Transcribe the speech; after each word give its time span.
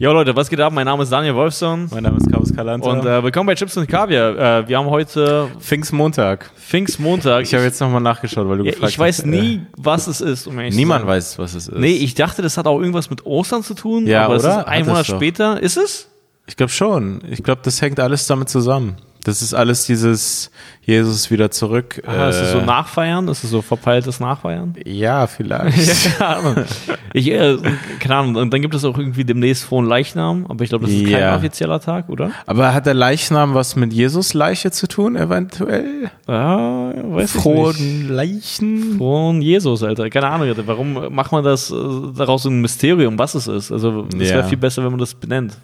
Jo 0.00 0.12
Leute, 0.12 0.36
was 0.36 0.48
geht 0.48 0.60
ab? 0.60 0.72
Mein 0.72 0.84
Name 0.84 1.02
ist 1.02 1.10
Daniel 1.10 1.34
Wolfson 1.34 1.88
Mein 1.90 2.04
Name 2.04 2.18
ist 2.18 2.30
Carlos 2.30 2.54
Calanta. 2.54 2.88
und 2.88 3.04
äh, 3.04 3.20
willkommen 3.20 3.48
bei 3.48 3.56
Chips 3.56 3.76
und 3.76 3.88
Kaviar. 3.88 4.60
Äh, 4.60 4.68
wir 4.68 4.78
haben 4.78 4.86
heute 4.88 5.48
Pfingstmontag. 5.58 6.52
Pfingstmontag. 6.56 7.42
Ich 7.42 7.52
habe 7.52 7.64
jetzt 7.64 7.80
nochmal 7.80 8.00
nachgeschaut, 8.00 8.48
weil 8.48 8.58
du 8.58 8.64
ja, 8.64 8.70
gefragt 8.70 8.92
ich 8.92 8.98
weiß 8.98 9.18
hast. 9.18 9.26
nie, 9.26 9.62
was 9.76 10.06
es 10.06 10.20
ist. 10.20 10.46
Um 10.46 10.56
Äh, 10.60 10.70
niemand 10.70 11.04
weiß, 11.04 11.40
was 11.40 11.54
es 11.56 11.66
ist. 11.66 11.76
Nee, 11.76 11.96
ich 11.96 12.14
dachte, 12.14 12.42
das 12.42 12.56
hat 12.56 12.68
auch 12.68 12.78
irgendwas 12.78 13.10
mit 13.10 13.26
Ostern 13.26 13.64
zu 13.64 13.74
tun. 13.74 14.06
Ja, 14.06 14.26
aber 14.26 14.36
es 14.36 14.44
oder? 14.44 14.68
ein 14.68 14.86
Monat 14.86 15.04
später. 15.04 15.60
Ist 15.60 15.76
es? 15.76 16.08
ich 16.46 16.56
glaube 16.56 16.70
schon. 16.70 17.20
Ich 17.28 17.42
glaube, 17.42 17.62
das 17.64 17.82
hängt 17.82 17.98
alles 17.98 18.28
damit 18.28 18.48
zusammen. 18.48 18.96
Das 19.28 19.42
ist 19.42 19.54
alles 19.54 19.84
dieses 19.86 20.50
Jesus 20.82 21.30
wieder 21.30 21.50
zurück. 21.50 22.02
Ah, 22.06 22.28
ist 22.30 22.36
es 22.40 22.52
so 22.52 22.58
äh, 22.60 22.64
Nachfeiern? 22.64 23.28
Ist 23.28 23.44
es 23.44 23.50
so 23.50 23.60
verpeiltes 23.60 24.20
Nachfeiern? 24.20 24.74
ja, 24.86 25.26
vielleicht. 25.26 25.76
ja, 25.86 26.10
keine 26.18 26.36
Ahnung. 26.36 26.64
Ich, 27.12 27.30
äh, 27.30 27.56
keine 28.00 28.16
Ahnung. 28.16 28.36
Und 28.36 28.52
dann 28.54 28.62
gibt 28.62 28.74
es 28.74 28.84
auch 28.86 28.96
irgendwie 28.96 29.24
demnächst 29.24 29.64
frohen 29.64 29.86
Leichnam, 29.86 30.46
aber 30.48 30.64
ich 30.64 30.70
glaube, 30.70 30.86
das 30.86 30.94
ist 30.94 31.04
kein 31.04 31.20
Ja. 31.20 31.36
offizieller 31.36 31.78
Tag, 31.80 32.08
oder? 32.08 32.30
Aber 32.46 32.72
hat 32.72 32.86
der 32.86 32.94
Leichnam 32.94 33.52
was 33.54 33.76
mit 33.76 33.92
Jesus 33.92 34.32
Leiche 34.32 34.70
zu 34.70 34.88
tun, 34.88 35.14
eventuell? 35.16 36.10
Ja, 36.26 36.90
weiß 36.94 37.30
ich 37.30 37.34
nicht. 37.34 37.42
Frohen 37.42 38.08
Leichen? 38.08 38.96
Von 38.98 39.42
Jesus, 39.42 39.82
Alter. 39.82 40.08
Keine 40.10 40.28
Ahnung, 40.28 40.48
Alter. 40.48 40.66
Warum 40.66 41.14
macht 41.14 41.32
man 41.32 41.44
das 41.44 41.70
äh, 41.70 41.74
daraus 42.16 42.44
so 42.44 42.48
ein 42.48 42.60
Mysterium, 42.62 43.18
was 43.18 43.34
es 43.34 43.46
ist? 43.46 43.70
Also, 43.72 44.06
es 44.18 44.28
Ja. 44.30 44.36
wäre 44.36 44.48
viel 44.48 44.58
besser, 44.58 44.82
wenn 44.84 44.90
man 44.90 45.00
das 45.00 45.14
benennt. 45.14 45.56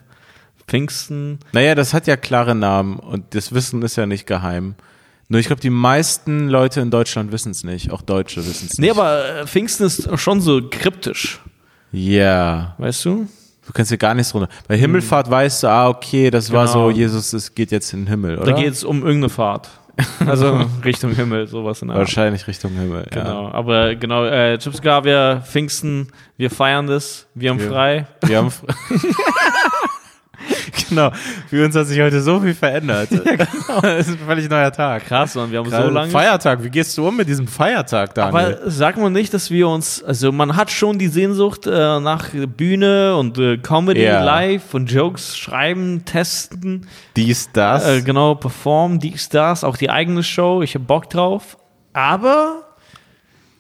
Pfingsten. 0.66 1.38
Naja, 1.52 1.74
das 1.74 1.95
hat 1.95 2.06
ja 2.06 2.16
klare 2.16 2.54
Namen 2.54 2.98
und 2.98 3.34
das 3.34 3.52
Wissen 3.52 3.82
ist 3.82 3.96
ja 3.96 4.06
nicht 4.06 4.27
geheim. 4.27 4.74
Nur 5.28 5.41
ich 5.41 5.46
glaube, 5.46 5.62
die 5.62 5.70
meisten 5.70 6.48
Leute 6.48 6.80
in 6.80 6.91
Deutschland 6.91 7.32
wissen 7.32 7.50
es 7.50 7.64
nicht. 7.64 7.91
Auch 7.91 8.02
Deutsche 8.02 8.45
wissen 8.46 8.69
es 8.70 8.78
Nee, 8.78 8.88
nicht. 8.88 8.98
aber 8.98 9.41
äh, 9.41 9.46
Pfingsten 9.46 9.84
ist 9.86 10.08
schon 10.19 10.41
so 10.41 10.60
kryptisch, 10.70 11.41
Ja. 11.92 12.74
weißt 12.78 13.05
du? 13.06 13.27
Du 13.66 13.72
kannst 13.72 13.88
hier 13.91 13.96
gar 13.98 14.12
nichts 14.12 14.32
drunter. 14.32 14.48
Bei 14.69 14.77
Himmelfahrt 14.77 15.30
weißt 15.30 15.62
du, 15.62 15.69
ah, 15.69 15.88
okay, 15.88 16.30
das 16.30 16.52
war 16.52 16.66
Genau. 16.66 16.91
so, 16.91 16.91
Jesus 16.91 17.33
es 17.33 17.55
geht 17.55 17.70
jetzt 17.72 17.92
in 17.94 18.00
den 18.02 18.06
Himmel, 18.08 18.36
oder? 18.38 18.53
Da 18.53 18.60
geht 18.60 18.72
es 18.75 18.84
um 18.84 18.98
irgendeine 18.98 19.31
Fahrt. 19.31 19.70
Also 20.27 20.66
Richtung 20.84 21.12
Himmel, 21.14 21.47
sowas 21.47 21.81
in 21.81 21.88
der 21.88 21.97
Art. 21.97 22.06
Wahrscheinlich 22.06 22.47
Richtung 22.47 22.72
Himmel. 22.72 23.06
Genau, 23.10 23.48
aber 23.50 23.94
genau, 23.94 24.25
äh, 24.27 24.58
Chips 24.58 24.83
wir 24.83 25.42
Pfingsten, 25.47 26.08
wir 26.36 26.50
feiern 26.50 26.86
das, 26.88 27.27
wir 27.34 27.48
haben 27.50 27.60
Wir- 27.60 27.69
frei. 27.70 28.06
Ja. 28.25 28.28
Wir 28.28 28.36
haben. 28.38 28.53
genau. 30.95 31.11
Für 31.48 31.64
uns 31.64 31.75
hat 31.77 31.87
sich 31.87 32.00
heute 32.00 32.20
so 32.23 32.41
viel 32.41 32.55
verändert. 32.55 33.09
Das 33.11 33.20
ist 34.09 34.11
ein 34.11 34.19
völlig 34.27 34.48
neuer 34.48 34.70
Tag. 34.73 35.06
Krass, 35.06 35.34
Mann, 35.34 35.50
wir 35.50 35.59
haben 35.59 35.69
Gerade 35.70 35.87
so 35.89 35.91
lange. 35.92 36.11
Feiertag. 36.11 36.62
Wie 36.62 36.70
gehst 36.70 36.97
du 36.97 37.06
um 37.09 37.17
mit 37.17 37.28
diesem 37.28 37.47
Feiertag, 37.48 38.14
Daniel? 38.14 38.56
Aber 38.59 38.70
sagt 38.70 38.98
man 38.98 39.12
nicht, 39.12 39.33
dass 39.34 39.50
wir 39.50 39.69
uns, 39.69 40.03
also 40.03 40.33
man 40.33 40.56
hat 40.56 40.70
schon 40.70 40.98
die 40.98 41.09
Sehnsucht 41.09 41.67
äh, 41.67 41.70
nach 42.00 42.28
Bühne 42.56 43.17
und 43.17 43.39
äh, 43.39 43.59
Comedy 43.59 44.03
Ja. 44.05 44.22
live 44.22 44.75
und 44.75 44.91
Jokes 44.91 45.37
schreiben, 45.37 46.05
testen, 46.05 46.87
Dies, 47.17 47.50
das. 47.53 47.87
äh, 47.87 48.03
genau, 48.03 48.34
performen, 48.34 48.98
dies, 48.98 49.28
das, 49.28 49.65
auch 49.65 49.77
die 49.77 49.91
eigene 49.91 50.22
Show, 50.22 50.62
ich 50.62 50.75
hab 50.75 50.87
Bock 50.87 51.11
drauf. 51.11 51.56
Aber 51.92 52.62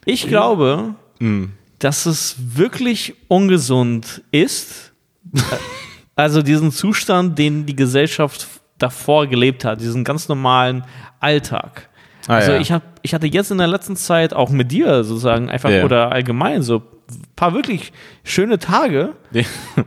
ich 0.04 0.26
glaube, 0.28 0.94
Mm. 1.20 1.44
dass 1.78 2.06
es 2.06 2.34
wirklich 2.56 3.14
ungesund 3.28 4.22
ist, 4.32 4.92
also 6.16 6.42
diesen 6.42 6.70
Zustand, 6.70 7.38
den 7.38 7.66
die 7.66 7.76
Gesellschaft 7.76 8.48
davor 8.78 9.26
gelebt 9.26 9.64
hat, 9.64 9.80
diesen 9.80 10.04
ganz 10.04 10.28
normalen 10.28 10.84
Alltag. 11.20 11.88
Ah, 12.26 12.36
also 12.36 12.52
ja. 12.52 12.58
ich, 12.58 12.72
hab, 12.72 12.82
ich 13.02 13.14
hatte 13.14 13.26
jetzt 13.26 13.50
in 13.50 13.58
der 13.58 13.66
letzten 13.66 13.96
Zeit 13.96 14.32
auch 14.32 14.50
mit 14.50 14.72
dir 14.72 15.04
sozusagen 15.04 15.50
einfach 15.50 15.70
Ja. 15.70 15.84
oder 15.84 16.10
allgemein 16.12 16.62
so 16.62 16.76
ein 16.76 17.22
paar 17.36 17.52
wirklich 17.52 17.92
schöne 18.22 18.58
Tage 18.58 19.10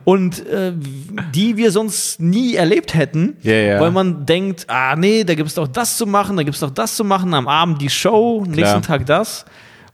und 0.04 0.46
äh, 0.46 0.72
die 1.34 1.58
wir 1.58 1.72
sonst 1.72 2.22
nie 2.22 2.54
erlebt 2.54 2.94
hätten, 2.94 3.38
ja. 3.42 3.80
weil 3.80 3.90
man 3.90 4.28
denkt, 4.28 4.66
ah 4.68 4.96
nee, 4.96 5.24
da 5.24 5.34
gibt 5.34 5.50
es 5.50 5.56
doch 5.56 5.68
das 5.68 5.98
zu 5.98 6.06
machen, 6.06 6.38
da 6.38 6.44
gibt 6.44 6.54
es 6.54 6.62
doch 6.62 6.70
das 6.70 6.96
zu 6.96 7.04
machen, 7.04 7.34
am 7.34 7.48
Abend 7.48 7.82
die 7.82 7.90
Show, 7.90 8.46
nächsten 8.48 8.84
Tag 8.84 9.08
das. 9.08 9.46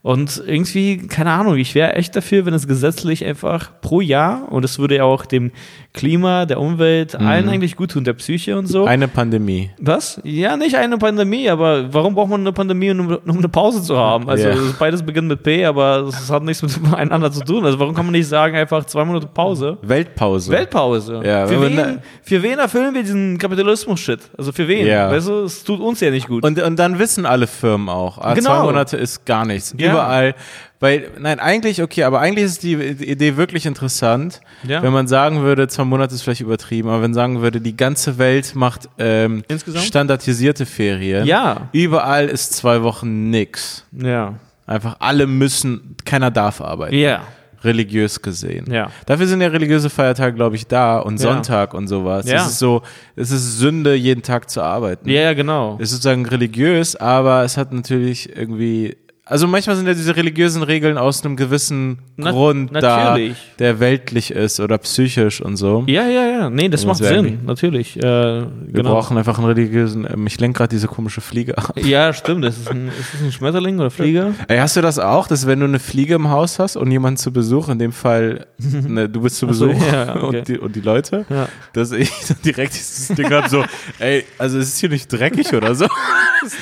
Und 0.02 0.42
irgendwie, 0.46 0.98
keine 1.06 1.30
Ahnung, 1.30 1.56
ich 1.56 1.74
wäre 1.74 1.94
echt 1.94 2.14
dafür, 2.14 2.44
wenn 2.44 2.52
es 2.52 2.68
gesetzlich 2.68 3.24
einfach 3.24 3.70
pro 3.80 4.02
Jahr, 4.02 4.52
und 4.52 4.62
es 4.62 4.78
würde 4.78 4.96
ja 4.96 5.04
auch 5.04 5.24
dem 5.24 5.50
Klima, 5.94 6.44
der 6.44 6.58
Umwelt, 6.60 7.14
allen 7.14 7.48
eigentlich 7.48 7.76
gut 7.76 7.92
tun, 7.92 8.02
der 8.02 8.14
Psyche 8.14 8.58
und 8.58 8.66
so. 8.66 8.82
Mhm. 8.82 8.88
Eine 8.88 9.06
Pandemie. 9.08 9.70
Was? 9.78 10.20
Ja, 10.24 10.56
nicht 10.56 10.74
eine 10.76 10.98
Pandemie, 10.98 11.48
aber 11.48 11.94
warum 11.94 12.16
braucht 12.16 12.30
man 12.30 12.40
eine 12.40 12.52
Pandemie, 12.52 12.90
um, 12.90 13.16
um 13.24 13.38
eine 13.38 13.48
Pause 13.48 13.80
zu 13.80 13.96
haben? 13.96 14.28
Also 14.28 14.48
Ja. 14.48 14.56
beides 14.76 15.04
beginnt 15.04 15.28
mit 15.28 15.44
P, 15.44 15.64
aber 15.64 16.00
es 16.08 16.28
hat 16.28 16.42
nichts 16.42 16.62
miteinander 16.62 17.30
zu 17.32 17.44
tun. 17.44 17.64
Also 17.64 17.78
warum 17.78 17.94
kann 17.94 18.04
man 18.06 18.12
nicht 18.12 18.26
sagen, 18.26 18.56
einfach 18.56 18.84
zwei 18.86 19.04
Monate 19.04 19.28
Pause? 19.28 19.78
Weltpause. 19.82 20.50
Weltpause. 20.50 21.22
Ja, 21.24 21.46
für, 21.46 21.62
wen, 21.62 22.00
für 22.22 22.42
wen 22.42 22.58
erfüllen 22.58 22.92
wir 22.92 23.02
diesen 23.02 23.38
Kapitalismus-Shit? 23.38 24.18
Also 24.36 24.50
für 24.50 24.66
wen? 24.66 24.88
Ja. 24.88 25.08
Weißt 25.12 25.28
du, 25.28 25.44
es 25.44 25.62
tut 25.62 25.78
uns 25.78 26.00
ja 26.00 26.10
nicht 26.10 26.26
gut. 26.26 26.42
Und, 26.44 26.60
und 26.60 26.76
dann 26.76 26.98
wissen 26.98 27.24
alle 27.24 27.46
Firmen 27.46 27.88
auch, 27.88 28.18
ah, 28.18 28.34
Genau. 28.34 28.50
zwei 28.50 28.62
Monate 28.64 28.96
ist 28.96 29.24
gar 29.24 29.44
nichts. 29.46 29.72
Ja. 29.78 29.92
Überall. 29.92 30.34
Weil, 30.84 31.08
nein, 31.18 31.40
eigentlich, 31.40 31.82
okay, 31.82 32.02
aber 32.02 32.20
eigentlich 32.20 32.44
ist 32.44 32.62
die, 32.62 32.74
Idee 32.74 33.38
wirklich 33.38 33.64
interessant, 33.64 34.42
Ja. 34.68 34.82
wenn 34.82 34.92
man 34.92 35.06
sagen 35.08 35.40
würde, 35.40 35.66
zwei 35.66 35.84
Monate 35.84 36.14
ist 36.14 36.20
vielleicht 36.20 36.42
übertrieben, 36.42 36.88
aber 36.90 36.98
wenn 36.98 37.10
man 37.12 37.14
sagen 37.14 37.40
würde, 37.40 37.58
die 37.62 37.74
ganze 37.74 38.18
Welt 38.18 38.54
macht 38.54 38.90
ähm, 38.98 39.42
Insgesamt? 39.48 39.86
standardisierte 39.86 40.66
Ferien. 40.66 41.26
Ja. 41.26 41.68
Überall 41.72 42.28
ist 42.28 42.52
zwei 42.52 42.82
Wochen 42.82 43.30
nix. 43.30 43.84
ja. 43.92 44.34
Einfach 44.66 44.96
alle 45.00 45.26
müssen, 45.26 45.94
keiner 46.04 46.30
darf 46.30 46.60
arbeiten. 46.60 46.94
Ja. 46.96 47.20
Religiös 47.62 48.20
gesehen. 48.20 48.70
Ja. 48.70 48.90
Dafür 49.06 49.26
sind 49.26 49.40
ja 49.40 49.48
religiöse 49.48 49.88
Feiertage, 49.90 50.34
glaube 50.36 50.56
ich, 50.56 50.66
da 50.66 50.98
und 50.98 51.20
Ja. 51.20 51.32
Sonntag 51.32 51.72
und 51.74 51.86
sowas. 51.88 52.26
Ja. 52.28 52.36
Es 52.42 52.46
ist 52.52 52.58
so, 52.58 52.82
es 53.16 53.30
ist 53.30 53.58
Sünde, 53.58 53.94
jeden 53.94 54.22
Tag 54.22 54.50
zu 54.50 54.62
arbeiten. 54.62 55.08
Ja, 55.08 55.20
ja, 55.22 55.32
genau. 55.34 55.76
Es 55.80 55.84
ist 55.90 55.96
sozusagen 56.02 56.26
religiös, 56.26 56.94
aber 56.96 57.42
es 57.44 57.56
hat 57.56 57.72
natürlich 57.72 58.34
irgendwie. 58.36 58.96
Also 59.26 59.46
manchmal 59.46 59.74
sind 59.76 59.86
ja 59.86 59.94
diese 59.94 60.14
religiösen 60.16 60.62
Regeln 60.62 60.98
aus 60.98 61.24
einem 61.24 61.36
gewissen 61.36 61.98
Na- 62.16 62.30
Grund 62.30 62.72
natürlich. 62.72 63.38
da, 63.56 63.64
der 63.64 63.80
weltlich 63.80 64.30
ist 64.30 64.60
oder 64.60 64.76
psychisch 64.76 65.40
und 65.40 65.56
so. 65.56 65.82
Ja, 65.86 66.06
ja, 66.06 66.26
ja. 66.26 66.50
Nee, 66.50 66.68
das 66.68 66.84
Muss 66.84 67.00
macht 67.00 67.08
Sinn, 67.08 67.38
natürlich. 67.46 67.96
Äh, 67.96 68.02
Wir 68.02 68.48
genau. 68.70 68.90
brauchen 68.90 69.16
einfach 69.16 69.38
einen 69.38 69.46
religiösen. 69.46 70.06
Ähm, 70.12 70.26
ich 70.26 70.38
lenke 70.40 70.58
gerade 70.58 70.68
diese 70.68 70.88
komische 70.88 71.22
Fliege 71.22 71.56
ab. 71.56 71.72
Ja, 71.82 72.12
stimmt. 72.12 72.44
Das 72.44 72.58
ist, 72.58 72.70
ein, 72.70 72.88
ist 72.88 73.14
das 73.14 73.22
ein 73.22 73.32
Schmetterling 73.32 73.80
oder 73.80 73.90
Flieger? 73.90 74.32
Ey, 74.46 74.58
hast 74.58 74.76
du 74.76 74.82
das 74.82 74.98
auch, 74.98 75.26
dass 75.26 75.46
wenn 75.46 75.60
du 75.60 75.64
eine 75.64 75.78
Fliege 75.78 76.16
im 76.16 76.28
Haus 76.28 76.58
hast 76.58 76.76
und 76.76 76.90
jemand 76.90 77.18
zu 77.18 77.32
Besuch, 77.32 77.70
in 77.70 77.78
dem 77.78 77.92
Fall 77.92 78.46
ne, 78.58 79.08
du 79.08 79.22
bist 79.22 79.36
zu 79.36 79.46
Besuch 79.46 79.72
ja, 79.90 80.16
okay. 80.22 80.38
und, 80.40 80.48
die, 80.48 80.58
und 80.58 80.76
die 80.76 80.80
Leute, 80.82 81.24
Ja. 81.30 81.48
dass 81.72 81.92
ich 81.92 82.10
dann 82.28 82.36
direkt 82.44 82.74
dieses 82.74 83.08
Ding 83.16 83.30
habe, 83.32 83.48
so, 83.48 83.64
ey, 84.00 84.24
also 84.36 84.58
es 84.58 84.68
ist 84.68 84.80
hier 84.80 84.90
nicht 84.90 85.10
dreckig 85.10 85.54
oder 85.54 85.74
so. 85.74 85.86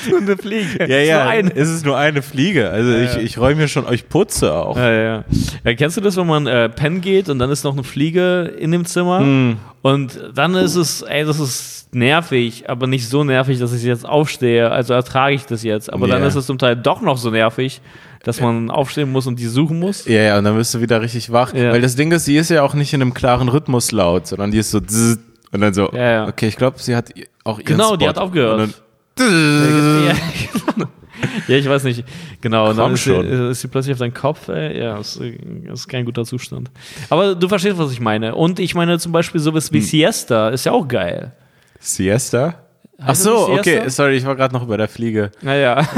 Nur 0.09 0.21
eine 0.21 0.37
Fliege. 0.37 0.87
Ja, 0.87 0.99
ja, 0.99 1.33
es 1.33 1.67
ist 1.69 1.85
nur 1.85 1.97
eine 1.97 2.21
Fliege. 2.21 2.52
Also 2.61 2.91
Ja, 2.91 3.01
ich, 3.03 3.15
ich 3.17 3.37
räume 3.37 3.57
hier 3.59 3.67
schon 3.67 3.85
euch 3.85 4.07
Putze 4.09 4.53
auch. 4.53 4.77
Ja, 4.77 4.91
ja. 4.91 5.23
ja, 5.63 5.73
kennst 5.75 5.97
du 5.97 6.01
das, 6.01 6.15
wenn 6.17 6.27
man 6.27 6.47
äh, 6.47 6.69
pennen 6.69 7.01
geht 7.01 7.29
und 7.29 7.39
dann 7.39 7.49
ist 7.49 7.63
noch 7.63 7.73
eine 7.73 7.83
Fliege 7.83 8.53
in 8.59 8.71
dem 8.71 8.85
Zimmer 8.85 9.19
Hm. 9.19 9.57
und 9.81 10.19
dann 10.35 10.55
ist 10.55 10.75
es, 10.75 11.01
ey, 11.01 11.25
das 11.25 11.39
ist 11.39 11.93
nervig, 11.95 12.69
aber 12.69 12.87
nicht 12.87 13.07
so 13.07 13.23
nervig, 13.23 13.59
dass 13.59 13.71
ich 13.73 13.83
jetzt 13.83 14.05
aufstehe, 14.07 14.71
also 14.71 14.93
ertrage 14.93 15.35
ich 15.35 15.45
das 15.45 15.61
jetzt. 15.63 15.91
Aber 15.93 16.07
dann 16.07 16.21
Ja. 16.21 16.27
ist 16.27 16.35
es 16.35 16.45
zum 16.47 16.57
Teil 16.57 16.75
doch 16.75 17.01
noch 17.01 17.17
so 17.17 17.29
nervig, 17.29 17.81
dass 18.23 18.39
man 18.41 18.71
aufstehen 18.71 19.11
muss 19.11 19.27
und 19.27 19.37
die 19.37 19.45
suchen 19.47 19.79
muss. 19.79 20.05
Ja, 20.07 20.21
ja, 20.21 20.37
und 20.37 20.43
dann 20.45 20.55
wirst 20.55 20.73
du 20.73 20.81
wieder 20.81 21.01
richtig 21.01 21.31
wach. 21.31 21.53
Ja. 21.53 21.71
Weil 21.71 21.81
das 21.81 21.95
Ding 21.95 22.11
ist, 22.11 22.25
sie 22.25 22.37
ist 22.37 22.49
ja 22.49 22.63
auch 22.63 22.73
nicht 22.73 22.93
in 22.93 23.01
einem 23.01 23.13
klaren 23.13 23.47
Rhythmus 23.49 23.91
laut, 23.91 24.25
sondern 24.27 24.49
die 24.51 24.57
ist 24.59 24.71
so 24.71 24.79
zzz, 24.79 25.19
und 25.51 25.61
dann 25.61 25.73
so, 25.75 25.91
Ja, 25.93 26.11
ja. 26.11 26.27
okay, 26.27 26.47
ich 26.47 26.55
glaube, 26.55 26.79
sie 26.79 26.95
hat 26.95 27.11
auch 27.43 27.59
ihren 27.59 27.65
Genau, 27.67 27.89
Spot. 27.89 27.97
die 27.97 28.07
hat 28.09 28.17
aufgehört. 28.17 28.59
Und 28.61 28.81
dann, 29.17 30.05
Ja, 30.07 30.13
ja, 31.47 31.57
ich 31.57 31.67
weiß 31.67 31.83
nicht. 31.85 32.03
Genau, 32.41 32.69
und 32.69 32.77
dann 32.77 32.85
Komm 32.85 32.93
ist 32.95 33.03
sie, 33.03 33.09
schon. 33.13 33.25
ist 33.51 33.61
sie 33.61 33.67
plötzlich 33.67 33.93
auf 33.93 33.99
deinem 33.99 34.13
Kopf. 34.13 34.47
Ey. 34.49 34.79
Ja, 34.79 34.97
das 34.97 35.17
ist 35.17 35.87
kein 35.87 36.05
guter 36.05 36.25
Zustand. 36.25 36.69
Aber 37.09 37.35
du 37.35 37.47
verstehst, 37.47 37.77
was 37.77 37.91
ich 37.91 37.99
meine. 37.99 38.35
Und 38.35 38.59
ich 38.59 38.75
meine 38.75 38.99
zum 38.99 39.11
Beispiel 39.11 39.39
sowas 39.41 39.67
Hm. 39.69 39.73
wie 39.75 39.81
Siesta 39.81 40.49
ist 40.49 40.65
ja 40.65 40.71
auch 40.71 40.87
geil. 40.87 41.31
Siesta? 41.79 42.55
Ach 42.99 43.07
Heißt 43.09 43.23
so, 43.23 43.31
das 43.39 43.49
nicht 43.49 43.59
okay, 43.59 43.73
Siesta? 43.83 43.89
sorry, 44.03 44.15
ich 44.17 44.25
war 44.25 44.35
gerade 44.35 44.53
noch 44.53 44.65
bei 44.65 44.77
der 44.77 44.87
Fliege. 44.87 45.31
Naja. 45.41 45.87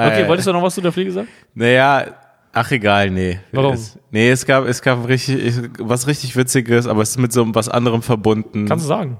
Okay, 0.00 0.22
Äh, 0.22 0.28
wolltest 0.28 0.46
du 0.46 0.52
noch 0.52 0.62
was 0.62 0.76
zu 0.76 0.80
der 0.80 0.92
Fliege 0.92 1.10
sagen? 1.10 1.26
Naja, 1.54 2.04
ach 2.52 2.70
egal, 2.70 3.10
nee. 3.10 3.40
Warum? 3.50 3.74
Es, 3.74 3.98
nee, 4.12 4.30
es 4.30 4.46
gab, 4.46 4.64
es 4.64 4.80
gab 4.80 5.08
richtig, 5.08 5.44
ich- 5.44 5.70
was 5.80 6.06
richtig 6.06 6.36
Witziges, 6.36 6.86
aber 6.86 7.02
es 7.02 7.10
ist 7.10 7.18
mit 7.18 7.32
so 7.32 7.52
was 7.52 7.68
anderem 7.68 8.00
verbunden. 8.02 8.66
Kannst 8.66 8.84
du 8.84 8.88
sagen. 8.88 9.16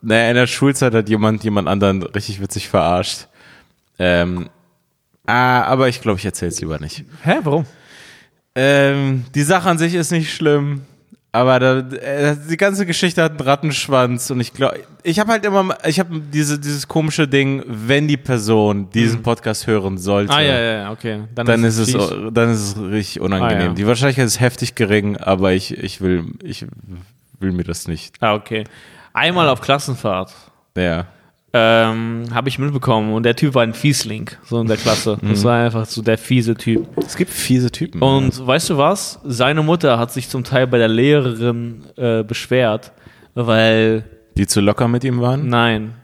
Naja, 0.00 0.28
in 0.30 0.36
der 0.36 0.46
Schulzeit 0.46 0.94
hat 0.94 1.08
jemand 1.08 1.42
jemand 1.42 1.66
anderen 1.66 2.04
richtig 2.04 2.40
witzig 2.40 2.68
verarscht. 2.68 3.26
Ähm, 3.98 4.48
ah, 5.26 5.62
aber 5.62 5.88
ich 5.88 6.00
glaube, 6.00 6.18
ich 6.18 6.24
erzähl's 6.24 6.60
lieber 6.60 6.78
nicht. 6.78 7.04
Hä, 7.22 7.36
warum? 7.42 7.64
Ähm, 8.54 9.24
die 9.34 9.42
Sache 9.42 9.68
an 9.68 9.78
sich 9.78 9.94
ist 9.94 10.12
nicht 10.12 10.32
schlimm, 10.32 10.82
Aber 11.32 11.58
da, 11.58 11.78
äh, 11.80 12.36
die 12.48 12.56
ganze 12.56 12.86
Geschichte 12.86 13.20
hat 13.20 13.32
einen 13.32 13.40
Rattenschwanz 13.40 14.30
und 14.30 14.38
ich 14.40 14.52
glaube, 14.54 14.78
ich 15.02 15.18
habe 15.18 15.32
halt 15.32 15.44
immer, 15.44 15.76
ich 15.84 15.98
habe 15.98 16.20
diese, 16.20 16.60
dieses 16.60 16.86
komische 16.86 17.26
Ding, 17.26 17.64
wenn 17.66 18.06
die 18.06 18.16
Person 18.16 18.88
diesen 18.90 19.22
Podcast 19.22 19.66
hören 19.66 19.98
sollte, 19.98 20.32
Ah, 20.32 20.40
ja, 20.40 20.54
ja, 20.54 20.72
ja, 20.82 20.90
okay. 20.92 21.22
dann, 21.34 21.64
ist 21.64 21.78
es, 21.78 21.90
fies. 21.90 22.08
dann 22.30 22.50
ist 22.50 22.60
es 22.60 22.76
richtig 22.80 23.20
unangenehm. 23.20 23.58
Ah, 23.58 23.64
ja. 23.64 23.72
Die 23.72 23.84
Wahrscheinlichkeit 23.84 24.26
ist 24.26 24.38
heftig 24.38 24.76
gering, 24.76 25.16
aber 25.16 25.52
ich, 25.52 25.76
ich 25.76 26.00
will, 26.00 26.24
ich 26.40 26.66
will 27.40 27.50
mir 27.50 27.64
das 27.64 27.88
nicht. 27.88 28.14
Ah, 28.20 28.34
okay. 28.34 28.62
Einmal 29.12 29.48
auf 29.48 29.60
Klassenfahrt 29.60 30.32
Ja. 30.76 31.06
Ähm, 31.56 32.24
habe 32.34 32.48
ich 32.48 32.58
mitbekommen 32.58 33.12
und 33.12 33.22
der 33.22 33.36
Typ 33.36 33.54
war 33.54 33.62
ein 33.62 33.74
Fiesling, 33.74 34.28
so 34.44 34.60
in 34.60 34.66
der 34.66 34.76
Klasse. 34.76 35.16
Mhm. 35.24 35.30
Das 35.30 35.44
war 35.44 35.64
einfach 35.64 35.86
so 35.86 36.02
der 36.02 36.18
fiese 36.18 36.54
Typ. 36.54 36.86
Es 36.98 37.16
gibt 37.16 37.30
fiese 37.30 37.70
Typen. 37.70 38.02
Und 38.02 38.44
weißt 38.44 38.70
du 38.70 38.76
was? 38.78 39.20
Seine 39.24 39.62
Mutter 39.62 39.98
hat 39.98 40.12
sich 40.12 40.28
zum 40.28 40.42
Teil 40.42 40.66
bei 40.66 40.78
der 40.78 40.88
Lehrerin 40.88 41.84
äh, 41.96 42.24
beschwert, 42.24 42.92
weil, 43.34 44.04
die 44.36 44.46
zu 44.46 44.60
locker 44.60 44.88
mit 44.88 45.04
ihm 45.04 45.20
waren? 45.20 45.48
nein, 45.48 45.94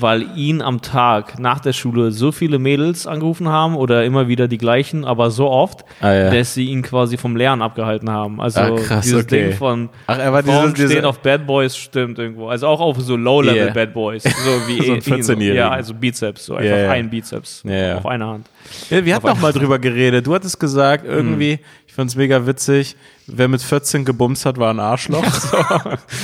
weil 0.00 0.26
ihn 0.36 0.62
am 0.62 0.80
Tag 0.82 1.38
nach 1.38 1.60
der 1.60 1.72
Schule 1.72 2.10
so 2.12 2.32
viele 2.32 2.58
Mädels 2.58 3.06
angerufen 3.06 3.48
haben 3.48 3.76
oder 3.76 4.04
immer 4.04 4.28
wieder 4.28 4.48
die 4.48 4.58
gleichen, 4.58 5.04
aber 5.04 5.30
so 5.30 5.48
oft, 5.50 5.84
Ah, 6.00 6.12
ja. 6.12 6.30
dass 6.30 6.54
sie 6.54 6.66
ihn 6.66 6.82
quasi 6.82 7.16
vom 7.16 7.36
Lernen 7.36 7.62
abgehalten 7.62 8.10
haben. 8.10 8.40
Also 8.40 8.60
Ah, 8.60 8.70
krass, 8.76 9.04
dieses 9.04 9.24
okay. 9.24 9.48
Ding 9.48 9.52
von 9.56 9.88
Ach, 10.06 10.18
er 10.18 10.32
war 10.32 10.42
Frauen 10.42 10.74
diese- 10.74 10.88
stehen 10.92 11.04
auf 11.04 11.20
Bad 11.20 11.46
Boys 11.46 11.76
stimmt 11.76 12.18
irgendwo. 12.18 12.48
Also 12.48 12.66
auch 12.66 12.80
auf 12.80 12.98
so 13.00 13.16
Low-Level 13.16 13.56
Yeah. 13.64 13.72
Bad 13.72 13.92
Boys. 13.94 14.22
So 14.44 14.50
wie 14.68 14.82
So 14.82 14.92
ein 14.92 14.98
ihn 14.98 15.02
14-Jährigen. 15.02 15.56
Ja, 15.56 15.70
also 15.70 15.94
Bizeps. 15.94 16.46
So 16.46 16.54
einfach 16.54 16.76
ja. 16.78 16.90
ein 16.90 17.10
Bizeps 17.10 17.62
ja. 17.66 17.96
auf 17.98 18.06
einer 18.06 18.26
Hand. 18.28 18.46
Ja, 18.90 19.04
wir 19.04 19.14
hatten 19.14 19.26
Auf 19.28 19.34
noch 19.34 19.42
mal 19.42 19.52
drüber 19.52 19.78
geredet. 19.78 20.26
Du 20.26 20.34
hattest 20.34 20.58
gesagt, 20.60 21.04
irgendwie, 21.06 21.58
ich 21.86 21.87
fand's 21.98 22.14
mega 22.14 22.46
witzig, 22.46 22.94
wer 23.26 23.48
mit 23.48 23.60
14 23.60 24.04
gebumst 24.04 24.46
hat, 24.46 24.56
war 24.56 24.72
ein 24.72 24.78
Arschloch. 24.78 25.24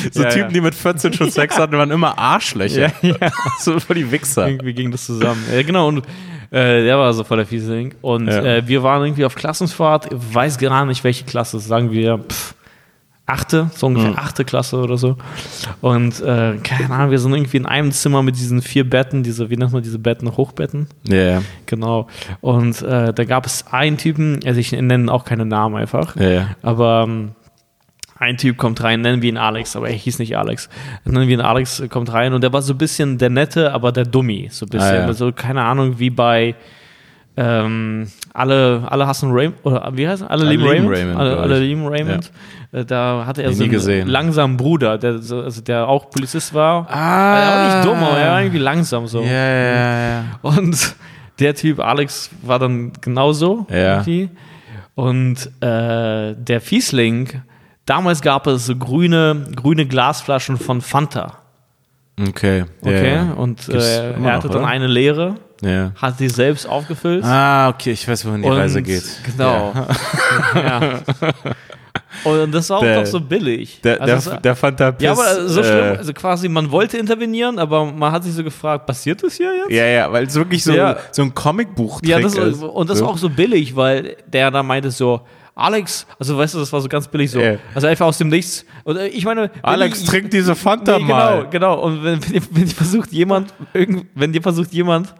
So, 0.04 0.20
so 0.20 0.22
Ja, 0.22 0.28
Typen, 0.28 0.42
ja. 0.42 0.48
die 0.48 0.60
mit 0.60 0.74
14 0.74 1.12
schon 1.14 1.30
Sex 1.32 1.58
hatten, 1.58 1.76
waren 1.76 1.90
immer 1.90 2.16
Arschlöcher. 2.16 2.92
Ja, 3.02 3.08
ja. 3.20 3.32
so 3.58 3.80
voll 3.80 3.96
die 3.96 4.10
Wichser. 4.12 4.46
Irgendwie 4.46 4.72
ging 4.72 4.92
das 4.92 5.04
zusammen. 5.06 5.42
Ja, 5.52 5.62
genau. 5.62 5.88
Und 5.88 6.04
äh, 6.50 6.84
der 6.84 6.96
war 6.96 7.12
so 7.12 7.24
voll 7.24 7.38
der 7.38 7.46
Fiesling. 7.46 7.94
Und 8.02 8.28
äh, 8.28 8.66
wir 8.68 8.84
waren 8.84 9.02
irgendwie 9.02 9.24
auf 9.24 9.34
Klassenfahrt. 9.34 10.12
Ich 10.12 10.34
weiß 10.34 10.58
gar 10.58 10.84
nicht, 10.84 11.02
welche 11.02 11.24
Klasse. 11.24 11.58
Sagen 11.58 11.90
wir 11.90 12.18
pff, 12.18 12.54
achte, 13.26 13.70
so 13.74 13.86
ungefähr 13.86 14.10
Mhm. 14.10 14.18
achte 14.18 14.44
Klasse 14.44 14.76
oder 14.78 14.98
so. 14.98 15.16
Und 15.80 16.20
äh, 16.20 16.56
keine 16.62 16.90
Ahnung, 16.90 17.10
wir 17.10 17.18
sind 17.18 17.32
irgendwie 17.32 17.56
in 17.56 17.64
einem 17.66 17.90
Zimmer 17.90 18.22
mit 18.22 18.36
diesen 18.36 18.60
vier 18.60 18.88
Betten, 18.88 19.22
diese, 19.22 19.48
wie 19.48 19.56
nennt 19.56 19.72
man 19.72 19.82
diese 19.82 19.98
Betten? 19.98 20.36
Hochbetten? 20.36 20.88
Ja, 21.08 21.16
ja. 21.16 21.42
Genau. 21.66 22.08
Und 22.42 22.82
äh, 22.82 23.14
da 23.14 23.24
gab 23.24 23.46
es 23.46 23.64
einen 23.70 23.96
Typen, 23.96 24.40
also 24.44 24.60
ich 24.60 24.72
nenne 24.72 25.10
auch 25.10 25.24
keine 25.24 25.46
Namen 25.46 25.76
einfach. 25.76 26.16
Ja, 26.16 26.28
ja. 26.28 26.48
Aber 26.60 27.04
ähm, 27.08 27.30
ein 28.18 28.36
Typ 28.36 28.58
kommt 28.58 28.82
rein, 28.82 29.00
nennen 29.00 29.22
wir 29.22 29.28
ihn 29.30 29.38
Alex, 29.38 29.74
aber 29.74 29.88
er 29.88 29.96
hieß 29.96 30.18
nicht 30.18 30.36
Alex. 30.36 30.68
Nennen 31.04 31.26
wir 31.26 31.34
ihn 31.34 31.40
Alex, 31.40 31.82
kommt 31.88 32.12
rein 32.12 32.32
und 32.34 32.42
der 32.42 32.52
war 32.52 32.60
so 32.62 32.74
ein 32.74 32.78
bisschen 32.78 33.16
der 33.18 33.30
Nette, 33.30 33.72
aber 33.72 33.90
der 33.90 34.04
Dummy. 34.04 34.48
So 34.50 34.66
ein 34.66 34.68
bisschen. 34.68 34.88
Ah, 34.88 34.94
ja. 35.00 35.06
Also, 35.06 35.32
keine 35.32 35.62
Ahnung, 35.62 35.98
wie 35.98 36.10
bei 36.10 36.54
ähm, 37.36 38.06
alle, 38.32 38.82
alle 38.88 39.06
hassen 39.06 39.30
Raymond, 39.32 39.56
oder 39.64 39.90
wie 39.94 40.06
heißt 40.06 40.22
er? 40.22 40.30
Alle, 40.30 40.44
lieben 40.44 40.66
Raymond. 40.66 40.96
Raymond, 40.96 41.18
alle, 41.18 41.36
alle 41.38 41.58
lieben 41.58 41.86
Raymond. 41.86 42.30
Äh, 42.72 42.84
Da 42.84 43.24
hatte 43.26 43.42
er 43.42 43.52
so 43.52 43.62
einen 43.62 43.72
gesehen. 43.72 44.08
langsamen 44.08 44.56
Bruder, 44.56 44.98
der, 44.98 45.18
so, 45.18 45.40
also 45.40 45.60
der 45.60 45.88
auch 45.88 46.10
Polizist 46.10 46.54
war. 46.54 46.88
Ah. 46.90 47.38
Er 47.38 47.48
war 47.48 47.66
nicht 47.76 47.84
dumm, 47.88 47.98
aber 48.04 48.18
er 48.18 48.30
war 48.32 48.40
irgendwie 48.40 48.58
langsam 48.60 49.06
so. 49.06 49.20
Ja, 49.22 49.30
ja, 49.30 50.08
ja. 50.08 50.24
Und 50.42 50.94
der 51.40 51.54
Typ, 51.54 51.80
Alex, 51.80 52.30
war 52.42 52.58
dann 52.58 52.92
genauso. 53.00 53.66
Ja. 53.68 53.94
irgendwie. 53.98 54.30
Und 54.94 55.50
äh, 55.60 56.34
der 56.36 56.60
Fiesling, 56.60 57.42
damals 57.84 58.22
gab 58.22 58.46
es 58.46 58.66
so 58.66 58.76
grüne, 58.76 59.44
grüne 59.56 59.86
Glasflaschen 59.86 60.56
von 60.56 60.80
Fanta. 60.80 61.38
Okay. 62.20 62.64
Okay. 62.80 63.08
Ja, 63.14 63.24
ja. 63.24 63.32
Und 63.32 63.68
äh, 63.68 64.12
er 64.12 64.14
hatte 64.34 64.46
noch, 64.46 64.54
dann 64.54 64.62
oder? 64.62 64.66
eine 64.68 64.86
leere, 64.86 65.34
ja. 65.64 65.92
hat 66.00 66.18
sie 66.18 66.28
selbst 66.28 66.66
aufgefüllt. 66.68 67.24
Ah, 67.24 67.68
okay, 67.70 67.92
ich 67.92 68.06
weiß, 68.06 68.24
wohin 68.26 68.42
die 68.42 68.48
und, 68.48 68.56
Reise 68.56 68.82
geht. 68.82 69.04
Genau. 69.24 69.72
Ja. 70.54 71.00
Und 72.24 72.52
das 72.52 72.70
war 72.70 72.78
auch 72.78 72.82
Der- 72.82 73.00
doch 73.00 73.06
so 73.06 73.20
billig. 73.20 73.80
Der, 73.82 74.00
Also 74.00 74.30
der, 74.30 74.40
der 74.40 74.56
fand 74.56 74.78
da 74.80 74.92
Piss, 74.92 75.04
ja, 75.04 75.12
aber 75.12 75.48
so 75.48 75.62
schlimm, 75.62 75.94
äh, 75.94 75.96
also 75.98 76.12
quasi, 76.12 76.48
man 76.48 76.70
wollte 76.70 76.96
intervenieren, 76.96 77.58
aber 77.58 77.84
man 77.84 78.12
hat 78.12 78.22
sich 78.24 78.32
so 78.32 78.44
gefragt, 78.44 78.86
passiert 78.86 79.22
das 79.22 79.34
hier 79.34 79.52
jetzt? 79.56 79.70
ja, 79.70 79.84
ja, 79.84 80.12
weil 80.12 80.24
es 80.26 80.34
wirklich 80.34 80.62
so, 80.62 80.72
Ja. 80.72 80.96
so 81.10 81.22
ein 81.22 81.34
Comicbuch 81.34 82.00
Ja, 82.04 82.20
das, 82.20 82.34
ist. 82.36 82.62
und 82.62 82.88
das 82.88 82.98
so. 82.98 83.06
auch 83.06 83.18
so 83.18 83.28
billig, 83.28 83.74
weil 83.74 84.16
der 84.26 84.50
da 84.50 84.62
meinte 84.62 84.90
so, 84.90 85.20
Alex, 85.56 86.06
also 86.18 86.36
weißt 86.38 86.54
du, 86.54 86.58
das 86.60 86.72
war 86.72 86.80
so 86.80 86.88
ganz 86.88 87.06
billig 87.08 87.30
so. 87.30 87.38
Ja. 87.40 87.56
Also 87.74 87.86
einfach 87.86 88.06
aus 88.06 88.18
dem 88.18 88.28
Nichts. 88.28 88.64
Und 88.84 88.96
äh, 88.96 89.06
ich 89.08 89.24
meine, 89.24 89.50
Alex, 89.62 90.00
ich, 90.02 90.08
trink 90.08 90.30
diese 90.30 90.54
Fanta 90.56 90.98
nee, 90.98 91.04
mal. 91.04 91.46
Genau, 91.50 91.50
genau. 91.50 91.80
Und 91.82 92.02
wenn, 92.04 92.22
wenn, 92.24 92.32
dir- 92.32 92.42
wenn 92.50 92.66
versucht 92.68 93.12
jemand, 93.12 93.52
irgend, 93.72 94.06
wenn 94.14 94.32
dir 94.32 94.42
versucht 94.42 94.72
jemand 94.72 95.14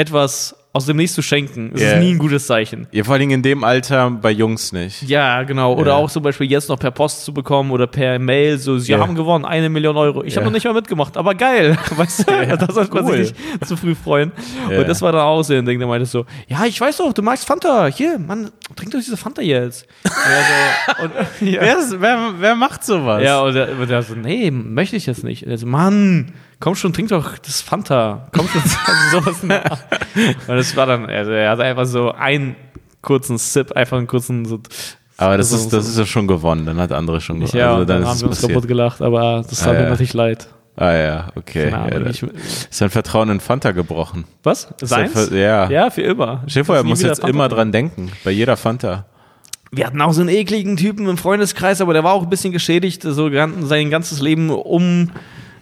etwas 0.00 0.54
aus 0.74 0.84
dem 0.84 0.98
Nichts 0.98 1.14
zu 1.14 1.22
schenken, 1.22 1.72
ist 1.72 1.80
Ja. 1.80 1.92
es 1.92 2.00
nie 2.00 2.10
ein 2.10 2.18
gutes 2.18 2.46
Zeichen. 2.46 2.86
Ja, 2.92 3.02
vor 3.02 3.14
allen 3.14 3.20
Dingen 3.20 3.32
in 3.36 3.42
dem 3.42 3.64
Alter 3.64 4.10
bei 4.10 4.30
Jungs 4.30 4.72
nicht. 4.72 5.04
Ja, 5.08 5.42
genau. 5.44 5.72
Oder 5.72 5.92
Ja. 5.92 5.96
auch 5.96 6.10
zum 6.10 6.22
Beispiel 6.22 6.50
jetzt 6.50 6.68
noch 6.68 6.78
per 6.78 6.90
Post 6.90 7.24
zu 7.24 7.32
bekommen 7.32 7.70
oder 7.70 7.86
per 7.86 8.18
Mail, 8.18 8.58
so, 8.58 8.76
sie 8.78 8.92
Ja. 8.92 8.98
haben 8.98 9.14
gewonnen, 9.14 9.46
eine 9.46 9.70
Million 9.70 9.96
Euro. 9.96 10.22
Ich 10.22 10.36
habe 10.36 10.44
noch 10.44 10.52
nicht 10.52 10.66
mal 10.66 10.74
mitgemacht, 10.74 11.16
aber 11.16 11.34
geil. 11.34 11.78
Weißt 11.96 12.28
du, 12.28 12.32
Ja, 12.34 12.58
da 12.58 12.70
sollte 12.70 12.92
man 12.92 13.06
cool. 13.06 13.16
sich 13.24 13.32
nicht 13.32 13.66
zu 13.66 13.74
früh 13.78 13.94
freuen. 13.94 14.32
Und 14.68 14.86
das 14.86 15.00
war 15.00 15.12
dann 15.12 15.22
auch 15.22 15.42
so 15.42 15.54
ein 15.54 15.64
Ding, 15.64 15.78
der 15.78 15.88
meinte 15.88 16.04
so, 16.04 16.26
ja, 16.46 16.66
ich 16.66 16.78
weiß 16.78 16.98
doch, 16.98 17.14
du 17.14 17.22
magst 17.22 17.46
Fanta. 17.46 17.86
Hier, 17.86 18.18
Mann, 18.18 18.50
trink 18.76 18.90
doch 18.92 18.98
diese 18.98 19.16
Fanta 19.16 19.40
jetzt. 19.40 19.86
So, 20.04 20.10
und, 21.04 21.12
ja. 21.40 21.60
Wer, 21.62 21.78
ist, 21.78 21.98
wer, 22.02 22.18
wer 22.38 22.54
macht 22.54 22.84
sowas? 22.84 23.22
Ja, 23.22 23.40
und 23.40 23.54
der, 23.54 23.70
und 23.80 23.88
der 23.88 24.02
so, 24.02 24.14
nee, 24.14 24.50
möchte 24.50 24.96
ich 24.96 25.06
jetzt 25.06 25.24
nicht. 25.24 25.42
Und 25.46 25.52
er 25.52 25.56
so, 25.56 25.66
Mann, 25.66 26.32
komm 26.60 26.74
schon, 26.74 26.92
trink 26.92 27.08
doch 27.08 27.38
das 27.38 27.60
Fanta. 27.60 28.28
Komm 28.34 28.48
schon, 28.48 28.62
also 28.86 29.20
sowas. 29.20 29.42
nach. 29.42 29.78
Und 30.48 30.56
es 30.56 30.76
war 30.76 30.86
dann, 30.86 31.06
also 31.06 31.30
er 31.32 31.50
hatte 31.50 31.62
einfach 31.64 31.86
so 31.86 32.12
einen 32.12 32.56
kurzen 33.02 33.38
Sip, 33.38 33.72
einfach 33.72 33.98
einen 33.98 34.06
kurzen 34.06 34.44
so. 34.44 34.60
aber 35.16 35.36
das 35.36 35.50
so- 35.50 35.56
ist, 35.56 35.72
das 35.72 35.88
ist 35.88 35.98
ja 35.98 36.06
schon 36.06 36.26
gewonnen. 36.26 36.66
Dann 36.66 36.78
hat 36.78 36.92
andere 36.92 37.20
schon 37.20 37.40
gewonnen. 37.40 37.56
Ja, 37.58 37.72
also 37.74 37.84
dann, 37.84 38.02
ist 38.02 38.08
haben 38.08 38.20
wir 38.20 38.26
uns 38.28 38.36
passiert. 38.36 38.52
kaputt 38.52 38.68
gelacht, 38.68 39.02
aber 39.02 39.42
das 39.48 39.58
tat 39.60 39.68
Ah, 39.68 39.72
mir 39.74 39.82
ja. 39.84 39.88
natürlich 39.90 40.14
leid. 40.14 40.48
Ah 40.78 40.92
ja, 40.92 41.28
okay. 41.36 41.70
Ja, 41.70 41.88
ich, 42.10 42.22
ist 42.22 42.68
sein 42.74 42.90
Vertrauen 42.90 43.30
in 43.30 43.40
Fanta 43.40 43.70
gebrochen. 43.72 44.24
was? 44.42 44.68
Seins? 44.82 45.30
Ja. 45.30 45.70
Ja, 45.70 45.88
für 45.88 46.02
immer. 46.02 46.42
Stell 46.48 46.64
vor, 46.64 46.76
er 46.76 46.82
muss 46.84 47.00
jetzt 47.00 47.20
Fanta 47.20 47.28
immer 47.30 47.48
dran 47.48 47.72
denken. 47.72 48.12
Bei 48.24 48.30
jeder 48.30 48.58
Fanta. 48.58 49.06
Wir 49.72 49.86
hatten 49.86 50.00
auch 50.02 50.12
so 50.12 50.20
einen 50.20 50.28
ekligen 50.28 50.76
Typen 50.76 51.08
im 51.08 51.16
Freundeskreis, 51.16 51.80
aber 51.80 51.94
der 51.94 52.04
war 52.04 52.12
auch 52.12 52.24
ein 52.24 52.28
bisschen 52.28 52.52
geschädigt, 52.52 53.02
so 53.02 53.30
sein 53.62 53.88
ganzes 53.90 54.20
Leben 54.20 54.50
um, 54.50 55.12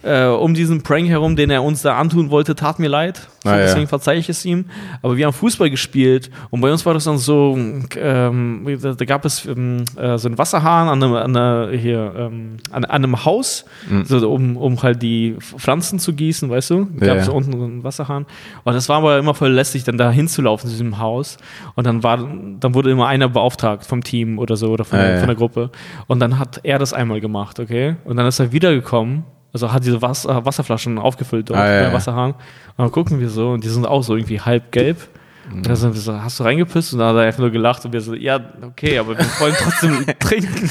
äh, 0.04 0.26
um 0.26 0.54
diesen 0.54 0.82
Prank 0.82 1.08
herum, 1.08 1.34
den 1.36 1.50
er 1.50 1.62
uns 1.62 1.82
da 1.82 1.96
antun 1.96 2.30
wollte, 2.30 2.54
tat 2.54 2.78
mir 2.78 2.88
leid. 2.88 3.28
So, 3.42 3.50
Ah, 3.50 3.56
ja. 3.56 3.62
deswegen 3.62 3.86
verzeihe 3.88 4.18
ich 4.18 4.28
es 4.28 4.44
ihm. 4.44 4.66
Aber 5.02 5.16
wir 5.16 5.26
haben 5.26 5.32
Fußball 5.34 5.68
gespielt 5.70 6.30
und 6.50 6.60
bei 6.60 6.70
uns 6.72 6.84
war 6.86 6.94
das 6.94 7.04
dann 7.04 7.18
so, 7.18 7.58
ähm, 7.96 8.78
da, 8.80 8.92
da 8.94 9.04
gab 9.04 9.24
es 9.24 9.44
ähm, 9.46 9.84
äh, 9.96 10.16
so 10.18 10.28
einen 10.28 10.38
Wasserhahn 10.38 10.88
an 10.88 11.02
einem, 11.02 11.14
an 11.14 11.36
einer, 11.36 11.70
hier, 11.76 12.12
ähm, 12.16 12.56
an, 12.70 12.84
an 12.84 13.04
einem 13.04 13.24
Haus, 13.24 13.64
Mhm. 13.88 14.04
so, 14.04 14.30
um, 14.30 14.56
um 14.56 14.82
halt 14.82 15.02
die 15.02 15.36
Pflanzen 15.40 15.98
zu 15.98 16.12
gießen, 16.14 16.48
weißt 16.48 16.70
du? 16.70 16.88
Da 16.96 17.06
Ja, 17.06 17.12
gab 17.14 17.22
es 17.22 17.26
ja. 17.28 17.32
unten 17.34 17.52
so 17.52 17.64
einen 17.64 17.84
Wasserhahn. 17.84 18.26
Und 18.64 18.72
das 18.74 18.88
war 18.88 18.96
aber 18.98 19.18
immer 19.18 19.34
voll 19.34 19.50
lästig, 19.50 19.84
dann 19.84 19.98
da 19.98 20.10
hinzulaufen 20.10 20.68
zu 20.68 20.74
diesem 20.74 20.98
Haus. 20.98 21.36
Und 21.74 21.86
dann 21.86 22.02
war, 22.02 22.16
dann 22.18 22.74
wurde 22.74 22.90
immer 22.90 23.06
einer 23.08 23.28
beauftragt 23.28 23.84
vom 23.84 24.02
Team 24.02 24.38
oder 24.38 24.56
so 24.56 24.68
oder 24.70 24.84
von, 24.84 24.98
Ah, 24.98 25.02
der, 25.02 25.12
ja. 25.12 25.18
von 25.18 25.26
der 25.28 25.36
Gruppe. 25.36 25.70
Und 26.06 26.20
dann 26.20 26.38
hat 26.38 26.60
er 26.62 26.78
das 26.78 26.92
einmal 26.92 27.20
gemacht, 27.20 27.60
okay? 27.60 27.96
Und 28.04 28.16
dann 28.16 28.26
ist 28.26 28.38
er 28.40 28.52
wiedergekommen. 28.52 29.24
Also 29.54 29.72
hat 29.72 29.84
diese 29.84 30.02
Wasser, 30.02 30.44
Wasserflaschen 30.44 30.98
aufgefüllt 30.98 31.48
dort 31.48 31.58
Ah, 31.60 31.66
ja, 31.72 31.80
beim 31.82 31.88
ja. 31.90 31.96
Wasserhahn. 31.96 32.32
Und 32.32 32.38
dann 32.76 32.90
gucken 32.92 33.20
wir 33.20 33.30
so 33.30 33.50
und 33.52 33.64
die 33.64 33.68
sind 33.68 33.86
auch 33.86 34.02
so 34.02 34.14
irgendwie 34.16 34.40
halb 34.40 34.70
gelb. 34.72 34.98
Und 35.52 35.64
dann 35.66 35.76
sind 35.76 35.94
wir 35.94 36.00
so, 36.00 36.20
hast 36.22 36.40
du 36.40 36.44
reingepisst? 36.44 36.92
Und 36.94 36.98
dann 37.00 37.10
hat 37.10 37.16
er 37.16 37.22
einfach 37.26 37.38
nur 37.40 37.50
gelacht 37.50 37.84
und 37.84 37.92
wir 37.92 38.00
so, 38.00 38.14
ja, 38.14 38.40
okay, 38.62 38.98
aber 38.98 39.16
wir 39.16 39.24
wollen 39.38 39.54
trotzdem 39.58 40.04
trinken. 40.18 40.70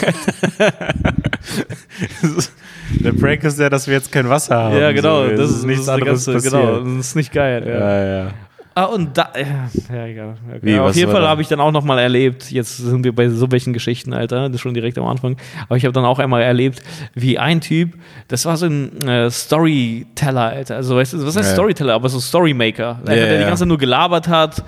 Der 3.00 3.14
Prank 3.14 3.44
ist 3.44 3.60
ja, 3.60 3.70
dass 3.70 3.88
wir 3.88 3.94
jetzt 3.94 4.12
kein 4.12 4.28
Wasser 4.30 4.56
haben. 4.58 4.78
ja, 4.78 4.92
genau. 4.92 5.24
So, 5.26 5.32
es 5.32 5.40
das 5.40 5.52
ist 5.52 5.64
nichts 5.66 5.86
das 5.86 5.96
ist 5.96 6.02
anderes 6.02 6.26
ganze, 6.26 6.34
passiert. 6.34 6.54
Genau, 6.54 6.80
das 6.98 7.06
ist 7.08 7.16
nicht 7.16 7.32
geil. 7.34 7.64
Ja. 7.66 7.80
Ja, 7.80 8.06
ja. 8.26 8.32
Ah, 8.76 8.86
und 8.86 9.16
da, 9.18 9.30
ja, 9.38 10.06
egal. 10.06 10.36
Okay. 10.50 10.60
Wie, 10.64 10.80
auf 10.80 10.96
jeden 10.96 11.12
Fall 11.12 11.28
habe 11.28 11.42
ich 11.44 11.48
dann 11.48 11.60
auch 11.60 11.72
nochmal 11.72 12.00
erlebt, 12.00 12.50
jetzt 12.52 12.78
sind 12.78 13.04
wir 13.04 13.14
bei 13.14 13.30
so 13.30 13.52
welchen 13.52 13.72
Geschichten, 13.72 14.14
Alter, 14.14 14.48
das 14.48 14.56
ist 14.56 14.62
schon 14.62 14.74
direkt 14.74 14.98
am 14.98 15.06
Anfang, 15.06 15.38
aber 15.68 15.78
ich 15.78 15.86
habe 15.86 15.94
dann 15.94 16.06
auch 16.06 16.18
einmal 16.18 16.42
erlebt, 16.42 16.82
wie 17.14 17.38
ein 17.38 17.62
Typ, 17.62 17.94
das 18.30 18.46
war 18.46 18.58
so 18.58 18.66
ein 18.66 19.00
äh, 19.08 19.30
Storyteller, 19.30 20.42
Alter, 20.42 20.76
also 20.78 20.96
weißt 20.96 21.14
du, 21.14 21.26
was 21.26 21.36
heißt 21.36 21.50
Ja. 21.50 21.54
Storyteller, 21.54 21.94
aber 21.94 22.10
so 22.10 22.20
Storymaker, 22.20 23.00
der, 23.06 23.16
Ja, 23.16 23.26
der 23.26 23.36
die 23.36 23.42
ja. 23.42 23.48
ganze 23.48 23.62
Zeit 23.62 23.68
nur 23.68 23.78
gelabert 23.78 24.28
hat, 24.28 24.64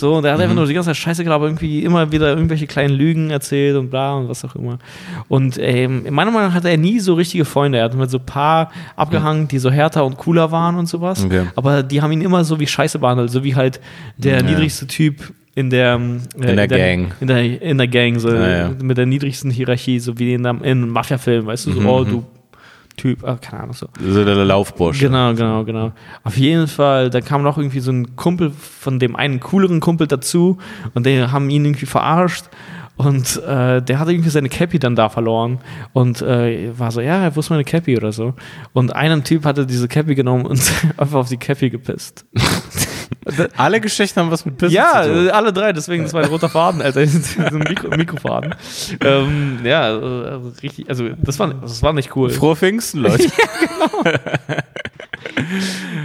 so, 0.00 0.14
und 0.16 0.22
der 0.24 0.32
hat 0.32 0.38
Mhm. 0.38 0.42
einfach 0.44 0.56
nur 0.56 0.66
die 0.66 0.74
ganze 0.74 0.88
Zeit 0.88 0.96
Scheiße 0.96 1.22
gelabert, 1.22 1.48
irgendwie 1.50 1.84
immer 1.84 2.10
wieder 2.10 2.28
irgendwelche 2.30 2.66
kleinen 2.66 2.94
Lügen 2.94 3.30
erzählt 3.30 3.76
und 3.76 3.90
bla 3.90 4.14
und 4.14 4.28
was 4.28 4.44
auch 4.44 4.56
immer. 4.56 4.78
Und 5.28 5.58
ähm, 5.60 6.02
meiner 6.10 6.30
Meinung 6.30 6.48
nach 6.48 6.54
hatte 6.54 6.68
er 6.70 6.76
nie 6.78 6.98
so 6.98 7.14
richtige 7.14 7.44
Freunde. 7.44 7.78
Er 7.78 7.84
hat 7.84 7.94
mit 7.94 8.10
so 8.10 8.18
ein 8.18 8.26
paar 8.26 8.72
abgehangen, 8.96 9.46
die 9.46 9.58
so 9.58 9.70
härter 9.70 10.04
und 10.04 10.16
cooler 10.16 10.50
waren 10.50 10.76
und 10.76 10.86
sowas. 10.88 11.24
Okay. 11.24 11.42
Aber 11.54 11.82
die 11.82 12.02
haben 12.02 12.10
ihn 12.12 12.22
immer 12.22 12.42
so 12.42 12.58
wie 12.58 12.66
Scheiße 12.66 12.98
behandelt, 12.98 13.30
so 13.30 13.44
wie 13.44 13.54
halt 13.54 13.80
der 14.16 14.36
Ja. 14.38 14.42
niedrigste 14.42 14.86
Typ 14.86 15.32
in 15.54 15.68
der, 15.68 15.94
ähm, 15.94 16.22
in 16.36 16.56
der 16.56 16.68
Gang. 16.68 17.12
In 17.20 17.26
der, 17.26 17.62
in 17.62 17.76
der 17.78 17.88
Gang, 17.88 18.18
so 18.18 18.32
Ja, 18.32 18.48
ja. 18.58 18.70
mit 18.82 18.96
der 18.96 19.06
niedrigsten 19.06 19.50
Hierarchie, 19.50 19.98
so 19.98 20.18
wie 20.18 20.34
in 20.34 20.46
einem 20.46 20.58
in 20.62 20.82
einem 20.82 20.88
Mafia-Film, 20.90 21.46
weißt 21.46 21.66
du, 21.66 21.72
so, 21.72 21.80
Mhm, 21.80 21.86
oh, 21.86 22.04
du 22.04 22.24
Typ, 23.00 23.24
ah, 23.24 23.38
keine 23.40 23.62
Ahnung, 23.62 23.72
so. 23.72 23.86
So 23.98 24.26
der 24.26 24.34
Laufbursche. 24.44 25.06
Genau, 25.06 25.32
genau, 25.32 25.64
genau. 25.64 25.92
Auf 26.22 26.36
jeden 26.36 26.66
Fall, 26.66 27.08
da 27.08 27.22
kam 27.22 27.42
noch 27.42 27.56
irgendwie 27.56 27.80
so 27.80 27.90
ein 27.90 28.14
Kumpel 28.14 28.50
von 28.50 28.98
dem 28.98 29.16
einen 29.16 29.40
cooleren 29.40 29.80
Kumpel 29.80 30.06
dazu 30.06 30.58
und 30.92 31.06
die 31.06 31.22
haben 31.22 31.48
ihn 31.48 31.64
irgendwie 31.64 31.86
verarscht. 31.86 32.44
Und 32.98 33.42
äh, 33.44 33.80
der 33.80 33.98
hatte 33.98 34.12
irgendwie 34.12 34.28
seine 34.28 34.50
Cappy 34.50 34.78
dann 34.78 34.96
da 34.96 35.08
verloren 35.08 35.60
und 35.94 36.20
äh, 36.20 36.78
war 36.78 36.90
so, 36.90 37.00
ja, 37.00 37.34
wo 37.34 37.40
ist 37.40 37.48
meine 37.48 37.64
Cappy 37.64 37.96
oder 37.96 38.12
so. 38.12 38.34
Und 38.74 38.94
ein 38.94 39.24
Typ 39.24 39.46
hatte 39.46 39.64
diese 39.64 39.88
Cappy 39.88 40.14
genommen 40.14 40.44
und 40.44 40.60
einfach 40.98 41.20
auf 41.20 41.30
die 41.30 41.38
Cappy 41.38 41.70
gepisst. 41.70 42.26
Alle 43.56 43.80
Geschichten 43.80 44.20
haben 44.20 44.30
was 44.30 44.44
mit 44.44 44.56
Pissen 44.58 44.74
ja, 44.74 45.02
zu 45.02 45.12
tun. 45.12 45.26
äh, 45.26 45.30
alle 45.30 45.52
drei, 45.52 45.72
deswegen 45.72 46.04
ist 46.04 46.12
mein 46.12 46.24
roter 46.26 46.48
Faden, 46.48 46.80
Alter, 46.82 47.06
so 47.06 47.40
ein 47.40 47.58
Mikro 47.68 47.88
Mikrofaden. 47.96 48.54
Ähm, 49.04 49.58
ja, 49.64 49.82
also 49.82 50.52
richtig, 50.62 50.88
also 50.88 51.08
das 51.20 51.38
war, 51.38 51.48
das 51.54 51.82
war 51.82 51.92
nicht 51.92 52.14
cool. 52.16 52.30
Frohe 52.30 52.56
Pfingsten, 52.56 53.00
Leute. 53.02 53.24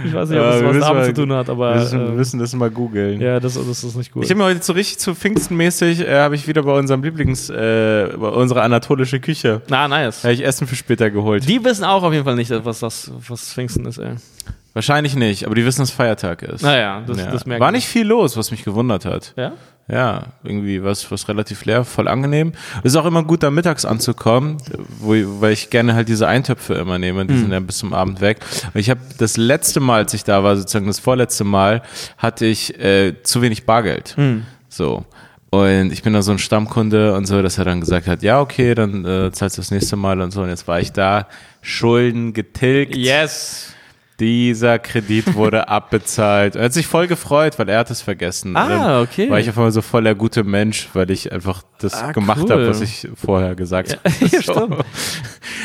Ich 0.04 0.12
weiß 0.14 0.28
nicht, 0.30 0.38
ob 0.38 0.44
Ja, 0.44 0.60
das 0.60 0.62
was 0.64 0.78
damit 0.80 1.04
zu 1.06 1.14
tun 1.14 1.32
hat, 1.32 1.48
aber 1.48 1.74
wir, 1.74 1.80
müssen, 1.80 2.06
äh, 2.06 2.10
müssen 2.12 2.38
das 2.40 2.54
mal 2.54 2.70
googeln. 2.70 3.20
ja, 3.20 3.40
das, 3.40 3.54
das 3.54 3.84
ist 3.84 3.96
nicht 3.96 4.14
cool. 4.14 4.24
Ich 4.24 4.30
habe 4.30 4.38
mir 4.38 4.44
heute 4.44 4.62
so 4.62 4.72
richtig 4.72 4.98
zu 4.98 5.14
Pfingstenmäßig, 5.14 6.00
äh, 6.00 6.18
habe 6.20 6.34
ich 6.34 6.46
wieder 6.48 6.62
bei 6.62 6.76
unserem 6.78 7.02
Lieblings, 7.02 7.48
äh, 7.50 8.08
bei 8.16 8.28
unserer 8.28 8.62
anatolische 8.62 9.20
Küche, 9.20 9.62
Na, 9.68 9.88
nice. 9.88 10.22
habe 10.24 10.34
ich 10.34 10.44
Essen 10.44 10.66
für 10.66 10.76
später 10.76 11.10
geholt. 11.10 11.48
Die 11.48 11.64
wissen 11.64 11.84
auch 11.84 12.02
auf 12.02 12.12
jeden 12.12 12.24
Fall 12.24 12.36
nicht, 12.36 12.52
was 12.64 12.80
das 12.80 13.10
was 13.28 13.52
Pfingsten 13.52 13.86
ist, 13.86 13.98
ey. 13.98 14.14
Wahrscheinlich 14.76 15.16
nicht, 15.16 15.46
aber 15.46 15.54
die 15.54 15.64
wissen, 15.64 15.80
dass 15.80 15.90
Feiertag 15.90 16.42
ist. 16.42 16.60
Naja, 16.60 17.02
das, 17.06 17.16
Ja. 17.16 17.30
das 17.30 17.46
merken 17.46 17.62
War 17.64 17.72
nicht 17.72 17.86
viel 17.88 18.06
los, 18.06 18.36
was 18.36 18.50
mich 18.50 18.62
gewundert 18.62 19.06
hat. 19.06 19.32
Ja? 19.34 19.52
Ja, 19.88 20.24
irgendwie 20.44 20.84
was, 20.84 21.10
was 21.10 21.28
relativ 21.28 21.64
leer, 21.64 21.84
voll 21.86 22.08
angenehm. 22.08 22.52
Ist 22.82 22.94
auch 22.94 23.06
immer 23.06 23.22
gut, 23.22 23.42
da 23.42 23.50
mittags 23.50 23.86
anzukommen, 23.86 24.58
wo, 24.98 25.14
weil 25.40 25.54
ich 25.54 25.70
gerne 25.70 25.94
halt 25.94 26.08
diese 26.10 26.28
Eintöpfe 26.28 26.74
immer 26.74 26.98
nehme, 26.98 27.24
die 27.24 27.38
sind 27.38 27.52
ja 27.52 27.60
bis 27.60 27.78
zum 27.78 27.94
Abend 27.94 28.20
weg. 28.20 28.40
Und 28.74 28.78
ich 28.78 28.90
habe 28.90 29.00
das 29.16 29.38
letzte 29.38 29.80
Mal, 29.80 30.02
als 30.02 30.12
ich 30.12 30.24
da 30.24 30.44
war, 30.44 30.56
sozusagen 30.58 30.88
das 30.88 30.98
vorletzte 30.98 31.44
Mal, 31.44 31.80
hatte 32.18 32.44
ich 32.44 32.78
äh, 32.78 33.14
zu 33.22 33.40
wenig 33.40 33.64
Bargeld. 33.64 34.14
So. 34.68 35.06
Und 35.48 35.90
ich 35.90 36.02
bin 36.02 36.12
da 36.12 36.20
so 36.20 36.32
ein 36.32 36.38
Stammkunde 36.38 37.14
und 37.14 37.24
so, 37.26 37.40
dass 37.40 37.56
er 37.56 37.64
dann 37.64 37.80
gesagt 37.80 38.08
hat, 38.08 38.22
ja, 38.22 38.40
okay, 38.42 38.74
dann 38.74 39.06
äh, 39.06 39.32
zahlst 39.32 39.56
du 39.56 39.62
das 39.62 39.70
nächste 39.70 39.96
Mal 39.96 40.20
und 40.20 40.32
so. 40.32 40.42
Und 40.42 40.50
jetzt 40.50 40.68
war 40.68 40.80
ich 40.80 40.92
da, 40.92 41.28
Schulden 41.62 42.34
getilgt. 42.34 42.94
Yes. 42.94 43.72
Dieser 44.18 44.78
Kredit 44.78 45.34
wurde 45.34 45.68
abbezahlt. 45.68 46.56
Er 46.56 46.64
hat 46.64 46.72
sich 46.72 46.86
voll 46.86 47.06
gefreut, 47.06 47.58
weil 47.58 47.68
er 47.68 47.80
hat 47.80 47.90
es 47.90 48.00
vergessen. 48.00 48.56
Ah, 48.56 49.02
okay. 49.02 49.28
War 49.30 49.38
ich 49.38 49.48
auf 49.50 49.58
einmal 49.58 49.72
so 49.72 49.82
voll 49.82 50.04
der 50.04 50.14
gute 50.14 50.42
Mensch, 50.42 50.88
weil 50.94 51.10
ich 51.10 51.30
einfach 51.32 51.62
das 51.78 51.92
Ah, 51.94 52.12
gemacht 52.12 52.40
cool. 52.44 52.50
habe, 52.50 52.68
was 52.68 52.80
ich 52.80 53.08
vorher 53.14 53.54
gesagt 53.54 53.90
habe. 53.92 54.00
Ja, 54.26 54.42
stimmt. 54.42 54.76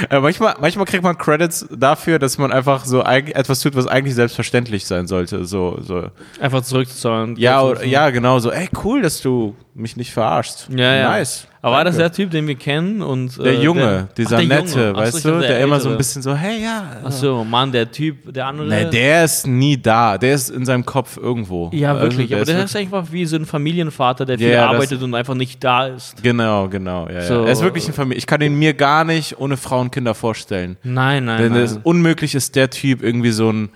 Äh, 0.09 0.19
manchmal, 0.19 0.55
manchmal 0.59 0.85
kriegt 0.85 1.03
man 1.03 1.17
Credits 1.17 1.67
dafür, 1.75 2.17
dass 2.17 2.37
man 2.37 2.51
einfach 2.51 2.85
so 2.85 3.01
etwas 3.03 3.59
tut, 3.61 3.75
was 3.75 3.87
eigentlich 3.87 4.15
selbstverständlich 4.15 4.85
sein 4.85 5.05
sollte. 5.05 5.45
So, 5.45 5.79
so. 5.81 6.09
Einfach 6.39 6.63
zurückzuzahlen. 6.63 7.35
Ja, 7.37 7.61
oder, 7.61 7.83
ja, 7.85 8.09
genau 8.09 8.39
so. 8.39 8.51
Ey, 8.51 8.69
cool, 8.83 9.01
dass 9.01 9.21
du 9.21 9.55
mich 9.73 9.95
nicht 9.95 10.11
verarschst. 10.11 10.67
Ja, 10.75 10.95
ja. 10.95 11.09
Nice. 11.11 11.47
Aber 11.63 11.75
war 11.75 11.83
das 11.85 11.95
der 11.97 12.11
Typ, 12.11 12.31
den 12.31 12.47
wir 12.47 12.55
kennen? 12.55 13.01
Und, 13.03 13.37
Der 13.37 13.53
äh, 13.53 13.61
Junge, 13.63 13.81
der, 13.81 14.09
dieser 14.17 14.37
Ach, 14.37 14.39
der 14.39 14.47
Nette, 14.47 14.71
Junge. 14.79 14.87
So, 14.89 14.95
weißt 14.95 15.17
ich 15.17 15.23
du, 15.23 15.29
dachte, 15.31 15.47
der, 15.47 15.59
immer 15.61 15.79
so 15.79 15.89
ein 15.89 15.97
bisschen 15.97 16.21
so, 16.23 16.35
hey, 16.35 16.61
ja. 16.63 16.83
Ach 17.03 17.11
so, 17.11 17.43
Mann, 17.43 17.71
der 17.71 17.91
Typ, 17.91 18.33
der 18.33 18.47
andere. 18.47 18.67
Nee, 18.67 18.85
der 18.89 19.23
ist 19.25 19.45
nie 19.45 19.77
da. 19.79 20.17
Der 20.17 20.33
ist 20.33 20.49
in 20.49 20.65
seinem 20.65 20.83
Kopf 20.85 21.17
irgendwo. 21.17 21.69
ja, 21.71 21.91
Also, 21.93 22.01
wirklich. 22.03 22.33
aber 22.33 22.41
ist 22.41 22.47
der 22.51 22.63
ist 22.63 22.75
einfach 22.75 23.05
wie 23.11 23.25
so 23.25 23.35
ein 23.35 23.45
Familienvater, 23.45 24.25
der 24.25 24.39
viel 24.39 24.49
Ja, 24.49 24.69
arbeitet 24.69 25.01
und 25.03 25.13
einfach 25.13 25.35
nicht 25.35 25.63
da 25.63 25.85
ist. 25.87 26.21
Genau, 26.23 26.67
genau. 26.67 27.07
Ja, 27.07 27.21
So. 27.21 27.33
ja. 27.41 27.45
Er 27.45 27.51
ist 27.51 27.61
wirklich 27.61 27.87
ein 27.87 27.93
Familie. 27.93 28.17
Ich 28.17 28.25
kann 28.27 28.41
ihn 28.41 28.55
mir 28.55 28.73
gar 28.73 29.03
nicht 29.03 29.39
ohne 29.39 29.55
Frau 29.55 29.79
und 29.81 29.91
Kinder 29.91 30.15
vorstellen. 30.15 30.77
Nein, 30.83 31.25
nein, 31.25 31.41
Denn 31.43 31.51
nein. 31.53 31.61
es 31.61 31.79
unmöglich 31.83 32.33
ist 32.33 32.55
der 32.55 32.71
Typ 32.71 33.03
irgendwie 33.03 33.31
so 33.31 33.51
ein 33.51 33.69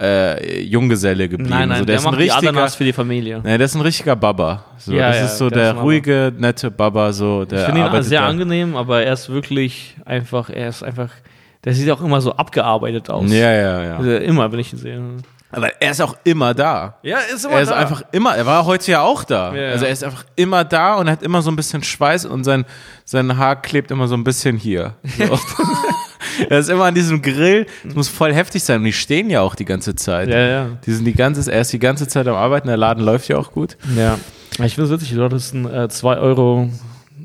äh, 0.00 0.60
Junggeselle 0.62 1.28
geblieben. 1.28 1.50
Nein, 1.50 1.68
nein, 1.68 1.78
so, 1.80 1.84
der, 1.84 1.96
ist 1.96 2.06
ein 2.06 2.14
richtiger, 2.14 2.68
für 2.68 2.84
die 2.84 2.92
Familie. 2.92 3.40
Nee, 3.44 3.58
der 3.58 3.64
ist 3.64 3.74
ein 3.74 3.80
richtiger 3.80 4.16
Baba. 4.16 4.64
So, 4.76 4.92
Ja, 4.92 5.08
das 5.08 5.16
ja, 5.18 5.24
ist 5.26 5.38
so 5.38 5.50
der 5.50 5.58
der, 5.58 5.74
ist 5.74 5.82
ruhige, 5.82 6.32
nette 6.36 6.70
Baba, 6.70 7.12
so 7.12 7.44
der 7.44 7.60
Ich 7.60 7.64
finde 7.66 7.80
ihn 7.96 8.02
sehr 8.02 8.20
da. 8.20 8.26
angenehm, 8.28 8.76
aber 8.76 9.02
er 9.02 9.12
ist 9.12 9.28
wirklich 9.28 9.96
einfach, 10.04 10.50
er 10.50 10.68
ist 10.68 10.82
einfach, 10.82 11.10
der 11.64 11.74
sieht 11.74 11.90
auch 11.90 12.02
immer 12.02 12.20
so 12.20 12.32
abgearbeitet 12.32 13.08
aus. 13.08 13.30
Ja, 13.30 13.52
ja, 13.52 13.84
ja. 13.84 13.96
Also 13.96 14.16
immer, 14.16 14.50
wenn 14.50 14.58
ich 14.58 14.72
ihn 14.72 14.78
sehe. 14.78 15.00
Aber 15.52 15.70
er 15.80 15.90
ist 15.92 16.00
auch 16.00 16.16
immer 16.24 16.52
da. 16.52 16.98
Ja, 17.02 17.18
ist 17.18 17.44
Er 17.44 17.60
ist 17.60 17.70
einfach 17.70 18.02
immer, 18.10 18.36
er 18.36 18.44
war 18.44 18.64
heute 18.64 18.90
ja 18.90 19.02
auch 19.02 19.22
da. 19.22 19.54
Ja. 19.54 19.70
Also 19.70 19.84
er 19.84 19.92
ist 19.92 20.02
einfach 20.02 20.24
immer 20.34 20.64
da 20.64 20.96
und 20.96 21.08
hat 21.08 21.22
immer 21.22 21.42
so 21.42 21.50
ein 21.52 21.56
bisschen 21.56 21.84
Schweiß 21.84 22.26
und 22.26 22.42
sein, 22.42 22.64
sein 23.04 23.36
Haar 23.38 23.62
klebt 23.62 23.92
immer 23.92 24.08
so 24.08 24.16
ein 24.16 24.24
bisschen 24.24 24.56
hier. 24.56 24.94
So. 25.16 25.38
er 26.48 26.58
ist 26.58 26.70
immer 26.70 26.84
an 26.84 26.94
diesem 26.94 27.22
Grill. 27.22 27.66
Das 27.84 27.94
muss 27.94 28.08
voll 28.08 28.32
heftig 28.34 28.62
sein 28.62 28.78
und 28.78 28.84
die 28.84 28.92
stehen 28.92 29.30
ja 29.30 29.40
auch 29.40 29.54
die 29.54 29.64
ganze 29.64 29.94
Zeit. 29.94 30.28
Ja, 30.28 30.38
ja. 30.46 30.66
Die 30.86 30.92
sind 30.92 31.04
die 31.04 31.14
ganze, 31.14 31.50
er 31.52 31.60
ist 31.60 31.72
die 31.72 31.78
ganze 31.78 32.06
Zeit 32.08 32.26
am 32.28 32.34
Arbeiten, 32.36 32.68
der 32.68 32.76
Laden 32.76 33.04
läuft 33.04 33.28
ja 33.28 33.36
auch 33.38 33.52
gut. 33.52 33.76
Ja. 33.96 34.18
Ich 34.64 34.74
finde 34.76 34.84
es 34.94 35.00
witzig, 35.00 35.14
du 35.16 35.22
hattest 35.24 35.54
einen 35.54 35.90
2 35.90 36.16
Euro, 36.18 36.68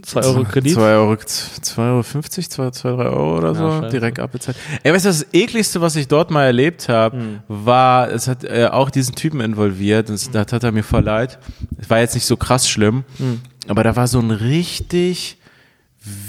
2 0.02 0.22
Euro 0.24 0.44
Kredit. 0.46 0.74
2 0.74 0.82
Euro, 0.82 1.12
2,50 1.14 1.78
Euro, 1.78 2.02
2, 2.04 2.70
2, 2.72 2.96
3 2.96 3.04
Euro 3.04 3.38
oder 3.38 3.54
so, 3.54 3.70
scheiße. 3.70 3.90
direkt 3.90 4.20
abbezahlt. 4.20 4.58
Ey, 4.82 4.92
weißt 4.94 5.06
du, 5.06 5.10
das 5.10 5.26
ekligste, 5.34 5.80
was 5.82 5.96
ich 5.96 6.08
dort 6.08 6.32
mal 6.32 6.46
erlebt 6.46 6.90
habe, 6.90 7.18
Hm. 7.18 7.40
war, 7.48 8.10
es 8.10 8.28
hat 8.28 8.44
äh, 8.46 8.68
auch 8.72 8.90
diesen 8.90 9.14
Typen 9.16 9.42
involviert, 9.42 10.10
das, 10.10 10.32
das 10.32 10.52
hat 10.52 10.64
er 10.64 10.72
mir 10.72 10.84
voll 10.84 11.04
leid. 11.04 11.38
Es 11.78 11.90
war 11.90 12.00
jetzt 12.00 12.16
nicht 12.16 12.26
so 12.26 12.36
krass 12.38 12.68
schlimm, 12.68 13.04
Hm. 13.18 13.42
aber 13.68 13.84
da 13.84 13.96
war 13.96 14.08
so 14.08 14.20
ein 14.20 14.32
richtig 14.32 15.38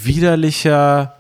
widerlicher, 0.03 1.15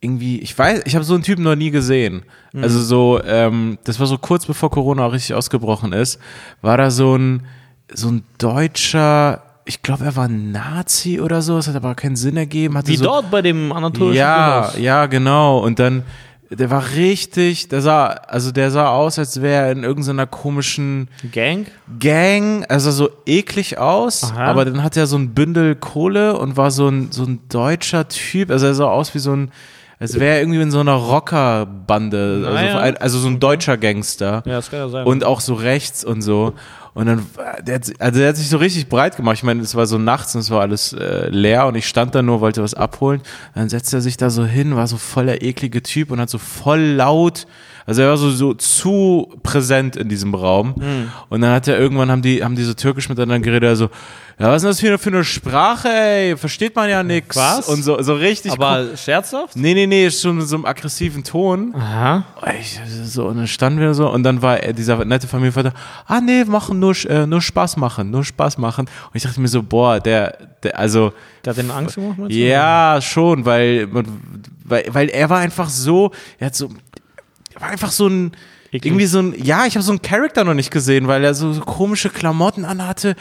irgendwie, 0.00 0.40
ich 0.40 0.56
weiß, 0.56 0.82
ich 0.84 0.94
habe 0.94 1.04
so 1.04 1.14
einen 1.14 1.22
Typen 1.22 1.42
noch 1.42 1.56
nie 1.56 1.70
gesehen. 1.70 2.22
Hm. 2.52 2.62
Also 2.62 2.80
so, 2.80 3.20
ähm, 3.24 3.78
das 3.84 3.98
war 3.98 4.06
so 4.06 4.18
kurz 4.18 4.46
bevor 4.46 4.70
Corona 4.70 5.06
auch 5.06 5.12
richtig 5.12 5.34
ausgebrochen 5.34 5.92
ist, 5.92 6.20
war 6.60 6.76
da 6.76 6.90
so 6.90 7.16
ein, 7.16 7.46
so 7.92 8.08
ein 8.08 8.24
deutscher, 8.38 9.42
ich 9.64 9.82
glaube, 9.82 10.04
er 10.04 10.16
war 10.16 10.28
Nazi 10.28 11.20
oder 11.20 11.42
so, 11.42 11.58
es 11.58 11.68
hat 11.68 11.76
aber 11.76 11.94
keinen 11.94 12.16
Sinn 12.16 12.36
ergeben. 12.36 12.76
Hatte 12.76 12.88
Wie 12.88 12.96
so, 12.96 13.04
dort 13.04 13.30
bei 13.30 13.42
dem 13.42 13.72
anatolischen 13.72 14.18
ja, 14.18 14.68
Kurs. 14.70 14.78
ja, 14.78 15.06
genau. 15.06 15.58
Und 15.58 15.78
dann, 15.78 16.04
der 16.50 16.70
war 16.70 16.84
richtig, 16.94 17.68
der 17.68 17.80
sah, 17.80 18.06
also 18.06 18.52
der 18.52 18.70
sah 18.70 18.90
aus, 18.90 19.18
als 19.18 19.40
wäre 19.42 19.66
er 19.66 19.72
in 19.72 19.82
irgendeiner 19.82 20.26
komischen 20.26 21.08
Gang? 21.32 21.66
Gang, 21.98 22.64
also 22.68 22.92
so 22.92 23.10
eklig 23.24 23.78
aus, 23.78 24.24
Aha. 24.24 24.44
aber 24.44 24.64
dann 24.64 24.82
hat 24.82 24.96
er 24.96 25.06
so 25.06 25.16
ein 25.16 25.34
Bündel 25.34 25.74
Kohle 25.74 26.38
und 26.38 26.56
war 26.56 26.70
so 26.70 26.88
ein, 26.88 27.08
so 27.10 27.24
ein 27.24 27.40
deutscher 27.48 28.06
Typ, 28.08 28.50
also 28.50 28.66
er 28.66 28.74
sah 28.74 28.86
aus 28.86 29.14
wie 29.14 29.18
so 29.18 29.32
ein, 29.32 29.50
als 29.98 30.18
wäre 30.20 30.40
irgendwie 30.40 30.60
in 30.60 30.70
so 30.70 30.80
einer 30.80 30.94
Rockerbande, 30.94 32.42
also, 32.46 32.54
Naja. 32.54 32.78
ein- 32.78 32.96
also 32.96 33.18
so 33.18 33.28
ein 33.28 33.40
deutscher 33.40 33.76
Gangster. 33.76 34.42
Ja, 34.44 34.52
das 34.56 34.70
kann 34.70 34.80
ja 34.80 34.88
sein. 34.88 35.06
Und 35.06 35.24
auch 35.24 35.40
so 35.40 35.54
rechts 35.54 36.04
und 36.04 36.22
so. 36.22 36.54
Und 36.94 37.06
dann, 37.06 37.26
der 37.62 37.74
hat, 37.76 37.92
also 37.98 38.20
der 38.20 38.28
hat 38.30 38.36
sich 38.36 38.48
so 38.48 38.56
richtig 38.56 38.88
breit 38.88 39.16
gemacht. 39.16 39.36
Ich 39.36 39.42
meine, 39.42 39.60
es 39.60 39.74
war 39.74 39.86
so 39.86 39.98
nachts 39.98 40.34
und 40.34 40.40
es 40.40 40.50
war 40.50 40.62
alles 40.62 40.94
äh, 40.94 41.28
leer 41.28 41.66
und 41.66 41.74
ich 41.74 41.86
stand 41.86 42.14
da 42.14 42.22
nur, 42.22 42.40
wollte 42.40 42.62
was 42.62 42.72
abholen. 42.72 43.20
Dann 43.54 43.68
setzte 43.68 43.98
er 43.98 44.00
sich 44.00 44.16
da 44.16 44.30
so 44.30 44.44
hin, 44.46 44.76
war 44.76 44.86
so 44.86 44.96
voll 44.96 45.26
der 45.26 45.42
eklige 45.42 45.82
Typ 45.82 46.10
und 46.10 46.20
hat 46.20 46.30
so 46.30 46.38
voll 46.38 46.80
laut, 46.80 47.46
also 47.86 48.02
er 48.02 48.08
war 48.08 48.16
so, 48.16 48.30
so 48.30 48.52
zu 48.54 49.32
präsent 49.44 49.94
in 49.94 50.08
diesem 50.08 50.34
Raum. 50.34 50.74
Hm. 50.74 51.12
Und 51.28 51.40
dann 51.40 51.52
hat 51.52 51.68
er 51.68 51.78
irgendwann, 51.78 52.10
haben 52.10 52.22
die, 52.22 52.42
haben 52.42 52.56
die 52.56 52.64
so 52.64 52.74
türkisch 52.74 53.08
miteinander 53.08 53.38
geredet, 53.38 53.68
also, 53.68 53.90
ja, 54.38 54.48
was 54.48 54.56
ist 54.56 54.62
denn 54.62 54.70
das 54.70 54.80
für 54.80 54.86
eine, 54.88 54.98
für 54.98 55.10
eine 55.10 55.24
Sprache, 55.24 55.88
ey? 55.88 56.36
Versteht 56.36 56.76
man 56.76 56.90
ja 56.90 57.02
nix. 57.02 57.36
Was? 57.36 57.68
Und 57.68 57.82
so, 57.82 58.02
so 58.02 58.14
richtig. 58.14 58.52
aber 58.52 58.96
scherzhaft? 58.96 59.56
Nee, 59.56 59.72
nee, 59.72 59.86
nee, 59.86 60.10
schon 60.10 60.36
mit 60.36 60.46
so 60.46 60.56
einem 60.56 60.66
aggressiven 60.66 61.24
Ton. 61.24 61.74
Aha. 61.74 62.24
Ich, 62.58 62.78
so, 63.04 63.28
und 63.28 63.36
dann 63.38 63.46
standen 63.46 63.80
wir 63.80 63.94
so 63.94 64.10
und 64.10 64.24
dann 64.24 64.42
war 64.42 64.58
er, 64.58 64.72
dieser 64.74 65.02
nette 65.04 65.26
Familienvater, 65.26 65.72
ah 66.06 66.20
nee, 66.20 66.44
machen 66.44 66.80
nur, 66.80 66.94
äh, 67.08 67.26
nur 67.26 67.40
Spaß 67.40 67.78
machen, 67.78 68.10
nur 68.10 68.24
Spaß 68.24 68.58
machen. 68.58 68.86
Und 69.06 69.14
ich 69.14 69.22
dachte 69.22 69.40
mir 69.40 69.48
so, 69.48 69.62
boah, 69.62 70.00
der, 70.00 70.36
der 70.62 70.78
also, 70.78 71.12
Der 71.44 71.52
hat 71.52 71.58
den 71.58 71.70
Angst 71.70 71.94
gemacht, 71.94 72.30
ja, 72.30 72.98
schon, 73.00 73.46
weil, 73.46 73.88
weil, 74.64 74.84
weil 74.88 75.08
er 75.08 75.30
war 75.30 75.38
einfach 75.38 75.70
so, 75.70 76.10
er 76.38 76.48
hat 76.48 76.54
so, 76.54 76.68
war 77.60 77.68
einfach 77.68 77.90
so 77.90 78.08
ein, 78.08 78.32
Eklig. 78.68 78.86
irgendwie 78.86 79.06
so 79.06 79.20
ein, 79.20 79.34
ja, 79.42 79.66
ich 79.66 79.74
habe 79.76 79.82
so 79.84 79.92
einen 79.92 80.02
Charakter 80.02 80.44
noch 80.44 80.54
nicht 80.54 80.70
gesehen, 80.70 81.06
weil 81.08 81.24
er 81.24 81.34
so, 81.34 81.52
so 81.52 81.60
komische 81.62 82.10
Klamotten 82.10 82.64
anhatte 82.64 83.14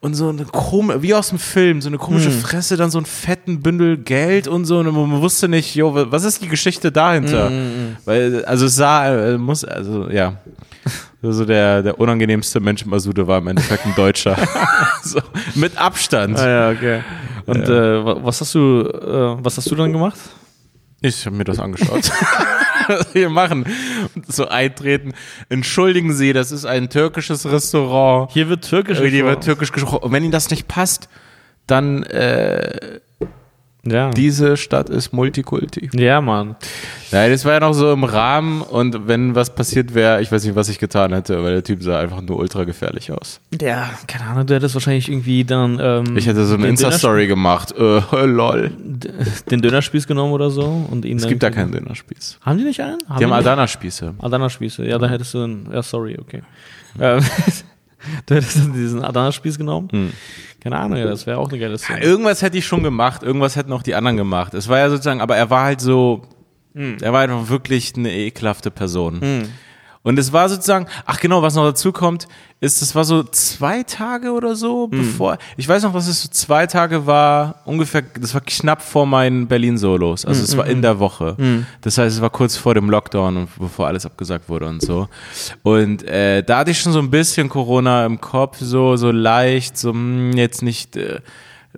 und 0.00 0.14
so 0.14 0.28
eine 0.28 0.44
komische, 0.44 1.02
wie 1.02 1.14
aus 1.14 1.30
dem 1.30 1.38
Film, 1.38 1.80
so 1.80 1.88
eine 1.88 1.98
komische 1.98 2.28
Hm. 2.30 2.40
Fresse, 2.40 2.76
dann 2.76 2.90
so 2.90 2.98
einen 2.98 3.06
fetten 3.06 3.60
Bündel 3.62 3.96
Geld 3.98 4.48
und 4.48 4.64
so 4.66 4.78
und 4.78 4.86
man 4.92 5.20
wusste 5.22 5.48
nicht, 5.48 5.74
jo, 5.74 5.94
was 6.10 6.24
ist 6.24 6.42
die 6.42 6.48
Geschichte 6.48 6.92
dahinter? 6.92 7.48
Hm, 7.50 7.96
Weil, 8.04 8.44
also 8.44 8.66
es 8.66 8.76
sah, 8.76 9.08
äh, 9.32 9.38
muss, 9.38 9.64
also 9.64 10.08
ja. 10.10 10.36
So 11.22 11.46
der, 11.46 11.82
der 11.82 11.98
unangenehmste 11.98 12.60
Mensch 12.60 12.82
im 12.82 12.90
Masude 12.90 13.26
war 13.26 13.38
im 13.38 13.46
Endeffekt 13.46 13.86
ein 13.86 13.94
Deutscher. 13.94 14.36
so, 15.02 15.20
mit 15.54 15.74
Abstand. 15.78 16.38
Ah, 16.38 16.48
ja, 16.48 16.70
okay. 16.70 17.00
Und 17.46 17.62
Äh, 17.66 18.04
wa- 18.04 18.18
was 18.22 18.42
hast 18.42 18.54
du, 18.54 18.82
äh, 18.82 19.42
was 19.42 19.56
hast 19.56 19.70
du 19.70 19.74
dann 19.74 19.90
gemacht? 19.90 20.18
Ich 21.00 21.24
habe 21.24 21.34
mir 21.34 21.44
das 21.44 21.58
angeschaut. 21.58 22.10
was 22.88 23.14
wir 23.14 23.30
machen. 23.30 23.64
So 24.26 24.48
eintreten. 24.48 25.14
Entschuldigen 25.48 26.12
Sie, 26.12 26.32
das 26.32 26.52
ist 26.52 26.64
ein 26.64 26.88
türkisches 26.88 27.50
Restaurant. 27.50 28.30
Hier 28.32 28.48
wird 28.48 28.68
türkisch 28.68 28.98
Hier 28.98 29.24
wird 29.24 29.44
türkisch 29.44 29.72
gesprochen. 29.72 30.04
Und 30.04 30.12
wenn 30.12 30.22
Ihnen 30.22 30.32
das 30.32 30.50
nicht 30.50 30.68
passt, 30.68 31.08
dann 31.66 32.02
äh, 32.04 33.00
ja. 33.84 34.10
diese 34.10 34.56
Stadt 34.56 34.90
ist 34.90 35.12
Multikulti. 35.12 35.90
Ja, 35.94 36.20
Mann. 36.20 36.56
Nein, 37.12 37.30
das 37.30 37.44
war 37.44 37.52
ja 37.52 37.60
noch 37.60 37.74
so 37.74 37.92
im 37.92 38.04
Rahmen 38.04 38.62
und 38.62 39.06
wenn 39.06 39.34
was 39.34 39.54
passiert 39.54 39.94
wäre, 39.94 40.20
ich 40.20 40.32
weiß 40.32 40.44
nicht, 40.44 40.56
was 40.56 40.68
ich 40.68 40.78
getan 40.78 41.12
hätte, 41.12 41.42
weil 41.44 41.52
der 41.52 41.64
Typ 41.64 41.82
sah 41.82 42.00
einfach 42.00 42.20
nur 42.20 42.38
ultra 42.38 42.64
gefährlich 42.64 43.12
aus. 43.12 43.40
Ja, 43.60 43.90
keine 44.06 44.24
Ahnung, 44.30 44.46
du 44.46 44.54
hättest 44.54 44.74
wahrscheinlich 44.74 45.08
irgendwie 45.08 45.44
dann. 45.44 45.78
Ähm, 45.80 46.16
Ich 46.16 46.26
hätte 46.26 46.44
so 46.44 46.54
eine 46.54 46.66
Insta-Story 46.66 47.26
gemacht. 47.26 47.72
Äh, 47.78 48.00
lol. 48.26 48.70
Den 49.50 49.62
Dönerspieß 49.62 50.06
genommen 50.06 50.32
oder 50.32 50.50
so 50.50 50.86
und 50.90 51.04
ihn 51.04 51.18
Es 51.18 51.26
gibt 51.26 51.42
da 51.42 51.50
keinen 51.50 51.72
Dönerspieß. 51.72 52.38
Haben 52.42 52.58
die 52.58 52.64
nicht 52.64 52.80
einen? 52.80 52.98
Die 53.18 53.24
haben? 53.24 53.32
Adana-Spieße. 53.32 54.14
Adana-Spieße. 54.18 54.84
Ja, 54.86 54.98
da 54.98 55.08
hättest 55.08 55.34
du 55.34 55.42
einen. 55.44 55.68
Ja, 55.72 55.82
sorry, 55.82 56.18
okay. 56.20 56.42
Ähm, 57.00 57.20
du 58.26 58.34
hättest 58.34 58.56
diesen 58.74 59.04
Adana-Spieß 59.04 59.58
genommen. 59.58 59.88
Hm. 59.90 60.12
Keine 60.60 60.78
Ahnung, 60.78 60.98
ja, 60.98 61.04
das 61.04 61.26
wäre 61.26 61.38
auch 61.38 61.50
eine 61.50 61.58
geile 61.58 61.76
Szene. 61.76 62.02
Irgendwas 62.02 62.40
hätte 62.40 62.56
ich 62.56 62.66
schon 62.66 62.82
gemacht, 62.82 63.22
irgendwas 63.22 63.54
hätten 63.54 63.72
auch 63.72 63.82
die 63.82 63.94
anderen 63.94 64.16
gemacht. 64.16 64.54
Es 64.54 64.68
war 64.68 64.78
ja 64.78 64.88
sozusagen, 64.88 65.20
aber 65.20 65.36
er 65.36 65.50
war 65.50 65.64
halt 65.64 65.82
so, 65.82 66.22
er 66.74 67.12
war 67.12 67.20
einfach 67.20 67.50
wirklich 67.50 67.92
eine 67.96 68.10
ekelhafte 68.12 68.70
Person. 68.70 69.20
Und 70.04 70.18
es 70.18 70.32
war 70.32 70.48
sozusagen, 70.48 70.86
ach 71.06 71.18
genau, 71.18 71.40
was 71.42 71.54
noch 71.54 71.64
dazu 71.64 71.90
kommt, 71.90 72.28
ist, 72.60 72.82
es 72.82 72.94
war 72.94 73.04
so 73.04 73.24
zwei 73.24 73.82
Tage 73.82 74.32
oder 74.32 74.54
so, 74.54 74.86
bevor, 74.86 75.38
ich 75.56 75.66
weiß 75.66 75.82
noch, 75.82 75.92
dass 75.94 76.06
es 76.06 76.22
so 76.22 76.28
zwei 76.28 76.66
Tage 76.66 77.06
war, 77.06 77.62
ungefähr, 77.64 78.02
das 78.20 78.32
war 78.34 78.42
knapp 78.42 78.82
vor 78.82 79.06
meinen 79.06 79.48
Berlin-Solos, 79.48 80.24
also 80.26 80.42
es 80.44 80.56
war 80.56 80.66
in 80.66 80.82
der 80.82 80.98
Woche. 80.98 81.36
Das 81.80 81.98
heißt, 81.98 82.16
es 82.16 82.22
war 82.22 82.30
kurz 82.30 82.56
vor 82.56 82.74
dem 82.74 82.90
Lockdown 82.90 83.36
und 83.38 83.48
bevor 83.58 83.86
alles 83.86 84.04
abgesagt 84.06 84.48
wurde 84.48 84.66
und 84.66 84.82
so. 84.82 85.08
Und 85.62 86.04
äh, 86.04 86.42
da 86.42 86.58
hatte 86.58 86.70
ich 86.70 86.80
schon 86.80 86.92
so 86.92 86.98
ein 87.00 87.10
bisschen 87.10 87.48
Corona 87.48 88.04
im 88.06 88.20
Kopf, 88.20 88.58
so, 88.60 88.96
so 88.96 89.10
leicht, 89.10 89.78
so, 89.78 89.90
hm, 89.90 90.32
jetzt 90.36 90.62
nicht, 90.62 90.96
äh, 90.96 91.20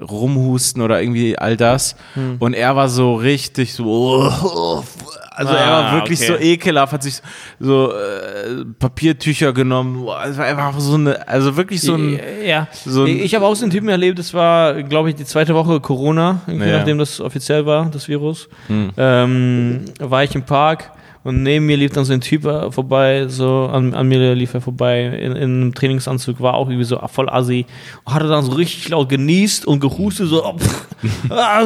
rumhusten 0.00 0.82
oder 0.82 1.00
irgendwie 1.00 1.38
all 1.38 1.56
das. 1.56 1.96
Und 2.38 2.54
er 2.54 2.76
war 2.76 2.88
so 2.88 3.14
richtig 3.14 3.74
so, 3.74 3.84
oh, 3.86 4.82
also 5.30 5.52
er 5.54 5.70
war 5.70 5.84
Ah, 5.84 5.92
wirklich 5.94 6.18
okay. 6.20 6.28
so 6.28 6.38
ekelhaft, 6.38 6.92
hat 6.94 7.02
sich 7.02 7.20
so 7.60 7.92
äh, 7.92 8.64
Papiertücher 8.78 9.52
genommen. 9.52 10.06
Es 10.28 10.38
war 10.38 10.46
einfach 10.46 10.78
so 10.80 10.94
eine, 10.94 11.26
also 11.28 11.56
wirklich 11.56 11.80
so 11.82 11.94
ein, 11.94 12.18
ja, 12.46 12.68
so 12.84 13.04
ein- 13.04 13.18
ich 13.20 13.34
habe 13.34 13.44
auch 13.46 13.54
so 13.54 13.64
einen 13.64 13.72
Typen 13.72 13.88
erlebt, 13.88 14.18
das 14.18 14.32
war, 14.34 14.82
glaube 14.82 15.10
ich, 15.10 15.14
die 15.14 15.24
zweite 15.26 15.54
Woche 15.54 15.80
Corona, 15.80 16.40
Ja. 16.46 16.52
Hm. 16.52 16.58
nachdem 16.72 16.98
das 16.98 17.20
offiziell 17.20 17.66
war, 17.66 17.86
das 17.90 18.08
Virus. 18.08 18.48
Ähm, 18.96 19.84
war 19.98 20.24
ich 20.24 20.34
im 20.34 20.42
Park 20.42 20.90
und 21.26 21.42
neben 21.42 21.66
mir 21.66 21.76
lief 21.76 21.92
dann 21.92 22.04
so 22.04 22.12
ein 22.12 22.21
Typ 22.21 22.45
äh, 22.47 22.71
vorbei, 22.71 23.26
so 23.28 23.68
an, 23.73 23.92
an 23.95 24.09
mir 24.09 24.35
lief 24.35 24.54
er 24.54 24.61
vorbei 24.61 25.04
in, 25.06 25.33
in 25.33 25.42
einem 25.42 25.75
Trainingsanzug, 25.75 26.40
war 26.40 26.54
auch 26.54 26.68
irgendwie 26.68 26.85
so 26.85 26.99
voll 27.12 27.28
assi 27.28 27.66
hatte 28.06 28.28
dann 28.28 28.45
so 28.45 28.52
richtig 28.52 28.88
laut 28.88 29.09
genießt 29.09 29.66
und 29.66 29.80
gehustet, 29.80 30.28
so, 30.28 30.45
oh, 30.45 30.56
pff, 30.56 30.87
ah, 31.30 31.62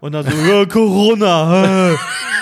und 0.00 0.12
dann 0.12 0.24
so, 0.24 0.66
Corona. 0.66 1.90
äh. 1.92 1.96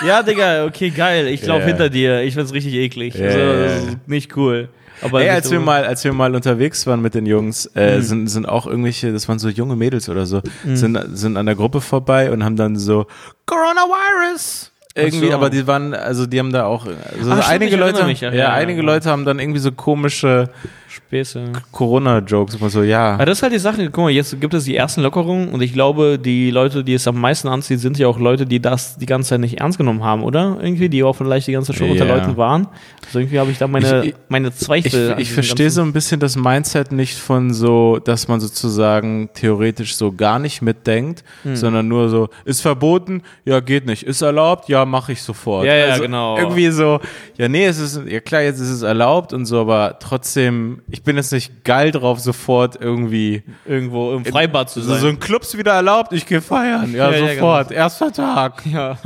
ja, 0.07 0.23
Digga, 0.23 0.65
okay, 0.65 0.89
geil, 0.89 1.27
ich 1.27 1.45
lauf 1.45 1.59
Ja. 1.61 1.67
hinter 1.67 1.89
dir, 1.89 2.21
ich 2.23 2.33
find's 2.33 2.53
richtig 2.53 2.73
eklig. 2.73 3.13
Ja, 3.15 3.25
also, 3.27 3.87
ist 3.89 4.07
nicht 4.07 4.35
cool. 4.35 4.69
Aber 5.03 5.21
Ey, 5.23 5.29
als 5.29 5.45
so- 5.47 5.51
wir 5.53 5.59
mal, 5.59 5.83
als 5.83 6.03
wir 6.03 6.13
mal 6.13 6.33
unterwegs 6.35 6.85
waren 6.87 7.01
mit 7.01 7.15
den 7.15 7.25
Jungs, 7.25 7.69
äh, 7.75 8.01
sind, 8.01 8.27
sind 8.27 8.47
auch 8.47 8.67
irgendwelche, 8.67 9.11
das 9.11 9.27
waren 9.27 9.39
so 9.39 9.49
junge 9.49 9.75
Mädels 9.75 10.09
oder 10.09 10.25
so, 10.27 10.41
sind, 10.63 10.97
sind 11.13 11.37
an 11.37 11.47
der 11.47 11.55
Gruppe 11.55 11.81
vorbei 11.81 12.31
und 12.31 12.43
haben 12.43 12.55
dann 12.55 12.77
so 12.77 13.07
Coronavirus. 13.47 14.70
Irgendwie, 14.93 15.27
so. 15.27 15.33
aber 15.33 15.49
die 15.49 15.65
waren, 15.67 15.93
also 15.93 16.25
die 16.25 16.37
haben 16.39 16.51
da 16.51 16.65
auch, 16.65 16.85
also 16.85 16.97
stimmt, 17.31 17.49
einige 17.49 17.71
erinnere 17.77 17.91
Leute, 17.91 18.05
mich, 18.05 18.21
ja, 18.21 18.29
ja, 18.31 18.35
ja, 18.35 18.53
einige 18.53 18.79
ja. 18.81 18.85
Leute 18.85 19.09
haben 19.09 19.23
dann 19.25 19.39
irgendwie 19.39 19.59
so 19.59 19.71
komische 19.71 20.49
Späße. 20.91 21.51
Corona-Jokes, 21.71 22.55
immer 22.55 22.69
so, 22.69 22.83
ja. 22.83 23.13
Aber 23.13 23.25
das 23.25 23.37
ist 23.37 23.43
halt 23.43 23.53
die 23.53 23.59
Sache, 23.59 23.85
guck 23.89 24.03
mal, 24.03 24.09
jetzt 24.11 24.39
gibt 24.41 24.53
es 24.53 24.65
die 24.65 24.75
ersten 24.75 25.01
Lockerungen 25.01 25.49
und 25.49 25.61
ich 25.61 25.73
glaube, 25.73 26.19
die 26.19 26.51
Leute, 26.51 26.83
die 26.83 26.93
es 26.93 27.07
am 27.07 27.19
meisten 27.19 27.47
anziehen, 27.47 27.77
sind 27.79 27.97
ja 27.97 28.07
auch 28.07 28.19
Leute, 28.19 28.45
die 28.45 28.59
das 28.61 28.97
die 28.97 29.05
ganze 29.05 29.29
Zeit 29.29 29.39
nicht 29.39 29.59
ernst 29.61 29.77
genommen 29.77 30.03
haben, 30.03 30.23
oder? 30.23 30.57
Irgendwie, 30.61 30.89
die 30.89 31.03
auch 31.03 31.13
vielleicht 31.13 31.47
die 31.47 31.53
ganze 31.53 31.71
Zeit 31.71 31.77
schon 31.79 31.89
unter 31.91 32.05
Ja. 32.05 32.15
Leuten 32.15 32.35
waren. 32.37 32.67
Also 33.05 33.19
irgendwie 33.19 33.39
habe 33.39 33.51
ich 33.51 33.57
da 33.57 33.67
meine, 33.67 34.01
Ich- 34.03 34.09
ich- 34.09 34.15
meine 34.29 34.49
Ich, 34.49 34.55
Zweifel. 34.55 35.11
ich 35.17 35.27
diesem 35.29 35.33
verstehe 35.33 35.69
so 35.69 35.81
ein 35.81 35.93
bisschen 35.93 36.19
das 36.19 36.35
Mindset 36.35 36.91
nicht 36.91 37.17
von 37.17 37.53
so, 37.53 37.99
dass 38.03 38.27
man 38.27 38.39
sozusagen 38.39 39.29
theoretisch 39.33 39.95
so 39.95 40.11
gar 40.11 40.39
nicht 40.39 40.61
mitdenkt, 40.61 41.23
Hm. 41.43 41.55
sondern 41.55 41.87
nur 41.87 42.09
so, 42.09 42.29
ist 42.45 42.61
verboten, 42.61 43.21
ja, 43.45 43.59
geht 43.61 43.85
nicht, 43.85 44.03
ist 44.03 44.21
erlaubt, 44.21 44.67
ja, 44.69 44.85
mache 44.85 45.13
ich 45.13 45.21
sofort. 45.21 45.65
Ja, 45.65 45.73
ja, 45.75 45.85
also 45.91 46.03
genau. 46.03 46.37
Irgendwie 46.37 46.69
so, 46.69 46.99
ja, 47.37 47.47
nee, 47.47 47.65
es 47.65 47.79
ist, 47.79 48.01
ja 48.07 48.19
klar, 48.19 48.41
jetzt 48.41 48.59
ist 48.59 48.69
es 48.69 48.81
erlaubt 48.81 49.33
und 49.33 49.45
so, 49.45 49.61
aber 49.61 49.97
trotzdem, 49.99 50.80
ich 50.89 51.03
bin 51.03 51.15
jetzt 51.15 51.31
nicht 51.31 51.63
geil 51.63 51.91
drauf, 51.91 52.19
sofort 52.19 52.79
irgendwie, 52.79 53.43
irgendwo 53.65 54.13
im 54.13 54.25
Freibad 54.25 54.69
zu 54.69 54.81
so, 54.81 54.91
sein. 54.91 55.01
so 55.01 55.07
ein 55.07 55.19
Clubs 55.19 55.57
wieder 55.57 55.73
erlaubt, 55.73 56.13
ich 56.13 56.25
gehe 56.25 56.41
feiern, 56.41 56.93
ja, 56.93 57.01
Ja, 57.11 57.17
ja, 57.17 57.33
sofort, 57.33 57.71
erster 57.71 58.11
Tag. 58.11 58.65
ja. 58.71 58.97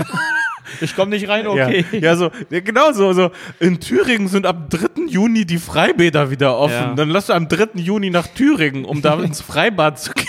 Ich 0.81 0.95
komme 0.95 1.11
nicht 1.11 1.27
rein, 1.29 1.47
okay. 1.47 1.85
Ja, 1.91 1.99
ja, 1.99 2.15
so, 2.15 2.31
ja, 2.49 2.59
genau 2.59 2.91
so, 2.91 3.13
so. 3.13 3.31
In 3.59 3.79
Thüringen 3.79 4.27
sind 4.27 4.45
ab 4.45 4.69
3. 4.69 5.07
Juni 5.07 5.45
die 5.45 5.59
Freibäder 5.59 6.31
wieder 6.31 6.57
offen. 6.57 6.73
Ja. 6.73 6.93
Dann 6.95 7.09
lass 7.09 7.27
du 7.27 7.33
am 7.33 7.47
3. 7.47 7.69
Juni 7.75 8.09
nach 8.09 8.27
Thüringen, 8.27 8.85
um 8.85 9.01
da 9.01 9.13
ins 9.19 9.41
Freibad 9.41 9.99
zu 9.99 10.11
gehen. 10.13 10.25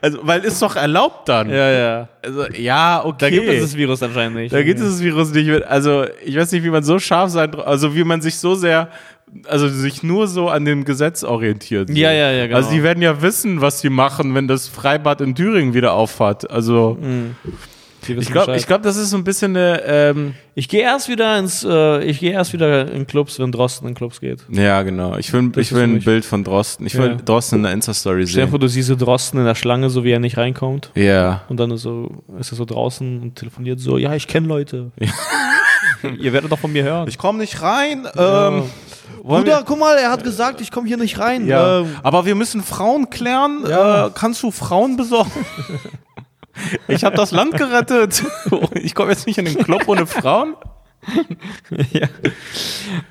Also, 0.00 0.18
weil 0.22 0.44
ist 0.44 0.62
doch 0.62 0.76
erlaubt 0.76 1.28
dann. 1.28 1.50
Ja, 1.50 1.70
ja. 1.70 2.08
Also, 2.22 2.46
ja, 2.52 3.04
okay. 3.04 3.16
Da 3.18 3.30
gibt 3.30 3.48
es 3.48 3.60
das 3.62 3.76
Virus 3.76 4.02
anscheinend 4.02 4.36
nicht. 4.36 4.52
Da 4.52 4.62
gibt 4.62 4.78
es 4.78 4.86
das 4.86 5.02
Virus 5.02 5.32
nicht. 5.32 5.50
Also, 5.64 6.06
ich 6.24 6.36
weiß 6.36 6.52
nicht, 6.52 6.64
wie 6.64 6.70
man 6.70 6.82
so 6.82 6.98
scharf 6.98 7.30
sein, 7.30 7.54
also 7.56 7.94
wie 7.94 8.04
man 8.04 8.20
sich 8.20 8.38
so 8.38 8.54
sehr, 8.54 8.88
also 9.48 9.68
sich 9.68 10.02
nur 10.02 10.28
so 10.28 10.48
an 10.48 10.64
dem 10.64 10.84
Gesetz 10.84 11.24
orientiert. 11.24 11.90
Ja, 11.90 12.12
ja, 12.12 12.30
ja, 12.30 12.46
genau. 12.46 12.56
Also, 12.56 12.70
die 12.70 12.82
werden 12.82 13.02
ja 13.02 13.20
wissen, 13.22 13.60
was 13.60 13.80
sie 13.80 13.90
machen, 13.90 14.34
wenn 14.34 14.48
das 14.48 14.68
Freibad 14.68 15.20
in 15.20 15.34
Thüringen 15.34 15.74
wieder 15.74 15.92
aufhat. 15.94 16.50
Also, 16.50 16.98
wissen 17.00 17.36
ich 18.20 18.30
glaube, 18.30 18.56
glaub, 18.66 18.82
das 18.82 18.96
ist 18.96 19.10
so 19.10 19.16
ein 19.16 19.24
bisschen 19.24 19.56
eine, 19.56 19.82
ähm, 19.86 20.34
ich 20.54 20.68
gehe 20.68 20.82
erst 20.82 21.08
wieder 21.08 21.38
ins, 21.38 21.64
äh, 21.64 22.04
ich 22.04 22.20
gehe 22.20 22.32
erst 22.32 22.52
wieder 22.52 22.90
in 22.92 23.06
Clubs, 23.06 23.38
wenn 23.38 23.50
Drosten 23.50 23.88
in 23.88 23.94
Clubs 23.94 24.20
geht. 24.20 24.44
Ja, 24.50 24.82
genau. 24.82 25.16
Ich 25.16 25.32
will, 25.32 25.48
Das 25.50 25.62
ich 25.66 25.72
will 25.72 25.84
ein. 25.84 26.00
Bild 26.00 26.24
von 26.24 26.44
Drosten. 26.44 26.86
Ich 26.86 26.96
will 26.96 27.10
Ja. 27.12 27.14
Drosten 27.14 27.58
in 27.58 27.62
der 27.64 27.72
Insta-Story 27.72 28.26
sehen. 28.26 28.48
vor, 28.48 28.58
du 28.58 28.68
siehst 28.68 28.88
so 28.88 28.96
Drosten 28.96 29.40
in 29.40 29.46
der 29.46 29.54
Schlange, 29.54 29.90
so 29.90 30.04
wie 30.04 30.10
er 30.10 30.20
nicht 30.20 30.36
reinkommt. 30.36 30.90
Ja. 30.94 31.44
Und 31.48 31.58
dann 31.58 31.70
ist, 31.70 31.82
so, 31.82 32.22
ist 32.38 32.52
er 32.52 32.56
so 32.56 32.64
draußen 32.64 33.20
und 33.22 33.36
telefoniert 33.36 33.80
so, 33.80 33.96
ja, 33.98 34.14
ich 34.14 34.26
kenne 34.28 34.46
Leute. 34.48 34.90
Ihr 36.18 36.32
werdet 36.32 36.50
doch 36.50 36.58
von 36.58 36.72
mir 36.72 36.82
hören. 36.82 37.10
komme 37.18 37.38
nicht 37.38 37.60
rein. 37.62 38.06
Ja. 38.14 38.48
Ähm, 38.48 38.64
Bruder, 39.22 39.62
guck 39.66 39.78
mal, 39.78 39.96
er 39.96 40.10
hat 40.10 40.22
gesagt, 40.22 40.60
ich 40.60 40.70
komme 40.70 40.86
hier 40.86 40.98
nicht 40.98 41.18
rein. 41.18 41.46
ja. 41.46 41.80
Ähm, 41.80 41.96
Aber 42.02 42.26
wir 42.26 42.34
müssen 42.34 42.62
Frauen 42.62 43.08
klären. 43.08 43.64
Ja. 43.66 44.06
Äh, 44.06 44.10
kannst 44.14 44.42
du 44.42 44.50
Frauen 44.50 44.96
besorgen? 44.96 45.30
ich 46.88 47.04
habe 47.04 47.16
das 47.16 47.30
Land 47.30 47.56
gerettet. 47.56 48.22
Ich 48.74 48.94
komme 48.94 49.10
jetzt 49.10 49.26
nicht 49.26 49.38
in 49.38 49.46
den 49.46 49.56
Club 49.58 49.88
ohne 49.88 50.06
Frauen. 50.06 50.54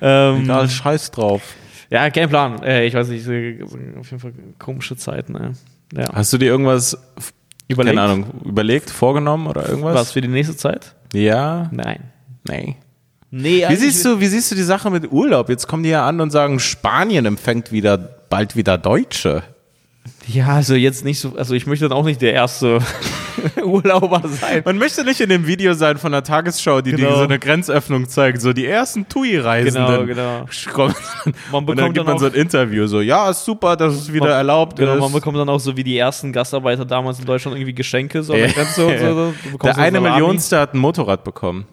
ähm, 0.00 0.42
Egal, 0.42 0.68
scheiß 0.68 1.10
drauf. 1.10 1.42
ja, 1.90 2.08
kein 2.10 2.28
Plan. 2.28 2.62
Äh, 2.62 2.86
ich 2.86 2.94
weiß 2.94 3.08
nicht, 3.08 3.26
auf 3.28 4.10
jeden 4.10 4.20
Fall 4.20 4.32
komische 4.58 4.96
Zeiten. 4.96 5.34
Äh. 5.34 5.52
Ja. 5.96 6.12
Hast 6.12 6.32
du 6.32 6.38
dir 6.38 6.46
irgendwas, 6.46 6.96
Überlegt? 7.68 7.96
keine 7.96 8.08
Ahnung, 8.08 8.26
überlegt, 8.44 8.90
vorgenommen 8.90 9.46
oder 9.46 9.68
irgendwas? 9.68 9.94
Was 9.94 10.12
für 10.12 10.20
die 10.20 10.28
nächste 10.28 10.56
Zeit? 10.56 10.94
Ja. 11.12 11.68
Nein. 11.72 12.04
Nee. 12.48 12.76
Nee, 13.36 13.66
Wie 13.68 13.74
siehst 13.74 14.04
du, 14.04 14.20
wie 14.20 14.28
siehst 14.28 14.52
du 14.52 14.54
die 14.54 14.62
Sache 14.62 14.92
mit 14.92 15.10
Urlaub? 15.10 15.48
Jetzt 15.48 15.66
kommen 15.66 15.82
die 15.82 15.88
ja 15.88 16.06
an 16.06 16.20
und 16.20 16.30
sagen, 16.30 16.60
Spanien 16.60 17.26
empfängt 17.26 17.72
wieder 17.72 17.98
bald 17.98 18.54
wieder 18.54 18.78
Deutsche. 18.78 19.42
Ja, 20.28 20.50
also 20.50 20.76
jetzt 20.76 21.04
nicht 21.04 21.18
so, 21.18 21.34
also 21.36 21.54
ich 21.54 21.66
möchte 21.66 21.88
dann 21.88 21.98
auch 21.98 22.04
nicht 22.04 22.22
der 22.22 22.32
erste 22.32 22.78
Urlauber 23.64 24.22
sein. 24.28 24.62
Man 24.64 24.78
möchte 24.78 25.04
nicht 25.04 25.20
in 25.20 25.28
dem 25.28 25.46
Video 25.46 25.74
sein 25.74 25.98
von 25.98 26.12
der 26.12 26.22
Tagesschau, 26.22 26.80
die, 26.80 26.90
die 26.92 27.02
Genau. 27.02 27.16
so 27.16 27.24
eine 27.24 27.38
Grenzöffnung 27.38 28.08
zeigt, 28.08 28.40
so 28.40 28.52
die 28.52 28.66
ersten 28.66 29.08
TUI-Reisenden. 29.08 30.06
Genau, 30.06 30.46
genau. 30.46 30.46
Man 31.52 31.64
Und 31.64 31.66
dann 31.68 31.76
bekommt 31.76 31.94
gibt 31.94 31.96
dann 31.98 32.06
man 32.06 32.18
so 32.18 32.26
ein 32.26 32.34
Interview, 32.34 32.86
so, 32.86 33.00
ja, 33.00 33.30
ist 33.30 33.44
super, 33.44 33.76
dass 33.76 33.94
es 33.94 34.12
wieder 34.12 34.26
Man- 34.26 34.34
erlaubt 34.36 34.78
genau, 34.78 34.94
ist. 34.94 35.00
man 35.00 35.12
bekommt 35.12 35.36
dann 35.38 35.48
auch 35.48 35.60
so 35.60 35.76
wie 35.76 35.84
die 35.84 35.96
ersten 35.96 36.32
Gastarbeiter 36.32 36.84
damals 36.84 37.18
in 37.18 37.24
Deutschland 37.24 37.56
irgendwie 37.56 37.74
Geschenke, 37.74 38.22
so 38.22 38.34
Ja. 38.34 38.46
Grenze 38.48 38.86
und 38.86 38.98
so. 38.98 39.34
Bekommst 39.52 39.64
der 39.64 39.74
so 39.74 39.80
eine. 39.80 40.00
Millionste 40.00 40.58
hat 40.58 40.74
ein 40.74 40.78
Motorrad 40.78 41.24
bekommen. 41.24 41.66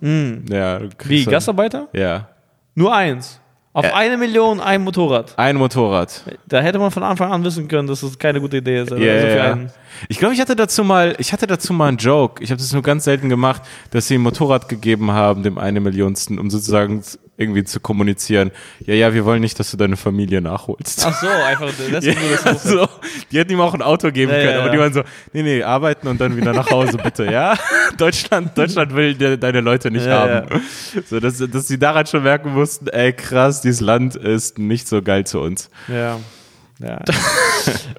Ja, 0.50 0.80
du 0.80 0.90
Wie, 1.06 1.26
Gastarbeiter? 1.26 1.88
Ja. 1.94 2.30
Nur 2.76 2.96
eins. 2.96 3.41
Auf 3.74 3.86
Ja. 3.86 3.94
eine 3.96 4.18
Million 4.18 4.60
ein 4.60 4.84
Motorrad. 4.84 5.34
Ein 5.38 5.56
Motorrad. 5.56 6.24
Da 6.46 6.60
hätte 6.60 6.78
man 6.78 6.92
von 6.92 7.04
Anfang 7.04 7.32
an 7.32 7.42
wissen 7.46 7.70
können, 7.70 7.88
dass 7.88 8.02
das 8.02 8.20
keine 8.20 8.42
gute 8.42 8.58
Idee 8.58 8.82
ist. 8.82 8.90
Ja, 8.92 8.96
also 9.14 9.40
einen- 9.40 9.72
Ich 10.10 10.20
glaube, 10.20 10.34
ich 10.34 10.42
hatte 10.42 10.58
dazu 10.58 10.84
mal, 10.84 11.16
ich 11.20 11.32
hatte 11.32 11.48
dazu 11.48 11.72
mal 11.72 11.88
einen 11.88 11.98
Joke. 11.98 12.44
Ich 12.44 12.52
habe 12.52 12.60
das 12.62 12.74
nur 12.74 12.82
ganz 12.82 13.06
selten 13.06 13.30
gemacht, 13.30 13.62
dass 13.92 14.08
sie 14.10 14.16
ein 14.16 14.22
Motorrad 14.22 14.68
gegeben 14.68 15.12
haben, 15.12 15.44
dem 15.44 15.58
eine 15.58 15.80
Millionsten, 15.80 16.38
um 16.38 16.50
sozusagen 16.50 17.02
irgendwie 17.42 17.64
zu 17.64 17.80
kommunizieren. 17.80 18.52
Ja, 18.86 18.94
ja, 18.94 19.14
wir 19.14 19.26
wollen 19.26 19.42
nicht, 19.42 19.60
dass 19.60 19.72
du 19.72 19.78
deine 19.78 19.98
Familie 19.98 20.42
nachholst. 20.42 21.04
Ach 21.06 21.20
so, 21.20 21.28
einfach 21.28 21.70
das 21.92 22.06
ja, 22.06 22.14
das 22.44 22.64
so. 22.64 22.88
Die 23.32 23.40
hätten 23.40 23.52
ihm 23.52 23.62
auch 23.62 23.74
ein 23.74 23.82
Auto 23.82 24.12
geben 24.12 24.32
können, 24.32 24.60
aber 24.60 24.70
die 24.70 24.80
waren 24.80 24.94
so, 24.94 25.04
nee, 25.34 25.44
nee, 25.44 25.64
arbeiten 25.64 26.08
und 26.08 26.22
dann 26.22 26.38
wieder 26.38 26.54
nach 26.54 26.70
Hause, 26.70 26.98
bitte, 26.98 27.26
ja? 27.26 27.58
Deutschland, 27.98 28.58
Deutschland 28.58 28.96
will 28.96 29.16
de, 29.16 29.38
deine 29.38 29.62
Leute 29.62 29.92
nicht 29.92 30.08
haben. 30.08 30.62
So, 31.06 31.20
dass, 31.20 31.38
dass 31.38 31.68
sie 31.68 31.80
daran 31.80 32.06
schon 32.06 32.24
merken 32.24 32.54
mussten, 32.54 32.88
ey, 32.88 33.14
krass, 33.14 33.62
dieses 33.62 33.82
Land 33.82 34.16
ist 34.16 34.60
nicht 34.60 34.88
so 34.88 35.02
geil 35.02 35.26
zu 35.26 35.40
uns. 35.40 35.70
Ja. 35.88 36.20
Ja. 36.80 37.00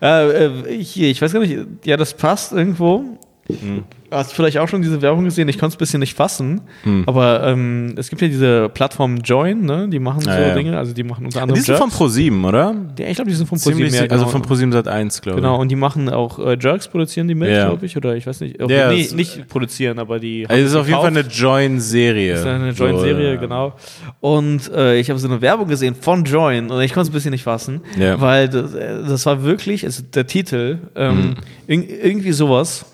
äh, 0.03 0.47
äh, 0.47 0.83
hier, 0.83 1.09
ich 1.09 1.23
weiß 1.23 1.33
gar 1.33 1.41
nicht, 1.41 1.57
ja, 1.85 1.97
das 1.97 2.15
passt 2.15 2.53
irgendwo. 2.53 3.19
Mhm. 3.49 3.85
Hast 4.13 4.35
vielleicht 4.35 4.59
auch 4.59 4.69
schon 4.69 4.83
diese 4.83 5.01
Werbung 5.03 5.25
gesehen? 5.25 5.49
Ich 5.49 5.59
konnte 5.59 5.75
es 5.75 5.77
ein 5.77 5.79
bisschen 5.79 6.01
nicht 6.01 6.15
fassen, 6.15 6.61
hm. 6.83 7.05
aber 7.07 7.45
ähm, 7.47 7.95
es 7.97 8.11
gibt 8.11 8.23
ja 8.23 8.29
diese 8.29 8.69
Plattform 8.69 9.19
Join, 9.19 9.65
ne? 9.65 9.89
die 9.89 9.99
machen 9.99 10.21
so 10.21 10.31
ja. 10.31 10.55
Dinge, 10.55 10.77
also 10.77 10.93
die 10.93 11.03
machen 11.03 11.25
unter 11.25 11.43
anderem. 11.43 11.57
Die 11.59 11.65
sind 11.65 11.79
Jerks. 11.79 11.97
von 11.97 12.09
Pro7, 12.09 12.47
oder? 12.47 12.75
Ja, 12.99 13.07
ich 13.09 13.17
glaube, 13.17 13.31
die 13.31 13.37
sind 13.37 13.49
von 13.49 13.59
Pro7. 13.59 13.95
Ja, 13.95 14.03
genau. 14.03 14.13
Also 14.13 14.27
von 14.27 14.43
Pro7 14.43 14.73
Sat 14.73 14.89
1, 14.89 15.23
glaube 15.23 15.39
ich. 15.39 15.43
Genau, 15.43 15.59
und 15.59 15.69
die 15.69 15.77
machen 15.77 16.09
auch 16.09 16.39
äh, 16.39 16.57
Jerks, 16.61 16.89
produzieren 16.89 17.29
die 17.29 17.35
mit, 17.35 17.51
ja. 17.51 17.69
glaube 17.69 17.87
ich, 17.87 17.97
oder 17.97 18.15
ich 18.15 18.27
weiß 18.27 18.41
nicht. 18.41 18.61
Ja, 18.61 18.91
nee, 18.91 19.09
nicht 19.15 19.49
produzieren, 19.49 19.99
aber 19.99 20.19
die. 20.19 20.47
Also 20.49 20.63
es 20.63 20.71
ist 20.71 20.77
auf 20.77 20.87
jeden 20.87 21.01
Fall 21.01 21.09
eine 21.09 21.21
Join-Serie. 21.21 22.33
Das 22.33 22.41
ist 22.41 22.47
eine 22.47 22.71
Join-Serie, 22.71 23.35
so, 23.35 23.41
genau. 23.41 23.73
Und 24.21 24.71
äh, 24.73 24.99
ich 24.99 25.11
habe 25.11 25.19
so 25.19 25.29
eine 25.29 25.41
Werbung 25.41 25.69
gesehen 25.69 25.95
von 25.95 26.25
Join 26.25 26.71
und 26.71 26.81
ich 26.83 26.93
konnte 26.93 27.09
es 27.09 27.11
ein 27.11 27.15
bisschen 27.15 27.31
nicht 27.31 27.45
fassen, 27.45 27.81
weil 28.19 28.49
das, 28.49 28.75
äh, 28.75 29.03
das, 29.09 29.27
war 29.27 29.43
wirklich, 29.43 29.85
also 29.85 30.03
der 30.03 30.27
Titel, 30.27 30.79
ähm, 30.95 31.37
mhm. 31.67 31.85
irgendwie 31.89 32.33
sowas 32.33 32.85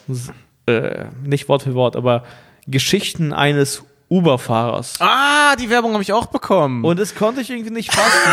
äh, 0.68 1.06
nicht 1.24 1.48
Wort 1.48 1.62
für 1.62 1.74
Wort, 1.74 1.96
aber 1.96 2.24
Geschichten 2.66 3.32
eines 3.32 3.82
Uber-Fahrers. 4.10 4.94
Ah, 5.00 5.54
die 5.56 5.68
Werbung 5.68 5.92
habe 5.92 6.02
ich 6.02 6.12
auch 6.12 6.26
bekommen. 6.26 6.82
Und 6.84 6.98
das 6.98 7.14
konnte 7.14 7.42
ich 7.42 7.50
irgendwie 7.50 7.70
nicht 7.70 7.92
fassen, 7.92 8.30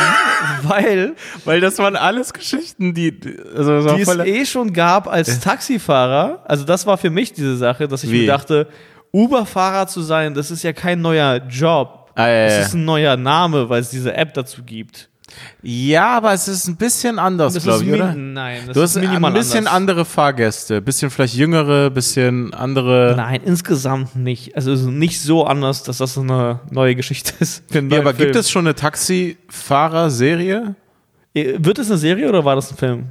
weil 0.63 1.15
weil 1.43 1.60
das 1.60 1.78
waren 1.80 1.98
alles 1.98 2.34
Geschichten, 2.34 2.93
die 2.93 3.19
also 3.56 3.95
die 3.95 4.02
es 4.02 4.17
eh 4.17 4.45
schon 4.45 4.71
gab 4.71 5.08
als 5.08 5.39
Taxifahrer. 5.41 6.43
Also 6.45 6.63
das 6.63 6.88
war 6.88 6.98
für 6.98 7.10
mich 7.10 7.34
diese 7.34 7.58
Sache, 7.58 7.88
dass 7.88 8.04
ich 8.04 8.12
Wie? 8.12 8.21
mir 8.21 8.28
dachte, 8.28 8.67
Uber-Fahrer 9.12 9.88
zu 9.88 10.02
sein, 10.02 10.34
das 10.34 10.50
ist 10.50 10.63
ja 10.63 10.71
kein 10.71 11.02
neuer 11.02 11.41
Job. 11.50 12.12
Ah, 12.15 12.28
ja, 12.28 12.45
das 12.45 12.67
ist 12.67 12.74
ein 12.76 12.86
neuer 12.86 13.17
Name, 13.17 13.67
weil 13.69 13.82
es 13.82 13.89
diese 13.89 14.13
App 14.13 14.34
dazu 14.34 14.63
gibt. 14.63 15.10
Ja, 15.62 16.18
aber 16.18 16.34
es 16.34 16.48
ist 16.48 16.68
ein 16.68 16.76
bisschen 16.76 17.20
anders, 17.20 17.62
glaube 17.64 17.84
ich, 17.84 17.92
oder? 17.92 18.14
Nein, 18.14 18.62
das 18.68 18.76
du 18.76 18.82
hast 18.82 18.96
ist 18.96 19.02
minimal 19.02 19.32
ein 19.32 19.38
bisschen 19.38 19.68
anders. 19.68 19.74
andere 19.74 20.06
Fahrgäste, 20.06 20.82
bisschen 20.82 21.10
vielleicht 21.10 21.36
jüngere, 21.36 21.90
bisschen 21.90 22.54
andere. 22.54 23.14
Nein, 23.18 23.42
insgesamt 23.44 24.16
nicht. 24.16 24.56
Also 24.56 24.76
nicht 24.90 25.20
so 25.20 25.46
anders, 25.46 25.84
dass 25.84 25.98
das 25.98 26.18
eine 26.18 26.60
neue 26.70 26.96
Geschichte 26.96 27.34
ist. 27.40 27.64
Ja, 27.74 27.82
aber 27.82 28.14
Film. 28.14 28.18
gibt 28.18 28.36
es 28.36 28.50
schon 28.52 28.68
eine 28.68 28.76
Taxifahrer-Serie? 28.76 30.76
Wird 31.34 31.80
es 31.80 31.90
eine 31.90 31.98
Serie 31.98 32.30
oder 32.30 32.46
war 32.46 32.56
das 32.56 32.72
ein 32.72 32.78
Film? 32.78 33.06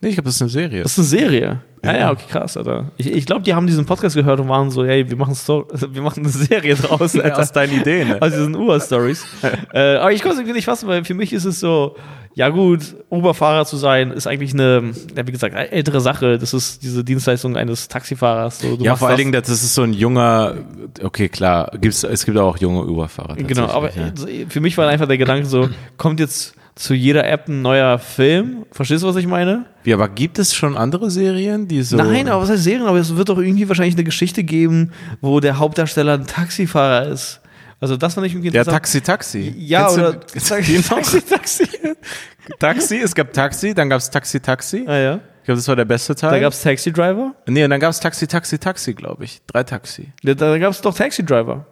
Nee, 0.00 0.10
ich 0.10 0.14
glaube, 0.14 0.28
das 0.28 0.36
ist 0.36 0.42
eine 0.42 0.50
Serie. 0.50 0.82
Das 0.82 0.92
ist 0.92 0.98
eine 0.98 1.08
Serie. 1.08 1.60
Ja, 1.84 1.96
ja, 1.96 2.10
okay, 2.12 2.24
krass, 2.28 2.56
Alter. 2.56 2.92
Ich, 2.96 3.10
ich 3.10 3.26
glaube, 3.26 3.42
die 3.42 3.54
haben 3.54 3.66
diesen 3.66 3.86
Podcast 3.86 4.14
gehört 4.14 4.38
und 4.38 4.48
waren 4.48 4.70
so, 4.70 4.84
hey, 4.84 5.08
wir 5.10 5.16
machen, 5.16 5.34
Sto 5.34 5.66
wir 5.72 6.02
machen 6.02 6.20
eine 6.20 6.28
Serie 6.28 6.76
draus. 6.76 7.16
Alter. 7.16 7.38
Aus 7.38 7.50
deinen 7.50 7.80
Ideen, 7.80 8.08
ne? 8.08 8.22
Aus 8.22 8.30
diesen 8.30 8.54
Uber-Stories. 8.54 9.26
äh, 9.72 9.96
aber 9.96 10.12
ich 10.12 10.22
konnte 10.22 10.34
es 10.34 10.40
irgendwie 10.40 10.56
nicht 10.56 10.66
fassen, 10.66 10.88
weil 10.88 11.04
für 11.04 11.14
mich 11.14 11.32
ist 11.32 11.44
es 11.44 11.58
so, 11.58 11.96
ja 12.34 12.50
gut, 12.50 12.94
Uber-Fahrer 13.10 13.66
zu 13.66 13.76
sein, 13.76 14.12
ist 14.12 14.28
eigentlich 14.28 14.54
eine, 14.54 14.92
ja, 15.16 15.26
wie 15.26 15.32
gesagt, 15.32 15.54
ältere 15.54 16.00
Sache. 16.00 16.38
Das 16.38 16.54
ist 16.54 16.84
diese 16.84 17.02
Dienstleistung 17.02 17.56
eines 17.56 17.88
Taxifahrers. 17.88 18.60
So, 18.60 18.76
ja, 18.80 18.94
vor 18.94 19.08
allen 19.08 19.18
Dingen, 19.18 19.32
das 19.32 19.48
ist 19.48 19.74
so 19.74 19.82
ein 19.82 19.92
junger, 19.92 20.54
okay, 21.02 21.28
klar, 21.28 21.72
gibt's, 21.80 22.04
es 22.04 22.24
gibt 22.24 22.38
auch 22.38 22.58
junge 22.58 22.84
Uber-Fahrer. 22.84 23.36
Genau, 23.36 23.66
aber 23.66 23.90
ja. 23.92 24.12
für 24.48 24.60
mich 24.60 24.78
war 24.78 24.88
einfach 24.88 25.08
der 25.08 25.18
Gedanke 25.18 25.46
so, 25.46 25.68
kommt 25.96 26.20
jetzt 26.20 26.54
zu 26.74 26.94
jeder 26.94 27.28
App 27.28 27.48
ein 27.48 27.62
neuer 27.62 27.98
Film. 27.98 28.64
Verstehst 28.72 29.02
du, 29.02 29.08
was 29.08 29.16
ich 29.16 29.26
meine? 29.26 29.66
Wie, 29.84 29.92
aber 29.92 30.08
gibt 30.08 30.38
es 30.38 30.54
schon 30.54 30.76
andere 30.76 31.10
Serien, 31.10 31.68
die 31.68 31.82
so. 31.82 31.96
Nein, 31.96 32.28
aber 32.28 32.42
was 32.42 32.50
heißt 32.50 32.64
Serien? 32.64 32.86
Aber 32.86 32.98
es 32.98 33.14
wird 33.16 33.28
doch 33.28 33.38
irgendwie 33.38 33.68
wahrscheinlich 33.68 33.94
eine 33.94 34.04
Geschichte 34.04 34.44
geben, 34.44 34.92
wo 35.20 35.40
der 35.40 35.58
Hauptdarsteller 35.58 36.14
ein 36.14 36.26
Taxifahrer 36.26 37.08
ist. 37.08 37.40
Also 37.80 37.96
das 37.96 38.14
fand 38.14 38.26
ich 38.26 38.32
irgendwie 38.32 38.48
interessant. 38.48 38.74
Der 38.74 38.80
Taxi 38.80 39.00
Taxi. 39.00 39.54
Ja, 39.58 39.86
Kennst 39.86 39.98
oder 39.98 40.20
Taxi 40.20 40.82
Taxi. 40.82 41.20
Taxi. 41.20 41.68
Taxi, 42.58 42.96
es 42.98 43.14
gab 43.14 43.32
Taxi, 43.32 43.74
dann 43.74 43.88
gab 43.90 43.98
es 43.98 44.08
Taxi 44.08 44.40
Taxi. 44.40 44.84
Ah 44.86 44.96
ja. 44.96 45.20
Ich 45.40 45.46
glaube, 45.46 45.58
das 45.58 45.66
war 45.66 45.74
der 45.74 45.84
beste 45.84 46.14
Teil. 46.14 46.30
Da 46.30 46.38
gab 46.38 46.52
es 46.52 46.62
Taxi 46.62 46.92
Driver? 46.92 47.34
Nee, 47.48 47.64
und 47.64 47.70
dann 47.70 47.80
gab 47.80 47.90
es 47.90 47.98
Taxi 47.98 48.28
Taxi 48.28 48.58
Taxi, 48.58 48.94
glaube 48.94 49.24
ich. 49.24 49.42
Drei 49.48 49.64
Taxi. 49.64 50.12
Ja, 50.22 50.34
da 50.34 50.56
gab 50.58 50.70
es 50.70 50.80
doch 50.80 50.94
Taxi 50.94 51.24
Driver. 51.24 51.66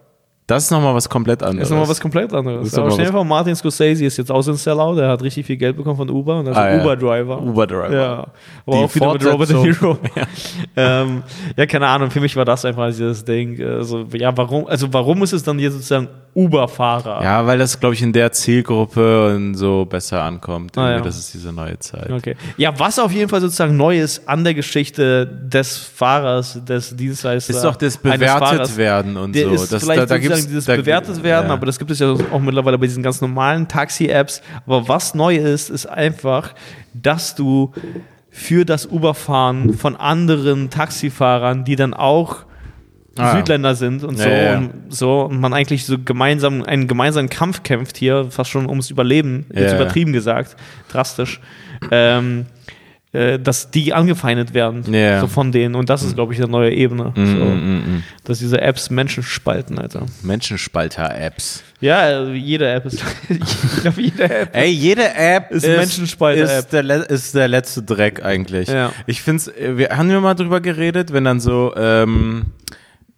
Das 0.51 0.65
ist 0.65 0.71
nochmal 0.71 0.93
was 0.93 1.07
komplett 1.07 1.41
anderes. 1.41 1.59
Das 1.59 1.67
ist 1.69 1.71
nochmal 1.71 1.89
was 1.89 2.01
komplett 2.01 2.33
anderes. 2.33 2.77
Aber 2.77 2.91
stell 2.91 3.05
dir 3.05 3.11
vor, 3.13 3.23
Martin 3.23 3.55
Scorsese 3.55 4.03
ist 4.03 4.17
jetzt 4.17 4.29
auch 4.29 4.41
so 4.41 4.51
ein 4.51 4.57
Sellout, 4.57 4.97
der 4.97 5.07
hat 5.07 5.23
richtig 5.23 5.45
viel 5.45 5.55
Geld 5.55 5.77
bekommen 5.77 5.95
von 5.95 6.09
Uber 6.09 6.39
und 6.39 6.45
das 6.45 6.57
ah, 6.57 6.67
ist 6.71 6.81
Uber-Driver. 6.81 7.41
Uber-Driver. 7.41 7.93
Ja. 7.93 8.27
Aber 8.65 8.77
Die 8.77 8.83
auch 8.83 8.95
wieder 8.95 9.13
mit 9.13 9.25
Robert 9.25 9.49
De 9.49 9.61
Niro. 9.61 9.97
Ja. 10.15 11.01
ähm, 11.01 11.23
ja, 11.55 11.65
keine 11.65 11.87
Ahnung, 11.87 12.11
für 12.11 12.19
mich 12.19 12.35
war 12.35 12.43
das 12.43 12.65
einfach 12.65 12.87
dieses 12.87 13.23
Ding. 13.23 13.63
Also, 13.63 14.05
ja, 14.13 14.35
warum, 14.35 14.67
also 14.67 14.91
warum 14.91 15.23
ist 15.23 15.31
es 15.31 15.41
dann 15.41 15.57
hier 15.57 15.71
sozusagen 15.71 16.09
Uber-Fahrer? 16.33 17.23
Ja, 17.23 17.45
weil 17.45 17.57
das, 17.57 17.79
glaube 17.79 17.95
ich, 17.95 18.01
in 18.01 18.13
der 18.13 18.31
Zielgruppe 18.31 19.35
und 19.35 19.55
so 19.55 19.85
besser 19.85 20.23
ankommt. 20.23 20.77
Ah, 20.77 20.91
ja. 20.91 21.01
Das 21.01 21.17
ist 21.17 21.33
diese 21.33 21.51
neue 21.51 21.77
Zeit. 21.79 22.09
Okay. 22.09 22.35
Ja, 22.57 22.77
was 22.79 22.99
auf 22.99 23.11
jeden 23.11 23.29
Fall 23.29 23.41
sozusagen 23.41 23.75
neu 23.75 23.99
ist 23.99 24.27
an 24.29 24.43
der 24.43 24.53
Geschichte 24.53 25.25
des 25.25 25.77
Fahrers, 25.77 26.63
des 26.63 26.95
Dienstleisters. 26.95 27.57
Ist 27.57 27.63
doch 27.63 27.75
das 27.75 27.97
bewertet 27.97 28.77
werden 28.77 29.17
und 29.17 29.35
der 29.35 29.47
so. 29.49 29.55
Ist 29.55 29.73
das, 29.73 29.83
vielleicht 29.83 30.01
da, 30.03 30.05
da 30.05 30.17
gibt's, 30.17 30.47
dieses 30.47 30.65
da, 30.65 30.75
bewertet 30.75 31.21
werden, 31.21 31.47
ja. 31.47 31.53
aber 31.53 31.65
das 31.65 31.77
gibt 31.77 31.91
es 31.91 31.99
ja 31.99 32.15
auch 32.31 32.39
mittlerweile 32.39 32.77
bei 32.77 32.87
diesen 32.87 33.03
ganz 33.03 33.19
normalen 33.19 33.67
Taxi-Apps. 33.67 34.41
Aber 34.65 34.87
was 34.87 35.13
neu 35.13 35.35
ist, 35.35 35.69
ist 35.69 35.85
einfach, 35.85 36.53
dass 36.93 37.35
du 37.35 37.73
für 38.29 38.63
das 38.63 38.85
Uberfahren 38.85 39.73
von 39.73 39.97
anderen 39.97 40.69
Taxifahrern, 40.69 41.65
die 41.65 41.75
dann 41.75 41.93
auch 41.93 42.45
ah. 43.21 43.35
Südländer 43.37 43.75
sind 43.75 44.03
und 44.03 44.17
so, 44.17 44.27
ja, 44.27 44.43
ja. 44.43 44.57
und 44.57 44.71
so 44.89 45.21
und 45.21 45.39
man 45.39 45.53
eigentlich 45.53 45.85
so 45.85 45.97
gemeinsam 45.97 46.63
einen 46.63 46.87
gemeinsamen 46.87 47.29
Kampf 47.29 47.63
kämpft 47.63 47.97
hier, 47.97 48.27
fast 48.29 48.49
schon 48.49 48.67
ums 48.67 48.89
Überleben, 48.89 49.45
jetzt 49.53 49.73
übertrieben 49.73 50.13
gesagt, 50.13 50.55
drastisch. 50.89 51.39
Ähm, 51.89 52.45
äh, 53.13 53.39
dass 53.39 53.71
die 53.71 53.93
angefeindet 53.93 54.53
werden 54.53 54.85
so 55.19 55.27
von 55.27 55.51
denen. 55.51 55.75
Und 55.75 55.89
das 55.89 56.01
ist 56.01 56.15
glaube 56.15 56.33
ich 56.33 56.39
eine 56.39 56.49
neue 56.49 56.71
Ebene 56.71 57.11
mm, 57.13 57.25
so, 57.25 57.43
mm, 57.43 57.77
mm, 57.97 58.03
dass 58.23 58.39
diese 58.39 58.61
Apps 58.61 58.89
Menschen 58.89 59.21
spalten 59.21 59.79
Alter. 59.79 60.05
Menschenspalter-Apps. 60.23 61.61
Ja 61.81 62.23
jede 62.29 62.69
App 62.69 62.85
ist 62.85 63.03
ich 63.29 63.81
glaube 63.81 64.01
jede 64.01 64.23
App 64.23 64.55
ey 64.55 64.69
jede 64.69 65.13
App 65.13 65.51
ist, 65.51 65.65
ist 65.65 65.77
Menschenspalter 65.77 66.57
ist 66.57 66.69
der, 66.69 67.09
ist 67.09 67.35
der 67.35 67.49
letzte 67.49 67.83
Dreck 67.83 68.23
eigentlich. 68.23 68.69
Ja. 68.69 68.93
ich 69.07 69.21
finde 69.21 69.43
es 69.43 69.77
wir 69.77 69.89
haben 69.89 70.09
wir 70.09 70.21
mal 70.21 70.35
drüber 70.35 70.61
geredet 70.61 71.11
wenn 71.11 71.25
dann 71.25 71.41
so 71.41 71.73
ähm, 71.75 72.45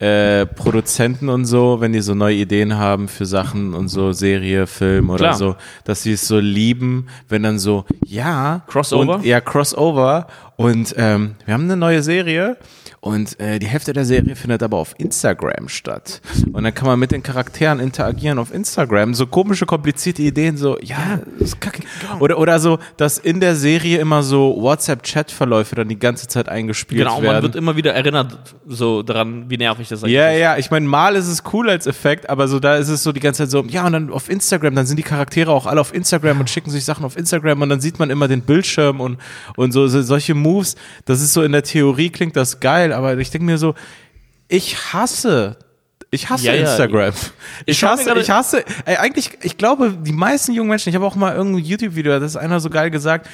äh, 0.04 0.46
Produzenten 0.46 1.30
und 1.30 1.46
so, 1.46 1.80
wenn 1.80 1.94
die 1.94 2.02
so 2.02 2.14
neue 2.14 2.36
Ideen 2.36 2.78
haben 2.78 3.08
für 3.08 3.26
Sachen 3.26 3.74
und 3.74 3.88
so 3.88 4.12
Serie, 4.12 4.68
Film 4.68 5.10
oder 5.10 5.20
Klar. 5.20 5.34
so, 5.36 5.56
dass 5.86 6.04
sie 6.04 6.14
es 6.14 6.28
so 6.28 6.40
lieben, 6.40 7.08
wenn 7.30 7.44
dann 7.44 7.58
so, 7.58 7.86
ja, 8.06 8.64
Crossover? 8.68 9.16
Und, 9.16 9.26
ja, 9.26 9.40
Crossover 9.40 10.28
und 10.58 10.94
ähm, 10.98 11.36
wir 11.46 11.54
haben 11.54 11.64
eine 11.64 11.78
neue 11.78 12.04
Serie 12.04 12.58
und 13.04 13.38
äh, 13.42 13.60
die 13.60 13.68
Hälfte 13.68 13.92
der 13.92 14.06
Serie 14.06 14.34
findet 14.34 14.64
aber 14.64 14.78
auf 14.78 14.96
Instagram 14.98 15.68
statt. 15.68 16.22
Und 16.54 16.64
dann 16.64 16.74
kann 16.74 16.88
man 16.88 16.98
mit 16.98 17.12
den 17.12 17.22
Charakteren 17.22 17.82
interagieren 17.82 18.40
auf 18.40 18.54
Instagram. 18.54 19.14
So 19.14 19.28
komische, 19.28 19.66
komplizierte 19.66 20.22
Ideen, 20.22 20.56
so, 20.56 20.80
ja, 20.80 21.20
das 21.38 21.50
ist 21.50 21.60
kacke. 21.60 21.84
Oder, 22.22 22.38
oder 22.40 22.62
so, 22.62 22.80
dass 22.96 23.18
in 23.18 23.42
der 23.42 23.58
Serie 23.58 23.98
immer 23.98 24.24
so 24.24 24.56
WhatsApp-Chat-Verläufe 24.58 25.76
dann 25.76 25.90
die 25.90 26.00
ganze 26.00 26.30
Zeit 26.30 26.48
eingespielt 26.48 27.00
genau, 27.00 27.22
werden. 27.22 27.34
man 27.34 27.44
wird 27.44 27.58
immer 27.58 27.76
wieder 27.76 27.94
erinnert 27.94 28.38
so 28.66 29.04
daran, 29.04 29.50
wie 29.50 29.58
nervig 29.58 29.90
das 29.90 30.02
eigentlich 30.06 30.16
Ja, 30.16 30.30
ist. 30.30 30.40
ja, 30.40 30.58
ich 30.58 30.72
meine, 30.72 30.88
mal 30.88 31.18
ist 31.18 31.28
es 31.28 31.44
cool 31.52 31.70
als 31.70 31.88
Effekt, 31.88 32.30
aber 32.30 32.48
so 32.48 32.62
da 32.62 32.78
ist 32.78 32.88
es 32.88 33.04
so 33.04 33.12
die 33.12 33.20
ganze 33.20 33.44
Zeit 33.44 33.52
so, 33.52 33.66
ja, 33.66 33.86
und 33.86 33.92
dann 33.92 34.12
auf 34.12 34.30
Instagram, 34.30 34.76
dann 34.76 34.86
sind 34.86 34.96
die 34.96 35.04
Charaktere 35.04 35.52
auch 35.52 35.66
alle 35.66 35.82
auf 35.82 35.94
Instagram 35.94 36.40
und 36.40 36.50
schicken 36.50 36.70
sich 36.72 36.86
Sachen 36.86 37.04
auf 37.04 37.18
Instagram 37.18 37.64
und 37.64 37.68
dann 37.68 37.82
sieht 37.82 38.00
man 38.00 38.10
immer 38.10 38.30
den 38.30 38.44
Bildschirm 38.44 39.02
und, 39.02 39.18
und 39.58 39.74
so, 39.74 39.88
so 39.88 40.02
solche 40.02 40.36
Moves. 40.36 40.78
Das 41.04 41.20
ist 41.20 41.34
so 41.34 41.44
in 41.44 41.52
der 41.52 41.64
Theorie 41.64 42.10
klingt 42.10 42.38
das 42.38 42.62
geil, 42.62 42.93
aber 42.94 43.18
ich 43.18 43.32
denke 43.32 43.46
mir 43.46 43.58
so, 43.58 43.76
ich 44.48 44.94
hasse 44.94 45.58
ich 46.14 46.30
hasse 46.30 46.46
Ja, 46.46 46.54
ja. 46.54 46.62
Instagram. 46.62 47.14
Ich, 47.66 47.78
Ich 47.78 47.84
hasse, 47.84 48.14
ich 48.20 48.30
hasse, 48.30 48.64
ey, 48.86 48.98
eigentlich, 48.98 49.32
ich 49.42 49.58
glaube, 49.58 49.98
die 50.00 50.12
meisten 50.12 50.54
jungen 50.54 50.70
Menschen, 50.70 50.90
ich 50.90 50.96
habe 50.96 51.06
auch 51.06 51.16
mal 51.16 51.36
irgendein 51.36 51.64
YouTube-Video, 51.64 52.20
das 52.20 52.32
ist 52.32 52.38
einer 52.38 52.60
so 52.60 52.70
geil 52.70 52.92
gesagt, 52.92 53.28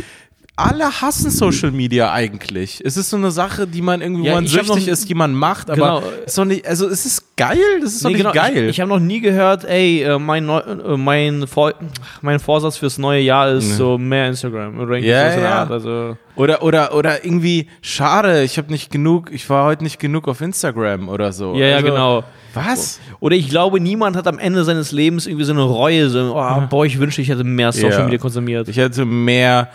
alle 0.59 1.01
hassen 1.01 1.31
Social 1.31 1.71
Media 1.71 2.11
eigentlich. 2.11 2.81
Es 2.83 2.97
ist 2.97 3.09
so 3.09 3.17
eine 3.17 3.31
Sache, 3.31 3.65
die 3.65 3.81
man 3.81 4.01
irgendwie, 4.01 4.25
Ja, 4.25 4.31
wo 4.31 4.35
man 4.35 4.47
süchtig 4.47 4.67
noch- 4.85 4.87
ist, 4.87 5.07
die 5.09 5.15
man 5.15 5.33
macht, 5.33 5.69
aber 5.69 6.01
Genau. 6.01 6.03
ist 6.25 6.37
doch 6.37 6.45
nicht, 6.45 6.67
also 6.67 6.87
es 6.87 7.05
ist 7.05 7.35
geil, 7.37 7.57
das 7.81 7.93
ist 7.93 8.03
doch 8.03 8.09
Nee, 8.09 8.17
nicht 8.17 8.31
genau, 8.31 8.33
geil. 8.45 8.63
Ich, 8.65 8.69
ich 8.71 8.79
habe 8.81 8.89
noch 8.89 8.99
nie 8.99 9.21
gehört, 9.21 9.63
ey, 9.65 10.03
äh, 10.03 10.19
mein, 10.19 10.45
Neu 10.45 10.59
äh, 10.59 10.97
mein, 10.97 11.47
Vor 11.47 11.73
mein 12.21 12.39
Vorsatz 12.39 12.77
fürs 12.77 12.97
neue 12.97 13.21
Jahr 13.21 13.49
ist 13.51 13.77
so 13.77 13.97
mehr 13.97 14.27
Instagram 14.27 14.79
oder 14.79 14.95
irgendwie 14.95 15.09
Ja, 15.09 15.31
so 15.33 15.39
ja. 15.39 15.67
Also, 15.67 16.17
Oder, 16.35 16.61
oder, 16.63 16.93
oder 16.93 17.23
irgendwie, 17.25 17.67
schade, 17.81 18.43
ich 18.43 18.57
habe 18.57 18.71
nicht 18.71 18.91
genug, 18.91 19.31
ich 19.31 19.49
war 19.49 19.65
heute 19.65 19.83
nicht 19.83 19.99
genug 19.99 20.27
auf 20.27 20.41
Instagram 20.41 21.09
oder 21.09 21.31
so. 21.33 21.55
ja, 21.55 21.67
ja, 21.67 21.75
also, 21.77 21.87
genau. 21.87 22.23
Was? 22.53 22.99
Oder 23.19 23.35
ich 23.35 23.49
glaube, 23.49 23.79
niemand 23.79 24.15
hat 24.15 24.27
am 24.27 24.39
Ende 24.39 24.63
seines 24.63 24.91
Lebens 24.91 25.27
irgendwie 25.27 25.45
so 25.45 25.53
eine 25.53 25.61
Reue, 25.61 26.09
so, 26.09 26.33
oh, 26.35 26.61
boah, 26.69 26.85
ich 26.85 26.99
wünschte, 26.99 27.21
ich 27.21 27.29
hätte 27.29 27.43
mehr 27.43 27.71
Social. 27.71 28.05
Media 28.05 28.17
konsumiert. 28.17 28.67
Ich 28.69 28.77
hätte 28.77 29.05
mehr 29.05 29.69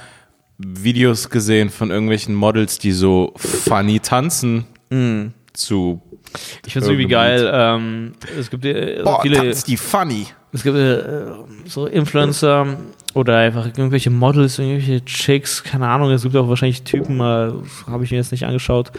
Videos 0.59 1.31
gesehen 1.31 1.71
von 1.71 1.91
irgendwelchen 1.91 2.35
Models, 2.35 2.79
die 2.79 2.93
so 2.93 3.33
funny 3.37 4.01
tanzen 4.01 4.67
zu 5.53 6.01
Ich 6.67 6.73
finde 6.73 6.87
es 6.87 6.91
irgendwie 6.91 7.09
geil. 7.09 7.51
Ähm, 7.53 8.13
es 8.39 8.51
gibt 8.51 8.65
äh, 8.65 9.01
Boah, 9.03 9.21
viele, 9.23 9.37
tanzt 9.37 9.67
die 9.69 9.77
funny. 9.77 10.27
es 10.53 10.63
gibt 10.63 10.77
äh, 10.77 11.03
so 11.67 11.87
Influencer 11.87 12.77
oder 13.15 13.39
einfach 13.39 13.67
irgendwelche 13.67 14.11
Models, 14.11 14.59
irgendwelche 14.59 15.05
Chicks, 15.05 15.63
keine 15.63 15.89
Ahnung. 15.89 16.11
Es 16.11 16.23
gibt 16.23 16.37
auch 16.37 16.49
wahrscheinlich 16.49 16.83
Typen, 16.83 17.21
äh, 17.21 17.53
habe 17.87 18.05
ich 18.05 18.11
mir 18.11 18.17
jetzt 18.17 18.33
nicht 18.33 18.45
angeschaut, 18.45 18.93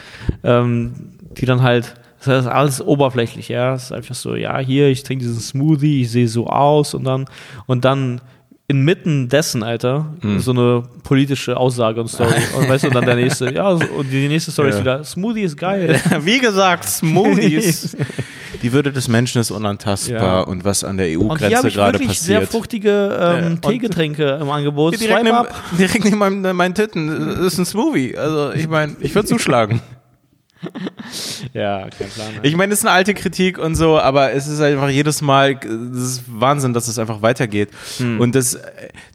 ähm, 0.44 0.94
die 1.38 1.46
dann 1.46 1.62
halt 1.62 1.96
das 2.24 2.46
ist 2.46 2.52
alles 2.52 2.82
oberflächlich, 2.82 3.50
ja. 3.50 3.76
Es 3.76 3.84
ist 3.84 3.92
einfach 3.92 4.16
so, 4.16 4.36
ja, 4.36 4.58
hier, 4.58 4.88
ich 4.88 5.04
trinke 5.04 5.26
diesen 5.26 5.40
Smoothie, 5.40 6.02
ich 6.02 6.12
sehe 6.12 6.28
so 6.28 6.48
aus 6.48 6.96
und 6.96 7.04
dann 7.04 7.26
und 7.68 7.86
dann 7.86 8.20
inmitten 8.68 9.30
dessen, 9.30 9.62
Alter, 9.64 10.08
Hm. 10.22 10.40
so 10.40 10.52
eine 10.52 10.84
politische 11.04 11.56
Aussage 11.58 12.02
und 12.02 12.08
Story. 12.08 12.34
Und 12.58 12.68
weißt 12.68 12.86
du, 12.86 12.90
dann 12.90 13.06
der 13.06 13.16
nächste, 13.16 13.54
ja, 13.54 13.76
so- 13.76 13.86
und 13.98 14.10
die 14.12 14.28
nächste 14.28 14.52
Story 14.52 14.70
ist 14.70 14.76
Ja. 14.76 14.82
wieder, 14.82 15.04
Smoothie 15.04 15.42
ist 15.44 15.58
geil. 15.58 16.00
Wie 16.22 16.40
gesagt, 16.40 16.86
Smoothies. 16.86 17.96
Die 18.62 18.72
Würde 18.72 18.92
des 18.92 19.08
Menschen 19.10 19.42
ist 19.42 19.52
unantastbar 19.52 20.20
Ja. 20.20 20.40
und 20.42 20.64
was 20.64 20.84
an 20.84 20.98
der 20.98 21.08
Und 21.20 21.38
hier 21.38 21.58
habe 21.58 21.68
EU-Grenze 21.68 21.68
ich 21.68 21.74
gerade 21.76 22.00
wirklich 22.00 22.20
sehr 22.20 22.40
passiert. 22.40 22.52
fruchtige 22.52 22.90
ähm, 23.40 23.60
Ja, 23.62 23.70
Teegetränke 23.70 24.40
im 24.42 24.50
Angebot. 24.50 25.00
direkt 25.00 25.24
neben, 25.24 25.38
direkt 25.78 26.06
neben 26.06 26.18
meinem, 26.18 26.56
meinen 26.56 26.74
Titten 26.74 27.36
das 27.36 27.54
ist 27.54 27.60
ein 27.60 27.66
Smoothie. 27.66 28.18
Also 28.18 28.54
ich 28.54 28.68
meine, 28.68 28.96
ich 29.02 29.14
würde 29.14 29.28
zuschlagen. 29.28 29.82
Ja, 31.54 31.88
kein 31.98 32.10
Plan. 32.10 32.28
Ich 32.44 32.56
meine, 32.56 32.72
das 32.72 32.80
ist 32.80 32.86
eine 32.86 32.94
alte 32.96 33.14
Kritik 33.14 33.58
und 33.58 33.76
so, 33.76 34.00
aber 34.00 34.34
es 34.34 34.48
ist 34.48 34.60
einfach 34.60 34.90
jedes 34.90 35.22
Mal, 35.22 35.56
das 35.56 36.04
ist 36.04 36.24
Wahnsinn, 36.28 36.74
dass 36.74 36.88
es 36.88 37.00
einfach 37.00 37.22
weitergeht. 37.22 37.70
Und 38.20 38.36
das, 38.36 38.60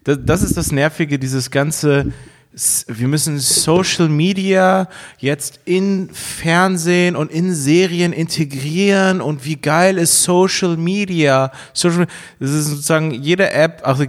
das, 0.04 0.18
das 0.24 0.42
ist 0.42 0.56
das 0.56 0.72
Nervige, 0.72 1.18
dieses 1.18 1.50
ganze, 1.50 2.12
wir 2.52 3.06
müssen 3.06 3.38
Social 3.38 4.08
Media 4.08 4.88
jetzt 5.18 5.60
in 5.66 6.10
Fernsehen 6.12 7.14
und 7.14 7.30
in 7.30 7.54
Serien 7.54 8.12
integrieren 8.12 9.20
und 9.20 9.44
wie 9.44 9.54
geil 9.54 9.96
ist 9.98 10.24
Social 10.24 10.76
Media. 10.76 11.52
Social, 11.72 12.06
das 12.40 12.50
ist 12.50 12.66
sozusagen 12.66 13.12
jede 13.12 13.50
App, 13.52 13.82
ach, 13.84 14.00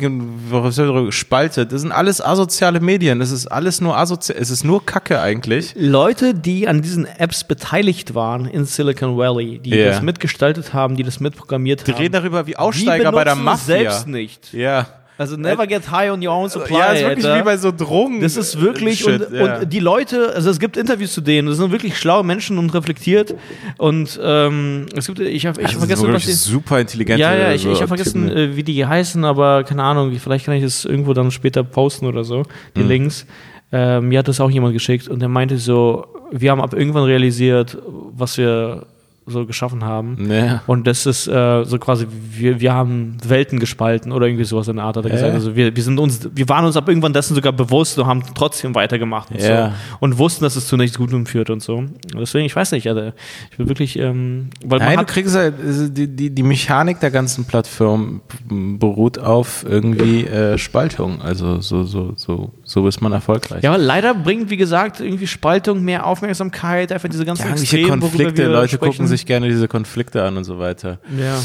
spaltet, 1.12 1.72
das 1.72 1.82
sind 1.82 1.92
alles 1.92 2.20
asoziale 2.20 2.80
Medien, 2.80 3.20
das 3.20 3.30
ist 3.30 3.46
alles 3.46 3.80
nur 3.80 3.96
asozial, 3.96 4.38
es 4.42 4.50
ist 4.50 4.64
nur 4.64 4.84
Kacke 4.86 5.22
eigentlich. 5.22 5.74
Leute, 5.78 6.34
die 6.34 6.68
an 6.68 6.82
diesen 6.82 7.06
Apps 7.06 7.44
beteiligt 7.44 8.16
waren 8.16 8.46
in 8.46 8.66
Silicon 8.66 9.18
Valley, 9.18 9.60
die 9.60 9.70
Ja. 9.70 9.86
das 9.90 10.02
mitgestaltet 10.02 10.74
haben, 10.74 10.96
die 10.98 11.04
das 11.04 11.20
mitprogrammiert 11.20 11.86
Die 11.86 11.92
haben, 11.92 12.00
reden 12.02 12.14
darüber 12.14 12.48
wie 12.48 12.52
die 12.52 12.58
Aussteiger 12.58 13.12
bei 13.12 13.24
der 13.24 13.36
Mafia. 13.36 13.66
selbst 13.66 14.08
nicht. 14.08 14.52
Ja. 14.52 14.88
Also 15.22 15.38
never 15.38 15.68
get 15.68 15.84
high 15.92 16.10
on 16.10 16.26
your 16.26 16.34
own 16.34 16.50
supply. 16.50 16.80
ja, 16.80 16.86
ist 16.94 17.04
wirklich 17.04 17.26
Alter. 17.28 17.40
wie 17.40 17.46
bei 17.46 17.56
so 17.56 17.72
Drogen. 17.72 18.22
Das 18.22 18.36
ist 18.38 18.60
wirklich, 18.60 19.02
Shit, 19.02 19.22
und, 19.22 19.34
ja. 19.34 19.60
und 19.60 19.72
die 19.72 19.80
Leute, 19.80 20.34
also 20.34 20.50
es 20.50 20.60
gibt 20.60 20.78
Interviews 20.78 21.14
zu 21.14 21.22
denen, 21.22 21.48
das 21.48 21.58
sind 21.58 21.72
wirklich 21.72 21.96
schlaue 21.96 22.24
Menschen 22.24 22.58
und 22.58 22.74
reflektiert. 22.74 23.36
Und 23.78 24.20
ähm, 24.24 24.88
es 24.96 25.06
gibt, 25.06 25.20
ich 25.20 25.46
habe 25.46 25.62
ich 25.62 25.68
das 25.68 25.74
hab 25.76 25.80
vergessen, 25.82 26.12
was 26.12 26.26
die, 26.26 26.32
super 26.32 26.80
intelligente 26.80 27.22
Ja, 27.22 27.36
ja, 27.36 27.54
ich, 27.54 27.62
so 27.62 27.72
ich 27.72 27.78
habe 27.78 27.90
vergessen, 27.90 28.30
Typen. 28.30 28.36
äh, 28.36 28.56
wie 28.56 28.64
die 28.64 28.84
heißen, 28.84 29.24
aber 29.24 29.64
keine 29.64 29.84
Ahnung, 29.84 30.12
vielleicht 30.18 30.46
kann 30.46 30.56
ich 30.56 30.64
das 30.64 30.86
irgendwo 30.86 31.14
dann 31.14 31.30
später 31.30 31.64
posten 31.64 32.08
oder 32.08 32.24
so, 32.24 32.42
die 32.76 32.82
Links. 32.82 33.28
Äh, 33.72 34.02
mir 34.02 34.18
hat 34.18 34.28
das 34.28 34.42
auch 34.42 34.50
jemand 34.50 34.74
geschickt 34.74 35.08
und 35.08 35.20
der 35.20 35.30
meinte 35.30 35.60
so, 35.60 36.08
wir 36.32 36.50
haben 36.50 36.62
ab 36.62 36.74
irgendwann 36.74 37.04
realisiert, 37.04 37.78
was 37.86 38.40
wir 38.40 38.88
so 39.32 39.46
geschaffen 39.46 39.84
haben. 39.84 40.30
Ja. 40.30 40.62
Und 40.67 40.86
das 40.88 41.06
ist 41.06 41.28
äh, 41.28 41.63
so 41.63 41.78
quasi, 41.80 42.08
wir, 42.32 42.60
wir 42.60 42.74
haben 42.74 43.17
Welten 43.26 43.60
gespalten 43.60 44.12
oder 44.12 44.28
irgendwie 44.28 44.44
sowas 44.46 44.67
in 44.67 44.76
der 44.76 44.86
Art, 44.86 44.98
hat 44.98 45.06
er 45.06 45.12
gesagt. 45.12 45.34
Also 45.34 45.56
wir, 45.56 45.76
wir 45.76 45.84
sind 45.84 46.00
uns, 46.00 46.30
wir 46.34 46.48
waren 46.50 46.65
uns 46.65 46.78
ab 46.78 46.88
irgendwann 46.88 47.13
dessen 47.13 47.36
sogar 47.36 47.54
bewusst 47.54 47.98
und 47.98 48.06
haben 48.06 48.24
trotzdem 48.36 48.76
weitergemacht 48.76 49.32
und 49.32 49.41
Ja. 49.41 49.70
so. 49.70 49.74
Und 50.00 50.17
wussten, 50.17 50.44
dass 50.44 50.56
es 50.56 50.67
zu 50.67 50.78
nichts 50.78 50.98
Gutem 50.98 51.26
führt 51.26 51.50
und 51.50 51.62
so. 51.63 51.84
Deswegen, 52.13 52.46
ich 52.46 52.56
weiß 52.56 52.72
nicht, 52.74 52.88
Alter. 52.88 53.13
Ich 53.52 53.58
bin 53.58 53.67
wirklich, 53.67 53.98
ähm, 53.98 54.50
weil 54.65 54.80
man 54.80 54.88
Nein, 54.89 54.98
du 55.00 55.06
kriegst 55.06 55.36
halt, 55.36 55.56
also 55.65 55.88
die, 55.88 56.08
die, 56.08 56.30
die 56.30 56.44
Mechanik 56.44 57.00
der 57.00 57.12
ganzen 57.12 57.46
Plattform 57.46 58.22
beruht 58.50 59.17
auf 59.20 59.65
irgendwie 59.67 60.26
äh, 60.26 60.58
Spaltung. 60.58 61.22
Also 61.22 61.62
so, 61.62 61.84
so, 61.84 62.13
so, 62.15 62.52
so 62.72 62.88
ist 62.88 63.02
man 63.02 63.12
erfolgreich. 63.12 63.64
Ja, 63.64 63.72
aber 63.72 63.78
leider 63.78 64.14
bringt, 64.14 64.50
wie 64.50 64.58
gesagt, 64.58 65.00
irgendwie 65.02 65.28
Spaltung 65.28 65.84
mehr 65.84 66.06
Aufmerksamkeit, 66.06 66.92
einfach 66.92 67.10
diese 67.10 67.26
ganzen 67.26 67.48
Ja, 67.48 67.54
Extremen, 67.54 68.00
Konflikte, 68.00 68.46
Leute 68.48 68.76
sprechen. 68.76 68.92
gucken 68.92 69.08
sich 69.08 69.26
gerne 69.26 69.50
diese 69.50 69.68
Konflikte 69.68 70.24
an 70.24 70.38
und 70.38 70.46
so 70.46 70.58
weiter. 70.58 71.00
Ja. 71.18 71.38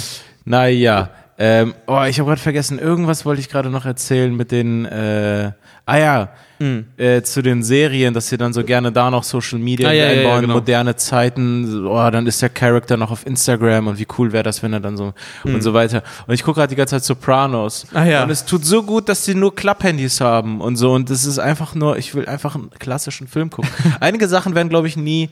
Naja, 0.44 1.10
ähm, 1.38 1.74
oh, 1.86 2.02
ich 2.08 2.18
habe 2.18 2.28
gerade 2.30 2.40
vergessen, 2.40 2.78
irgendwas 2.78 3.24
wollte 3.26 3.40
ich 3.40 3.48
gerade 3.48 3.68
noch 3.70 3.84
erzählen 3.84 4.34
mit 4.34 4.50
den, 4.52 4.84
äh, 4.86 5.52
ah 5.84 5.96
ja, 5.98 6.28
Hm. 6.58 6.86
äh, 6.96 7.20
zu 7.20 7.42
den 7.42 7.62
Serien, 7.62 8.14
dass 8.14 8.28
sie 8.28 8.38
dann 8.38 8.54
so 8.54 8.64
gerne 8.64 8.90
da 8.90 9.10
noch 9.10 9.22
Social 9.24 9.58
Media 9.58 9.90
Ah, 9.90 9.92
ja, 9.92 10.06
ja, 10.06 10.12
ja, 10.12 10.18
einbauen, 10.20 10.40
genau. 10.40 10.54
moderne 10.54 10.96
Zeiten, 10.96 11.86
oh, 11.86 12.10
dann 12.10 12.26
ist 12.26 12.40
der 12.40 12.48
Charakter 12.48 12.96
noch 12.96 13.10
auf 13.10 13.26
Instagram 13.26 13.88
und 13.88 13.98
wie 13.98 14.06
cool 14.16 14.32
wäre 14.32 14.42
das, 14.42 14.62
wenn 14.62 14.72
er 14.72 14.80
dann 14.80 14.96
so 14.96 15.12
und 15.44 15.62
so 15.62 15.74
weiter. 15.74 16.02
Und 16.26 16.32
ich 16.32 16.42
gucke 16.42 16.60
gerade 16.60 16.70
die 16.70 16.76
ganze 16.76 16.94
Zeit 16.96 17.04
Sopranos. 17.04 17.86
Ah, 17.92 18.04
ja. 18.04 18.22
Und 18.22 18.30
es 18.30 18.46
tut 18.46 18.64
so 18.64 18.82
gut, 18.82 19.10
dass 19.10 19.26
sie 19.26 19.34
nur 19.34 19.54
Klapphandys 19.54 20.22
haben 20.22 20.62
und 20.62 20.76
so. 20.76 20.94
Und 20.94 21.10
das 21.10 21.26
ist 21.26 21.38
einfach 21.38 21.74
nur, 21.74 21.98
ich 21.98 22.14
will 22.14 22.24
einfach 22.24 22.54
einen 22.54 22.70
klassischen 22.78 23.28
Film 23.28 23.50
gucken. 23.50 23.70
Einige 24.00 24.26
Sachen 24.26 24.54
werden, 24.54 24.70
glaube 24.70 24.88
ich, 24.88 24.96
nie 24.96 25.28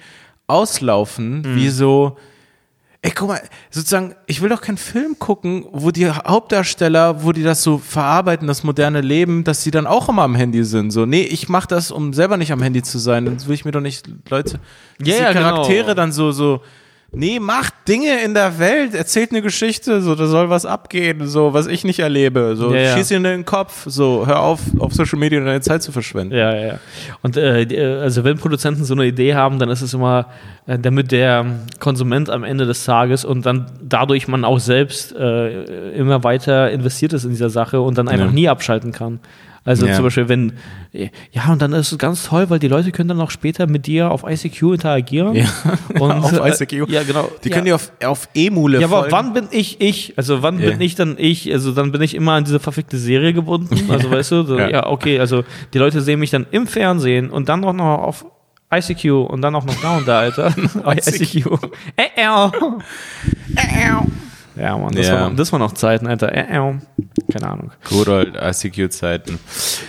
auslaufen, 0.47 1.43
Hm. 1.45 1.57
wie 1.57 1.69
so, 1.71 2.19
Ey, 3.05 3.11
guck 3.15 3.29
mal, 3.29 3.43
sozusagen, 3.71 4.15
ich 4.25 4.41
will 4.41 4.49
doch 4.49 4.63
keinen 4.63 4.79
Film 4.79 5.19
gucken, 5.19 5.67
wo 5.73 5.91
die 5.91 6.09
Hauptdarsteller, 6.09 7.23
wo 7.23 7.33
die 7.33 7.43
das 7.43 7.63
so 7.63 7.77
verarbeiten, 7.77 8.49
das 8.49 8.65
moderne 8.65 9.03
Leben, 9.03 9.45
dass 9.45 9.63
sie 9.63 9.71
dann 9.71 9.87
auch 9.87 10.09
immer 10.09 10.23
am 10.23 10.35
Handy 10.35 10.65
sind. 10.65 10.91
So, 10.91 11.05
nee, 11.05 11.21
ich 11.21 11.51
mach 11.51 11.67
das, 11.67 11.91
um 11.91 12.15
selber 12.15 12.39
nicht 12.39 12.51
am 12.51 12.63
Handy 12.63 12.83
zu 12.83 12.97
sein. 12.97 13.27
Dann 13.27 13.47
will 13.47 13.55
ich 13.55 13.67
mir 13.67 13.73
doch 13.73 13.83
nicht, 13.83 14.09
Leute, 14.31 14.59
Ja, 15.03 15.29
die 15.29 15.35
genau. 15.35 15.51
Charaktere 15.51 15.95
dann 15.95 16.13
so, 16.13 16.33
so, 16.33 16.63
nee, 17.15 17.39
macht 17.41 17.75
Dinge 17.89 18.23
in 18.25 18.35
der 18.35 18.59
Welt, 18.59 18.95
erzählt 18.95 19.31
eine 19.31 19.43
Geschichte, 19.43 20.01
so, 20.01 20.15
da 20.15 20.27
soll 20.27 20.51
was 20.51 20.67
abgehen, 20.67 21.27
so, 21.27 21.53
was 21.55 21.67
ich 21.67 21.85
nicht 21.85 21.99
erlebe. 22.01 22.55
So, 22.57 22.73
Ja, 22.75 22.81
ja. 22.81 22.97
schieß 22.97 23.11
ihn 23.13 23.17
in 23.19 23.23
den 23.25 23.45
Kopf, 23.45 23.85
so, 23.87 24.27
hör 24.27 24.41
auf, 24.41 24.61
auf 24.79 24.93
Social 24.95 25.19
Media 25.19 25.41
deine 25.41 25.61
Zeit 25.61 25.83
zu 25.83 25.93
verschwenden. 25.93 26.35
Ja, 26.35 26.55
ja, 26.55 26.67
ja. 26.67 26.79
Und 27.23 27.37
äh, 27.37 27.63
äh, 27.63 28.01
also 28.01 28.25
wenn 28.25 28.39
Produzenten 28.39 28.85
so 28.85 28.95
eine 28.95 29.07
Idee 29.07 29.35
haben, 29.35 29.59
dann 29.59 29.69
ist 29.71 29.83
es 29.83 29.95
immer, 29.95 30.27
äh, 30.67 30.79
damit 30.79 31.13
der 31.13 31.45
Konsument 31.81 32.31
am 32.31 32.45
Ende 32.45 32.67
des 32.67 32.85
Tages 32.85 33.25
und 33.25 33.45
dann 33.47 33.67
dadurch 33.83 34.29
man 34.29 34.45
auch 34.45 34.59
selbst 34.59 35.15
äh, 35.15 35.91
immer 35.93 36.25
weiter 36.25 36.71
investiert 36.71 37.13
ist 37.13 37.25
in 37.25 37.31
dieser 37.31 37.51
Sache 37.51 37.81
und 37.81 37.99
dann 37.99 38.09
einfach 38.09 38.27
Ja. 38.27 38.33
nie 38.33 38.49
abschalten 38.49 38.93
kann. 38.93 39.21
Also 39.67 39.87
Ja. 39.87 39.95
zum 39.95 40.05
Beispiel, 40.05 40.29
wenn, 40.29 40.53
ja, 40.93 41.51
und 41.51 41.63
dann 41.63 41.73
ist 41.73 41.91
es 41.91 41.99
ganz 41.99 42.25
toll, 42.25 42.51
weil 42.51 42.59
die 42.59 42.69
Leute 42.69 42.93
können 42.93 43.09
dann 43.09 43.21
auch 43.21 43.31
später 43.31 43.67
mit 43.67 43.87
dir 43.87 44.11
auf 44.11 44.23
ICQ 44.29 44.75
interagieren. 44.75 45.35
Ja. 45.35 45.47
Und, 45.99 46.11
Auf 46.13 46.33
äh, 46.33 46.51
ICQ. 46.65 46.91
Ja, 46.91 47.03
genau. 47.03 47.31
Die 47.43 47.49
ja. 47.49 47.55
können 47.55 47.65
dir 47.67 47.75
auf, 47.77 47.91
auf 48.05 48.29
Emule 48.35 48.81
Ja, 48.81 48.87
aber 48.87 49.09
folgen. 49.09 49.13
wann 49.13 49.33
bin 49.33 49.49
ich 49.53 49.81
ich? 49.81 50.13
Also 50.17 50.43
wann 50.43 50.59
bin 50.59 50.81
ich 50.83 50.95
dann 50.97 51.17
ich? 51.19 51.51
Also 51.51 51.73
dann 51.73 51.93
bin 51.93 52.03
ich 52.03 52.15
immer 52.15 52.33
an 52.33 52.45
diese 52.45 52.61
verfickte 52.61 52.99
Serie 52.99 53.33
gebunden. 53.33 53.91
Also 53.91 54.11
weißt 54.11 54.33
du, 54.33 54.43
so, 54.43 54.59
Ja. 54.59 54.87
okay, 54.87 55.19
also 55.19 55.45
die 55.73 55.79
Leute 55.79 56.01
sehen 56.03 56.21
mich 56.21 56.31
dann 56.31 56.47
im 56.51 56.67
Fernsehen 56.67 57.31
und 57.31 57.49
dann 57.49 57.65
auch 57.65 57.73
noch 57.73 57.99
auf 58.03 58.27
ICQ 58.73 59.05
und 59.31 59.41
dann 59.41 59.55
auch 59.55 59.65
noch 59.65 59.81
da 59.81 59.97
und 59.97 60.07
da, 60.09 60.19
Alter. 60.21 60.55
ICQ. 60.87 61.47
Äh, 61.97 62.03
äh. 62.17 62.51
Ja, 64.57 64.77
Mann, 64.79 64.93
das, 64.95 65.09
Ja. 65.09 65.15
War, 65.21 65.31
noch- 65.31 65.37
das 65.37 65.53
war 65.53 65.59
noch 65.59 65.73
Zeiten, 65.73 66.07
Alter. 66.07 66.33
Äh, 66.33 66.41
äh. 66.57 66.75
Keine 67.33 67.49
Ahnung. 67.51 67.73
Good 67.89 68.09
old 68.09 68.35
ICQ-Zeiten. 68.41 69.39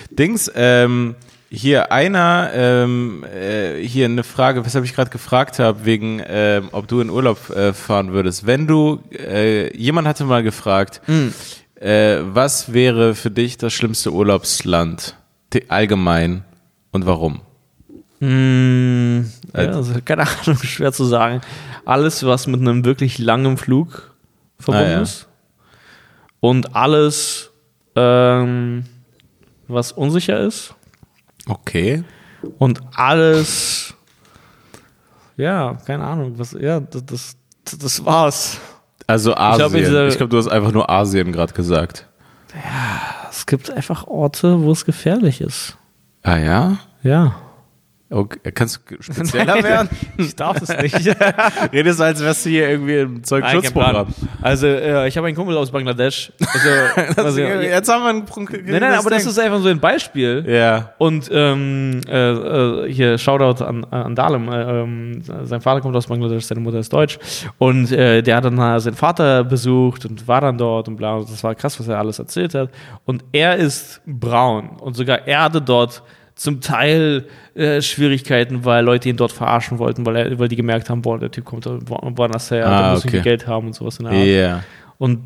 Dings, 0.09 0.51
ähm, 0.55 1.15
hier 1.49 1.91
einer, 1.91 2.49
ähm, 2.53 3.23
äh, 3.23 3.79
hier 3.81 4.05
eine 4.05 4.23
Frage, 4.23 4.65
weshalb 4.65 4.83
ich 4.85 4.93
gerade 4.95 5.11
gefragt 5.11 5.59
habe, 5.59 5.85
wegen, 5.85 6.21
ähm, 6.27 6.69
ob 6.71 6.87
du 6.87 6.99
in 7.01 7.09
Urlaub 7.09 7.49
äh, 7.51 7.73
fahren 7.73 8.11
würdest. 8.13 8.45
Wenn 8.47 8.65
du, 8.67 8.99
äh, 9.11 9.75
jemand 9.77 10.07
hatte 10.07 10.25
mal 10.25 10.43
gefragt, 10.43 11.01
äh, 11.75 12.17
was 12.23 12.73
wäre 12.73 13.13
für 13.15 13.31
dich 13.31 13.57
das 13.57 13.73
schlimmste 13.73 14.11
Urlaubsland 14.11 15.15
allgemein 15.69 16.43
und 16.91 17.05
warum? 17.05 17.39
Hm, 18.19 19.29
ja, 19.53 19.59
also, 19.69 19.93
keine 20.03 20.23
Ahnung, 20.23 20.57
schwer 20.63 20.91
zu 20.91 21.05
sagen. 21.05 21.41
Alles, 21.85 22.25
was 22.25 22.47
mit 22.47 22.59
einem 22.61 22.83
wirklich 22.85 23.19
langen 23.19 23.57
Flug 23.57 24.14
verbunden 24.59 24.87
Ah, 24.87 24.91
ja. 24.91 25.01
ist. 25.01 25.27
Und 26.39 26.75
alles, 26.75 27.51
ähm, 27.95 28.85
was 29.67 29.91
unsicher 29.91 30.39
ist. 30.39 30.75
Okay. 31.47 32.03
Und 32.59 32.81
alles, 32.95 33.93
ja, 35.37 35.77
keine 35.85 36.03
Ahnung, 36.03 36.37
was, 36.37 36.51
ja, 36.53 36.79
das, 36.79 37.05
das, 37.05 37.37
das 37.79 38.05
war's. 38.05 38.59
Also 39.07 39.35
Asien. 39.35 40.07
ich 40.07 40.17
glaube, 40.17 40.29
du 40.29 40.37
hast 40.37 40.47
einfach 40.47 40.71
nur 40.71 40.89
Asien 40.89 41.31
gerade 41.31 41.53
gesagt. 41.53 42.07
Es 43.29 43.45
gibt 43.45 43.69
einfach 43.69 44.07
Orte, 44.07 44.61
wo 44.61 44.71
es 44.71 44.85
gefährlich 44.85 45.41
ist. 45.41 45.77
Ah 46.23 46.37
ja? 46.37 46.77
Ja. 47.03 47.35
Okay. 48.07 48.51
Kannst 48.51 48.81
du 48.87 49.01
spezieller 49.01 49.63
werden? 49.63 49.89
ich 50.17 50.35
darf 50.35 50.61
es 50.61 50.69
nicht. 50.69 50.95
Redest 51.73 51.99
als 51.99 52.21
wärst 52.21 52.45
du 52.45 52.49
hier 52.51 52.69
irgendwie 52.69 52.99
im 52.99 53.23
Zeugenschutzprogramm. 53.23 54.13
Also, 54.43 54.67
äh, 54.67 55.07
ich 55.07 55.17
habe 55.17 55.25
einen 55.25 55.35
Kumpel 55.35 55.57
aus 55.57 55.71
Bangladesch. 55.71 56.31
Also, 56.39 57.21
also, 57.21 57.39
jetzt 57.41 57.89
haben 57.89 58.03
wir 58.03 58.09
einen 58.09 58.65
Nein, 58.65 58.81
nein, 58.81 58.93
aber 58.93 59.09
das 59.09 59.25
ist 59.25 59.39
einfach 59.39 59.59
so 59.59 59.69
ein 59.69 59.79
Beispiel. 59.79 60.45
Ja. 60.47 60.93
Und 60.99 61.29
ähm, 61.33 62.01
äh, 62.07 62.31
äh, 62.31 62.93
hier 62.93 63.17
Shoutout 63.17 63.63
an, 63.63 63.83
an 63.85 64.13
Dalem. 64.13 64.49
Äh, 64.49 64.81
ähm, 64.81 65.21
sein 65.43 65.61
Vater 65.61 65.81
kommt 65.81 65.95
aus 65.95 66.05
Bangladesch, 66.05 66.45
seine 66.45 66.61
Mutter 66.61 66.77
ist 66.77 66.93
deutsch. 66.93 67.17
Und 67.57 67.91
äh, 67.91 68.21
der 68.21 68.35
hat 68.35 68.45
dann 68.45 68.79
seinen 68.79 68.95
Vater 68.95 69.43
besucht 69.43 70.05
und 70.05 70.27
war 70.27 70.41
dann 70.41 70.59
dort 70.59 70.87
und 70.87 70.95
bla. 70.95 71.15
Und 71.15 71.31
das 71.31 71.43
war 71.43 71.55
krass, 71.55 71.79
was 71.79 71.87
er 71.87 71.97
alles 71.97 72.19
erzählt 72.19 72.53
hat. 72.53 72.69
Und 73.05 73.23
er 73.31 73.55
ist 73.55 73.99
braun. 74.05 74.77
Und 74.79 74.95
sogar 74.95 75.27
er 75.27 75.41
hatte 75.41 75.59
dort 75.59 76.03
zum 76.35 76.59
Teil 76.59 77.25
äh, 77.55 77.81
Schwierigkeiten, 77.81 78.65
weil 78.65 78.83
Leute 78.83 79.09
ihn 79.09 79.17
dort 79.17 79.31
verarschen 79.31 79.79
wollten, 79.79 80.05
weil, 80.05 80.15
er, 80.15 80.39
weil 80.39 80.49
die 80.49 80.57
gemerkt 80.57 80.89
haben, 80.89 81.01
boah, 81.01 81.17
der 81.17 81.31
Typ 81.31 81.45
kommt 81.45 81.65
woanders 81.65 82.51
her, 82.51 82.67
ah, 82.67 82.81
der 82.81 82.91
muss 82.91 83.05
okay. 83.05 83.21
Geld 83.21 83.47
haben 83.47 83.67
und 83.67 83.73
sowas 83.73 83.97
in 83.99 84.05
der 84.05 84.13
Art. 84.13 84.25
Yeah. 84.25 84.63
Und 84.97 85.21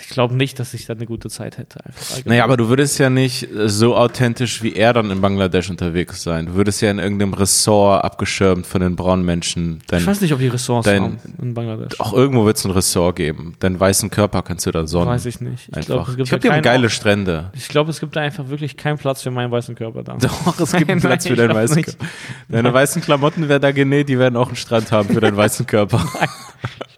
ich 0.00 0.08
glaube 0.08 0.34
nicht, 0.34 0.58
dass 0.58 0.74
ich 0.74 0.86
da 0.86 0.94
eine 0.94 1.06
gute 1.06 1.30
Zeit 1.30 1.58
hätte. 1.58 1.84
Einfach 1.84 2.24
naja, 2.24 2.42
aber 2.42 2.56
du 2.56 2.68
würdest 2.68 2.98
ja 2.98 3.08
nicht 3.08 3.48
so 3.66 3.94
authentisch 3.96 4.64
wie 4.64 4.74
er 4.74 4.92
dann 4.92 5.12
in 5.12 5.20
Bangladesch 5.20 5.70
unterwegs 5.70 6.24
sein. 6.24 6.46
Du 6.46 6.54
würdest 6.54 6.82
ja 6.82 6.90
in 6.90 6.98
irgendeinem 6.98 7.34
Ressort 7.34 8.04
abgeschirmt 8.04 8.66
von 8.66 8.80
den 8.80 8.96
braunen 8.96 9.24
Menschen. 9.24 9.80
Dein, 9.86 10.00
ich 10.00 10.06
weiß 10.08 10.20
nicht, 10.22 10.32
ob 10.32 10.40
die 10.40 10.48
Ressorts 10.48 10.86
dein, 10.86 11.02
haben 11.02 11.18
in 11.40 11.54
Bangladesch. 11.54 12.00
Auch 12.00 12.12
irgendwo 12.12 12.44
wird 12.44 12.56
es 12.56 12.64
ein 12.64 12.72
Ressort 12.72 13.14
geben. 13.14 13.54
Deinen 13.60 13.78
weißen 13.78 14.10
Körper 14.10 14.42
kannst 14.42 14.66
du 14.66 14.72
da 14.72 14.88
sonnen. 14.88 15.08
Weiß 15.08 15.26
ich 15.26 15.40
nicht. 15.40 15.68
Ich 15.76 15.86
glaube, 15.86 16.10
es 16.10 16.16
gibt, 16.16 16.26
ich 16.26 16.28
glaub, 16.30 16.40
die 16.40 16.50
haben 16.50 16.62
geile 16.62 16.90
Strände. 16.90 17.52
ich 17.54 17.68
glaube, 17.68 17.90
es 17.90 18.00
gibt 18.00 18.16
da 18.16 18.22
einfach 18.22 18.48
wirklich 18.48 18.76
keinen 18.76 18.98
Platz 18.98 19.22
für 19.22 19.30
meinen 19.30 19.52
weißen 19.52 19.76
Körper 19.76 20.02
da. 20.02 20.16
Doch, 20.16 20.58
es 20.58 20.72
gibt 20.76 20.90
einen 20.90 20.98
Nein, 20.98 21.10
Platz 21.10 21.28
für 21.28 21.36
deinen 21.36 21.54
weißen. 21.54 21.82
Körper. 21.82 22.06
Deine 22.48 22.74
weißen 22.74 23.02
Klamotten 23.02 23.48
werden 23.48 23.62
da 23.62 23.70
genäht, 23.70 24.08
die 24.08 24.18
werden 24.18 24.36
auch 24.36 24.48
einen 24.48 24.56
Strand 24.56 24.90
haben 24.90 25.08
für 25.08 25.20
deinen 25.20 25.36
weißen 25.36 25.64
Körper. 25.64 26.04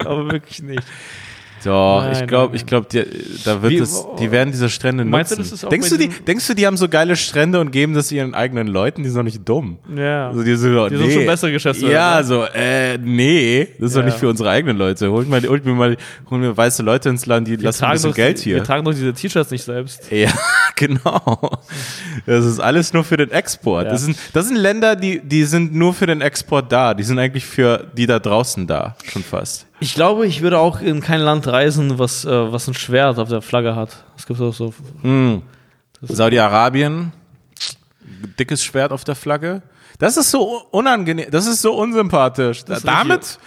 Glaube 0.04 0.32
wirklich 0.32 0.62
nicht. 0.62 0.82
Doch, 1.64 2.02
Nein, 2.02 2.12
ich 2.20 2.26
glaube, 2.26 2.56
ich 2.56 2.66
glaube, 2.66 2.86
die, 2.92 3.04
da 3.46 3.62
wird 3.62 3.72
Wie- 3.72 3.78
es, 3.78 4.04
die 4.20 4.30
werden 4.30 4.50
diese 4.52 4.68
Strände 4.68 5.02
nutzen. 5.02 5.10
Meinst 5.12 5.32
du, 5.32 5.36
das 5.36 5.50
ist 5.50 5.64
auch 5.64 5.70
denkst 5.70 5.88
du, 5.88 5.96
die, 5.96 6.08
denkst 6.08 6.46
du, 6.46 6.52
die 6.52 6.66
haben 6.66 6.76
so 6.76 6.90
geile 6.90 7.16
Strände 7.16 7.58
und 7.58 7.70
geben 7.70 7.94
das 7.94 8.12
ihren 8.12 8.34
eigenen 8.34 8.66
Leuten? 8.66 9.02
Die 9.02 9.08
sind 9.08 9.16
doch 9.16 9.24
nicht 9.24 9.48
dumm. 9.48 9.78
Ja. 9.96 10.28
Also 10.28 10.42
die, 10.42 10.56
so, 10.56 10.88
Die 10.90 10.94
nee. 10.96 11.00
sind 11.04 11.12
schon 11.12 11.24
bessere 11.26 11.52
Geschäftsführer, 11.52 11.90
Ja, 11.92 12.18
ne? 12.18 12.24
so, 12.24 12.44
äh, 12.54 12.98
nee, 12.98 13.68
das 13.78 13.86
ist 13.88 13.96
doch 13.96 14.00
Ja. 14.00 14.06
nicht 14.06 14.18
für 14.18 14.28
unsere 14.28 14.50
eigenen 14.50 14.76
Leute. 14.76 15.10
Holt, 15.10 15.26
mal, 15.26 15.40
holt 15.48 15.64
mir 15.64 15.72
mal, 15.72 15.96
holen 16.28 16.42
mir 16.42 16.54
weiße 16.54 16.82
Leute 16.82 17.08
ins 17.08 17.24
Land, 17.24 17.48
die 17.48 17.56
lassen 17.56 17.84
ein 17.86 17.92
bisschen 17.92 18.10
doch, 18.10 18.16
Geld 18.16 18.38
hier. 18.40 18.56
Wir 18.56 18.64
tragen 18.64 18.84
doch 18.84 18.92
diese 18.92 19.14
T-Shirts 19.14 19.50
nicht 19.50 19.64
selbst. 19.64 20.10
Ja, 20.12 20.28
genau. 20.76 21.50
Das 22.26 22.44
ist 22.44 22.60
alles 22.60 22.92
nur 22.92 23.04
für 23.04 23.16
den 23.16 23.30
Export. 23.30 23.86
Ja. 23.86 23.90
Das, 23.92 24.02
sind, 24.04 24.18
das 24.34 24.48
sind 24.48 24.56
Länder, 24.56 24.96
die, 24.96 25.20
die 25.20 25.44
sind 25.44 25.74
nur 25.74 25.94
für 25.94 26.04
den 26.06 26.20
Export 26.20 26.70
da. 26.70 26.92
Die 26.92 27.04
sind 27.04 27.18
eigentlich 27.18 27.46
für 27.46 27.86
die 27.96 28.04
da 28.06 28.18
draußen 28.18 28.66
da, 28.66 28.96
schon 29.10 29.22
fast. 29.22 29.64
Ich 29.80 29.94
glaube, 29.94 30.26
ich 30.26 30.40
würde 30.40 30.58
auch 30.58 30.80
in 30.80 31.00
kein 31.00 31.20
Land 31.20 31.46
reisen, 31.46 31.98
was, 31.98 32.24
äh, 32.24 32.52
was 32.52 32.68
ein 32.68 32.74
Schwert 32.74 33.18
auf 33.18 33.28
der 33.28 33.42
Flagge 33.42 33.74
hat. 33.76 34.04
Es 34.16 34.26
gibt 34.26 34.40
auch 34.40 34.54
so. 34.54 34.72
Hm. 35.02 35.42
Saudi-Arabien, 36.00 37.12
dickes 38.38 38.62
Schwert 38.62 38.92
auf 38.92 39.04
der 39.04 39.14
Flagge. 39.14 39.62
Das 39.98 40.16
ist 40.16 40.30
so 40.30 40.62
unangenehm, 40.70 41.30
das 41.30 41.46
ist 41.46 41.62
so 41.62 41.74
unsympathisch. 41.74 42.64
Das 42.64 42.82
damit, 42.82 43.38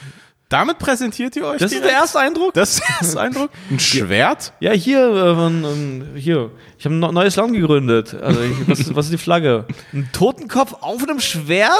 damit 0.49 0.79
präsentiert 0.79 1.35
ihr 1.35 1.45
euch 1.45 1.57
Das 1.59 1.71
ist 1.71 1.77
direkt? 1.79 1.91
der 1.91 1.99
erste 2.01 2.19
Eindruck? 2.19 2.53
Das 2.53 2.71
ist 2.71 2.79
der 2.81 2.95
erste 3.01 3.19
Eindruck? 3.19 3.49
Ein 3.69 3.79
Schwert? 3.79 4.53
Ja, 4.59 4.71
hier, 4.71 4.99
äh, 4.99 5.45
ähm, 5.45 6.05
hier. 6.15 6.51
Ich 6.79 6.85
habe 6.85 6.95
ein 6.95 6.99
neu- 6.99 7.11
neues 7.11 7.35
Land 7.35 7.53
gegründet. 7.53 8.13
Also, 8.13 8.41
ich, 8.41 8.67
was, 8.67 8.95
was 8.95 9.05
ist 9.05 9.11
die 9.11 9.17
Flagge? 9.17 9.65
Ein 9.93 10.09
Totenkopf 10.13 10.73
auf 10.81 11.03
einem 11.03 11.19
Schwert, 11.19 11.71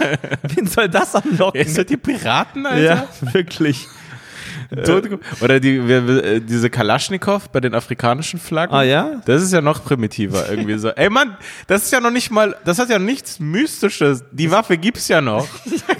Alter? 0.00 0.18
Wen 0.54 0.66
soll 0.66 0.88
das 0.88 1.14
anlocken? 1.14 1.60
Ist 1.60 1.78
das 1.78 1.86
die 1.86 1.96
Piraten, 1.96 2.66
Alter? 2.66 2.82
ja, 2.82 3.08
wirklich. 3.32 3.86
Tote- 4.82 5.18
Oder 5.40 5.60
die, 5.60 5.86
wir- 5.86 6.24
äh, 6.24 6.40
diese 6.40 6.70
Kalaschnikow 6.70 7.48
bei 7.50 7.60
den 7.60 7.74
afrikanischen 7.74 8.40
Flaggen. 8.40 8.74
Ah, 8.74 8.82
ja? 8.82 9.20
Das 9.26 9.42
ist 9.42 9.52
ja 9.52 9.60
noch 9.60 9.84
primitiver 9.84 10.48
irgendwie 10.50 10.76
so. 10.78 10.88
Ey 10.90 11.08
Mann, 11.10 11.36
das 11.66 11.84
ist 11.84 11.92
ja 11.92 12.00
noch 12.00 12.10
nicht 12.10 12.30
mal, 12.30 12.56
das 12.64 12.78
hat 12.78 12.90
ja 12.90 12.98
nichts 12.98 13.38
Mystisches. 13.40 14.24
Die 14.32 14.50
Waffe 14.50 14.76
gibt's 14.76 15.08
ja 15.08 15.20
noch. 15.20 15.46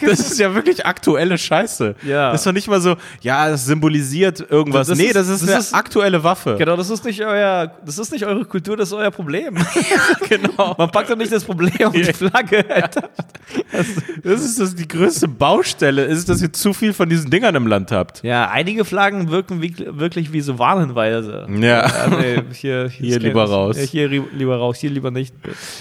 Das 0.00 0.20
ist 0.20 0.38
ja 0.38 0.54
wirklich 0.54 0.84
aktuelle 0.84 1.38
Scheiße. 1.38 1.94
Ja. 2.02 2.32
Das 2.32 2.40
ist 2.40 2.46
doch 2.46 2.52
nicht 2.52 2.68
mal 2.68 2.80
so, 2.80 2.96
ja, 3.20 3.48
das 3.48 3.64
symbolisiert 3.66 4.44
irgendwas. 4.50 4.88
Das 4.88 4.98
nee, 4.98 5.12
das 5.12 5.28
ist 5.28 5.42
das 5.42 5.48
eine 5.50 5.58
ist- 5.60 5.74
aktuelle 5.74 6.22
Waffe. 6.24 6.56
Genau, 6.58 6.76
das 6.76 6.90
ist 6.90 7.04
nicht 7.04 7.20
euer, 7.24 7.72
das 7.84 7.98
ist 7.98 8.12
nicht 8.12 8.24
eure 8.26 8.44
Kultur, 8.44 8.76
das 8.76 8.88
ist 8.88 8.94
euer 8.94 9.10
Problem. 9.10 9.56
genau. 10.28 10.74
Man 10.76 10.90
packt 10.90 11.10
doch 11.10 11.16
nicht 11.16 11.32
das 11.32 11.44
Problem 11.44 11.72
auf 11.88 11.92
die 11.92 12.04
Flagge, 12.04 12.64
Alter. 12.68 13.08
Das 14.22 14.40
ist 14.42 14.58
das 14.60 14.74
die 14.74 14.86
größte 14.88 15.28
Baustelle, 15.28 16.04
ist, 16.04 16.28
dass 16.28 16.40
ihr 16.42 16.52
zu 16.52 16.72
viel 16.72 16.92
von 16.92 17.08
diesen 17.08 17.30
Dingern 17.30 17.54
im 17.54 17.66
Land 17.66 17.92
habt. 17.92 18.22
Ja, 18.22 18.48
einige 18.64 18.84
Flaggen 18.86 19.30
wirken 19.30 19.60
wie, 19.60 19.74
wirklich 19.86 20.32
wie 20.32 20.40
so 20.40 20.58
Warnhinweise. 20.58 21.46
Ja. 21.60 22.08
nee, 22.08 22.42
hier, 22.52 22.88
Hier 22.88 23.16
ist 23.16 23.22
lieber 23.22 23.44
raus. 23.44 23.76
Ja, 23.78 23.82
hier 23.84 24.08
lieber 24.08 24.56
raus, 24.56 24.78
hier 24.78 24.90
lieber 24.90 25.10
nicht. 25.10 25.34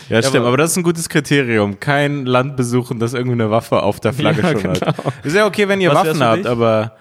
Ja, 0.10 0.22
stimmt, 0.22 0.36
aber- 0.38 0.48
aber, 0.50 0.58
das 0.58 0.72
ist 0.72 0.78
ein 0.78 0.84
gutes 0.84 1.08
Kriterium. 1.08 1.80
Kein 1.80 2.26
Land 2.26 2.58
besuchen, 2.58 3.00
das 3.00 3.14
irgendwie 3.14 3.34
eine 3.42 3.50
Waffe 3.50 3.82
auf 3.82 4.00
der 4.02 4.12
Flagge 4.14 4.42
Ja, 4.42 4.52
schon 4.52 4.72
hat. 4.72 4.80
genau. 4.98 5.14
Ist 5.24 5.36
ja 5.36 5.46
okay, 5.46 5.68
wenn 5.70 5.80
ihr 5.80 5.92
Was 5.92 6.08
Waffen 6.08 6.22
habt, 6.22 6.46
aber 6.46 6.98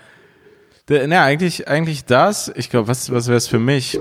na, 0.88 1.24
eigentlich, 1.24 1.66
eigentlich 1.68 2.04
das. 2.04 2.52
Ich 2.54 2.70
glaube, 2.70 2.86
was, 2.88 3.10
was 3.12 3.26
wäre 3.26 3.38
es 3.38 3.48
für 3.48 3.58
mich? 3.58 4.00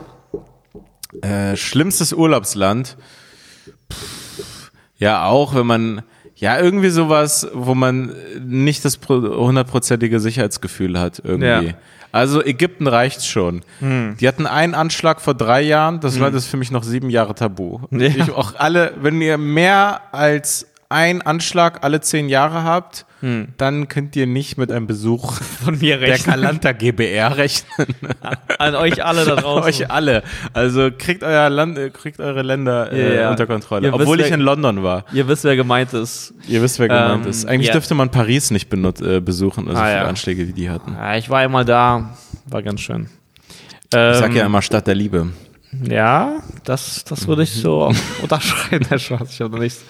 Äh, 1.22 1.56
schlimmstes 1.56 2.14
Urlaubsland. 2.14 2.98
Pff, 3.92 4.72
ja, 4.98 5.26
auch 5.26 5.56
wenn 5.56 5.66
man, 5.66 6.02
ja, 6.42 6.60
irgendwie 6.60 6.90
sowas, 6.90 7.48
wo 7.54 7.74
man 7.76 8.12
nicht 8.46 8.84
das 8.84 8.98
pro- 8.98 9.22
hundertprozentige 9.46 10.20
Sicherheitsgefühl 10.20 11.00
hat, 11.00 11.22
irgendwie. 11.24 11.48
Ja. 11.48 11.60
Hm. 11.62 11.74
Also 12.12 12.44
Ägypten 12.44 12.88
reicht 12.88 13.26
schon. 13.26 13.62
Die 13.80 14.28
hatten 14.28 14.46
einen 14.46 14.74
Anschlag 14.76 15.22
vor 15.22 15.34
drei 15.34 15.62
Jahren, 15.62 16.02
das 16.02 16.18
Land 16.20 16.36
ist 16.36 16.48
für 16.48 16.58
mich 16.58 16.70
noch 16.70 16.84
sieben 16.84 17.10
Jahre 17.10 17.34
tabu. 17.36 17.80
Ja. 17.90 18.00
Ich 18.08 18.30
auch 18.32 18.56
alle, 18.58 18.96
wenn 19.02 19.22
ihr 19.22 19.38
mehr 19.38 20.02
als 20.12 20.68
ein 20.92 21.22
Anschlag 21.22 21.84
alle 21.84 22.02
zehn 22.02 22.30
Jahre 22.30 22.64
habt, 22.64 23.06
dann 23.58 23.88
könnt 23.88 24.16
ihr 24.16 24.26
nicht 24.26 24.58
mit 24.58 24.72
einem 24.72 24.88
Besuch 24.88 25.34
Von 25.64 25.78
mir 25.78 26.00
der 26.00 26.10
rechnen. 26.10 26.34
Kalanta 26.34 26.72
GBR 26.72 27.38
rechnen. 27.38 27.88
An 28.58 28.74
euch 28.74 29.06
alle 29.06 29.26
da 29.26 29.36
draußen. 29.36 29.64
Euch 29.64 29.92
alle. 29.92 30.24
Also 30.54 30.90
kriegt 30.98 31.22
euer 31.22 31.48
Land, 31.52 31.78
äh, 31.78 31.92
kriegt 31.92 32.20
eure 32.20 32.42
Länder 32.42 32.92
äh, 32.92 33.16
Ja, 33.16 33.22
ja. 33.22 33.30
unter 33.30 33.46
Kontrolle. 33.46 33.88
Ihr 33.90 33.94
Obwohl 33.94 34.18
wisst, 34.18 34.30
ich 34.30 34.34
in 34.34 34.40
London 34.40 34.82
war. 34.82 35.06
Ihr 35.14 35.28
wisst, 35.28 35.44
wer 35.44 35.56
gemeint 35.56 35.94
ist. 35.94 36.34
Ihr 36.48 36.64
wisst, 36.64 36.80
wer 36.80 36.88
gemeint 36.88 37.26
Ähm, 37.26 37.30
ist. 37.30 37.46
Eigentlich 37.46 37.68
ja. 37.68 37.74
dürfte 37.74 37.94
man 37.94 38.10
Paris 38.10 38.50
nicht 38.50 38.70
benut 38.70 39.00
äh, 39.02 39.20
besuchen, 39.22 39.68
also 39.68 39.80
Ah, 39.80 39.86
viele 39.86 39.98
ja. 39.98 40.08
Anschläge, 40.08 40.48
wie 40.48 40.54
die 40.54 40.72
hatten. 40.72 40.94
Ja, 40.94 41.16
ich 41.16 41.30
war 41.30 41.42
einmal 41.42 41.64
da, 41.64 42.18
war 42.48 42.64
ganz 42.64 42.82
schön. 42.82 43.08
Ich 43.84 43.90
sag 43.92 44.34
ja 44.34 44.42
Ähm, 44.42 44.48
immer 44.48 44.64
Stadt 44.64 44.88
der 44.88 44.96
Liebe. 44.96 45.28
Ja, 45.90 46.38
das, 46.66 47.04
das 47.06 47.28
würde 47.28 47.44
ich 47.44 47.52
so 47.54 47.92
unterschreiben, 48.22 48.86
Herr 48.90 49.00
Schwarz. 49.00 49.32
Ich 49.34 49.42
habe 49.42 49.52
noch 49.54 49.60
nichts 49.62 49.84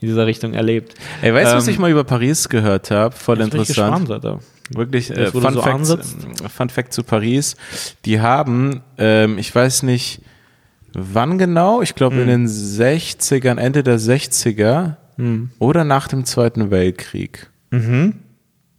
in 0.00 0.08
dieser 0.08 0.26
Richtung 0.26 0.54
erlebt. 0.54 0.94
Ey, 1.22 1.32
weißt 1.32 1.52
du, 1.52 1.56
was 1.56 1.66
Ähm, 1.68 1.74
ich 1.74 1.78
mal 1.78 1.90
über 1.90 2.04
Paris 2.04 2.48
gehört 2.48 2.90
habe? 2.90 3.14
Voll 3.14 3.38
ich 3.38 3.44
interessant. 3.44 4.06
gespannt, 4.06 4.10
Alter. 4.10 4.40
Wirklich, 4.70 5.10
äh, 5.10 5.30
Fun, 5.30 5.42
so 5.54 5.62
Fact, 5.62 5.74
ansetzt. 5.74 6.16
äh, 6.44 6.48
Fun 6.48 6.68
Fact 6.70 6.92
zu 6.92 7.02
Paris. 7.02 7.56
Die 8.04 8.20
haben, 8.20 8.82
ähm, 8.98 9.38
ich 9.38 9.54
weiß 9.54 9.84
nicht, 9.84 10.20
wann 10.92 11.38
genau, 11.38 11.80
ich 11.82 11.94
glaube 11.94 12.16
Hm. 12.16 12.22
in 12.22 12.28
den 12.28 12.46
60ern, 12.48 13.58
Ende 13.58 13.82
der 13.82 13.98
60er 13.98 14.96
Hm. 15.16 15.50
oder 15.58 15.84
nach 15.84 16.08
dem 16.08 16.24
Zweiten 16.24 16.70
Weltkrieg. 16.70 17.48
Mhm. 17.70 18.14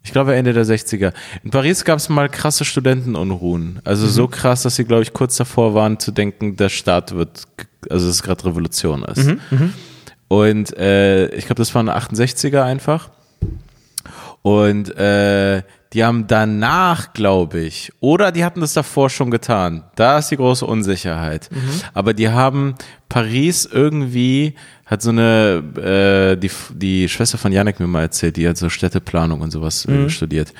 Ich 0.03 0.11
glaube 0.11 0.35
Ende 0.35 0.53
der 0.53 0.65
60er. 0.65 1.13
In 1.43 1.51
Paris 1.51 1.83
gab 1.83 1.97
es 1.97 2.09
mal 2.09 2.29
krasse 2.29 2.65
Studentenunruhen. 2.65 3.79
Also 3.83 4.05
Mhm. 4.05 4.09
so 4.11 4.27
krass, 4.27 4.63
dass 4.63 4.75
sie, 4.75 4.85
glaube 4.85 5.03
ich, 5.03 5.13
kurz 5.13 5.35
davor 5.37 5.73
waren 5.73 5.99
zu 5.99 6.11
denken, 6.11 6.55
der 6.55 6.69
Staat 6.69 7.13
wird, 7.15 7.43
also 7.89 8.07
dass 8.07 8.15
es 8.15 8.23
gerade 8.23 8.45
Revolution 8.45 9.03
ist. 9.03 9.25
Mhm, 9.51 9.73
Und 10.29 10.77
äh, 10.77 11.27
ich 11.35 11.45
glaube, 11.45 11.55
das 11.61 11.73
waren 11.75 11.89
68er 11.89 12.63
einfach. 12.63 13.09
Und 14.41 14.95
äh, 14.97 15.63
die 15.93 16.03
haben 16.03 16.27
danach, 16.27 17.13
glaube 17.13 17.59
ich, 17.61 17.91
oder 17.99 18.31
die 18.31 18.45
hatten 18.45 18.61
das 18.61 18.73
davor 18.73 19.09
schon 19.09 19.31
getan. 19.31 19.83
Da 19.95 20.19
ist 20.19 20.29
die 20.29 20.37
große 20.37 20.65
Unsicherheit. 20.65 21.49
Aber 21.93 22.13
die 22.13 22.29
haben 22.29 22.75
Paris 23.09 23.67
irgendwie, 23.71 24.53
hat 24.85 25.01
so 25.01 25.09
eine, 25.09 25.63
äh, 25.77 26.37
die, 26.37 26.51
die 26.75 27.09
Schwester 27.09 27.37
von 27.37 27.51
Janek 27.51 27.79
mir 27.79 27.87
mal 27.87 28.03
erzählt, 28.03 28.37
die 28.37 28.47
hat 28.47 28.57
so 28.57 28.69
Städteplanung 28.69 29.41
und 29.41 29.51
sowas 29.51 29.85
äh, 29.85 30.09
studiert. 30.09 30.53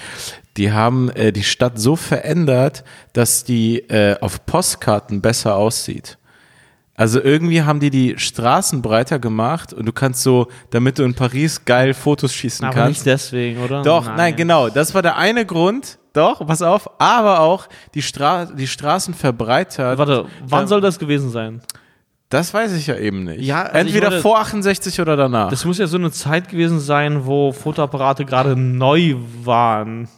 Die 0.57 0.71
haben 0.71 1.09
äh, 1.11 1.31
die 1.31 1.43
Stadt 1.43 1.79
so 1.79 1.95
verändert, 1.95 2.83
dass 3.13 3.43
die 3.43 3.79
äh, 3.89 4.17
auf 4.19 4.45
Postkarten 4.45 5.21
besser 5.21 5.55
aussieht. 5.55 6.18
Also 6.99 7.21
irgendwie 7.23 7.63
haben 7.63 7.79
die 7.79 7.89
die 7.91 8.15
Straßen 8.17 8.81
breiter 8.81 9.19
gemacht 9.19 9.71
und 9.71 9.85
du 9.85 9.93
kannst 9.93 10.21
so, 10.21 10.47
damit 10.71 10.99
du 10.99 11.03
in 11.03 11.13
Paris 11.13 11.63
geil 11.63 11.93
Fotos 11.93 12.33
schießen 12.33 12.65
Aber 12.65 12.75
kannst. 12.75 12.89
nicht 12.89 13.05
deswegen, 13.05 13.61
oder? 13.63 13.83
Doch, 13.83 14.05
nein. 14.05 14.35
genau. 14.35 14.67
Das 14.67 14.93
war 14.93 15.01
der 15.01 15.15
eine 15.15 15.45
Grund. 15.45 15.97
Doch, 16.11 16.45
pass 16.45 16.61
auf. 16.61 16.89
Aber 16.99 17.39
auch 17.39 17.67
die, 17.93 18.01
Stra 18.01 18.45
die 18.45 18.67
Straßen 18.67 19.13
verbreitert. 19.13 19.97
Warte, 19.97 20.25
wann 20.45 20.63
Ähm, 20.63 20.67
soll 20.67 20.81
das 20.81 20.99
gewesen 20.99 21.29
sein? 21.29 21.61
Das 22.27 22.53
weiß 22.53 22.73
ich 22.73 22.87
ja 22.87 22.95
eben 22.97 23.23
nicht. 23.23 23.41
Ja, 23.41 23.61
also 23.63 23.77
Entweder 23.77 24.09
meine- 24.09 24.21
vor 24.21 24.39
68 24.39 24.99
oder 24.99 25.15
danach. 25.15 25.49
Das 25.49 25.63
muss 25.63 25.77
ja 25.77 25.87
so 25.87 25.97
eine 25.97 26.11
Zeit 26.11 26.49
gewesen 26.49 26.79
sein, 26.81 27.25
wo 27.25 27.53
Fotoapparate 27.53 28.25
gerade 28.25 28.57
neu 28.57 29.15
waren. 29.43 30.09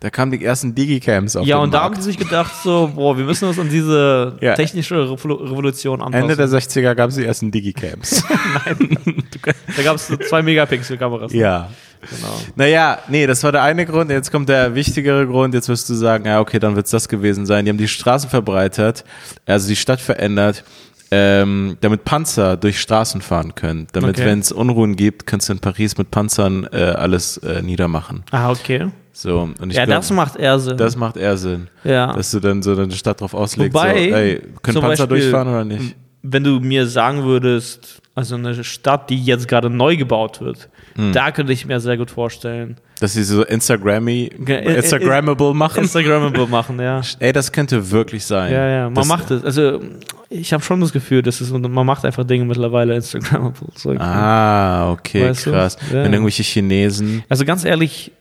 Da 0.00 0.10
kamen 0.10 0.32
die 0.32 0.42
ersten 0.44 0.74
Digicams 0.74 1.36
auf 1.36 1.46
ja, 1.46 1.58
und 1.58 1.72
da 1.74 1.82
haben 1.82 1.94
die 1.94 2.00
sich 2.02 2.16
gedacht, 2.18 2.52
so, 2.64 2.90
boah, 2.94 3.16
wir 3.18 3.24
müssen 3.24 3.46
uns 3.48 3.58
an 3.58 3.68
diese 3.68 4.36
Ja. 4.40 4.54
technische 4.54 4.94
Revol- 4.96 5.42
Revolution 5.50 6.00
anpassen. 6.00 6.30
Ende 6.30 6.36
der 6.36 6.48
60er 6.48 6.94
gab 6.94 7.10
es 7.10 7.16
die 7.16 7.24
ersten 7.26 7.50
Digicams. 7.50 8.24
da 9.76 9.82
gab 9.82 9.96
es 9.96 10.06
so 10.08 10.16
zwei 10.16 10.42
Megapixel-Kameras. 10.42 11.32
ja. 11.32 11.68
Genau. 12.00 12.32
Naja, 12.56 12.98
nee, 13.08 13.26
das 13.26 13.44
war 13.44 13.52
der 13.52 13.62
eine 13.62 13.84
Grund. 13.84 14.10
Jetzt 14.10 14.30
kommt 14.32 14.48
der 14.48 14.74
wichtigere 14.74 15.26
Grund. 15.26 15.52
Jetzt 15.52 15.68
wirst 15.68 15.86
du 15.90 15.92
sagen, 15.94 16.24
ja, 16.24 16.40
okay, 16.40 16.58
dann 16.58 16.74
wird 16.74 16.86
es 16.86 16.92
das 16.92 17.10
gewesen 17.10 17.44
sein. 17.44 17.66
Die 17.66 17.70
haben 17.70 17.76
die 17.76 17.88
Straßen 17.88 18.30
verbreitert, 18.30 19.04
also 19.44 19.68
die 19.68 19.76
Stadt 19.76 20.00
verändert, 20.00 20.64
ähm, 21.10 21.76
damit 21.82 22.04
Panzer 22.06 22.56
durch 22.56 22.80
Straßen 22.80 23.20
fahren 23.20 23.54
können. 23.54 23.86
Damit, 23.92 24.16
Okay. 24.16 24.24
wenn 24.24 24.38
es 24.38 24.50
Unruhen 24.50 24.96
gibt, 24.96 25.26
kannst 25.26 25.50
du 25.50 25.52
in 25.52 25.58
Paris 25.58 25.98
mit 25.98 26.10
Panzern 26.10 26.66
äh, 26.72 26.78
alles 26.84 27.36
äh, 27.36 27.60
niedermachen. 27.60 28.22
Ah, 28.30 28.50
okay. 28.50 28.88
So, 29.22 29.50
und 29.60 29.70
ich 29.70 29.76
Ja, 29.76 29.84
glaub, 29.84 29.98
das 29.98 30.10
macht 30.10 30.36
eher 30.36 30.58
Sinn. 30.58 30.76
das 30.76 30.96
macht 30.96 31.16
eher 31.16 31.36
Sinn. 31.36 31.68
ja. 31.84 32.12
Dass 32.14 32.30
du 32.30 32.40
dann 32.40 32.62
so 32.62 32.74
deine 32.74 32.92
Stadt 32.92 33.20
drauf 33.20 33.34
auslegst, 33.34 33.74
Wobei, 33.74 33.92
so, 34.10 34.14
ey, 34.16 34.42
können 34.62 34.80
Panzer 34.80 35.06
Beispiel, 35.06 35.20
durchfahren 35.20 35.48
oder 35.48 35.64
nicht? 35.64 35.94
Wenn 36.22 36.44
du 36.44 36.60
mir 36.60 36.86
sagen 36.86 37.24
würdest, 37.24 38.00
also 38.14 38.34
eine 38.34 38.62
Stadt, 38.64 39.08
die 39.10 39.22
jetzt 39.22 39.48
gerade 39.48 39.70
neu 39.70 39.96
gebaut 39.96 40.40
wird, 40.40 40.68
Hm. 40.96 41.12
da 41.12 41.30
könnte 41.30 41.52
ich 41.52 41.64
mir 41.66 41.80
sehr 41.80 41.96
gut 41.96 42.10
vorstellen. 42.10 42.76
Dass 42.98 43.12
sie 43.14 43.22
so 43.22 43.44
Instagrammy, 43.44 44.30
äh, 44.46 44.52
äh, 44.52 44.76
Instagrammable 44.76 45.54
machen. 45.54 45.84
Instagrammable 45.84 46.46
machen, 46.48 46.78
ja. 46.80 47.00
Ey, 47.18 47.32
das 47.32 47.50
könnte 47.52 47.90
wirklich 47.90 48.24
sein. 48.24 48.52
Ja, 48.52 48.68
ja, 48.68 48.84
man 48.84 48.94
das, 48.94 49.06
macht 49.06 49.30
es. 49.30 49.42
Also, 49.44 49.80
ich 50.28 50.52
habe 50.52 50.62
schon 50.62 50.80
das 50.80 50.92
Gefühl, 50.92 51.22
dass 51.22 51.40
es, 51.40 51.50
man 51.50 51.86
macht 51.86 52.04
einfach 52.04 52.24
Dinge 52.24 52.44
mittlerweile 52.44 52.94
Instagrammable. 52.96 53.68
So. 53.76 53.92
Ah, 53.98 54.90
okay, 54.92 55.30
Weißt 55.30 55.44
krass. 55.44 55.76
Ja. 55.90 56.04
Wenn 56.04 56.12
irgendwelche 56.12 56.42
Chinesen, 56.42 57.22
Also 57.28 57.44
ganz 57.46 57.64
ehrlich, 57.64 58.12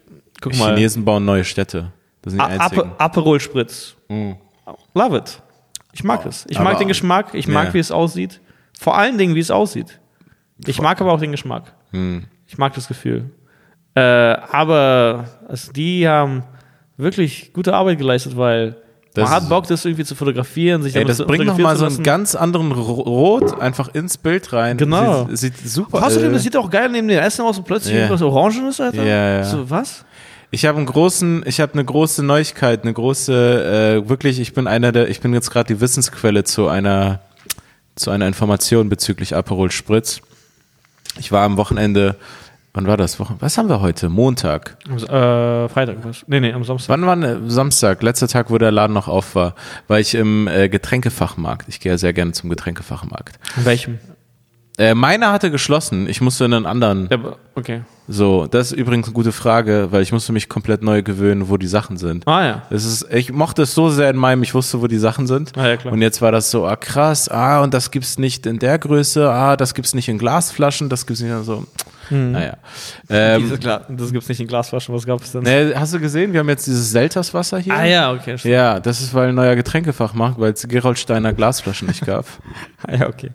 guck 0.42 0.56
mal. 0.58 0.74
Chinesen 0.76 1.06
bauen 1.06 1.26
neue 1.26 1.44
Städte. 1.44 1.92
Das 2.22 2.32
sind 2.34 2.42
die 2.42 2.46
einzigen. 2.48 2.82
Ape, 2.82 3.00
Aperol 3.00 3.40
Spritz. 3.40 3.96
Mhm. 4.10 4.36
Love 4.94 5.18
it. 5.18 5.42
Ich 5.94 6.04
mag 6.04 6.26
es. 6.26 6.46
Ich 6.50 6.58
aber- 6.60 6.70
mag 6.72 6.78
den 6.80 6.88
Geschmack, 6.88 7.34
ich 7.34 7.48
mag, 7.48 7.68
Ja. 7.70 7.74
wie 7.74 7.80
es 7.80 7.92
aussieht. 7.92 8.40
Vor 8.80 8.98
allen 8.98 9.18
Dingen, 9.18 9.36
wie 9.36 9.40
es 9.40 9.52
aussieht. 9.52 10.00
Ich 10.66 10.82
mag 10.82 11.00
aber 11.02 11.14
auch 11.14 11.20
den 11.20 11.32
Geschmack. 11.32 11.74
Hm. 11.92 12.26
Ich 12.48 12.58
mag 12.58 12.74
das 12.74 12.88
Gefühl. 12.88 13.32
Äh, 13.96 14.02
aber 14.02 15.26
also 15.48 15.72
die 15.72 16.08
haben 16.08 16.44
wirklich 16.98 17.54
gute 17.54 17.74
Arbeit 17.74 17.98
geleistet, 17.98 18.38
weil 18.38 18.78
Das 19.20 19.30
man 19.30 19.42
hat 19.44 19.50
Bock, 19.50 19.68
das 19.68 19.86
irgendwie 19.86 20.04
zu 20.06 20.16
fotografieren, 20.16 20.82
sich 20.84 20.96
Ey, 20.96 21.06
das 21.06 21.18
bringt 21.20 21.46
nochmal 21.46 21.76
so 21.78 21.86
einen 21.86 22.04
ganz 22.04 22.36
anderen 22.36 22.72
Ro- 22.72 23.02
Rot 23.02 23.60
einfach 23.62 23.94
ins 23.94 24.18
Bild 24.18 24.52
rein. 24.54 24.78
Genau. 24.78 25.28
Sieht, 25.32 25.58
sieht 25.58 25.70
super 25.70 26.06
Außerdem, 26.06 26.32
äh, 26.32 26.34
das 26.34 26.44
sieht 26.44 26.56
auch 26.58 26.70
geil 26.70 26.90
neben 26.90 27.08
dem 27.08 27.20
Essen 27.20 27.44
aus 27.44 27.58
und 27.58 27.66
plötzlich 27.66 27.94
Ja. 27.94 28.02
irgendwas 28.02 28.22
Orangenes, 28.22 28.80
Alter. 28.82 29.04
Ja, 29.04 29.38
ja. 29.38 29.44
So, 29.44 29.70
was? 29.70 30.06
Ich 30.52 30.66
habe 30.66 30.78
einen 30.78 30.88
großen, 30.88 31.44
ich 31.46 31.60
habe 31.60 31.74
eine 31.74 31.86
große 31.86 32.24
Neuigkeit, 32.24 32.82
eine 32.84 32.94
große, 32.94 34.02
äh, 34.04 34.10
wirklich, 34.10 34.40
ich 34.40 34.54
bin 34.54 34.66
einer 34.66 34.92
der, 34.92 35.08
ich 35.10 35.20
bin 35.22 35.32
jetzt 35.34 35.52
gerade 35.52 35.74
die 35.74 35.80
Wissensquelle 35.80 36.44
zu 36.44 36.68
einer, 36.68 37.20
zu 37.96 38.10
einer 38.10 38.26
Information 38.28 38.90
bezüglich 38.90 39.36
Aperol 39.36 39.70
Spritz. 39.70 40.22
Ich 41.20 41.32
war 41.32 41.44
am 41.44 41.58
Wochenende, 41.58 42.16
wann 42.74 42.88
war 42.88 42.98
das? 42.98 43.20
Wochen- 43.20 43.36
Was 43.40 43.58
haben 43.58 43.70
wir 43.70 43.82
heute? 43.82 44.10
Montag. 44.10 44.78
Am, 44.90 44.98
äh, 44.98 45.70
Freitag. 45.70 45.98
Nee, 46.28 46.40
nee, 46.40 46.54
am 46.54 46.64
Samstag. 46.64 46.90
Wann 46.90 47.06
war 47.06 47.16
ne, 47.16 47.40
Samstag? 47.48 48.02
Letzter 48.04 48.28
Tag, 48.28 48.50
wo 48.50 48.58
der 48.58 48.72
Laden 48.72 48.94
noch 48.94 49.08
auf 49.08 49.36
war, 49.36 49.56
war 49.88 50.00
ich 50.00 50.16
im 50.16 50.48
äh, 50.48 50.70
Getränkefachmarkt. 50.70 51.68
Ich 51.70 51.80
gehe 51.80 51.92
ja 51.92 51.98
sehr 51.98 52.14
gerne 52.14 52.32
zum 52.32 52.50
Getränkefachmarkt. 52.50 53.40
In 53.58 53.66
welchem? 53.66 54.00
Äh, 54.78 54.94
meiner 54.96 55.34
hatte 55.34 55.52
geschlossen. 55.52 56.08
Ich 56.08 56.22
musste 56.22 56.46
in 56.46 56.54
einen 56.54 56.66
anderen. 56.66 57.10
Ja, 57.12 57.18
okay. 57.56 57.82
So, 58.08 58.48
das 58.48 58.72
ist 58.72 58.78
übrigens 58.78 59.08
eine 59.08 59.14
gute 59.14 59.34
Frage, 59.34 59.90
weil 59.92 60.02
ich 60.02 60.14
musste 60.14 60.32
mich 60.32 60.48
komplett 60.48 60.82
neu 60.84 61.04
gewöhnen, 61.04 61.50
wo 61.50 61.58
die 61.58 61.68
Sachen 61.68 61.98
sind. 61.98 62.26
Ah 62.28 62.46
ja. 62.46 62.62
Es 62.70 62.86
ist, 62.86 63.06
ich 63.14 63.32
mochte 63.34 63.64
es 63.64 63.76
so 63.76 63.90
sehr 63.90 64.10
in 64.10 64.16
meinem, 64.16 64.42
ich 64.42 64.54
wusste, 64.56 64.82
wo 64.82 64.88
die 64.88 64.98
Sachen 64.98 65.28
sind. 65.28 65.52
Ah, 65.58 65.68
ja, 65.68 65.78
klar. 65.78 65.94
Und 65.94 66.02
jetzt 66.02 66.22
war 66.22 66.32
das 66.32 66.50
so, 66.50 66.66
ah 66.66 66.78
krass, 66.78 67.28
ah, 67.28 67.62
und 67.62 67.74
das 67.74 67.92
gibt's 67.92 68.18
nicht 68.18 68.46
in 68.46 68.58
der 68.58 68.80
Größe, 68.80 69.30
ah, 69.30 69.58
das 69.58 69.74
gibt's 69.74 69.94
nicht 69.94 70.08
in 70.08 70.18
Glasflaschen, 70.18 70.88
das 70.88 71.06
gibt's 71.06 71.22
nicht 71.22 71.32
in 71.32 71.44
so. 71.44 71.66
Naja. 72.10 72.58
Ähm, 73.10 73.42
Diese 73.44 73.58
das 73.60 74.12
gibt's 74.12 74.30
nicht 74.30 74.40
in 74.42 74.48
Glasflaschen, 74.48 74.94
was 74.96 75.06
gab 75.06 75.22
es 75.22 75.32
denn? 75.32 75.44
ne, 75.44 75.74
hast 75.76 75.94
du 75.94 76.00
gesehen, 76.00 76.34
wir 76.34 76.40
haben 76.40 76.50
jetzt 76.50 76.66
dieses 76.68 76.92
Selterswasser 76.92 77.60
hier. 77.60 77.74
Ah 77.74 77.86
ja, 77.86 78.12
okay. 78.12 78.38
stimmt. 78.38 78.54
Ja, 78.54 78.80
das 78.80 79.02
ist, 79.02 79.14
weil 79.14 79.30
ein 79.30 79.36
neuer 79.36 79.56
Getränkefachmarkt, 79.56 80.40
weil 80.40 80.54
es 80.54 80.68
Gerolsteiner 80.68 81.34
Glasflaschen 81.34 81.88
nicht 81.88 82.06
gab. 82.06 82.26
Ah, 82.88 82.96
ja, 82.96 83.08
okay. 83.10 83.32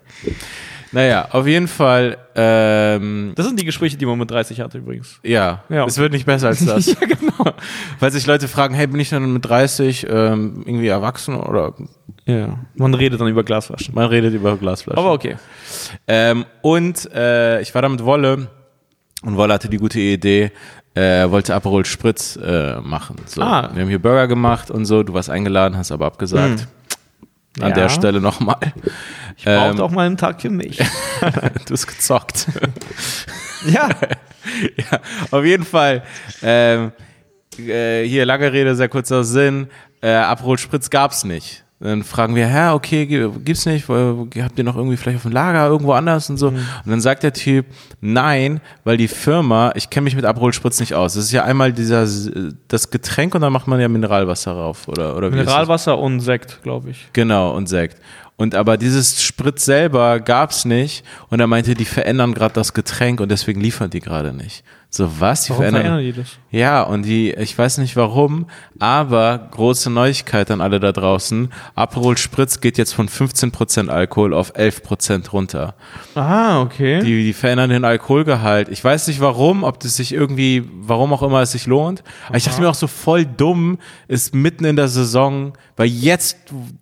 naja, 0.91 1.27
auf 1.31 1.45
jeden 1.45 1.67
Fall, 1.67 2.17
ähm, 2.35 3.33
Das 3.35 3.45
sind 3.45 3.59
die 3.59 3.65
Gespräche, 3.65 3.95
die 3.97 4.05
man 4.05 4.17
mit 4.17 4.31
30 4.31 4.59
hatte 4.59 4.79
übrigens. 4.79 5.19
ja, 5.23 5.63
Ja. 5.69 5.85
es 5.85 5.97
wird 5.97 6.11
nicht 6.13 6.25
besser 6.25 6.47
als 6.47 6.65
das. 6.65 6.87
ja, 6.87 6.95
genau. 6.99 7.53
Weil 7.99 8.11
sich 8.11 8.25
Leute 8.25 8.47
fragen, 8.47 8.73
hey, 8.73 8.87
bin 8.87 8.99
ich 8.99 9.09
dann 9.09 9.31
mit 9.33 9.45
30 9.45 10.07
ähm, 10.09 10.63
irgendwie 10.65 10.87
erwachsen 10.87 11.35
oder 11.35 11.73
Ja. 12.25 12.57
Man 12.75 12.93
redet 12.95 13.21
dann 13.21 13.27
über 13.27 13.43
Glasflaschen. 13.43 13.93
man 13.93 14.07
redet 14.07 14.33
über 14.33 14.57
Glasflaschen. 14.57 14.97
Aber 14.99 15.13
okay. 15.13 15.35
Ähm, 16.07 16.45
und 16.61 17.11
äh, 17.13 17.61
ich 17.61 17.73
war 17.75 17.81
da 17.83 17.89
mit 17.89 18.03
Wolle 18.03 18.47
und 19.23 19.37
Wolle 19.37 19.53
hatte 19.53 19.69
die 19.69 19.77
gute 19.77 19.99
Idee, 19.99 20.51
äh, 20.93 21.29
wollte 21.29 21.55
Aperol 21.55 21.85
Spritz 21.85 22.37
äh, 22.37 22.79
machen. 22.81 23.17
So. 23.25 23.41
Ah. 23.41 23.69
Wir 23.73 23.81
haben 23.81 23.89
hier 23.89 24.01
Burger 24.01 24.27
gemacht 24.27 24.71
und 24.71 24.85
so, 24.85 25.03
du 25.03 25.13
warst 25.13 25.29
eingeladen, 25.29 25.77
hast 25.77 25.91
aber 25.91 26.05
abgesagt. 26.05 26.67
An 27.61 27.69
Ja. 27.69 27.75
der 27.75 27.89
Stelle 27.89 28.19
nochmal. 28.21 28.57
Ich 29.37 29.45
brauchte 29.45 29.77
Ähm, 29.77 29.81
auch 29.81 29.91
mal 29.91 30.05
einen 30.05 30.17
Tag 30.17 30.41
für 30.41 30.49
mich. 30.49 30.77
du 31.65 31.73
hast 31.73 31.87
gezockt. 31.87 32.47
ja. 33.67 33.89
ja, 34.91 34.99
auf 35.31 35.43
jeden 35.43 35.63
Fall. 35.65 36.03
Ähm, 36.41 36.91
äh, 37.57 38.03
hier, 38.03 38.25
lange 38.25 38.51
Rede, 38.51 38.75
sehr 38.75 38.89
kurzer 38.89 39.23
Sinn. 39.23 39.67
Äh, 40.01 40.11
Aperol 40.11 40.57
Spritz 40.57 40.89
gab's 40.89 41.23
nicht. 41.23 41.64
Dann 41.81 42.03
fragen 42.03 42.35
wir, 42.35 42.47
hä, 42.47 42.69
okay, 42.69 43.05
gi- 43.05 43.29
gibt's 43.43 43.65
nicht? 43.65 43.87
Habt 43.89 44.57
ihr 44.57 44.63
noch 44.63 44.77
irgendwie 44.77 44.95
vielleicht 44.95 45.17
auf 45.17 45.23
dem 45.23 45.33
Lager 45.33 45.67
irgendwo 45.67 45.91
anders 45.91 46.29
und 46.29 46.37
so? 46.37 46.47
Und 46.47 46.57
dann 46.85 47.01
sagt 47.01 47.21
der 47.23 47.33
Typ, 47.33 47.65
nein, 47.99 48.61
weil 48.85 48.95
die 48.95 49.09
Firma, 49.09 49.71
ich 49.75 49.89
kenne 49.89 50.05
mich 50.05 50.15
mit 50.15 50.23
Aperol 50.23 50.53
Spritz 50.53 50.79
nicht 50.79 50.93
aus. 50.93 51.15
Das 51.15 51.25
ist 51.25 51.31
ja 51.33 51.43
einmal 51.43 51.73
dieser, 51.73 52.07
das 52.69 52.89
Getränk 52.91 53.35
und 53.35 53.41
dann 53.41 53.51
macht 53.51 53.67
man 53.67 53.79
ja 53.81 53.89
Mineralwasser 53.89 54.53
rauf, 54.53 54.87
oder, 54.87 55.17
oder? 55.17 55.29
Mineralwasser 55.29 55.97
und 55.99 56.21
Sekt, 56.21 56.63
glaube 56.63 56.91
ich. 56.91 57.09
Genau, 57.11 57.53
und 57.53 57.67
Sekt. 57.67 58.01
Und 58.37 58.53
aber 58.55 58.77
dieses 58.77 59.21
Spritz 59.23 59.63
selber 59.65 60.19
gab's 60.19 60.65
nicht. 60.65 61.05
Und 61.29 61.39
er 61.39 61.47
meinte, 61.47 61.73
die 61.73 61.85
verändern 61.85 62.33
gerade 62.33 62.53
das 62.53 62.73
Getränk 62.73 63.21
und 63.21 63.29
deswegen 63.31 63.61
liefern 63.61 63.89
die 63.89 64.01
gerade 64.01 64.33
nicht. 64.33 64.63
So 64.95 65.09
was? 65.19 65.43
Die 65.43 65.49
Warum 65.49 65.61
verändern. 65.63 65.81
verändern 65.83 66.05
die 66.05 66.13
das? 66.13 66.37
Ja, 66.51 66.81
und 66.83 67.03
die, 67.03 67.31
ich 67.33 67.57
weiß 67.57 67.79
nicht 67.79 67.97
warum, 67.97 68.45
aber 68.79 69.49
große 69.51 69.89
Neuigkeit 69.89 70.49
an 70.51 70.61
alle 70.61 70.79
da 70.79 70.93
draußen. 70.93 71.49
Aperol 71.75 72.17
Spritz 72.17 72.61
geht 72.61 72.77
jetzt 72.77 72.93
von 72.93 73.09
15% 73.09 73.89
Alkohol 73.89 74.33
auf 74.33 74.55
11% 74.55 75.31
runter. 75.31 75.75
Ah, 76.15 76.61
okay. 76.61 77.01
Die, 77.01 77.25
die 77.25 77.33
verändern 77.33 77.71
den 77.71 77.83
Alkoholgehalt. 77.83 78.69
Ich 78.69 78.81
weiß 78.81 79.07
nicht 79.07 79.19
warum, 79.19 79.63
ob 79.65 79.81
das 79.81 79.97
sich 79.97 80.13
irgendwie, 80.13 80.63
warum 80.79 81.11
auch 81.11 81.23
immer 81.23 81.41
es 81.41 81.51
sich 81.51 81.65
lohnt. 81.65 82.01
Aber 82.29 82.37
ich 82.37 82.45
dachte 82.45 82.61
mir 82.61 82.69
auch 82.69 82.73
so 82.75 82.87
voll 82.87 83.25
dumm, 83.25 83.77
ist 84.07 84.33
mitten 84.33 84.63
in 84.63 84.77
der 84.77 84.87
Saison, 84.87 85.53
weil 85.75 85.87
jetzt 85.87 86.37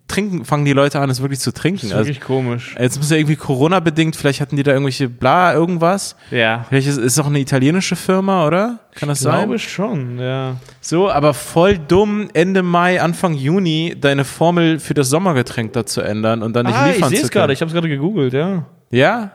trinken, 0.06 0.44
fangen 0.44 0.64
die 0.64 0.72
Leute 0.72 1.00
an, 1.00 1.10
es 1.10 1.20
wirklich 1.20 1.40
zu 1.40 1.52
trinken. 1.52 1.80
das 1.80 1.90
ist 1.90 1.94
Also, 1.96 2.08
wirklich 2.10 2.24
komisch. 2.24 2.76
jetzt 2.78 2.96
muss 2.98 3.10
ja 3.10 3.16
irgendwie 3.16 3.34
Corona-bedingt, 3.34 4.14
vielleicht 4.14 4.40
hatten 4.40 4.54
die 4.54 4.62
da 4.62 4.70
irgendwelche 4.70 5.08
bla, 5.08 5.52
irgendwas. 5.52 6.14
Ja. 6.30 6.64
Vielleicht 6.68 6.86
ist 6.86 6.98
es 6.98 7.18
auch 7.18 7.26
eine 7.26 7.40
italienische 7.40 7.96
Firma, 8.04 8.46
oder? 8.46 8.78
Kann 8.94 9.08
das 9.08 9.18
Ich 9.18 9.24
sein? 9.24 9.38
glaube 9.40 9.58
schon, 9.58 10.18
ja. 10.18 10.56
So, 10.80 11.10
aber 11.10 11.34
voll 11.34 11.78
dumm, 11.78 12.28
Ende 12.34 12.62
Mai, 12.62 13.00
Anfang 13.00 13.34
Juni 13.34 13.96
deine 14.00 14.24
Formel 14.24 14.78
für 14.78 14.94
das 14.94 15.08
Sommergetränk 15.10 15.72
da 15.72 15.86
zu 15.86 16.00
ändern 16.00 16.42
und 16.42 16.54
dann 16.54 16.66
nicht 16.66 16.76
ah, 16.76 16.88
ich 16.88 16.96
liefern 16.96 17.10
sehe 17.10 17.18
zu 17.20 17.24
es 17.26 17.30
gerade, 17.30 17.46
können. 17.46 17.52
ich 17.54 17.60
habe 17.60 17.68
es 17.68 17.74
gerade 17.74 17.88
gegoogelt, 17.88 18.32
ja. 18.32 18.64
Ja? 18.90 19.30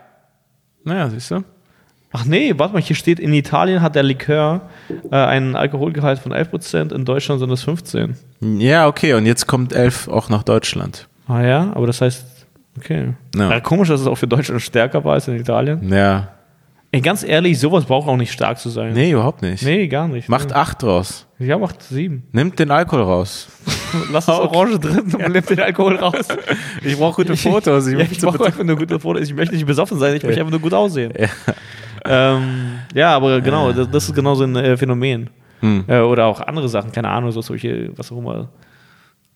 Naja, 0.83 1.09
siehst 1.09 1.31
du? 1.31 1.43
Ach 2.11 2.25
nee, 2.25 2.53
warte 2.57 2.73
mal, 2.73 2.81
hier 2.81 2.95
steht, 2.95 3.19
in 3.19 3.33
Italien 3.33 3.81
hat 3.81 3.93
der 3.95 4.01
Likör 4.03 4.61
äh, 5.11 5.15
einen 5.15 5.55
Alkoholgehalt 5.55 6.17
von 6.19 6.33
11%, 6.33 6.93
in 6.93 7.05
Deutschland 7.05 7.39
sind 7.39 7.51
es 7.51 7.61
15. 7.63 8.15
Ja, 8.57 8.87
okay, 8.87 9.13
und 9.13 9.25
jetzt 9.27 9.45
kommt 9.45 9.73
elf 9.73 10.07
auch 10.07 10.29
nach 10.29 10.41
Deutschland. 10.43 11.07
Ah 11.27 11.43
ja, 11.43 11.71
aber 11.75 11.85
das 11.85 12.01
heißt, 12.01 12.25
okay. 12.77 13.13
Ja. 13.35 13.51
Ja. 13.51 13.59
komisch, 13.59 13.89
dass 13.89 14.01
es 14.01 14.07
auch 14.07 14.15
für 14.15 14.27
Deutschland 14.27 14.61
stärker 14.61 15.03
war 15.03 15.13
als 15.13 15.27
in 15.27 15.35
Italien. 15.35 15.93
Ja. 15.93 16.29
Ey, 16.91 17.01
ganz 17.01 17.23
ehrlich, 17.23 17.59
sowas 17.59 17.85
braucht 17.85 18.07
auch 18.07 18.17
nicht 18.17 18.31
stark 18.31 18.57
zu 18.57 18.69
sein. 18.69 18.93
Nee, 18.93 19.11
überhaupt 19.11 19.43
nicht. 19.43 19.63
Nee, 19.63 19.87
gar 19.87 20.07
nicht. 20.07 20.27
Macht 20.27 20.53
acht 20.53 20.81
draus. 20.81 21.27
nee. 21.37 21.45
Ja, 21.45 21.59
macht 21.59 21.83
sieben. 21.83 22.23
Nimmt 22.31 22.57
den 22.57 22.71
Alkohol 22.71 23.03
raus. 23.03 23.47
Lass 24.11 24.25
das 24.25 24.39
Orange 24.39 24.79
drin 24.79 25.13
und 25.13 25.31
nimmt 25.31 25.49
den 25.49 25.59
Alkohol 25.59 25.97
raus. 25.97 26.27
Ich 26.83 26.97
brauche 26.97 27.23
gute 27.23 27.37
Fotos. 27.37 27.85
Ich 27.87 27.93
ja, 27.93 27.99
möchte 27.99 28.15
ich 28.15 28.21
brauche 28.21 28.43
einfach 28.43 28.63
nur 28.63 28.75
gute 28.75 28.99
Fotos. 28.99 29.23
Ich 29.23 29.35
möchte 29.35 29.53
nicht 29.53 29.67
besoffen 29.67 29.99
sein, 29.99 30.15
ich 30.15 30.23
möchte 30.23 30.39
einfach 30.39 30.51
nur 30.51 30.61
gut 30.61 30.73
aussehen. 30.73 31.13
Ja. 31.17 31.27
Ähm, 32.05 32.79
ja, 32.95 33.15
aber 33.15 33.41
genau, 33.41 33.71
das, 33.71 33.89
das 33.91 34.05
ist 34.09 34.15
genau 34.15 34.33
so 34.33 34.45
ein 34.45 34.55
äh, 34.55 34.77
Phänomen. 34.77 35.29
Hm. 35.59 35.83
Äh, 35.87 35.99
oder 35.99 36.25
auch 36.25 36.39
andere 36.39 36.69
Sachen, 36.69 36.91
keine 36.91 37.09
Ahnung, 37.09 37.31
so 37.31 37.41
solche, 37.41 37.91
was 37.97 38.11
auch 38.11 38.17
immer. 38.17 38.49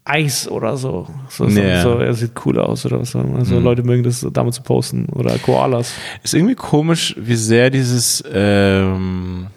Eis 0.05 0.47
oder 0.49 0.75
so. 0.75 1.07
So, 1.29 1.45
Ja. 1.47 1.81
so, 1.81 1.97
er 1.97 2.13
sieht 2.13 2.31
cool 2.45 2.59
aus 2.59 2.85
oder 2.85 2.99
was. 2.99 3.15
Also 3.15 3.55
Mhm. 3.55 3.63
Leute 3.63 3.83
mögen 3.83 4.03
das 4.03 4.25
damit 4.33 4.53
zu 4.53 4.61
posten 4.61 5.05
oder 5.13 5.37
Koalas. 5.39 5.93
Ist 6.23 6.33
irgendwie 6.33 6.55
komisch, 6.55 7.15
wie 7.17 7.35
sehr 7.35 7.69
dieses 7.69 8.21
ähm, 8.31 9.47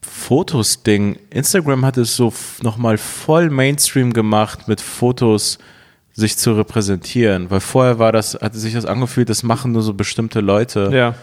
Fotos-Ding. 0.00 1.18
Instagram 1.30 1.84
hat 1.84 1.96
es 1.96 2.16
so 2.16 2.32
nochmal 2.62 2.98
voll 2.98 3.50
Mainstream 3.50 4.12
gemacht, 4.12 4.68
mit 4.68 4.80
Fotos 4.80 5.58
sich 6.12 6.36
zu 6.36 6.52
repräsentieren. 6.52 7.50
Weil 7.50 7.60
vorher 7.60 7.98
war 7.98 8.12
das, 8.12 8.34
hatte 8.34 8.58
sich 8.58 8.74
das 8.74 8.86
angefühlt, 8.86 9.28
das 9.28 9.42
machen 9.42 9.72
nur 9.72 9.82
so 9.82 9.94
bestimmte 9.94 10.40
Leute. 10.40 10.90
Ja. 10.92 11.14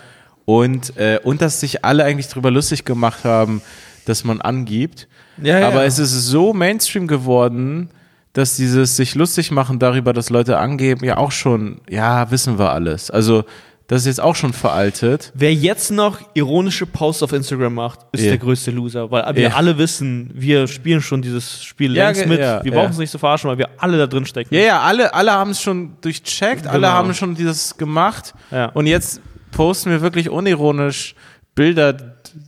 Und, 0.45 0.95
äh, 0.97 1.19
und 1.23 1.41
dass 1.41 1.59
sich 1.59 1.83
alle 1.83 2.03
eigentlich 2.05 2.27
drüber 2.29 2.51
lustig 2.51 2.85
gemacht 2.85 3.23
haben, 3.25 3.61
dass 4.05 4.23
man 4.23 4.41
angibt. 4.41 5.07
Ja, 5.41 5.59
ja. 5.59 5.67
Aber 5.67 5.85
es 5.85 5.99
ist 5.99 6.11
so 6.27 6.53
Mainstream 6.53 7.07
geworden, 7.07 7.89
dass 8.37 8.55
dieses 8.55 8.95
sich 8.95 9.15
lustig 9.15 9.49
machen 9.49 9.79
darüber, 9.79 10.13
dass 10.13 10.29
Leute 10.29 10.57
angeben, 10.59 11.03
ja 11.03 11.17
auch 11.17 11.31
schon, 11.31 11.81
ja, 11.89 12.29
wissen 12.29 12.59
wir 12.59 12.71
alles. 12.71 13.09
Also, 13.09 13.45
das 13.87 14.01
ist 14.01 14.05
jetzt 14.07 14.21
auch 14.21 14.35
schon 14.35 14.53
veraltet. 14.53 15.31
Wer 15.33 15.53
jetzt 15.53 15.91
noch 15.91 16.19
ironische 16.35 16.85
Posts 16.85 17.23
auf 17.23 17.31
Instagram 17.33 17.73
macht, 17.73 17.99
ist 18.11 18.21
Ja. 18.23 18.29
der 18.31 18.37
größte 18.37 18.69
Loser, 18.71 19.09
weil 19.09 19.23
wir 19.35 19.43
Ja. 19.43 19.49
alle 19.55 19.77
wissen, 19.79 20.29
wir 20.35 20.67
spielen 20.67 21.01
schon 21.01 21.21
dieses 21.21 21.63
Spiel 21.63 21.95
Ja, 21.95 22.05
längst 22.07 22.27
mit. 22.27 22.39
ja, 22.39 22.63
wir 22.63 22.73
brauchen 22.73 22.91
es 22.91 22.97
nicht 22.99 23.09
zu 23.09 23.17
verarschen, 23.17 23.49
weil 23.49 23.57
wir 23.57 23.69
alle 23.77 23.97
da 23.97 24.05
drin 24.05 24.25
stecken. 24.25 24.53
Ja, 24.53 24.61
ja, 24.61 24.81
alle, 24.81 25.13
alle 25.13 25.31
haben 25.31 25.51
es 25.51 25.61
schon 25.61 25.93
durchcheckt, 26.01 26.67
alle 26.67 26.79
Genau. 26.81 26.89
haben 26.89 27.13
schon 27.15 27.33
dieses 27.33 27.75
gemacht. 27.77 28.33
Ja. 28.51 28.65
Und 28.73 28.85
jetzt 28.87 29.19
posten 29.51 29.89
wir 29.89 30.01
wirklich 30.01 30.29
unironisch 30.29 31.15
Bilder, 31.55 31.95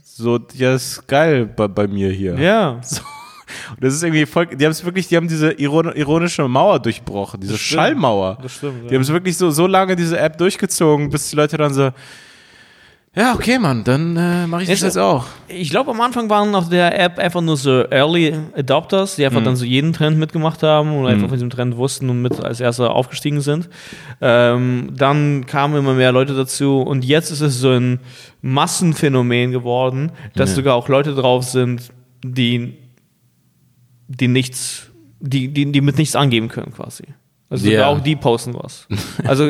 so, 0.04 0.38
ja, 0.54 0.74
ist 0.74 1.08
geil 1.08 1.46
bei, 1.46 1.66
bei 1.66 1.88
mir 1.88 2.10
hier. 2.12 2.38
Ja. 2.38 2.80
Und 3.70 3.82
das 3.84 3.94
ist 3.94 4.02
irgendwie 4.02 4.26
voll, 4.26 4.46
die 4.46 4.64
haben 4.64 4.72
es 4.72 4.84
wirklich, 4.84 5.08
die 5.08 5.16
haben 5.16 5.28
diese 5.28 5.52
iron- 5.52 5.94
ironische 5.94 6.46
Mauer 6.48 6.78
durchbrochen, 6.80 7.40
diese 7.40 7.52
Das. 7.52 7.60
Schallmauer. 7.60 8.38
Das 8.42 8.52
stimmt, 8.54 8.84
Die 8.84 8.86
ja. 8.88 8.94
haben 8.94 9.02
es 9.02 9.12
wirklich 9.12 9.36
so, 9.36 9.50
so 9.50 9.66
lange 9.66 9.96
diese 9.96 10.18
App 10.18 10.38
durchgezogen, 10.38 11.10
bis 11.10 11.30
die 11.30 11.36
Leute 11.36 11.56
dann 11.56 11.72
so, 11.74 11.90
ja, 13.12 13.34
okay, 13.34 13.58
Mann, 13.58 13.82
dann 13.82 14.16
äh, 14.16 14.46
mache 14.46 14.62
ich 14.62 14.68
das 14.68 14.82
jetzt 14.82 14.96
auch. 14.96 15.24
Ich 15.48 15.70
glaube, 15.70 15.90
am 15.90 16.00
Anfang 16.00 16.30
waren 16.30 16.54
auf 16.54 16.68
der 16.68 16.96
App 16.96 17.18
einfach 17.18 17.40
nur 17.40 17.56
so 17.56 17.82
Early 17.90 18.36
Adopters, 18.56 19.16
die 19.16 19.22
Mhm. 19.22 19.26
einfach 19.26 19.42
dann 19.42 19.56
so 19.56 19.64
jeden 19.64 19.92
Trend 19.92 20.16
mitgemacht 20.16 20.62
haben 20.62 20.96
und 20.96 21.08
einfach 21.08 21.26
von 21.26 21.32
diesem 21.34 21.50
Trend 21.50 21.76
wussten 21.76 22.08
und 22.08 22.22
mit 22.22 22.38
als 22.38 22.60
Erste 22.60 22.88
aufgestiegen 22.90 23.40
sind. 23.40 23.68
Ähm, 24.20 24.90
dann 24.96 25.44
kamen 25.46 25.74
immer 25.76 25.94
mehr 25.94 26.12
Leute 26.12 26.34
dazu 26.36 26.82
und 26.82 27.04
jetzt 27.04 27.32
ist 27.32 27.40
es 27.40 27.58
so 27.58 27.70
ein 27.70 27.98
Massenphänomen 28.42 29.50
geworden, 29.50 30.12
dass 30.36 30.50
Ja. 30.50 30.56
sogar 30.56 30.74
auch 30.76 30.88
Leute 30.88 31.12
drauf 31.14 31.42
sind, 31.42 31.90
die, 32.22 32.76
die 34.18 34.28
nichts, 34.28 34.90
die, 35.20 35.48
die, 35.48 35.70
die 35.70 35.80
mit 35.80 35.96
nichts 35.98 36.16
angeben 36.16 36.48
können 36.48 36.72
quasi. 36.74 37.04
Also 37.48 37.68
Ja. 37.68 37.88
auch 37.88 38.00
die 38.00 38.14
posten 38.16 38.54
was. 38.54 38.86
Also 39.24 39.46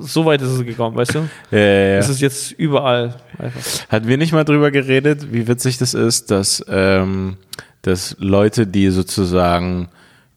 so 0.00 0.24
weit 0.24 0.40
ist 0.40 0.48
es 0.50 0.64
gekommen, 0.64 0.96
weißt 0.96 1.14
du? 1.14 1.18
Ja, 1.50 1.58
ja, 1.58 1.64
ja. 1.66 1.98
Es 1.98 2.08
ist 2.08 2.20
jetzt 2.20 2.52
überall 2.52 3.14
einfach. 3.38 3.60
Hatten 3.90 4.08
wir 4.08 4.16
nicht 4.16 4.32
mal 4.32 4.44
drüber 4.44 4.70
geredet, 4.70 5.32
wie 5.32 5.46
witzig 5.48 5.76
das 5.78 5.92
ist, 5.94 6.30
dass, 6.30 6.64
ähm, 6.68 7.36
dass 7.82 8.16
Leute, 8.18 8.66
die 8.66 8.88
sozusagen 8.90 9.88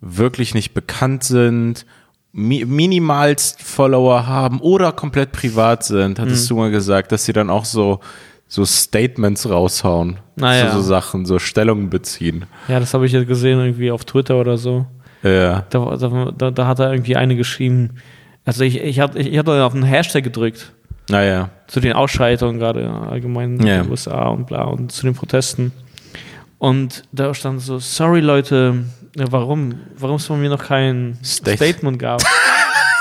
wirklich 0.02 0.54
nicht 0.54 0.74
bekannt 0.74 1.24
sind, 1.24 1.86
mi 2.34 2.66
minimalst 2.66 3.62
Follower 3.62 4.28
haben 4.28 4.60
oder 4.60 4.92
komplett 4.92 5.32
privat 5.32 5.86
sind, 5.86 6.20
hattest 6.20 6.50
du 6.50 6.58
mal 6.58 6.70
gesagt, 6.70 7.14
dass 7.14 7.24
sie 7.24 7.32
dann 7.34 7.50
auch 7.50 7.64
so, 7.64 8.02
so 8.48 8.64
Statements 8.66 9.50
raushauen. 9.50 10.18
Naja. 10.36 10.72
So, 10.72 10.78
so 10.78 10.84
Sachen, 10.84 11.26
so 11.26 11.39
Stellungen 11.39 11.89
beziehen. 11.89 12.46
Ja, 12.68 12.80
das 12.80 12.93
habe 12.93 13.06
ich 13.06 13.12
jetzt 13.12 13.28
gesehen, 13.28 13.60
irgendwie 13.60 13.91
auf 13.91 14.06
Twitter 14.06 14.36
oder 14.39 14.58
so. 14.58 14.86
Ja. 15.24 15.66
Da, 15.70 15.96
da, 16.38 16.52
da, 16.52 16.68
hat 16.68 16.80
er 16.80 16.91
irgendwie 16.91 17.16
eine 17.16 17.36
geschrieben. 17.36 17.96
Also 18.46 18.64
ich, 18.64 18.80
ich 18.80 19.00
habe 19.00 19.18
ich 19.20 19.38
hab 19.38 19.46
da 19.48 19.66
auf 19.66 19.74
einen 19.74 19.82
Hashtag 19.84 20.24
gedrückt 20.24 20.72
Naja. 21.10 21.50
zu 21.68 21.80
den 21.80 21.93
Ausschreitungen 21.93 22.60
gerade 22.60 22.88
allgemein 22.89 23.60
in 23.60 23.66
Ja. 23.66 23.82
den 23.82 23.89
USA 23.89 24.28
und 24.28 24.46
bla 24.46 24.64
und 24.66 24.91
zu 24.91 25.04
den 25.08 25.16
Protesten. 25.16 25.72
Und 26.60 27.04
da 27.12 27.34
stand 27.34 27.62
so, 27.62 27.80
sorry 27.80 28.20
Leute, 28.20 28.86
warum, 29.16 29.80
warum 29.98 30.18
es 30.18 30.26
von 30.28 30.39
mir 30.39 30.50
noch 30.50 30.64
kein 30.64 31.18
State- 31.24 31.58
Statement 31.58 31.98
gab. 31.98 32.22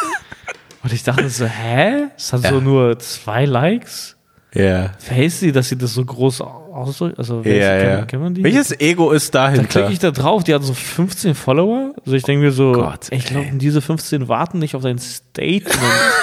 und 0.83 0.93
ich 0.93 1.03
dachte 1.03 1.29
so, 1.29 1.45
hä? 1.45 2.05
Es 2.17 2.33
hat 2.33 2.43
so 2.43 2.55
Ja. 2.55 2.61
nur 2.61 2.99
zwei 2.99 3.45
Likes? 3.45 4.14
Ja. 4.55 4.93
Verhält 4.99 5.33
sie, 5.33 5.53
dass 5.53 5.69
sie 5.69 5.77
das 5.77 5.95
so 5.95 6.05
groß 6.05 6.41
ausdrückt? 6.41 7.19
Also, 7.19 7.43
Ja, 7.45 7.51
ist, 7.51 7.59
ja. 7.59 7.97
Kennt, 7.97 8.09
kennt 8.09 8.23
man 8.23 8.35
die? 8.35 8.43
Welches 8.45 8.79
Ego 8.81 9.11
ist 9.11 9.35
Dann 9.35 9.55
dahinter? 9.55 9.69
klicke 9.81 9.93
ich 9.93 9.99
da 9.99 10.11
drauf, 10.13 10.45
die 10.45 10.55
hat 10.55 10.63
so 10.63 10.75
15 10.75 11.35
Follower. 11.35 11.93
Also 12.05 12.13
ich 12.17 12.23
denke 12.23 12.45
mir 12.45 12.53
so, 12.53 12.73
Gott, 12.73 13.09
ich 13.11 13.25
glaube, 13.27 13.47
diese 13.55 13.81
15 13.81 14.29
warten 14.29 14.59
nicht 14.61 14.75
auf 14.77 14.83
dein 14.83 14.99
Statement. 14.99 15.75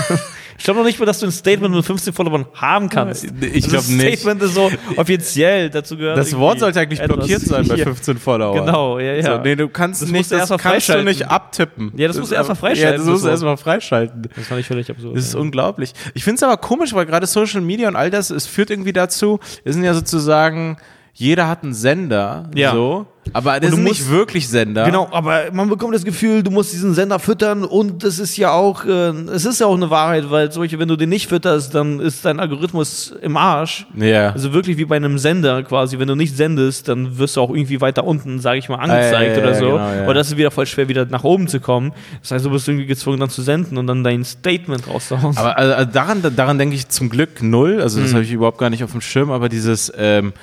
ich 0.62 0.66
glaube 0.66 0.80
noch 0.82 0.86
nicht 0.86 1.00
mal, 1.00 1.08
dass 1.08 1.18
du 1.20 1.26
ein 1.26 1.32
Statement 1.32 1.74
mit 1.74 1.84
15 1.84 2.14
Followern 2.14 2.46
haben 2.54 2.88
kannst. 2.88 3.24
Ich 3.24 3.64
glaub 3.68 3.82
das 3.82 3.88
nicht. 3.90 4.20
Statement 4.20 4.44
ist 4.44 4.54
so 4.54 4.70
offiziell, 4.96 5.72
dazu 5.72 5.98
gehört 5.98 6.20
das 6.20 6.38
Wort 6.38 6.60
sollte 6.60 6.80
eigentlich 6.80 7.00
etwas. 7.00 7.18
blockiert 7.18 7.42
sein 7.42 7.68
bei 7.68 7.76
Ja. 7.78 7.86
15 7.86 8.18
Follower. 8.20 8.54
Genau, 8.64 9.00
ja, 9.00 9.14
ja. 9.16 9.38
So, 9.38 9.42
nee, 9.42 9.56
du 9.56 9.70
kannst 9.70 10.04
Das 10.04 10.10
nicht, 10.12 10.32
das 10.32 10.50
kannst 10.50 10.52
du 10.52 10.58
freischalten. 10.60 11.06
nicht 11.06 11.28
abtippen. 11.28 11.92
Ja, 11.96 12.08
das 12.08 12.20
musst 12.20 12.32
du 12.32 12.36
erst 12.36 12.50
mal 12.50 12.54
Ja, 12.54 12.60
freischalten, 12.60 12.98
das 13.00 13.08
musst 13.08 13.26
du 13.26 13.30
erst 13.30 13.44
mal 13.44 13.58
freischalten. 13.58 14.22
Das 14.36 14.46
fand 14.48 14.60
ich 14.62 14.68
völlig 14.68 14.92
absurd. 14.92 15.18
Das 15.18 15.26
ist 15.26 15.34
ja. 15.34 15.40
unglaublich. 15.40 15.94
Ich 16.14 16.24
finde 16.24 16.36
es 16.36 16.44
aber 16.44 16.58
komisch, 16.58 16.94
weil 16.94 17.08
gerade 17.08 17.26
Social 17.26 17.62
Media 17.62 17.88
und 17.88 17.96
all 17.96 18.12
das, 18.12 18.30
es 18.30 18.46
führt 18.46 18.70
irgendwie 18.70 18.94
dazu, 18.94 19.40
wir 19.64 19.74
sind 19.74 19.84
ja 19.84 19.96
sozusagen, 19.96 20.78
jeder 21.14 21.48
hat 21.48 21.64
einen 21.64 21.74
Sender, 21.74 22.52
Ja. 22.54 22.72
so, 22.74 23.08
aber 23.34 23.60
das 23.60 23.72
musst- 23.72 23.84
nicht 23.84 24.10
wirklich 24.10 24.50
Sender. 24.50 24.84
Genau, 24.86 25.08
aber 25.12 25.44
man 25.54 25.70
bekommt 25.70 25.94
das 25.94 26.04
Gefühl, 26.04 26.42
du 26.44 26.50
musst 26.52 26.74
diesen 26.74 26.94
Sender 26.94 27.20
füttern 27.20 27.64
und 27.64 28.04
das 28.04 28.18
ist 28.20 28.36
ja 28.38 28.52
auch, 28.52 28.84
äh, 28.86 29.10
es 29.32 29.46
ist 29.46 29.60
ja 29.60 29.68
auch 29.68 29.76
eine 29.76 29.90
Wahrheit, 29.90 30.32
weil 30.32 30.52
solche, 30.52 30.80
wenn 30.80 30.88
du 30.88 30.96
den 30.96 31.10
nicht 31.10 31.28
fütterst, 31.28 31.76
dann 31.76 32.00
ist 32.00 32.26
dein 32.26 32.40
Algorithmus 32.40 33.14
im 33.22 33.38
Arsch. 33.38 33.86
Ja. 33.96 34.32
Also 34.32 34.54
wirklich 34.54 34.78
wie 34.78 34.86
bei 34.86 34.96
einem 34.96 35.18
Sender 35.20 35.62
quasi, 35.64 36.00
wenn 36.00 36.08
du 36.08 36.16
nicht 36.16 36.36
sendest, 36.36 36.88
dann 36.88 37.18
wirst 37.20 37.38
du 37.38 37.42
auch 37.42 37.52
irgendwie 37.52 37.80
weiter 37.80 38.06
unten, 38.06 38.40
sage 38.40 38.58
ich 38.60 38.70
mal, 38.70 38.76
angezeigt 38.78 39.14
Ah, 39.16 39.22
ja, 39.22 39.28
ja, 39.34 39.38
oder 39.38 39.52
ja, 39.52 39.60
so. 39.60 39.66
genau, 39.66 39.78
ja. 39.78 40.08
Und 40.08 40.16
das 40.16 40.28
ist 40.32 40.38
wieder 40.38 40.52
voll 40.52 40.66
schwer, 40.66 40.88
wieder 40.90 41.06
nach 41.06 41.24
oben 41.24 41.48
zu 41.48 41.60
kommen. 41.60 41.94
Das 42.22 42.32
heißt, 42.32 42.46
du 42.46 42.50
bist 42.50 42.68
irgendwie 42.68 42.88
gezwungen, 42.88 43.20
dann 43.20 43.30
zu 43.30 43.44
senden 43.44 43.78
und 43.78 43.88
dann 43.88 44.04
dein 44.04 44.24
Statement 44.26 44.88
rauszuhauen. 44.88 45.38
Aber 45.38 45.58
also, 45.58 45.74
also 45.76 45.92
daran, 45.92 46.24
daran 46.36 46.58
denke 46.58 46.76
ich 46.76 46.90
zum 46.90 47.10
Glück 47.10 47.42
null. 47.44 47.82
Also 47.82 47.98
Hm. 47.98 48.04
das 48.06 48.14
habe 48.14 48.24
ich 48.24 48.32
überhaupt 48.32 48.58
gar 48.58 48.70
nicht 48.72 48.84
auf 48.84 48.92
dem 48.92 49.02
Schirm. 49.02 49.30
Aber 49.32 49.48
dieses 49.48 49.92
ähm, 49.96 50.34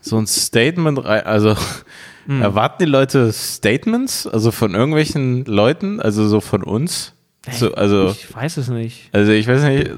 so 0.00 0.16
ein 0.16 0.26
Statement, 0.26 1.04
also 1.04 1.54
Hm. 2.26 2.40
erwarten 2.42 2.76
die 2.84 2.90
Leute 2.90 3.32
Statements, 3.32 4.26
also 4.26 4.50
von 4.52 4.74
irgendwelchen 4.74 5.44
Leuten, 5.44 6.00
also 6.00 6.28
so 6.28 6.40
von 6.40 6.62
uns. 6.62 7.14
So, 7.50 7.74
also 7.74 8.10
ich 8.10 8.32
weiß 8.34 8.56
es 8.58 8.68
nicht. 8.68 9.08
also 9.12 9.32
ich 9.32 9.48
weiß 9.48 9.64
nicht. 9.64 9.90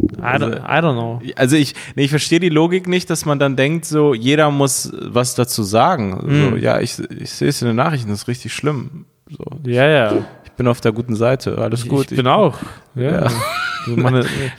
I 0.00 0.36
don't, 0.38 0.58
I 0.58 0.80
don't 0.80 0.92
know. 0.92 1.20
Also 1.34 1.56
ich, 1.56 1.74
nee, 1.96 2.04
ich 2.04 2.10
verstehe 2.10 2.38
die 2.38 2.50
Logik 2.50 2.86
nicht, 2.86 3.10
dass 3.10 3.24
man 3.24 3.38
dann 3.40 3.56
denkt, 3.56 3.84
so 3.84 4.14
jeder 4.14 4.50
muss 4.50 4.92
was 5.00 5.34
dazu 5.34 5.62
sagen. 5.64 6.18
So, 6.22 6.28
Hm. 6.28 6.58
ja, 6.58 6.80
ich, 6.80 6.98
ich 7.18 7.30
sehe 7.30 7.48
es 7.48 7.60
in 7.62 7.68
den 7.68 7.76
Nachrichten, 7.76 8.08
das 8.10 8.20
ist 8.22 8.28
richtig 8.28 8.52
schlimm. 8.52 9.06
So, 9.28 9.44
Ja, 9.64 9.86
ja. 9.88 10.12
ich 10.44 10.52
bin 10.52 10.68
auf 10.68 10.80
der 10.80 10.92
guten 10.92 11.16
Seite, 11.16 11.58
alles 11.58 11.86
gut. 11.88 12.10
Ich 12.12 12.16
bin 12.16 12.26
auch. 12.28 12.58
Ja. 12.94 13.24
Ja. 13.24 13.30
Also 13.86 14.18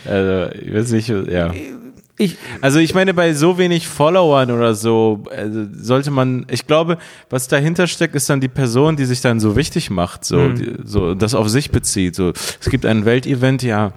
also, 0.10 0.56
ich 0.60 0.74
weiß 0.74 0.92
nicht, 0.92 1.10
ja. 1.10 1.52
Ich, 2.20 2.38
Also 2.62 2.78
ich 2.80 2.94
meine, 2.94 3.14
bei 3.16 3.34
so 3.34 3.58
wenig 3.58 3.88
Followern 3.88 4.52
oder 4.52 4.76
so 4.76 5.24
also 5.36 5.66
sollte 5.74 6.12
man, 6.12 6.46
ich 6.52 6.68
glaube, 6.68 6.98
was 7.32 7.48
dahinter 7.48 7.88
steckt, 7.88 8.14
ist 8.14 8.30
dann 8.30 8.40
die 8.42 8.48
Person, 8.50 8.96
die 8.96 9.06
sich 9.06 9.22
dann 9.22 9.40
so 9.40 9.56
wichtig 9.56 9.90
macht, 9.90 10.24
so, 10.26 10.38
Mhm. 10.38 10.56
die, 10.56 10.74
so 10.84 11.16
das 11.16 11.34
auf 11.34 11.50
sich 11.50 11.72
bezieht. 11.72 12.16
So, 12.16 12.34
es 12.60 12.70
gibt 12.70 12.86
ein 12.86 13.06
Weltevent, 13.06 13.64
ja, 13.64 13.94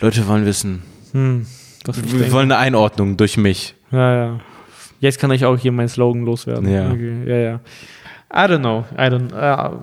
Leute 0.00 0.26
wollen 0.28 0.44
wissen, 0.46 0.82
hm, 1.12 1.46
ich 1.88 2.12
wir 2.20 2.30
wollen 2.32 2.52
eine 2.52 2.58
Einordnung 2.60 3.16
durch 3.16 3.36
mich. 3.36 3.74
Ja, 3.90 4.14
ja. 4.14 4.40
Jetzt 5.00 5.18
kann 5.18 5.30
ich 5.30 5.44
auch 5.44 5.58
hier 5.58 5.72
meinen 5.72 5.88
Slogan 5.88 6.22
loswerden. 6.24 6.68
Ja. 6.68 6.90
Okay, 6.90 7.16
ja, 7.26 7.36
ja. 7.36 7.60
I 8.34 8.50
don't 8.50 8.58
know. 8.58 8.84
I 8.98 9.08
don't. 9.08 9.32
Uh, 9.32 9.78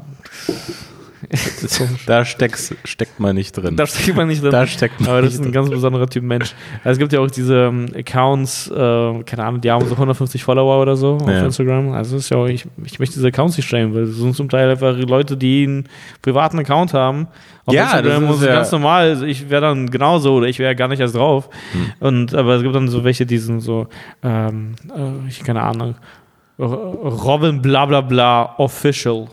Da 2.05 2.25
steckst, 2.25 2.75
steckt 2.85 3.19
man 3.19 3.35
nicht 3.35 3.51
drin. 3.57 3.75
da 3.75 3.85
steckt 3.87 4.15
man 4.15 4.27
nicht 4.27 4.41
drin. 4.43 4.51
Da 4.51 4.67
steckt 4.67 4.99
man 4.99 5.09
Aber 5.09 5.21
das 5.21 5.33
ist 5.33 5.39
ein 5.39 5.43
drin. 5.43 5.51
ganz 5.53 5.69
besonderer 5.69 6.07
Typ 6.07 6.23
Mensch. 6.23 6.53
Also 6.83 6.91
es 6.93 6.97
gibt 6.99 7.13
ja 7.13 7.19
auch 7.19 7.29
diese 7.31 7.55
ähm, 7.65 7.85
Accounts, 7.95 8.67
äh, 8.69 9.23
keine 9.23 9.43
Ahnung, 9.45 9.61
die 9.61 9.71
haben 9.71 9.85
so 9.85 9.93
150 9.93 10.43
Follower 10.43 10.81
oder 10.81 10.95
so 10.95 11.15
auf 11.15 11.27
Ja. 11.29 11.45
Instagram. 11.45 11.91
Also 11.93 12.17
es 12.17 12.23
ist 12.25 12.29
ja 12.29 12.37
auch, 12.37 12.45
ich, 12.47 12.65
ich 12.85 12.99
möchte 12.99 13.15
diese 13.15 13.27
Accounts 13.27 13.57
nicht 13.57 13.67
stellen, 13.67 13.93
weil 13.93 14.05
das 14.05 14.15
sind 14.15 14.35
zum 14.35 14.49
Teil 14.49 14.69
einfach 14.69 14.95
Leute, 14.97 15.37
die 15.37 15.63
einen 15.63 15.89
privaten 16.21 16.59
Account 16.59 16.93
haben. 16.93 17.27
Auf 17.65 17.73
Ja, 17.73 17.83
Instagram 17.97 18.27
das 18.27 18.35
ist 18.37 18.45
ja- 18.45 18.53
ganz 18.55 18.71
normal. 18.71 19.09
Also 19.09 19.25
ich 19.25 19.49
wäre 19.49 19.61
dann 19.61 19.89
genauso 19.89 20.33
oder 20.35 20.47
ich 20.47 20.59
wäre 20.59 20.75
gar 20.75 20.87
nicht 20.89 20.99
erst 20.99 21.15
drauf. 21.15 21.49
Hm. 21.71 21.93
Und 22.07 22.35
aber 22.35 22.55
es 22.55 22.61
gibt 22.63 22.75
dann 22.75 22.89
so 22.89 23.03
welche, 23.03 23.25
die 23.25 23.37
sind 23.37 23.61
so, 23.61 23.87
ähm, 24.21 24.75
äh, 24.93 25.29
ich 25.29 25.43
keine 25.43 25.61
Ahnung, 25.61 25.95
Robin 26.59 27.61
bla 27.61 27.85
bla 27.85 28.01
bla 28.01 28.55
official. 28.57 29.27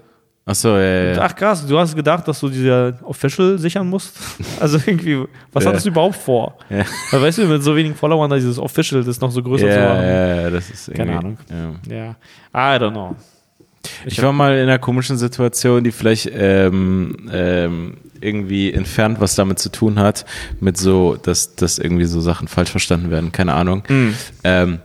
Achso, 0.47 0.77
ja, 0.77 0.83
ja, 0.83 1.13
ja. 1.13 1.21
Ach 1.21 1.35
krass, 1.37 1.65
du 1.67 1.79
hast 1.79 1.95
gedacht, 1.95 2.27
dass 2.27 2.41
du 2.41 2.49
diese 2.49 2.99
Official 3.05 3.59
sichern 3.59 3.89
musst? 3.89 4.17
Also 4.61 4.79
irgendwie, 4.85 5.25
was 5.53 5.65
hattest 5.67 5.87
du 5.87 5.91
überhaupt 5.91 6.17
vor? 6.17 6.57
Ja. 6.69 6.85
Weil 7.13 7.23
weißt 7.23 7.39
du, 7.39 7.45
mit 7.47 7.63
so 7.63 7.75
wenigen 7.77 7.95
Followern 7.95 8.31
dieses 8.33 8.59
Official 8.59 9.03
das 9.05 9.21
noch 9.21 9.31
so 9.31 9.43
größer 9.43 9.69
zu 9.69 9.73
Ja, 9.79 9.89
machen. 9.89 10.03
ja, 10.03 10.37
ja, 10.43 10.51
das 10.51 10.71
ist 10.71 10.93
Keine 10.95 11.13
irgendwie- 11.13 11.27
Ahnung. 11.53 11.79
Ja. 11.91 12.15
Ja. 12.55 12.77
I 12.77 12.79
don't 12.83 12.91
know. 12.93 13.17
Ich, 14.05 14.19
ich 14.19 14.23
war 14.23 14.33
mal 14.33 14.55
in 14.57 14.63
einer 14.65 14.79
komischen 14.79 15.17
Situation, 15.17 15.83
die 15.85 15.93
vielleicht 15.93 16.31
ähm, 16.35 17.31
ähm, 17.33 17.97
irgendwie 18.21 18.73
entfernt 18.73 19.21
was 19.21 19.35
damit 19.37 19.59
zu 19.59 19.71
tun 19.71 19.99
hat, 19.99 20.27
mit 20.61 20.77
so, 20.77 21.17
dass, 21.17 21.55
dass 21.55 21.79
irgendwie 21.79 22.05
so 22.05 22.21
Sachen 22.21 22.47
falsch 22.49 22.71
verstanden 22.71 23.11
werden, 23.11 23.33
keine 23.33 23.55
Ahnung. 23.55 23.83
Mhm. 23.89 24.15
Ähm, 24.45 24.79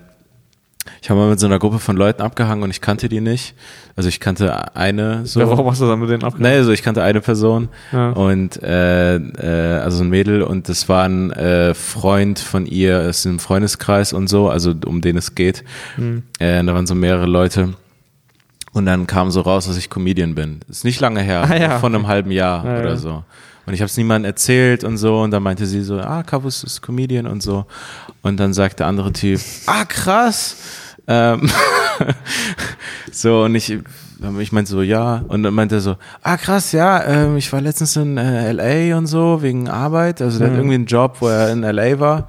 ich 1.02 1.10
habe 1.10 1.20
mal 1.20 1.30
mit 1.30 1.40
so 1.40 1.46
einer 1.46 1.60
Gruppe 1.60 1.80
von 1.80 1.96
Leuten 1.96 2.22
abgehangen 2.22 2.64
und 2.64 2.70
ich 2.70 2.82
kannte 2.82 3.10
die 3.10 3.22
nicht. 3.22 3.56
Also 3.96 4.10
ich 4.10 4.20
kannte 4.20 4.76
eine 4.76 5.26
so. 5.26 5.40
Ja, 5.40 5.50
warum 5.50 5.70
hast 5.70 5.82
du 5.82 5.88
dann 5.88 6.00
mit 6.00 6.10
denen 6.10 6.24
abgehangen? 6.24 6.52
Nee, 6.52 6.58
also 6.58 6.72
ich 6.72 6.84
kannte 6.84 7.04
eine 7.04 7.22
Person 7.22 7.70
ja. 7.92 8.10
und 8.10 8.62
äh, 8.62 9.16
äh, 9.16 9.80
also 9.80 10.04
ein 10.04 10.10
Mädel 10.10 10.42
und 10.42 10.70
das 10.70 10.90
war 10.90 11.06
ein 11.06 11.32
äh, 11.32 11.74
Freund 11.74 12.40
von 12.40 12.66
ihr, 12.66 13.02
ist 13.04 13.26
im 13.26 13.40
Freundeskreis 13.40 14.14
und 14.14 14.28
so, 14.28 14.50
also 14.50 14.74
um 14.86 15.02
den 15.02 15.18
es 15.18 15.36
geht. 15.36 15.64
Mhm. 15.98 16.24
Äh, 16.40 16.64
da 16.64 16.74
waren 16.74 16.88
so 16.88 16.96
mehrere 16.96 17.26
Leute. 17.26 17.74
Und 18.74 18.86
dann 18.86 19.08
kam 19.08 19.32
so 19.32 19.40
raus, 19.40 19.68
dass 19.68 19.78
ich 19.78 19.90
Comedian 19.90 20.36
bin. 20.36 20.60
Ist 20.68 20.84
nicht 20.84 21.00
lange 21.00 21.22
her, 21.22 21.48
ah, 21.50 21.56
ja. 21.56 21.80
von 21.80 21.96
einem 21.96 22.08
halben 22.08 22.32
Jahr 22.32 22.66
ja, 22.66 22.80
oder 22.82 22.98
so. 22.98 23.24
Und 23.66 23.74
ich 23.74 23.82
habe 23.82 23.88
es 23.88 23.98
niemandem 23.98 24.30
erzählt 24.30 24.84
und 24.84 24.98
so. 24.98 25.22
Und 25.22 25.32
dann 25.32 25.44
meinte 25.44 25.66
sie 25.66 25.82
so, 25.82 26.00
ah, 26.00 26.24
Kavus 26.24 26.64
ist 26.64 26.82
Comedian 26.82 27.28
und 27.28 27.42
so. 27.42 27.66
Und 28.22 28.40
dann 28.40 28.54
sagt 28.54 28.80
der 28.80 28.88
andere 28.88 29.12
Typ, 29.12 29.40
ah, 29.66 29.86
krass. 29.86 30.58
Ähm 31.08 31.50
so, 33.12 33.44
und 33.44 33.56
ich, 33.56 33.78
ich 34.40 34.52
meinte 34.52 34.72
so, 34.72 34.82
ja. 34.82 35.24
Und 35.28 35.44
dann 35.44 35.54
meinte 35.54 35.76
er 35.76 35.82
so, 35.82 35.96
ah, 36.22 36.38
krass, 36.38 36.72
ja, 36.72 37.04
ähm, 37.04 37.38
ich 37.38 37.52
war 37.52 37.62
letztens 37.62 37.96
in 37.96 38.18
äh, 38.18 38.50
L.A. 38.50 38.98
und 38.98 39.08
so, 39.08 39.42
wegen 39.42 39.70
Arbeit. 39.70 40.22
Also 40.22 40.40
der 40.40 40.48
mhm. 40.48 40.52
hat 40.52 40.60
irgendwie 40.60 40.76
einen 40.76 40.86
Job, 40.86 41.18
wo 41.20 41.28
er 41.28 41.52
in 41.52 41.64
L.A. 41.64 42.00
war. 42.00 42.28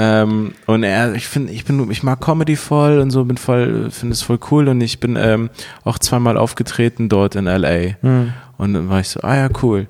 Ähm, 0.00 0.52
und 0.66 0.84
er, 0.84 1.14
ich 1.14 1.26
finde, 1.26 1.52
ich 1.52 1.64
bin, 1.64 1.90
ich 1.90 2.04
mag 2.04 2.20
Comedy 2.20 2.54
voll 2.54 3.00
und 3.00 3.10
so, 3.10 3.24
bin 3.24 3.36
voll, 3.36 3.90
finde 3.90 4.12
es 4.12 4.22
voll 4.22 4.38
cool 4.52 4.68
und 4.68 4.80
ich 4.80 5.00
bin 5.00 5.16
ähm, 5.16 5.50
auch 5.82 5.98
zweimal 5.98 6.36
aufgetreten 6.36 7.08
dort 7.08 7.34
in 7.34 7.46
LA. 7.46 7.96
Mhm. 8.00 8.32
Und 8.58 8.74
dann 8.74 8.88
war 8.88 9.00
ich 9.00 9.08
so, 9.08 9.20
ah 9.22 9.34
ja, 9.34 9.48
cool. 9.60 9.88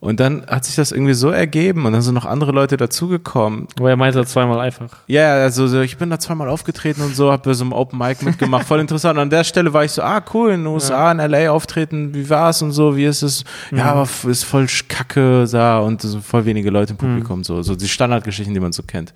Und 0.00 0.18
dann 0.18 0.46
hat 0.46 0.64
sich 0.64 0.76
das 0.76 0.92
irgendwie 0.92 1.12
so 1.12 1.28
ergeben 1.28 1.84
und 1.84 1.92
dann 1.92 2.00
sind 2.00 2.14
noch 2.14 2.24
andere 2.24 2.52
Leute 2.52 2.78
dazugekommen. 2.78 3.68
Wo 3.76 3.86
er 3.86 3.96
meinte 3.96 4.24
zweimal 4.24 4.58
einfach. 4.58 4.88
Ja, 5.06 5.34
also 5.34 5.66
so, 5.66 5.82
ich 5.82 5.98
bin 5.98 6.08
da 6.08 6.18
zweimal 6.18 6.48
aufgetreten 6.48 7.02
und 7.02 7.14
so, 7.14 7.30
habe 7.30 7.42
bei 7.44 7.52
so 7.52 7.64
einem 7.64 7.74
Open 7.74 7.98
Mic 7.98 8.24
mitgemacht, 8.24 8.66
voll 8.66 8.80
interessant. 8.80 9.18
Und 9.18 9.24
an 9.24 9.30
der 9.30 9.44
Stelle 9.44 9.74
war 9.74 9.84
ich 9.84 9.92
so, 9.92 10.00
ah 10.00 10.22
cool, 10.32 10.52
in 10.52 10.60
den 10.60 10.66
USA, 10.68 11.12
ja. 11.12 11.24
in 11.24 11.30
LA 11.30 11.50
auftreten, 11.50 12.14
wie 12.14 12.30
war's 12.30 12.62
und 12.62 12.72
so, 12.72 12.96
wie 12.96 13.04
ist 13.04 13.20
es? 13.20 13.44
Mhm. 13.70 13.78
Ja, 13.78 13.92
aber 13.92 14.08
ist 14.26 14.44
voll 14.44 14.66
kacke 14.88 15.46
da 15.52 15.80
und 15.80 16.00
so 16.00 16.20
voll 16.20 16.46
wenige 16.46 16.70
Leute 16.70 16.94
im 16.94 16.96
mhm. 16.96 17.16
Publikum, 17.16 17.38
mhm. 17.40 17.44
so, 17.44 17.60
so 17.60 17.76
die 17.76 17.88
Standardgeschichten, 17.88 18.54
die 18.54 18.60
man 18.60 18.72
so 18.72 18.82
kennt. 18.82 19.12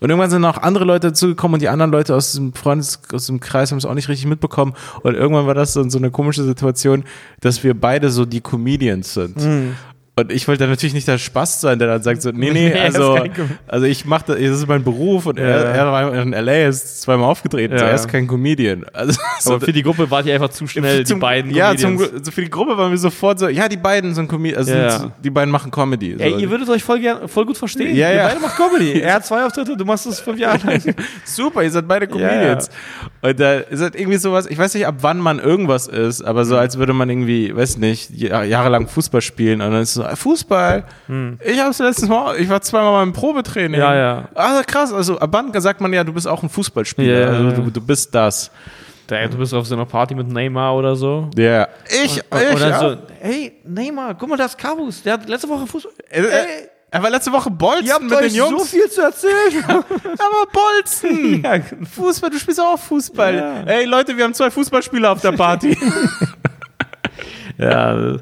Und 0.00 0.10
irgendwann 0.10 0.30
sind 0.30 0.42
noch 0.42 0.58
andere 0.58 0.84
Leute 0.84 1.08
dazugekommen 1.08 1.54
und 1.54 1.62
die 1.62 1.68
anderen 1.68 1.90
Leute 1.90 2.14
aus 2.14 2.34
dem 2.34 2.52
Freundes, 2.52 3.00
aus 3.12 3.26
dem 3.26 3.40
Kreis 3.40 3.72
haben 3.72 3.78
es 3.78 3.84
auch 3.84 3.94
nicht 3.94 4.08
richtig 4.08 4.28
mitbekommen. 4.28 4.74
Und 5.02 5.14
irgendwann 5.14 5.48
war 5.48 5.54
das 5.54 5.72
so, 5.72 5.88
so 5.88 5.98
eine 5.98 6.12
komische 6.12 6.44
Situation, 6.44 7.02
dass 7.40 7.64
wir 7.64 7.74
beide 7.74 8.10
so 8.10 8.24
die 8.24 8.40
Comedians 8.40 9.14
sind. 9.14 9.36
Mhm. 9.36 9.74
Und 10.20 10.30
ich 10.30 10.46
wollte 10.46 10.66
natürlich 10.66 10.92
nicht 10.92 11.08
der 11.08 11.16
Spaß 11.16 11.62
sein, 11.62 11.78
der 11.78 11.88
dann 11.88 12.02
sagt 12.02 12.20
so, 12.20 12.30
nee, 12.30 12.50
nee, 12.50 12.72
also, 12.78 13.18
also 13.66 13.86
ich 13.86 14.04
mache 14.04 14.24
das, 14.26 14.36
das 14.36 14.58
ist 14.58 14.68
mein 14.68 14.84
Beruf 14.84 15.24
und 15.24 15.38
ja. 15.38 15.44
er, 15.44 15.64
er 15.64 15.92
war 15.92 16.14
in 16.14 16.34
L.A., 16.34 16.68
ist 16.68 17.00
zweimal 17.00 17.26
aufgetreten, 17.30 17.72
ja. 17.72 17.80
so, 17.80 17.84
er 17.86 17.94
ist 17.94 18.08
kein 18.08 18.26
Comedian. 18.26 18.84
Also, 18.92 19.18
Aber 19.46 19.60
so, 19.60 19.66
für 19.66 19.72
die 19.72 19.82
Gruppe 19.82 20.10
war 20.10 20.22
die 20.22 20.30
einfach 20.30 20.50
zu 20.50 20.66
schnell, 20.66 21.06
zum, 21.06 21.18
die 21.18 21.20
beiden 21.20 21.54
Ja, 21.54 21.74
zum, 21.74 21.98
für 21.98 22.42
die 22.42 22.50
Gruppe 22.50 22.76
waren 22.76 22.90
wir 22.90 22.98
sofort 22.98 23.38
so, 23.38 23.48
ja, 23.48 23.66
die 23.68 23.78
beiden 23.78 24.14
sind 24.14 24.28
Comedian, 24.28 24.58
also 24.58 24.74
ja. 24.74 24.90
sind, 24.90 25.12
die 25.24 25.30
beiden 25.30 25.50
machen 25.50 25.70
Comedy. 25.70 26.16
So. 26.18 26.22
Ey, 26.22 26.38
ihr 26.38 26.50
würdet 26.50 26.68
euch 26.68 26.82
voll, 26.82 27.00
gern, 27.00 27.26
voll 27.26 27.46
gut 27.46 27.56
verstehen. 27.56 27.96
Ja, 27.96 28.10
ja. 28.10 28.24
Ihr 28.24 28.28
beide 28.28 28.40
macht 28.40 28.56
Comedy. 28.56 29.00
er 29.00 29.14
hat 29.14 29.26
zwei 29.26 29.46
Auftritte, 29.46 29.74
du 29.74 29.84
machst 29.86 30.04
das 30.04 30.20
fünf 30.20 30.38
Jahre 30.38 30.66
lang. 30.66 30.82
Super, 31.24 31.62
ihr 31.62 31.70
seid 31.70 31.88
beide 31.88 32.06
Comedians. 32.06 32.68
Und 33.22 33.40
da 33.40 33.54
ist 33.54 33.80
halt 33.80 33.94
irgendwie 33.94 34.18
sowas, 34.18 34.46
ich 34.46 34.58
weiß 34.58 34.74
nicht, 34.74 34.86
ab 34.86 34.96
wann 35.00 35.18
man 35.18 35.38
irgendwas 35.38 35.86
ist, 35.86 36.22
aber 36.22 36.44
so, 36.44 36.58
als 36.58 36.76
würde 36.76 36.92
man 36.92 37.08
irgendwie, 37.08 37.56
weiß 37.56 37.78
nicht, 37.78 38.10
jahrelang 38.10 38.86
Fußball 38.86 39.22
spielen 39.22 39.62
und 39.62 39.72
dann 39.72 39.82
ist 39.82 39.94
so, 39.94 40.02
Fußball, 40.14 40.84
hm. 41.06 41.38
Ich 41.44 41.58
habe 41.58 41.70
es 41.70 41.78
letztes 41.78 42.08
Mal, 42.08 42.36
ich 42.36 42.48
war 42.48 42.60
zweimal 42.60 42.92
mal 42.92 43.02
im 43.02 43.12
Probetraining. 43.12 43.80
Ja, 43.80 43.94
ja. 43.94 44.28
Also 44.34 44.62
krass, 44.66 44.92
also 44.92 45.18
ab 45.18 45.30
wann 45.32 45.58
sagt 45.60 45.80
man 45.80 45.92
ja, 45.92 46.04
du 46.04 46.12
bist 46.12 46.26
auch 46.26 46.42
ein 46.42 46.48
Fußballspieler. 46.48 47.20
Ja, 47.20 47.26
also 47.28 47.62
du, 47.62 47.70
du 47.70 47.80
bist 47.80 48.14
das. 48.14 48.50
Du 49.08 49.38
bist 49.38 49.52
auf 49.54 49.66
so 49.66 49.74
einer 49.74 49.86
Party 49.86 50.14
mit 50.14 50.28
Neymar 50.28 50.76
oder 50.76 50.94
so. 50.94 51.28
Ja. 51.36 51.66
Ich, 51.88 52.22
und, 52.30 52.40
ich, 52.40 52.60
ja. 52.60 52.78
so, 52.78 52.96
hey, 53.18 53.52
Neymar, 53.64 54.14
guck 54.14 54.28
mal, 54.28 54.36
das 54.36 54.52
ist 54.52 54.58
Kabus. 54.58 55.02
Der 55.02 55.14
hat 55.14 55.28
letzte 55.28 55.48
Woche 55.48 55.66
Fußball. 55.66 55.92
Äh, 56.10 56.20
äh, 56.20 56.46
er 56.92 57.02
war 57.02 57.10
letzte 57.10 57.32
Woche 57.32 57.50
Bolzen 57.50 57.86
Ihr 57.86 57.94
habt 57.94 58.04
mit 58.04 58.12
euch 58.12 58.28
den 58.28 58.34
Jungs. 58.34 58.62
so 58.62 58.64
viel 58.64 58.90
zu 58.90 59.02
erzählen. 59.02 59.64
Aber 59.64 60.46
Bolzen. 60.52 61.42
ja. 61.44 61.60
Fußball, 61.94 62.30
du 62.30 62.38
spielst 62.38 62.60
auch 62.60 62.78
Fußball. 62.78 63.34
Ja. 63.34 63.62
Ey, 63.72 63.84
Leute, 63.84 64.16
wir 64.16 64.24
haben 64.24 64.34
zwei 64.34 64.50
Fußballspieler 64.50 65.12
auf 65.12 65.20
der 65.20 65.32
Party. 65.32 65.76
ja. 67.60 68.16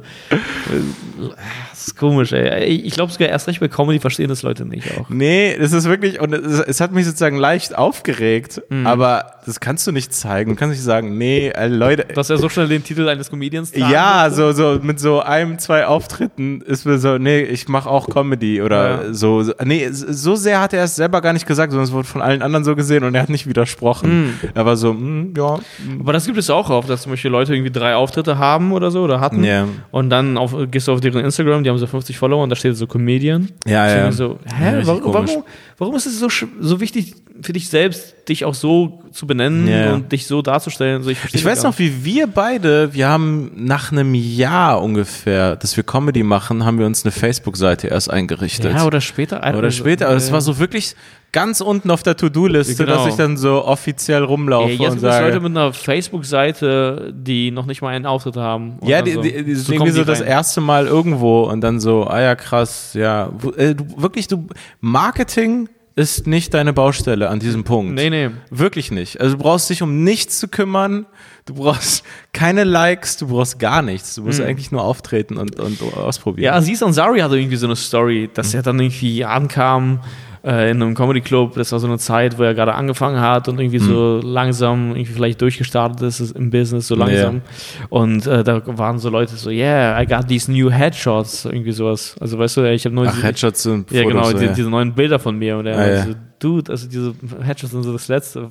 Das 1.71 1.87
ist 1.87 1.97
komisch, 1.97 2.33
ey. 2.33 2.65
Ich 2.65 2.95
glaube 2.95 3.13
sogar 3.13 3.29
erst 3.29 3.49
recht 3.49 3.61
bei 3.61 3.69
Comedy 3.69 4.01
verstehen 4.01 4.29
das 4.29 4.43
Leute 4.43 4.65
nicht 4.65 4.87
auch. 4.99 5.09
Nee, 5.11 5.57
das 5.59 5.73
ist 5.73 5.89
wirklich, 5.89 6.21
und 6.21 6.33
es, 6.33 6.61
es 6.61 6.81
hat 6.81 6.93
mich 6.93 7.07
sozusagen 7.07 7.37
leicht 7.37 7.77
aufgeregt, 7.77 8.63
mhm. 8.69 8.87
aber 8.87 9.39
das 9.49 9.61
kannst 9.61 9.87
du 9.87 9.93
nicht 9.93 10.13
zeigen. 10.13 10.51
Du 10.51 10.57
kannst 10.57 10.75
nicht 10.75 10.85
sagen, 10.85 11.17
nee, 11.17 11.49
äh, 11.49 11.69
Leute. 11.69 12.05
Du 12.05 12.17
hast 12.17 12.29
ja 12.29 12.37
so 12.37 12.49
schnell 12.49 12.69
den 12.69 12.85
Titel 12.85 13.09
eines 13.09 13.31
Comedians 13.31 13.73
Ja, 13.75 14.29
so, 14.31 14.53
so, 14.53 14.79
mit 14.83 15.01
so 15.01 15.23
einem, 15.23 15.59
zwei 15.59 15.87
Auftritten 15.87 16.61
ist 16.61 16.85
mir 16.85 16.99
so, 16.99 17.17
nee, 17.17 17.41
ich 17.41 17.67
mache 17.69 17.89
auch 17.89 18.09
Comedy 18.09 18.61
oder 18.61 19.05
ja. 19.05 19.15
so, 19.15 19.43
so. 19.43 19.55
Nee, 19.65 19.89
so 19.91 20.37
sehr 20.37 20.61
hat 20.61 20.75
er 20.75 20.85
es 20.85 20.97
selber 20.97 21.23
gar 21.23 21.33
nicht 21.33 21.47
gesagt, 21.47 21.73
sondern 21.73 21.87
es 21.87 21.93
wurde 21.93 22.07
von 22.07 22.21
allen 22.21 22.43
anderen 22.43 22.65
so 22.65 22.77
gesehen 22.77 23.05
und 23.05 23.15
er 23.15 23.23
hat 23.23 23.31
nicht 23.31 23.47
widersprochen. 23.47 24.27
Mhm. 24.27 24.35
Er 24.53 24.67
war 24.67 24.77
so, 24.77 24.93
mm, 24.93 25.33
ja. 25.37 25.59
Aber 25.99 26.13
das 26.13 26.27
gibt 26.27 26.37
es 26.37 26.51
auch 26.51 26.69
oft, 26.69 26.91
dass 26.91 27.03
zum 27.03 27.13
Beispiel 27.13 27.31
Leute 27.31 27.55
irgendwie 27.55 27.73
drei 27.73 27.95
Auftritte 27.95 28.39
haben 28.39 28.73
oder 28.73 28.91
so 28.91 29.03
oder 29.03 29.21
hatten. 29.31 29.45
Yeah. 29.45 29.69
Und 29.91 30.11
dann 30.11 30.37
auf, 30.37 30.55
gehst 30.71 30.89
du 30.89 30.93
auf 30.93 31.01
deren 31.01 31.25
Instagram, 31.25 31.65
die 31.65 31.71
haben 31.71 31.79
so 31.79 31.87
50 31.87 32.17
Follower 32.17 32.43
und 32.43 32.51
da 32.51 32.57
steht 32.57 32.77
so 32.77 32.87
Comedian. 32.87 33.49
Ja, 33.67 33.89
ja. 33.89 34.13
So, 34.13 34.39
hä, 34.45 34.81
ja, 34.81 34.87
warum, 34.87 35.15
warum, 35.15 35.45
warum 35.79 35.95
ist 35.95 36.07
es 36.07 36.19
so, 36.19 36.29
so 36.61 36.81
wichtig 36.81 37.15
für 37.41 37.53
dich 37.53 37.69
selbst, 37.69 38.15
dich 38.29 38.45
auch 38.45 38.55
so 38.55 39.03
zu 39.13 39.27
benennen 39.27 39.69
ja. 39.69 39.95
und 39.95 40.13
dich 40.13 40.27
so 40.27 40.43
darzustellen? 40.43 41.03
So, 41.03 41.11
ich 41.11 41.19
ich 41.33 41.45
weiß 41.45 41.63
noch, 41.63 41.79
wie 41.79 42.05
wir 42.05 42.27
beide, 42.27 42.95
wir 42.95 43.09
haben 43.09 43.53
nach 43.55 43.93
einem 43.93 44.15
Jahr 44.15 44.83
ungefähr, 44.83 45.57
dass 45.57 45.77
wir 45.77 45.85
Comedy 45.85 46.23
machen, 46.23 46.65
haben 46.65 46.79
wir 46.79 46.87
uns 46.87 47.05
eine 47.05 47.13
Facebook-Seite 47.13 47.89
erst 47.89 48.11
eingerichtet. 48.11 48.73
Ja, 48.73 48.87
oder 48.87 49.01
später. 49.01 49.39
Oder 49.57 49.71
später, 49.71 50.09
aber 50.09 50.17
es 50.17 50.33
war 50.33 50.41
so 50.41 50.59
wirklich 50.59 50.95
ganz 51.33 51.61
unten 51.61 51.91
auf 51.91 52.03
der 52.03 52.17
To-Do-Liste, 52.17 52.85
genau. 52.85 52.99
dass 52.99 53.07
ich 53.09 53.15
dann 53.15 53.37
so 53.37 53.65
offiziell 53.65 54.23
rumlaufe 54.23 54.73
ja, 54.73 54.85
jetzt 54.85 54.93
und 54.93 54.99
sage. 55.01 55.27
Leute 55.27 55.41
mit 55.41 55.51
einer 55.51 55.73
Facebook-Seite, 55.73 57.13
die 57.15 57.51
noch 57.51 57.67
nicht 57.67 57.83
mal 57.83 57.91
einen 57.91 58.07
Auftritt 58.07 58.37
haben. 58.37 58.79
Ja, 58.83 59.03
die, 59.03 59.21
die, 59.21 59.45
die 59.45 59.55
so 59.55 59.73
irgendwie 59.73 59.93
so 59.93 60.05
das 60.05 60.21
erste 60.21 60.61
Mal 60.61 60.87
irgendwo 60.87 61.43
und 61.43 61.61
dann 61.61 61.81
so, 61.81 62.07
ah 62.07 62.21
ja, 62.21 62.35
krass, 62.35 62.95
ja. 62.95 63.31
Äh, 63.57 63.75
du, 63.75 63.85
wirklich, 63.97 64.29
du, 64.29 64.47
Marketing 64.81 65.69
ist 65.99 66.29
nicht 66.29 66.55
deine 66.55 66.73
Baustelle 66.73 67.29
an 67.29 67.41
diesem 67.41 67.65
Punkt. 67.65 67.95
Nee, 67.95 68.09
nee. 68.09 68.31
Wirklich 68.51 68.93
nicht. 68.93 69.21
Also 69.21 69.37
du 69.37 69.43
brauchst 69.43 69.69
dich 69.69 69.83
um 69.83 70.05
nichts 70.05 70.39
zu 70.39 70.47
kümmern. 70.47 71.07
Du 71.45 71.55
brauchst 71.55 72.05
keine 72.33 72.63
Likes, 72.63 73.17
du 73.17 73.27
brauchst 73.27 73.59
gar 73.59 73.83
nichts. 73.83 74.15
Du 74.15 74.23
musst 74.23 74.39
hm. 74.39 74.47
eigentlich 74.47 74.71
nur 74.71 74.85
auftreten 74.85 75.37
und, 75.37 75.59
und 75.59 75.83
ausprobieren. 75.97 76.45
Ja, 76.45 76.55
Aziz 76.55 76.83
Ansari 76.85 77.19
hatte 77.19 77.37
irgendwie 77.37 77.57
so 77.57 77.67
eine 77.67 77.75
Story, 77.75 78.31
dass 78.33 78.53
hm. 78.53 78.61
er 78.61 78.63
dann 78.63 78.79
irgendwie 78.79 79.25
ankam 79.25 80.01
äh, 80.49 80.71
in 80.71 80.83
einem 80.83 80.95
Comedy 80.95 81.21
Club. 81.21 81.55
Das 81.55 81.73
war 81.73 81.79
so 81.79 81.87
eine 81.87 81.99
Zeit, 81.99 82.39
wo 82.39 82.43
er 82.43 82.55
gerade 82.55 82.75
angefangen 82.75 83.21
hat 83.21 83.49
und 83.49 83.61
irgendwie 83.61 83.79
mhm. 83.79 83.85
so 83.85 84.21
langsam 84.23 84.91
irgendwie 84.91 85.13
vielleicht 85.13 85.41
durchgestartet 85.43 86.01
ist 86.03 86.21
im 86.33 86.51
Business, 86.51 86.89
so 86.89 86.95
langsam. 86.95 87.35
Yeah. 87.35 87.43
Und 87.91 88.27
äh, 88.27 88.43
da 88.43 88.63
waren 88.79 88.99
so 88.99 89.11
Leute 89.11 89.37
so, 89.37 89.51
yeah, 89.51 90.01
I 90.01 90.07
got 90.07 90.29
these 90.29 90.51
new 90.51 90.71
Headshots, 90.71 91.45
irgendwie 91.45 91.73
sowas. 91.73 92.17
Also 92.19 92.39
weißt 92.39 92.57
du, 92.57 92.73
ich 92.73 92.85
habe 92.85 92.95
nur 92.95 93.07
Ach, 93.07 93.23
Headshots 93.23 93.63
sind 93.63 93.91
Ja, 93.91 94.05
genau, 94.05 94.33
die, 94.33 94.49
diese 94.49 94.71
neuen 94.71 94.95
Bilder 94.95 95.19
von 95.19 95.37
mir 95.39 95.59
und 95.59 95.67
er 95.67 95.79
ah, 95.79 95.89
ja. 95.89 96.03
so, 96.05 96.15
Dude, 96.39 96.71
also 96.71 96.87
diese 96.87 97.15
Headshots 97.43 97.73
sind 97.73 97.83
so 97.83 97.93
das 97.93 98.07
Letzte, 98.07 98.43
an 98.43 98.51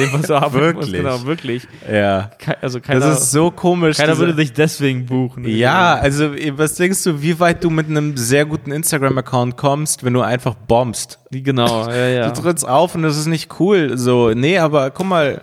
dem 0.00 0.12
was 0.12 0.22
du 0.22 0.40
haben 0.40 0.74
musst. 0.74 0.92
Genau, 0.92 1.24
wirklich. 1.24 1.68
Ja. 1.90 2.30
Ke 2.38 2.56
also 2.62 2.80
keiner, 2.80 3.00
das 3.00 3.22
ist 3.22 3.30
so 3.32 3.50
komisch. 3.50 3.98
Keiner 3.98 4.16
würde 4.16 4.34
dich 4.34 4.54
deswegen 4.54 5.04
buchen. 5.04 5.46
Ja, 5.46 5.94
also 5.94 6.30
was 6.52 6.74
denkst 6.76 7.04
du, 7.04 7.20
wie 7.20 7.38
weit 7.38 7.62
du 7.62 7.68
mit 7.68 7.88
einem 7.88 8.16
sehr 8.16 8.46
guten 8.46 8.72
Instagram-Account 8.72 9.56
kommst, 9.56 10.02
wenn 10.02 10.14
du 10.14 10.22
einfach 10.22 10.54
bombst? 10.54 11.18
Genau, 11.30 11.88
ja, 11.88 12.08
ja. 12.08 12.30
Du 12.30 12.40
trittst 12.40 12.66
auf 12.66 12.94
und 12.94 13.02
das 13.02 13.18
ist 13.18 13.26
nicht 13.26 13.60
cool. 13.60 13.98
So, 13.98 14.32
nee, 14.32 14.58
aber 14.58 14.90
guck 14.90 15.06
mal, 15.06 15.42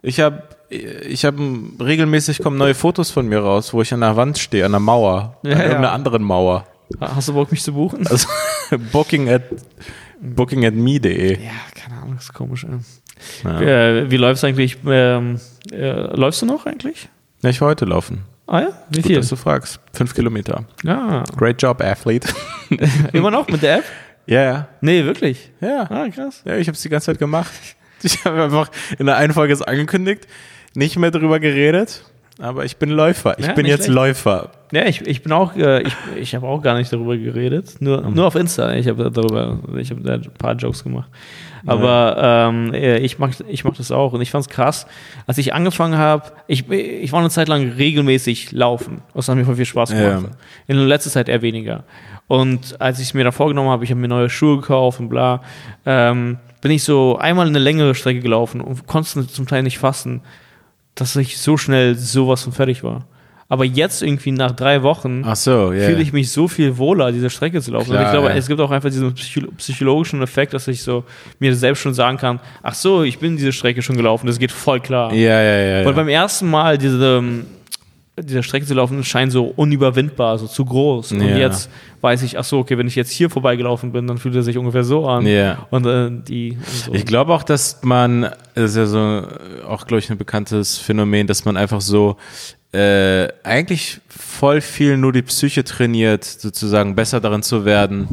ich 0.00 0.20
habe 0.20 0.44
ich 0.70 1.24
habe 1.24 1.38
regelmäßig 1.80 2.38
kommen 2.38 2.56
neue 2.56 2.74
Fotos 2.74 3.10
von 3.10 3.26
mir 3.26 3.40
raus, 3.40 3.74
wo 3.74 3.82
ich 3.82 3.92
an 3.92 4.00
der 4.00 4.16
Wand 4.16 4.38
stehe, 4.38 4.64
an 4.64 4.72
der 4.72 4.80
Mauer, 4.80 5.36
ja, 5.42 5.52
an 5.52 5.58
irgendeiner 5.58 5.88
ja. 5.88 5.92
anderen 5.92 6.22
Mauer. 6.22 6.66
Hast 7.00 7.28
du 7.28 7.34
Bock, 7.34 7.50
mich 7.50 7.62
zu 7.62 7.72
buchen? 7.72 8.06
Also, 8.06 8.28
booking 8.92 9.28
at 9.28 9.42
bookingatme.de. 10.22 11.42
Ja, 11.42 11.50
keine 11.74 12.00
Ahnung, 12.00 12.16
ist 12.16 12.32
komisch. 12.32 12.66
Ja. 13.44 13.60
Äh, 13.60 14.10
wie 14.10 14.16
läufst 14.16 14.42
du 14.42 14.46
eigentlich? 14.46 14.78
Ähm, 14.86 15.40
äh, 15.70 16.16
läufst 16.16 16.42
du 16.42 16.46
noch 16.46 16.66
eigentlich? 16.66 17.08
Ja, 17.42 17.50
ich 17.50 17.60
war 17.60 17.68
heute 17.68 17.84
laufen. 17.84 18.22
Ah 18.46 18.60
ja? 18.60 18.68
Wie 18.90 19.00
Gut, 19.00 19.06
viel? 19.06 19.16
dass 19.16 19.28
du 19.28 19.36
fragst. 19.36 19.80
Fünf 19.92 20.14
Kilometer. 20.14 20.64
Ja. 20.84 21.24
Great 21.36 21.60
job, 21.62 21.80
Athlete. 21.80 22.28
Immer 23.12 23.30
noch 23.30 23.48
mit 23.48 23.62
der 23.62 23.78
App? 23.78 23.84
Ja, 24.26 24.42
ja. 24.42 24.68
Nee, 24.80 25.04
wirklich? 25.04 25.50
Ja. 25.60 25.90
Ah, 25.90 26.08
krass. 26.08 26.42
Ja, 26.44 26.56
ich 26.56 26.68
habe 26.68 26.76
es 26.76 26.82
die 26.82 26.88
ganze 26.88 27.06
Zeit 27.06 27.18
gemacht. 27.18 27.52
Ich 28.04 28.24
habe 28.24 28.42
einfach 28.42 28.68
in 28.98 29.06
der 29.06 29.16
einen 29.16 29.32
Folge 29.32 29.52
es 29.52 29.62
angekündigt, 29.62 30.26
nicht 30.74 30.98
mehr 30.98 31.12
drüber 31.12 31.38
geredet 31.38 32.04
Aber 32.40 32.64
ich 32.64 32.76
bin 32.78 32.90
Läufer. 32.90 33.38
Ich 33.38 33.46
Ja, 33.46 33.52
bin 33.52 33.66
jetzt 33.66 33.84
schlecht. 33.84 33.94
Läufer. 33.94 34.50
Ja, 34.72 34.86
ich, 34.86 35.02
ich 35.06 35.22
bin 35.22 35.32
auch, 35.32 35.54
äh, 35.54 35.82
ich, 35.82 35.94
ich 36.16 36.34
habe 36.34 36.46
auch 36.46 36.62
gar 36.62 36.76
nicht 36.78 36.90
darüber 36.92 37.16
geredet, 37.16 37.76
nur, 37.80 38.02
Mhm. 38.02 38.14
nur 38.14 38.26
auf 38.26 38.34
Insta. 38.36 38.72
Ich 38.74 38.88
habe 38.88 39.10
darüber, 39.10 39.58
ich 39.76 39.90
habe 39.90 40.00
da 40.00 40.14
ein 40.14 40.22
paar 40.38 40.54
Jokes 40.54 40.82
gemacht. 40.82 41.10
Aber 41.66 42.16
ähm, 42.18 42.72
äh, 42.74 42.98
ich 42.98 43.18
mach, 43.18 43.30
ich 43.48 43.64
mach 43.64 43.74
das 43.76 43.92
auch 43.92 44.14
und 44.14 44.20
ich 44.22 44.30
fand's 44.30 44.48
krass, 44.48 44.86
als 45.26 45.38
ich 45.38 45.54
angefangen 45.54 45.96
habe. 45.98 46.32
Ich, 46.48 46.68
ich 46.70 47.12
war 47.12 47.20
eine 47.20 47.30
Zeit 47.30 47.48
lang 47.48 47.72
regelmäßig 47.72 48.50
laufen. 48.52 49.02
Das 49.14 49.28
hat 49.28 49.36
mir 49.36 49.44
voll 49.44 49.56
viel 49.56 49.66
Spaß 49.66 49.90
gemacht. 49.90 50.24
Ja. 50.24 50.74
In 50.74 50.78
letzter 50.88 51.10
Zeit 51.10 51.28
eher 51.28 51.42
weniger. 51.42 51.84
Und 52.26 52.80
als 52.80 52.98
ich 52.98 53.08
es 53.08 53.14
mir 53.14 53.24
da 53.24 53.30
vorgenommen 53.30 53.68
habe, 53.68 53.84
ich 53.84 53.90
habe 53.90 54.00
mir 54.00 54.08
neue 54.08 54.30
Schuhe 54.30 54.56
gekauft 54.56 54.98
und 55.00 55.08
bla, 55.10 55.42
ähm, 55.86 56.38
bin 56.62 56.70
ich 56.72 56.82
so 56.82 57.18
einmal 57.18 57.46
eine 57.46 57.58
längere 57.58 57.94
Strecke 57.94 58.20
gelaufen 58.20 58.60
und 58.60 58.86
konnte 58.86 59.26
zum 59.28 59.46
Teil 59.46 59.62
nicht 59.62 59.78
fassen, 59.78 60.22
dass 60.94 61.16
ich 61.16 61.38
so 61.38 61.56
schnell 61.56 61.94
sowas 61.94 62.42
von 62.42 62.52
fertig 62.52 62.84
war. 62.84 63.06
Aber 63.48 63.66
jetzt 63.66 64.02
irgendwie 64.02 64.32
nach 64.32 64.52
drei 64.52 64.82
Wochen 64.82 65.24
so, 65.34 65.72
ja. 65.72 65.86
fühle 65.86 66.00
ich 66.00 66.14
mich 66.14 66.30
so 66.30 66.48
viel 66.48 66.78
wohler, 66.78 67.12
diese 67.12 67.28
Strecke 67.28 67.60
zu 67.60 67.72
laufen. 67.72 67.90
Klar, 67.90 68.00
und 68.00 68.06
ich 68.06 68.12
glaube, 68.12 68.28
ja. 68.28 68.34
es 68.34 68.46
gibt 68.46 68.58
auch 68.62 68.70
einfach 68.70 68.88
diesen 68.88 69.12
psycho 69.12 69.48
psychologischen 69.58 70.22
Effekt, 70.22 70.54
dass 70.54 70.68
ich 70.68 70.82
so 70.82 71.04
mir 71.38 71.54
selbst 71.54 71.80
schon 71.80 71.92
sagen 71.92 72.16
kann, 72.16 72.40
ach 72.62 72.72
so, 72.72 73.02
ich 73.02 73.18
bin 73.18 73.36
diese 73.36 73.52
Strecke 73.52 73.82
schon 73.82 73.98
gelaufen, 73.98 74.26
das 74.26 74.38
geht 74.38 74.52
voll 74.52 74.80
klar. 74.80 75.12
Ja, 75.12 75.42
ja, 75.42 75.58
ja. 75.58 75.78
Weil 75.80 75.84
ja. 75.84 75.92
beim 75.92 76.08
ersten 76.08 76.48
Mal 76.48 76.78
diese, 76.78 77.22
ähm, 78.16 78.26
diese 78.26 78.42
Strecke 78.42 78.66
zu 78.66 78.74
laufen 78.74 79.02
scheint 79.04 79.32
so 79.32 79.44
unüberwindbar, 79.46 80.38
so 80.38 80.46
zu 80.46 80.64
groß. 80.64 81.12
Und 81.12 81.20
Ja. 81.22 81.36
jetzt 81.36 81.70
weiß 82.00 82.22
ich, 82.22 82.38
ach 82.38 82.44
so, 82.44 82.58
okay, 82.58 82.76
wenn 82.78 82.86
ich 82.86 82.94
jetzt 82.96 83.10
hier 83.10 83.30
vorbeigelaufen 83.30 83.92
bin, 83.92 84.06
dann 84.06 84.18
fühlt 84.18 84.34
er 84.34 84.42
sich 84.42 84.58
ungefähr 84.58 84.84
so 84.84 85.06
an. 85.08 85.26
Ja. 85.26 85.66
Und 85.70 85.86
äh, 85.86 86.10
die. 86.10 86.52
Und 86.58 86.66
so. 86.66 86.92
Ich 86.94 87.06
glaube 87.06 87.32
auch, 87.32 87.42
dass 87.42 87.80
man, 87.82 88.22
das 88.54 88.70
ist 88.72 88.76
ja 88.76 88.86
so 88.86 89.26
auch, 89.66 89.86
glaube 89.86 90.00
ich, 90.00 90.10
ein 90.10 90.18
bekanntes 90.18 90.78
Phänomen, 90.78 91.26
dass 91.26 91.44
man 91.44 91.56
einfach 91.56 91.80
so 91.80 92.16
äh, 92.72 93.28
eigentlich 93.42 94.00
voll 94.08 94.60
viel 94.62 94.96
nur 94.96 95.12
die 95.12 95.22
Psyche 95.22 95.62
trainiert, 95.62 96.24
sozusagen 96.24 96.94
besser 96.94 97.20
darin 97.20 97.42
zu 97.42 97.64
werden. 97.66 98.08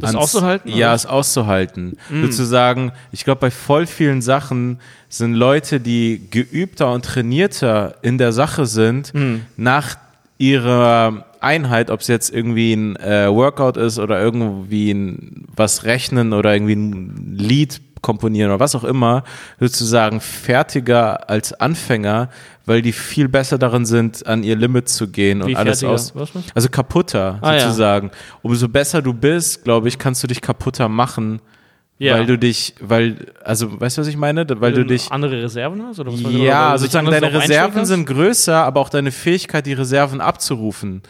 Das 0.00 0.14
auszuhalten, 0.14 0.70
Ja, 0.72 0.94
es 0.94 1.06
auszuhalten. 1.06 1.96
Sozusagen, 2.10 2.92
ich 3.12 3.24
glaube, 3.24 3.40
bei 3.40 3.50
voll 3.50 3.86
vielen 3.86 4.22
Sachen 4.22 4.78
sind 5.08 5.34
Leute, 5.34 5.80
die 5.80 6.22
geübter 6.30 6.92
und 6.92 7.04
trainierter 7.04 7.94
in 8.02 8.18
der 8.18 8.32
Sache 8.32 8.66
sind, 8.66 9.12
nach 9.56 9.96
ihrer 10.38 11.26
Einheit, 11.40 11.90
ob 11.90 12.00
es 12.00 12.06
jetzt 12.06 12.32
irgendwie 12.32 12.72
ein 12.72 12.96
äh, 12.96 13.28
Workout 13.30 13.76
ist 13.76 13.98
oder 13.98 14.20
irgendwie 14.20 14.92
ein, 14.92 15.46
was 15.54 15.84
rechnen 15.84 16.32
oder 16.32 16.52
irgendwie 16.54 16.76
ein 16.76 17.36
Lied 17.36 17.80
komponieren 18.02 18.50
oder 18.50 18.60
was 18.60 18.74
auch 18.74 18.84
immer, 18.84 19.24
sozusagen 19.58 20.20
fertiger 20.20 21.28
als 21.28 21.52
Anfänger, 21.52 22.30
weil 22.70 22.82
die 22.82 22.92
viel 22.92 23.26
besser 23.28 23.58
darin 23.58 23.84
sind, 23.84 24.24
an 24.28 24.44
ihr 24.44 24.54
Limit 24.54 24.88
zu 24.88 25.08
gehen 25.08 25.42
und 25.42 25.48
Wie 25.48 25.56
alles 25.56 25.80
fertiger? 25.80 25.92
aus. 25.92 26.14
Was, 26.14 26.32
was? 26.36 26.44
Also 26.54 26.68
kaputter, 26.68 27.38
Ah, 27.42 27.54
ja. 27.54 27.60
sozusagen. 27.62 28.12
Umso 28.42 28.68
besser 28.68 29.02
du 29.02 29.12
bist, 29.12 29.64
glaube 29.64 29.88
ich, 29.88 29.98
kannst 29.98 30.22
du 30.22 30.28
dich 30.28 30.40
kaputter 30.40 30.88
machen, 30.88 31.40
Ja. 31.98 32.14
weil 32.14 32.26
du 32.26 32.38
dich, 32.38 32.76
weil, 32.80 33.26
also, 33.42 33.80
weißt 33.80 33.98
du, 33.98 34.02
was 34.02 34.08
ich 34.08 34.16
meine? 34.16 34.46
Weil 34.60 34.72
du 34.72 34.84
dich, 34.86 35.10
andere 35.10 35.42
Reserven 35.42 35.82
hast? 35.84 35.98
Oder 35.98 36.12
was 36.12 36.22
du? 36.22 36.28
Oder 36.28 36.38
ja, 36.38 36.60
weil 36.60 36.66
du 36.66 36.72
dich 36.74 36.80
sozusagen 36.92 37.06
deine 37.10 37.32
Reserven 37.34 37.84
sind 37.86 38.06
größer, 38.06 38.54
aber 38.64 38.78
auch 38.80 38.88
deine 38.88 39.10
Fähigkeit, 39.10 39.66
die 39.66 39.72
Reserven 39.72 40.20
abzurufen. 40.20 41.02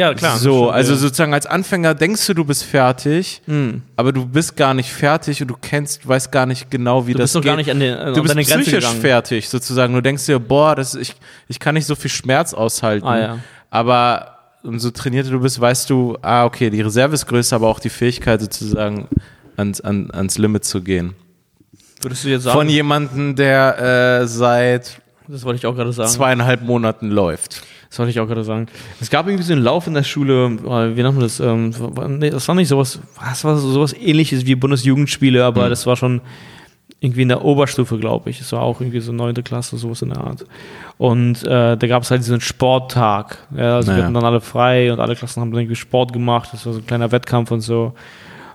Ja, 0.00 0.14
klar. 0.14 0.38
so, 0.38 0.62
stimmt, 0.64 0.72
also 0.74 0.92
ja. 0.92 0.98
sozusagen 0.98 1.34
als 1.34 1.46
Anfänger 1.46 1.94
denkst 1.94 2.26
du, 2.26 2.34
du 2.34 2.44
bist 2.44 2.64
fertig, 2.64 3.42
Hm. 3.46 3.82
aber 3.96 4.12
du 4.12 4.24
bist 4.26 4.56
gar 4.56 4.72
nicht 4.74 4.90
fertig 4.92 5.42
und 5.42 5.48
du 5.48 5.56
kennst, 5.60 6.08
weißt 6.08 6.32
gar 6.32 6.46
nicht 6.46 6.70
genau, 6.70 7.06
wie 7.06 7.12
Du 7.12 7.18
das 7.18 7.24
bist 7.30 7.34
noch 7.34 7.42
geht. 7.42 7.50
gar 7.50 7.56
nicht 7.56 7.70
an, 7.70 7.80
den, 7.80 7.94
an 7.96 8.14
du 8.14 8.22
bist 8.22 8.34
Grenze 8.34 8.54
psychisch 8.60 8.74
gegangen. 8.84 9.00
fertig, 9.00 9.48
sozusagen. 9.48 9.92
Du 9.94 10.00
denkst 10.00 10.26
dir, 10.26 10.38
boah, 10.38 10.74
das, 10.74 10.94
ich, 10.94 11.14
ich 11.48 11.58
kann 11.60 11.74
nicht 11.74 11.86
so 11.86 11.94
viel 11.94 12.10
Schmerz 12.10 12.54
aushalten. 12.54 13.06
Ah, 13.06 13.18
ja. 13.18 13.38
Aber 13.70 14.38
umso 14.62 14.90
trainierter 14.90 15.30
du 15.30 15.40
bist, 15.40 15.60
weißt 15.60 15.88
du, 15.90 16.16
ah, 16.22 16.44
okay, 16.44 16.70
die 16.70 16.80
Reserve 16.80 17.14
ist 17.14 17.26
größer, 17.26 17.56
aber 17.56 17.68
auch 17.68 17.80
die 17.80 17.90
Fähigkeit, 17.90 18.40
sozusagen 18.40 19.06
ans, 19.56 19.80
an, 19.80 20.10
ans 20.12 20.38
Limit 20.38 20.64
zu 20.64 20.82
gehen. 20.82 21.14
Würdest 22.02 22.24
du 22.24 22.28
jetzt 22.28 22.44
sagen? 22.44 22.56
Von 22.58 22.68
jemandem, 22.68 23.36
der 23.36 24.20
äh, 24.22 24.26
seit 24.26 25.00
das 25.28 25.44
wollte 25.44 25.58
ich 25.58 25.66
auch 25.66 25.76
gerade 25.76 25.92
sagen. 25.92 26.08
zweieinhalb 26.08 26.62
Monaten 26.62 27.10
läuft. 27.10 27.62
Das 27.90 27.98
wollte 27.98 28.10
ich 28.10 28.20
auch 28.20 28.26
gerade 28.26 28.44
sagen. 28.44 28.66
Es 29.00 29.10
gab 29.10 29.26
irgendwie 29.26 29.42
so 29.44 29.52
einen 29.52 29.62
Lauf 29.62 29.86
in 29.88 29.94
der 29.94 30.04
Schule, 30.04 30.46
äh, 30.46 30.96
wie 30.96 31.02
nennt 31.02 31.14
man 31.16 31.20
das? 31.20 31.40
Ähm, 31.40 31.74
nee, 32.18 32.30
das 32.30 32.46
war 32.48 32.54
nicht 32.54 32.68
sowas, 32.68 33.00
das 33.20 33.44
war 33.44 33.56
sowas 33.58 33.92
ähnliches 33.92 34.46
wie 34.46 34.54
Bundesjugendspiele, 34.54 35.44
aber 35.44 35.66
Mhm. 35.66 35.70
das 35.70 35.86
war 35.86 35.96
schon 35.96 36.20
irgendwie 37.00 37.22
in 37.22 37.28
der 37.28 37.44
Oberstufe, 37.44 37.98
glaube 37.98 38.30
ich. 38.30 38.40
Es 38.40 38.52
war 38.52 38.60
auch 38.62 38.80
irgendwie 38.80 39.00
so 39.00 39.10
neunte 39.10 39.42
Klasse, 39.42 39.76
sowas 39.76 40.02
in 40.02 40.10
der 40.10 40.18
Art. 40.22 40.44
Und 40.98 41.42
äh, 41.44 41.76
da 41.76 41.86
gab 41.88 42.02
es 42.02 42.10
halt 42.10 42.20
diesen 42.20 42.40
Sporttag. 42.40 43.38
Ja, 43.56 43.76
also 43.76 43.88
wir 43.88 43.94
Naja. 43.94 44.04
hatten 44.04 44.14
dann 44.14 44.24
alle 44.24 44.40
frei 44.40 44.92
und 44.92 45.00
alle 45.00 45.16
Klassen 45.16 45.40
haben 45.40 45.50
dann 45.50 45.60
irgendwie 45.62 45.76
Sport 45.76 46.12
gemacht. 46.12 46.50
Das 46.52 46.66
war 46.66 46.74
so 46.74 46.78
ein 46.80 46.86
kleiner 46.86 47.10
Wettkampf 47.10 47.50
und 47.50 47.60
so. 47.62 47.94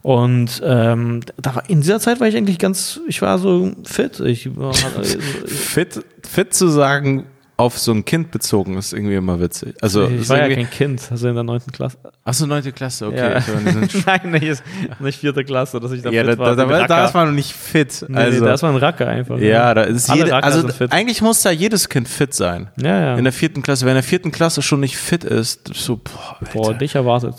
Und 0.04 0.62
ähm, 0.64 1.22
da 1.42 1.56
war, 1.56 1.68
in 1.70 1.82
dieser 1.82 2.00
Zeit 2.00 2.20
war 2.20 2.28
ich 2.28 2.38
eigentlich 2.38 2.60
ganz, 2.60 3.02
ich 3.08 3.24
war 3.24 3.40
so 3.40 3.72
fit. 3.84 4.20
Ich 4.20 4.56
war, 4.56 4.74
Fit, 5.46 6.06
fit 6.22 6.54
zu 6.54 6.68
sagen, 6.68 7.26
auf 7.58 7.78
so 7.80 7.94
ein 7.94 8.04
Kind 8.04 8.32
bezogen, 8.32 8.78
ist 8.78 8.92
irgendwie 8.92 9.16
immer 9.16 9.40
witzig. 9.40 9.76
Also, 9.82 10.10
ich 10.10 10.28
war 10.28 10.38
ja 10.38 10.54
kein 10.54 10.70
Kind, 10.70 11.02
also 11.10 11.30
in 11.30 11.36
der 11.36 11.44
neunten 11.44 11.72
Klasse. 11.72 11.98
Achso, 12.26 12.46
neunte 12.48 12.74
Klasse, 12.74 13.08
okay. 13.08 13.34
Ja. 13.36 13.44
Nein, 14.06 14.32
nicht, 14.32 14.64
nicht 15.00 15.20
vierte 15.20 15.46
Klasse, 15.46 15.80
dass 15.80 15.92
ich 15.94 16.02
da 16.02 16.10
ja, 16.10 16.24
da, 16.24 16.32
fit 16.32 16.40
war. 16.40 16.56
da, 16.56 16.66
da, 16.66 16.88
da 16.88 17.06
ist 17.06 17.14
man 17.14 17.28
noch 17.28 17.34
nicht 17.34 17.54
fit. 17.54 18.06
Nee, 18.10 18.18
also, 18.18 18.40
nee, 18.40 18.46
da 18.46 18.54
ist 18.56 18.62
man 18.62 18.72
ein 18.72 18.78
Racker 18.78 19.08
einfach. 19.08 19.38
ja, 19.40 19.74
da 19.74 19.84
ist 19.84 20.10
Alle 20.10 20.20
jede, 20.20 20.32
Racker 20.34 20.46
also 20.46 20.68
eigentlich 20.90 21.22
muss 21.22 21.44
da 21.44 21.52
jedes 21.52 21.88
Kind 21.88 22.10
fit 22.10 22.34
sein. 22.34 22.70
Ja, 22.82 23.00
ja. 23.00 23.16
In 23.16 23.24
der 23.24 23.34
vierten 23.34 23.62
Klasse. 23.62 23.86
Wenn 23.86 23.92
in 23.92 23.96
der 23.96 24.04
vierten 24.04 24.32
Klasse 24.32 24.62
schon 24.62 24.82
nicht 24.82 24.98
fit 24.98 25.24
ist, 25.24 25.74
so, 25.74 25.96
boah, 25.96 26.38
Boah, 26.54 26.68
Alter, 26.68 26.80
dich 26.80 26.96
erwartet. 26.96 27.36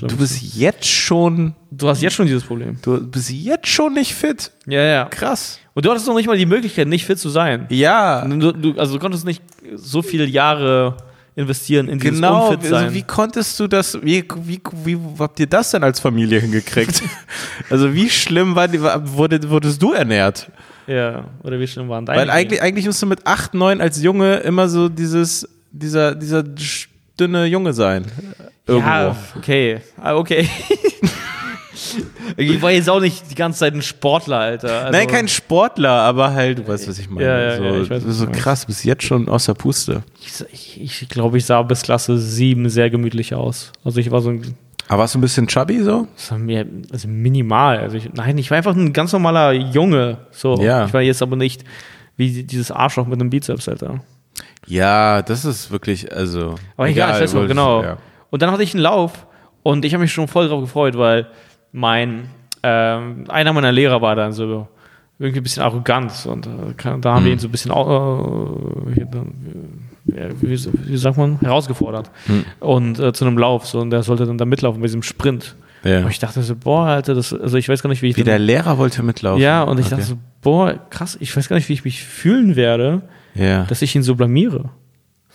du 0.00 0.16
bist 0.16 0.54
jetzt 0.54 0.86
schon, 0.86 1.54
du 1.72 1.88
hast 1.88 2.02
jetzt 2.02 2.14
schon 2.14 2.26
dieses 2.26 2.44
Problem. 2.44 2.78
du 2.82 3.04
bist 3.04 3.30
jetzt 3.30 3.66
schon 3.66 3.94
nicht 3.94 4.14
fit. 4.14 4.52
Ja, 4.66 4.82
ja. 4.82 5.04
Krass. 5.06 5.58
Und 5.76 5.84
du 5.84 5.90
hattest 5.90 6.06
noch 6.06 6.14
nicht 6.14 6.26
mal 6.26 6.38
die 6.38 6.46
Möglichkeit, 6.46 6.88
nicht 6.88 7.04
fit 7.04 7.18
zu 7.18 7.28
sein. 7.28 7.66
Ja, 7.68 8.24
Du, 8.26 8.50
du, 8.50 8.78
also 8.78 8.94
du 8.94 8.98
konntest 8.98 9.26
nicht 9.26 9.42
so 9.74 10.00
viele 10.00 10.24
Jahre 10.24 10.96
investieren 11.34 11.88
in 11.90 11.98
dieses 11.98 12.14
genau. 12.14 12.48
Unfit 12.48 12.70
sein. 12.70 12.84
Also, 12.84 12.94
wie 12.94 13.02
konntest 13.02 13.60
du 13.60 13.66
das, 13.66 13.98
wie, 14.02 14.24
wie, 14.44 14.58
wie 14.84 14.98
habt 15.18 15.38
ihr 15.38 15.46
das 15.46 15.72
denn 15.72 15.84
als 15.84 16.00
Familie 16.00 16.40
hingekriegt? 16.40 17.02
also, 17.70 17.92
wie 17.92 18.08
schlimm 18.08 18.56
war 18.56 18.70
wurde, 19.14 19.50
wurdest 19.50 19.82
du 19.82 19.92
ernährt? 19.92 20.50
ja, 20.86 21.24
oder 21.42 21.60
wie 21.60 21.66
schlimm 21.66 21.90
waren 21.90 22.06
deine? 22.06 22.20
Weil 22.20 22.30
eigentlich, 22.30 22.62
eigentlich 22.62 22.86
musst 22.86 23.02
du 23.02 23.06
mit 23.06 23.26
8, 23.26 23.52
9 23.52 23.82
als 23.82 24.02
Junge 24.02 24.36
immer 24.36 24.70
so 24.70 24.88
dieses, 24.88 25.46
dieser, 25.72 26.14
dieser 26.14 26.42
dünne 27.20 27.44
Junge 27.44 27.74
sein. 27.74 28.06
Irgendwo. 28.66 28.88
Ja, 28.88 29.16
okay. 29.36 29.80
Ah, 29.98 30.14
okay. 30.14 30.48
ich 32.36 32.62
war 32.62 32.70
jetzt 32.70 32.88
auch 32.88 33.00
nicht 33.00 33.30
die 33.30 33.34
ganze 33.34 33.60
Zeit 33.60 33.74
ein 33.74 33.82
Sportler, 33.82 34.38
Alter. 34.38 34.80
Also, 34.86 34.92
Nein, 34.92 35.06
kein 35.06 35.28
Sportler, 35.28 35.90
aber 35.90 36.32
halt, 36.32 36.58
du 36.58 36.68
weißt, 36.68 36.88
was 36.88 36.98
ich 36.98 37.08
meine. 37.10 37.26
Ja, 37.26 37.40
ja, 37.40 37.56
so, 37.56 37.64
ja, 37.64 37.80
ich 37.82 37.90
weiß, 37.90 38.02
so 38.04 38.26
krass, 38.28 38.66
bis 38.66 38.84
jetzt 38.84 39.04
schon 39.04 39.28
aus 39.28 39.46
der 39.46 39.54
Puste. 39.54 40.02
Ich, 40.52 40.80
ich, 40.80 41.02
ich 41.02 41.08
glaube, 41.08 41.38
ich 41.38 41.44
sah 41.44 41.62
bis 41.62 41.82
Klasse 41.82 42.18
7 42.18 42.68
sehr 42.68 42.90
gemütlich 42.90 43.34
aus. 43.34 43.72
Also 43.84 44.00
ich 44.00 44.10
war 44.10 44.20
so 44.20 44.30
ein 44.30 44.54
Aber 44.88 45.00
warst 45.02 45.14
du 45.14 45.18
ein 45.18 45.22
bisschen 45.22 45.46
chubby 45.46 45.82
so? 45.82 46.08
Also 46.16 47.08
minimal. 47.08 47.78
Also 47.78 47.96
ich, 47.96 48.12
nein, 48.12 48.38
ich 48.38 48.50
war 48.50 48.58
einfach 48.58 48.74
ein 48.74 48.92
ganz 48.92 49.12
normaler 49.12 49.52
Junge. 49.52 50.18
So. 50.30 50.60
Ja. 50.60 50.86
Ich 50.86 50.94
war 50.94 51.02
jetzt 51.02 51.22
aber 51.22 51.36
nicht 51.36 51.64
wie 52.16 52.42
dieses 52.42 52.70
Arschloch 52.70 53.06
mit 53.06 53.20
einem 53.20 53.30
Bizeps, 53.30 53.68
Alter. 53.68 54.00
Ja, 54.66 55.22
das 55.22 55.44
ist 55.44 55.70
wirklich, 55.70 56.12
also. 56.12 56.56
Aber 56.76 56.88
egal, 56.88 57.14
ich 57.14 57.22
weiß 57.22 57.34
noch, 57.34 57.46
genau. 57.46 57.82
Ja. 57.82 57.98
Und 58.30 58.42
dann 58.42 58.50
hatte 58.50 58.62
ich 58.62 58.74
einen 58.74 58.82
Lauf 58.82 59.26
und 59.62 59.84
ich 59.84 59.94
habe 59.94 60.02
mich 60.02 60.12
schon 60.12 60.28
voll 60.28 60.48
drauf 60.48 60.60
gefreut, 60.60 60.96
weil 60.98 61.28
mein 61.76 62.30
ähm, 62.62 63.24
einer 63.28 63.52
meiner 63.52 63.70
Lehrer 63.70 64.00
war 64.00 64.16
dann 64.16 64.32
so 64.32 64.66
irgendwie 65.18 65.40
ein 65.40 65.42
bisschen 65.42 65.62
arrogant 65.62 66.12
und 66.26 66.46
äh, 66.46 66.50
da 67.00 67.14
haben 67.14 67.24
wir 67.26 67.32
ihn 67.32 67.38
so 67.38 67.48
ein 67.48 67.50
bisschen 67.52 67.70
äh, 67.70 67.76
äh, 70.12 70.30
wie, 70.40 70.58
wie 70.88 70.96
sagt 70.96 71.16
man 71.18 71.38
herausgefordert 71.40 72.10
und 72.60 72.98
äh, 72.98 73.12
zu 73.12 73.26
einem 73.26 73.38
Lauf 73.38 73.66
so 73.66 73.80
und 73.80 73.90
der 73.90 74.02
sollte 74.02 74.26
dann 74.26 74.38
da 74.38 74.44
mitlaufen 74.44 74.80
bei 74.80 74.86
diesem 74.86 75.02
Sprint. 75.02 75.54
Ja. 75.84 76.00
Und 76.00 76.10
ich 76.10 76.18
dachte 76.18 76.42
so 76.42 76.56
boah 76.56 76.86
Alter 76.86 77.14
das 77.14 77.32
also 77.32 77.56
ich 77.58 77.68
weiß 77.68 77.82
gar 77.82 77.90
nicht 77.90 78.02
wie 78.02 78.08
ich 78.08 78.16
Wie 78.16 78.24
der 78.24 78.38
Lehrer 78.38 78.78
wollte 78.78 79.02
mitlaufen. 79.02 79.42
Ja, 79.42 79.62
und 79.62 79.78
ich 79.78 79.86
Okay. 79.86 79.96
dachte 79.96 80.06
so, 80.06 80.18
boah, 80.42 80.74
krass, 80.90 81.16
ich 81.20 81.36
weiß 81.36 81.48
gar 81.48 81.56
nicht, 81.56 81.68
wie 81.68 81.74
ich 81.74 81.84
mich 81.84 82.02
fühlen 82.04 82.56
werde, 82.56 83.02
Ja. 83.34 83.64
dass 83.64 83.82
ich 83.82 83.94
ihn 83.94 84.02
so 84.02 84.14
blamiere. 84.14 84.70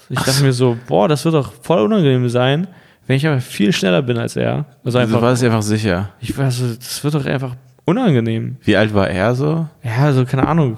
Ich 0.09 0.19
dachte 0.19 0.43
mir 0.43 0.51
so, 0.53 0.75
boah, 0.87 1.07
das 1.07 1.23
wird 1.23 1.35
doch 1.35 1.53
voll 1.53 1.81
unangenehm 1.81 2.27
sein, 2.27 2.67
wenn 3.07 3.15
ich 3.17 3.27
aber 3.27 3.41
viel 3.41 3.73
schneller 3.73 4.01
bin 4.01 4.17
als 4.17 4.35
er. 4.35 4.57
Also 4.57 4.65
Also 4.85 4.97
einfach, 4.99 5.21
war 5.21 5.31
es 5.33 5.43
einfach 5.43 5.61
sicher. 5.61 6.09
ich 6.19 6.37
weiß, 6.37 6.57
so, 6.57 6.75
das 6.75 7.03
wird 7.03 7.13
doch 7.15 7.25
einfach 7.25 7.55
unangenehm. 7.85 8.57
Wie 8.63 8.75
alt 8.77 8.93
war 8.93 9.09
er 9.09 9.35
so? 9.35 9.67
Ja, 9.83 9.97
also 10.05 10.25
keine 10.25 10.47
Ahnung, 10.47 10.77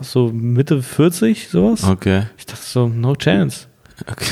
so 0.00 0.30
Mitte 0.32 0.82
40, 0.82 1.48
sowas. 1.48 1.84
Okay. 1.84 2.22
Ich 2.38 2.46
dachte 2.46 2.62
so, 2.62 2.88
no 2.88 3.14
chance. 3.14 3.66
okay. 4.10 4.26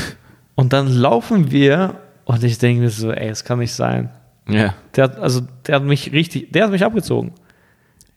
Und 0.54 0.72
dann 0.72 0.88
laufen 0.88 1.50
wir 1.50 1.94
und 2.24 2.42
ich 2.44 2.58
denke 2.58 2.82
mir 2.82 2.90
so, 2.90 3.10
ey, 3.12 3.28
das 3.28 3.44
kann 3.44 3.58
nicht 3.58 3.72
sein. 3.72 4.10
Ja. 4.48 4.74
Der 4.96 5.04
hat, 5.04 5.18
also, 5.18 5.42
der 5.66 5.76
hat 5.76 5.84
mich 5.84 6.12
richtig, 6.12 6.52
der 6.52 6.64
hat 6.64 6.70
mich 6.72 6.84
abgezogen. 6.84 7.32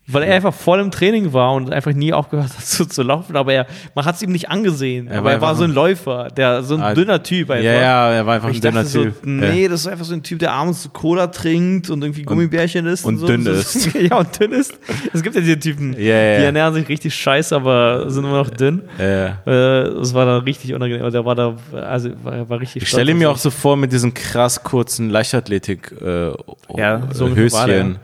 Weil 0.07 0.21
er 0.23 0.35
einfach 0.35 0.53
voll 0.53 0.79
im 0.79 0.91
Training 0.91 1.33
war 1.33 1.53
und 1.53 1.73
einfach 1.73 1.91
nie 1.93 2.13
aufgehört 2.13 2.49
hat 2.49 2.61
zu, 2.65 2.85
zu 2.85 3.01
laufen, 3.01 3.35
aber 3.35 3.53
er, 3.53 3.65
man 3.95 4.05
hat 4.05 4.15
es 4.15 4.21
ihm 4.21 4.31
nicht 4.31 4.49
angesehen. 4.49 5.07
Er 5.07 5.17
aber 5.19 5.25
war 5.25 5.31
er 5.33 5.41
war 5.41 5.55
so 5.55 5.63
ein 5.63 5.71
Läufer, 5.71 6.27
der 6.29 6.61
so 6.61 6.75
ein 6.75 6.81
Ah, 6.81 6.93
dünner 6.93 7.23
Typ 7.23 7.49
einfach. 7.49 7.63
Ja, 7.65 7.73
ja, 7.73 8.11
er 8.11 8.25
war 8.27 8.35
einfach 8.35 8.47
Und 8.49 8.51
ein 8.53 8.55
ich 8.55 8.61
dünner 8.61 8.85
so, 8.85 9.03
Typ. 9.05 9.15
nee, 9.25 9.67
das 9.67 9.81
ist 9.81 9.87
einfach 9.87 10.05
so 10.05 10.13
ein 10.13 10.21
Typ, 10.21 10.37
der 10.39 10.51
abends 10.53 10.87
Cola 10.93 11.27
trinkt 11.27 11.89
und 11.89 12.03
irgendwie 12.03 12.21
Gummibärchen 12.23 12.85
isst. 12.85 13.03
und 13.05 13.17
so. 13.17 13.25
dünn 13.27 13.45
ist. 13.47 13.93
ja, 13.99 14.17
und 14.17 14.39
dünn 14.39 14.51
ist. 14.51 14.77
Es 15.11 15.23
gibt 15.23 15.35
ja 15.35 15.41
diese 15.41 15.57
Typen, 15.59 15.93
Ja, 15.93 15.99
ja, 16.15 16.37
die 16.39 16.43
ernähren 16.45 16.73
sich 16.75 16.87
richtig 16.87 17.15
scheiße, 17.15 17.55
aber 17.55 18.09
sind 18.11 18.25
immer 18.25 18.37
noch 18.37 18.49
dünn. 18.51 18.83
Ja. 18.99 19.39
Äh, 19.45 19.95
Das 19.95 20.13
war 20.13 20.25
dann 20.25 20.43
richtig 20.43 20.73
unangenehm. 20.73 21.09
Der 21.11 21.25
war 21.25 21.33
da, 21.35 21.55
also 21.73 22.09
war, 22.23 22.47
war 22.47 22.59
richtig 22.59 22.83
Ich 22.83 22.89
stelle 22.89 23.13
mir 23.15 23.31
auch 23.31 23.37
so 23.37 23.49
vor 23.49 23.75
mit 23.75 23.91
diesen 23.91 24.13
krass 24.13 24.63
kurzen 24.63 25.09
Leichtathletik 25.09 25.93
äh, 25.99 26.31
Ja, 26.75 27.01
so. 27.11 27.27
Höschen. 27.29 27.97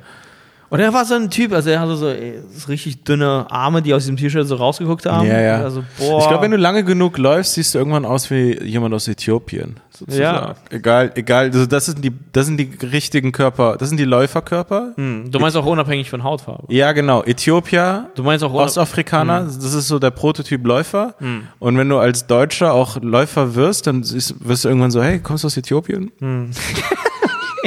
Und 0.72 0.80
er 0.80 0.94
war 0.94 1.04
so 1.04 1.16
ein 1.16 1.30
Typ, 1.30 1.52
also 1.52 1.70
er 1.70 1.82
hatte 1.82 1.98
so, 1.98 2.08
ey, 2.08 2.40
richtig 2.70 3.04
dünne 3.04 3.46
Arme, 3.50 3.82
die 3.82 3.94
aus 3.94 4.04
diesem 4.04 4.16
T-Shirt 4.16 4.48
so 4.48 4.56
rausgeguckt 4.56 5.06
haben. 5.06 5.28
Ja, 5.28 5.42
ja. 5.42 5.62
Also, 5.62 5.84
boah. 6.00 6.20
Ich 6.22 6.28
glaube, 6.30 6.44
wenn 6.44 6.52
du 6.52 6.56
lange 6.56 6.86
genug 6.86 7.18
läufst, 7.18 7.56
siehst 7.56 7.76
du 7.76 7.80
irgendwann 7.80 8.06
aus 8.06 8.32
wie 8.32 8.58
jemand 8.64 8.94
aus 8.94 9.10
Äthiopien. 9.10 9.82
Sozusagen. 9.90 10.22
Ja. 10.24 10.56
Egal, 10.70 11.12
egal. 11.16 11.48
Also 11.48 11.66
das 11.66 11.88
sind 11.88 12.06
die, 12.06 12.14
das 12.32 12.46
sind 12.46 12.56
die 12.56 12.72
richtigen 12.86 13.34
Körper. 13.34 13.76
Das 13.78 13.90
sind 13.90 13.98
die 13.98 14.06
Läuferkörper. 14.06 14.94
Hm, 14.96 15.30
du 15.30 15.40
meinst 15.40 15.58
auch 15.58 15.66
unabhängig 15.66 16.10
von 16.10 16.24
Hautfarbe. 16.24 16.74
Ja, 16.74 16.94
genau. 16.94 17.22
Äthiopier, 17.26 18.10
Du 18.16 18.24
meinst 18.24 18.42
auch 18.46 18.54
Ostafrikaner, 18.54 19.42
das 19.42 19.74
ist 19.74 19.90
so 19.90 20.00
der 20.00 20.12
Prototyp 20.12 20.66
Läufer. 20.66 21.16
Hm. 21.18 21.50
Und 21.60 21.78
wenn 21.78 21.90
du 21.90 21.98
als 21.98 22.28
Deutscher 22.28 22.74
auch 22.74 22.96
Läufer 23.02 23.56
wirst, 23.56 23.88
dann 23.88 24.04
wirst 24.04 24.64
du 24.64 24.70
irgendwann 24.70 24.92
so, 24.92 25.04
hey, 25.04 25.20
kommst 25.20 25.44
du 25.44 25.48
aus 25.48 25.58
Äthiopien? 25.58 26.12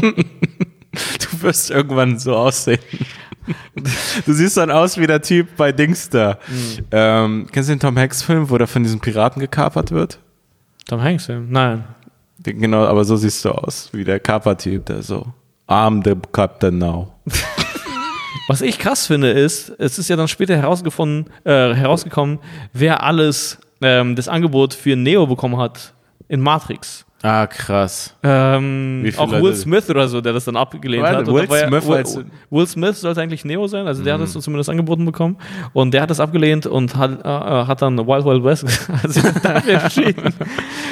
Du 1.20 1.42
wirst 1.42 1.70
irgendwann 1.70 2.18
so 2.18 2.36
aussehen. 2.36 2.80
Du 4.24 4.32
siehst 4.32 4.57
dann 4.57 4.70
aus 4.70 4.97
wie 4.97 5.07
der 5.07 5.20
Typ 5.20 5.57
bei 5.57 5.70
Dings 5.72 6.09
da. 6.09 6.38
Hm. 6.47 6.84
Ähm, 6.90 7.47
kennst 7.53 7.68
du 7.68 7.74
den 7.74 7.80
Tom 7.80 7.99
Hanks 7.99 8.22
Film, 8.22 8.49
wo 8.49 8.57
der 8.57 8.66
von 8.66 8.82
diesen 8.82 9.01
Piraten 9.01 9.40
gekapert 9.40 9.90
wird? 9.90 10.18
Tom 10.86 11.03
Hanks, 11.03 11.26
ja. 11.26 11.38
Nein. 11.38 11.84
Genau, 12.42 12.84
aber 12.84 13.05
so 13.05 13.16
siehst 13.16 13.45
du 13.45 13.51
aus, 13.51 13.88
wie 13.92 14.05
der 14.05 14.20
Kaper-Typ, 14.20 14.86
der 14.86 15.03
so, 15.03 15.26
I'm 15.68 16.05
the 16.05 16.14
captain 16.32 16.78
now. 16.78 17.12
Was 18.49 18.61
ich 18.61 18.78
krass 18.78 19.07
finde, 19.07 19.30
ist, 19.30 19.72
es 19.78 19.99
ist 19.99 20.09
ja 20.09 20.16
dann 20.16 20.28
später 20.28 20.57
herausgefunden, 20.57 21.32
äh, 21.45 21.72
herausgekommen, 21.74 22.38
wer 22.74 23.03
alles 23.03 23.59
ähm, 23.80 24.16
das 24.16 24.28
Angebot 24.28 24.74
für 24.74 24.97
Neo 24.97 25.26
bekommen 25.26 25.57
hat 25.57 25.95
in 26.28 26.40
Matrix. 26.40 27.07
Ah, 27.27 27.47
krass. 27.47 28.14
Ähm, 28.22 29.03
auch 29.16 29.33
Will 29.33 29.41
Leute? 29.41 29.57
Smith 29.57 29.89
oder 29.89 30.09
so, 30.09 30.20
der 30.20 30.35
das 30.35 30.45
dann 30.45 30.57
abgelehnt 30.57 31.03
Warte, 31.05 31.16
hat. 31.20 31.27
Will 31.27 31.49
war 31.49 31.59
ja- 31.59 31.68
Smith 31.68 31.87
Will, 31.89 32.27
Will 32.51 32.66
Smith 32.66 33.01
sollte 33.01 33.22
eigentlich 33.22 33.47
Neo 33.47 33.66
sein, 33.66 33.87
also 33.87 34.05
der 34.05 34.12
hat 34.12 34.20
Mhm. 34.20 34.25
das 34.25 34.35
so 34.35 34.41
zumindest 34.41 34.68
angeboten 34.68 35.07
bekommen. 35.07 35.39
Und 35.72 35.95
der 35.95 36.03
hat 36.03 36.11
das 36.11 36.20
abgelehnt 36.20 36.66
und 36.66 36.97
hat, 36.97 37.25
äh, 37.25 37.27
hat 37.66 37.81
dann 37.81 37.97
Wild 37.97 38.27
Wild 38.27 38.45
West 38.45 38.64
dafür 39.43 39.83
entschieden. 39.85 40.35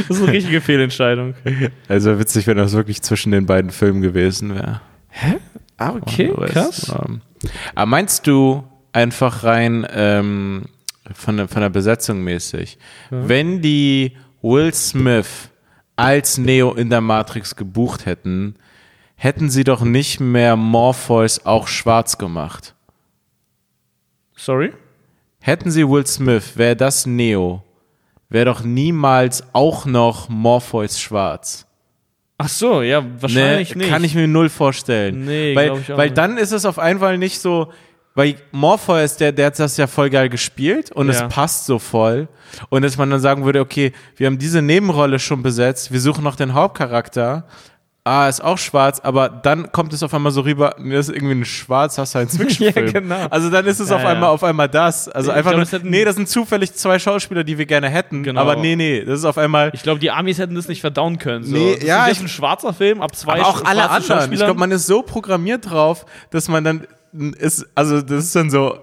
Das 0.08 0.16
ist 0.16 0.22
eine 0.22 0.32
richtige 0.32 0.62
Fehlentscheidung. 0.62 1.34
Also 1.86 2.18
witzig, 2.18 2.46
wenn 2.46 2.56
das 2.56 2.72
wirklich 2.72 3.02
zwischen 3.02 3.30
den 3.30 3.44
beiden 3.44 3.70
Filmen 3.70 4.00
gewesen 4.00 4.54
wäre. 4.54 4.80
Ah, 5.76 5.90
okay, 6.00 6.32
es, 6.46 6.50
krass. 6.50 6.92
Ähm, 7.06 7.20
aber 7.74 7.86
meinst 7.86 8.26
du 8.26 8.64
einfach 8.94 9.44
rein 9.44 9.86
ähm, 9.94 10.62
von, 11.12 11.36
der, 11.36 11.48
von 11.48 11.60
der 11.60 11.68
Besetzung 11.68 12.24
mäßig, 12.24 12.78
wenn 13.10 13.60
die 13.60 14.16
Will 14.40 14.72
Smith 14.72 15.50
als 15.96 16.38
Neo 16.38 16.72
in 16.74 16.90
der 16.90 17.00
Matrix 17.00 17.56
gebucht 17.56 18.06
hätten, 18.06 18.56
hätten 19.16 19.50
sie 19.50 19.64
doch 19.64 19.82
nicht 19.82 20.20
mehr 20.20 20.56
Morpheus 20.56 21.44
auch 21.46 21.68
schwarz 21.68 22.18
gemacht. 22.18 22.74
Sorry? 24.36 24.72
Hätten 25.40 25.70
sie 25.70 25.88
Will 25.88 26.06
Smith, 26.06 26.56
wäre 26.56 26.76
das 26.76 27.06
Neo, 27.06 27.62
wäre 28.28 28.46
doch 28.46 28.62
niemals 28.64 29.44
auch 29.52 29.84
noch 29.86 30.28
Morpheus 30.28 31.00
schwarz. 31.00 31.66
Ach 32.38 32.48
so, 32.48 32.82
ja, 32.82 33.04
wahrscheinlich 33.20 33.74
Nee, 33.74 33.82
nicht. 33.82 33.90
Kann 33.90 34.02
ich 34.04 34.14
mir 34.14 34.26
null 34.26 34.48
vorstellen. 34.48 35.24
Nee, 35.24 35.54
weil, 35.54 35.78
ich 35.78 35.92
auch 35.92 35.96
weil 35.98 36.08
nicht. 36.08 36.18
dann 36.18 36.38
ist 36.38 36.50
es 36.52 36.64
auf 36.64 36.78
einmal 36.78 37.18
nicht 37.18 37.38
so, 37.40 37.72
weil 38.14 38.36
Morpheus, 38.50 39.16
der, 39.16 39.32
der 39.32 39.46
hat 39.46 39.58
das 39.58 39.76
ja 39.76 39.86
voll 39.86 40.10
geil 40.10 40.28
gespielt 40.28 40.92
und 40.92 41.08
Ja. 41.08 41.12
es 41.26 41.34
passt 41.34 41.66
so 41.66 41.78
voll. 41.78 42.28
Und 42.68 42.82
dass 42.82 42.96
man 42.98 43.10
dann 43.10 43.20
sagen 43.20 43.44
würde, 43.44 43.60
okay, 43.60 43.92
wir 44.16 44.26
haben 44.26 44.38
diese 44.38 44.60
Nebenrolle 44.62 45.18
schon 45.18 45.42
besetzt, 45.42 45.92
wir 45.92 46.00
suchen 46.00 46.22
noch 46.24 46.36
den 46.36 46.52
Hauptcharakter. 46.54 47.44
Ah, 48.04 48.28
ist 48.28 48.42
auch 48.42 48.58
schwarz, 48.58 48.98
aber 48.98 49.28
dann 49.28 49.70
kommt 49.70 49.92
es 49.92 50.02
auf 50.02 50.12
einmal 50.12 50.32
so 50.32 50.40
rüber, 50.40 50.74
mir 50.76 50.98
ist 50.98 51.08
irgendwie 51.08 51.36
ein 51.36 51.44
schwarzer 51.44 52.04
Science-Fiction-Film. 52.06 52.86
Ja, 52.86 52.92
genau. 52.92 53.26
Also 53.30 53.48
dann 53.48 53.64
ist 53.64 53.78
es 53.78 53.90
Ja, 53.90 53.96
auf 53.96 54.04
einmal 54.04 54.28
auf 54.30 54.42
einmal 54.42 54.68
das. 54.68 55.08
Also 55.08 55.30
Ich 55.30 55.36
einfach 55.36 55.52
glaub, 55.52 55.72
nur, 55.72 55.80
nee, 55.90 56.04
das 56.04 56.16
sind 56.16 56.28
zufällig 56.28 56.74
zwei 56.74 56.98
Schauspieler, 56.98 57.44
die 57.44 57.58
wir 57.58 57.66
gerne 57.66 57.88
hätten. 57.88 58.24
Genau. 58.24 58.40
Aber 58.40 58.56
nee, 58.56 58.74
nee, 58.74 59.04
das 59.04 59.20
ist 59.20 59.24
auf 59.24 59.38
einmal, 59.38 59.70
Ich 59.72 59.84
glaube, 59.84 60.00
die 60.00 60.10
Amis 60.10 60.38
hätten 60.38 60.56
das 60.56 60.66
nicht 60.66 60.80
verdauen 60.80 61.18
können. 61.18 61.44
So. 61.44 61.54
Nee, 61.56 61.76
das 61.76 61.84
ja, 61.84 62.06
ist 62.06 62.16
ich- 62.16 62.24
ein 62.24 62.28
schwarzer 62.28 62.72
Film 62.74 63.00
ab 63.02 63.14
zwei 63.14 63.34
aber 63.34 63.46
auch 63.46 63.64
alle 63.64 63.88
anderen. 63.88 64.32
Ich 64.32 64.38
glaube, 64.40 64.58
man 64.58 64.72
ist 64.72 64.86
so 64.88 65.02
programmiert 65.02 65.70
drauf, 65.70 66.04
dass 66.30 66.48
man 66.48 66.64
dann 66.64 66.86
ist, 67.12 67.66
also 67.74 68.00
das 68.02 68.26
ist 68.26 68.36
dann 68.36 68.50
so, 68.50 68.78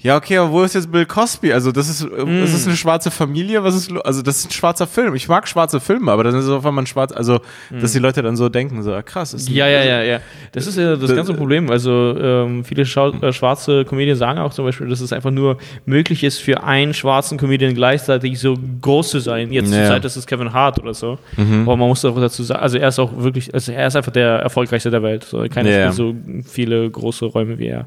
ja, 0.00 0.16
okay, 0.16 0.36
aber 0.38 0.50
wo 0.52 0.62
ist 0.62 0.74
jetzt 0.74 0.90
Bill 0.92 1.04
Cosby? 1.06 1.52
Also 1.52 1.72
das 1.72 1.88
ist, 1.88 2.02
Mm. 2.04 2.42
ist 2.44 2.54
es 2.54 2.66
eine 2.66 2.76
schwarze 2.76 3.10
Familie? 3.10 3.62
Was 3.64 3.74
ist, 3.74 3.90
also 4.04 4.22
das 4.22 4.38
ist 4.38 4.46
ein 4.48 4.52
schwarzer 4.52 4.86
Film. 4.86 5.14
Ich 5.14 5.28
mag 5.28 5.46
schwarze 5.48 5.80
Filme, 5.80 6.12
aber 6.12 6.24
dann 6.24 6.34
ist 6.34 6.44
es 6.44 6.50
auf 6.50 6.64
einmal 6.64 6.84
ein 6.84 6.86
schwarz, 6.86 7.12
also 7.12 7.40
dass 7.70 7.92
die 7.92 7.98
Leute 7.98 8.22
dann 8.22 8.36
so 8.36 8.48
denken, 8.48 8.82
so 8.82 8.92
ah, 8.94 9.02
krass. 9.02 9.34
Ist 9.34 9.48
ein, 9.48 9.52
Mm. 9.54 9.56
ja, 9.56 9.66
ja, 9.68 9.82
ja, 9.84 10.02
ja. 10.02 10.20
Das 10.52 10.66
ist 10.66 10.78
ja 10.78 10.90
das 10.96 11.00
Das- 11.08 11.14
ganze 11.16 11.34
Problem. 11.34 11.70
Also 11.70 12.16
ähm, 12.18 12.64
viele 12.64 12.86
Schau 12.86 13.10
äh, 13.10 13.32
schwarze 13.32 13.84
Comedien 13.84 14.16
sagen 14.16 14.38
auch 14.38 14.52
zum 14.52 14.64
Beispiel, 14.64 14.88
dass 14.88 15.00
es 15.00 15.12
einfach 15.12 15.30
nur 15.30 15.58
möglich 15.86 16.22
ist, 16.24 16.38
für 16.38 16.62
einen 16.62 16.94
schwarzen 16.94 17.36
Comedian 17.38 17.74
gleichzeitig 17.74 18.38
so 18.38 18.56
groß 18.80 19.08
zu 19.10 19.18
sein. 19.20 19.52
Jetzt 19.52 19.70
zur 19.70 19.78
Ja. 19.80 19.88
Zeit 19.88 20.04
ist 20.04 20.16
es 20.16 20.26
Kevin 20.26 20.52
Hart 20.52 20.78
oder 20.80 20.94
so. 20.94 21.18
Mhm. 21.36 21.62
Aber 21.62 21.76
man 21.76 21.88
muss 21.88 22.04
auch 22.04 22.18
dazu 22.20 22.42
sagen, 22.42 22.60
also 22.60 22.78
er 22.78 22.88
ist 22.88 22.98
auch 22.98 23.10
wirklich, 23.16 23.52
also 23.52 23.72
er 23.72 23.86
ist 23.88 23.96
einfach 23.96 24.12
der 24.12 24.38
erfolgreichste 24.40 24.90
der 24.90 25.02
Welt. 25.02 25.24
So, 25.24 25.44
keiner 25.52 25.70
Ja. 25.70 25.92
so 25.92 26.14
viele 26.46 26.88
große 26.90 27.24
Räume 27.26 27.58
wie 27.58 27.66
er. 27.66 27.86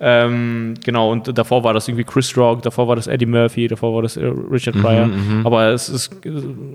Ähm, 0.00 0.74
genau, 0.84 1.10
und 1.10 1.36
davor 1.48 1.64
war 1.64 1.72
das 1.72 1.88
irgendwie 1.88 2.04
Chris 2.04 2.36
Rock, 2.36 2.62
davor 2.62 2.88
war 2.88 2.96
das 2.96 3.06
Eddie 3.06 3.24
Murphy, 3.26 3.68
davor 3.68 3.94
war 3.94 4.02
das 4.02 4.16
äh, 4.16 4.24
Richard 4.26 4.74
Mhm, 4.76 4.82
Pryor. 4.82 5.08
Aber 5.44 5.68
es, 5.68 5.88
ist, 5.88 6.10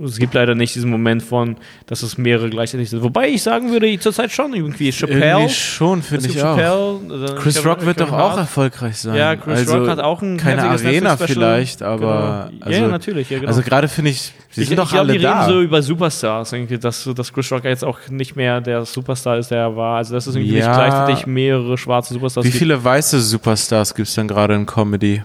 es 0.03 0.17
gibt 0.17 0.33
leider 0.33 0.55
nicht 0.55 0.73
diesen 0.73 0.89
Moment 0.89 1.21
von, 1.21 1.57
dass 1.85 2.01
es 2.01 2.17
mehrere 2.17 2.49
gleichzeitig 2.49 2.89
sind. 2.89 3.03
Wobei 3.03 3.29
ich 3.29 3.43
sagen 3.43 3.71
würde, 3.71 3.99
zurzeit 3.99 4.31
schon 4.31 4.53
irgendwie 4.53 4.91
Chappelle. 4.91 5.25
Irgendwie 5.25 5.53
schon, 5.53 6.01
finde 6.01 6.23
gibt 6.23 6.35
ich 6.35 6.43
auch. 6.43 6.57
Chappelle, 6.57 7.25
äh, 7.25 7.35
Chris 7.35 7.63
Rock 7.65 7.85
wird 7.85 7.97
Kevin 7.97 8.11
doch 8.11 8.17
auch 8.17 8.29
Hart. 8.31 8.39
erfolgreich 8.39 8.97
sein. 8.97 9.15
Ja, 9.15 9.35
Chris 9.35 9.59
also, 9.59 9.77
Rock 9.77 9.89
hat 9.89 9.99
auch 9.99 10.21
ein 10.23 10.37
keine 10.37 10.63
Arena 10.63 11.17
vielleicht, 11.17 11.83
aber 11.83 12.49
Genau. 12.51 12.65
also, 12.65 12.81
ja, 12.81 12.87
natürlich, 12.87 13.29
ja, 13.29 13.37
genau. 13.39 13.49
Also 13.49 13.61
gerade 13.61 13.87
finde 13.87 14.11
ich, 14.11 14.33
sie 14.49 14.61
ich 14.63 14.67
sind 14.69 14.77
doch 14.79 14.85
ich 14.85 14.91
glaub, 14.91 15.01
alle 15.03 15.13
die 15.13 15.19
da. 15.19 15.41
reden 15.45 15.53
so 15.53 15.61
über 15.61 15.81
Superstars, 15.81 16.51
irgendwie, 16.53 16.77
dass, 16.77 17.07
dass 17.15 17.31
Chris 17.31 17.51
Rock 17.51 17.63
jetzt 17.65 17.83
auch 17.85 17.99
nicht 18.09 18.35
mehr 18.35 18.59
der 18.61 18.85
Superstar 18.85 19.37
ist, 19.37 19.51
der 19.51 19.59
er 19.59 19.75
war. 19.75 19.97
Also, 19.97 20.13
dass 20.15 20.27
es 20.27 20.35
irgendwie 20.35 20.57
Ja. 20.57 20.67
nicht 20.67 20.75
gleichzeitig 20.75 21.25
mehrere 21.27 21.77
schwarze 21.77 22.13
Superstars 22.13 22.45
Wie 22.45 22.49
gibt. 22.49 22.59
viele 22.59 22.83
weiße 22.83 23.19
Superstars 23.21 23.93
gibt 23.95 24.07
es 24.07 24.15
denn 24.15 24.27
gerade 24.27 24.55
in 24.55 24.62
Comedy? 24.65 25.21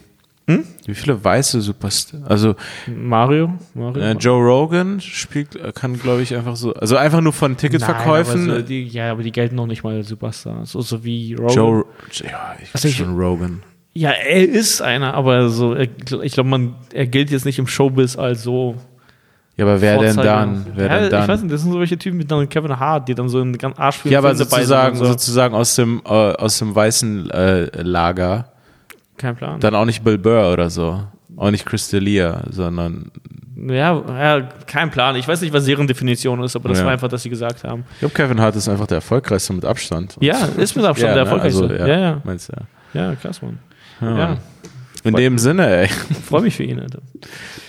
Hm? 0.48 0.64
Wie 0.86 0.94
viele 0.94 1.22
weiße 1.22 1.60
Superstars? 1.60 2.24
Also 2.24 2.54
Mario? 2.86 3.52
Mario? 3.74 4.02
äh, 4.02 4.12
Joe 4.12 4.42
Rogan 4.42 4.98
spielt, 5.00 5.56
äh, 5.56 5.72
kann 5.74 5.98
glaube 5.98 6.22
ich 6.22 6.34
einfach 6.34 6.56
so, 6.56 6.72
also 6.72 6.96
einfach 6.96 7.20
nur 7.20 7.34
von 7.34 7.56
Ticketverkäufen. 7.58 8.40
Nein, 8.46 8.50
aber 8.50 8.60
so, 8.60 8.66
die, 8.66 8.84
ja, 8.84 9.10
aber 9.12 9.22
die 9.22 9.32
gelten 9.32 9.56
noch 9.56 9.66
nicht 9.66 9.84
mal 9.84 10.02
Superstars. 10.02 10.72
So, 10.72 10.80
so 10.80 11.04
wie 11.04 11.34
Rogan. 11.34 11.54
Joe, 11.54 11.84
ja, 12.24 12.56
ich 12.62 12.70
Also 12.72 12.88
ich- 12.88 12.96
schon 12.96 13.14
Rogan. 13.18 13.62
Ja, 13.92 14.10
er 14.10 14.48
ist 14.48 14.80
einer, 14.80 15.14
aber 15.14 15.48
so, 15.48 15.74
er, 15.74 15.88
ich 16.22 16.32
glaube, 16.32 16.48
man, 16.48 16.76
er 16.92 17.06
gilt 17.06 17.30
jetzt 17.30 17.44
nicht 17.44 17.58
im 17.58 17.66
Showbiz 17.66 18.16
als 18.16 18.42
so. 18.44 18.76
Ja, 19.56 19.64
aber 19.64 19.80
wer 19.80 19.98
denn 19.98 20.16
dann? 20.16 20.66
Wer 20.74 20.86
ja, 20.86 21.00
denn 21.00 21.10
dann? 21.10 21.22
Ich 21.24 21.28
weiß 21.28 21.42
nicht, 21.42 21.52
das 21.52 21.62
sind 21.62 21.72
so 21.72 21.80
welche 21.80 21.98
Typen 21.98 22.20
wie 22.20 22.24
dann 22.24 22.48
Kevin 22.48 22.78
Hart, 22.78 23.08
die 23.08 23.14
dann 23.16 23.28
so 23.28 23.40
in 23.40 23.58
ganz 23.58 23.76
Arschvielen 23.76 24.12
ja, 24.12 24.20
aber 24.20 24.34
sozusagen, 24.36 24.96
so. 24.96 25.04
sozusagen 25.04 25.54
aus 25.54 25.74
dem, 25.74 26.00
äh, 26.04 26.08
aus 26.08 26.58
dem 26.60 26.74
weißen 26.74 27.28
äh, 27.30 27.82
Lager. 27.82 28.52
Kein 29.18 29.36
Plan. 29.36 29.60
Dann 29.60 29.74
auch 29.74 29.84
nicht 29.84 30.02
Bill 30.02 30.16
Burr 30.18 30.52
oder 30.52 30.70
so. 30.70 31.02
Auch 31.36 31.50
nicht 31.50 31.66
Chris 31.66 31.92
D'Elia, 31.92 32.40
sondern 32.50 33.10
Ja, 33.56 34.00
ja, 34.38 34.48
kein 34.66 34.90
Plan. 34.90 35.16
Ich 35.16 35.26
weiß 35.28 35.40
nicht, 35.42 35.52
was 35.52 35.64
deren 35.66 35.86
Definition 35.86 36.42
ist, 36.42 36.56
aber 36.56 36.68
das 36.70 36.78
Ja. 36.78 36.84
war 36.84 36.92
einfach, 36.92 37.08
dass 37.08 37.22
sie 37.24 37.30
gesagt 37.30 37.64
haben. 37.64 37.84
ich 37.94 37.98
glaube, 38.00 38.14
Kevin 38.14 38.40
Hart 38.40 38.54
ist 38.56 38.68
einfach 38.68 38.86
der 38.86 38.96
erfolgreichste 38.96 39.52
mit 39.52 39.64
Abstand. 39.64 40.16
Ja, 40.20 40.46
ist 40.56 40.76
mit 40.76 40.84
Abstand 40.84 41.08
Ja, 41.10 41.14
der 41.14 41.24
ne? 41.24 41.30
erfolgreichste. 41.30 41.62
Also, 41.64 41.74
ja, 41.74 41.86
ja, 41.86 41.98
ja, 41.98 42.20
Meinst 42.24 42.48
du, 42.50 42.54
ja. 42.94 43.02
ja, 43.10 43.14
krass, 43.16 43.42
Mann. 43.42 43.58
Ja. 44.00 44.36
In 45.04 45.14
dem 45.14 45.38
Sinne, 45.38 45.66
ey. 45.82 45.88
freue 46.28 46.42
mich 46.42 46.56
für 46.56 46.64
ihn, 46.64 46.80
Alter. 46.80 47.00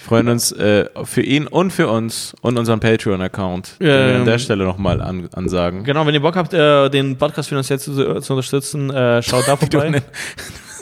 freuen 0.04 0.28
uns 0.30 0.52
äh, 0.52 0.86
für 1.04 1.22
ihn 1.22 1.46
und 1.48 1.72
für 1.72 1.88
uns 1.88 2.36
und 2.42 2.58
unseren 2.58 2.80
Patreon-Account. 2.80 3.78
Ähm, 3.80 4.22
an 4.22 4.26
der 4.26 4.40
Stelle 4.40 4.66
nochmal 4.66 5.00
an, 5.02 5.30
ansagen. 5.34 5.84
Genau, 5.84 6.06
wenn 6.08 6.14
ihr 6.16 6.22
Bock 6.22 6.36
habt, 6.36 6.54
äh, 6.54 6.90
den 6.90 7.18
Podcast 7.18 7.50
finanziell 7.50 7.80
zu, 7.80 7.94
zu 8.20 8.34
unterstützen, 8.34 8.90
äh, 8.90 9.22
schaut 9.22 9.48
da 9.48 9.56
vorbei. 9.58 10.02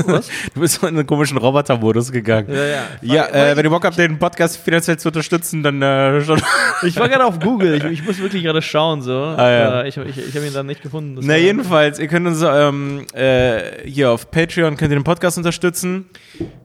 Was? 0.05 0.29
Du 0.53 0.61
bist 0.61 0.81
in 0.81 0.89
einen 0.89 1.05
komischen 1.05 1.37
Roboter-Modus 1.37 2.11
gegangen. 2.11 2.47
Ja, 2.49 2.65
ja. 2.65 2.83
Ja, 3.01 3.27
äh, 3.27 3.55
wenn 3.55 3.65
ihr 3.65 3.69
Bock 3.69 3.85
habt, 3.85 3.97
den 3.97 4.17
Podcast 4.17 4.57
finanziell 4.57 4.97
zu 4.97 5.09
unterstützen, 5.09 5.63
dann 5.63 5.81
äh, 5.81 6.21
schon. 6.21 6.41
Ich 6.83 6.95
war 6.99 7.09
gerade 7.09 7.25
auf 7.25 7.39
Google. 7.39 7.75
Ich, 7.75 7.83
ich, 7.85 8.05
muss 8.05 8.19
wirklich 8.19 8.43
gerade 8.43 8.61
schauen. 8.61 9.01
So. 9.01 9.13
Ah, 9.13 9.49
ja. 9.49 9.81
äh, 9.81 9.87
ich 9.87 9.97
ich, 9.97 10.17
ich 10.29 10.35
habe 10.35 10.45
ihn 10.45 10.53
dann 10.53 10.67
nicht 10.67 10.83
gefunden. 10.83 11.17
Na, 11.23 11.35
jedenfalls, 11.35 11.97
ihr 11.97 12.07
könnt 12.07 12.27
uns 12.27 12.43
ähm, 12.43 13.05
äh, 13.13 13.87
hier 13.87 14.11
auf 14.11 14.29
Patreon 14.29 14.77
könnt 14.77 14.91
ihr 14.91 14.99
den 14.99 15.03
Podcast 15.03 15.37
unterstützen. 15.37 16.05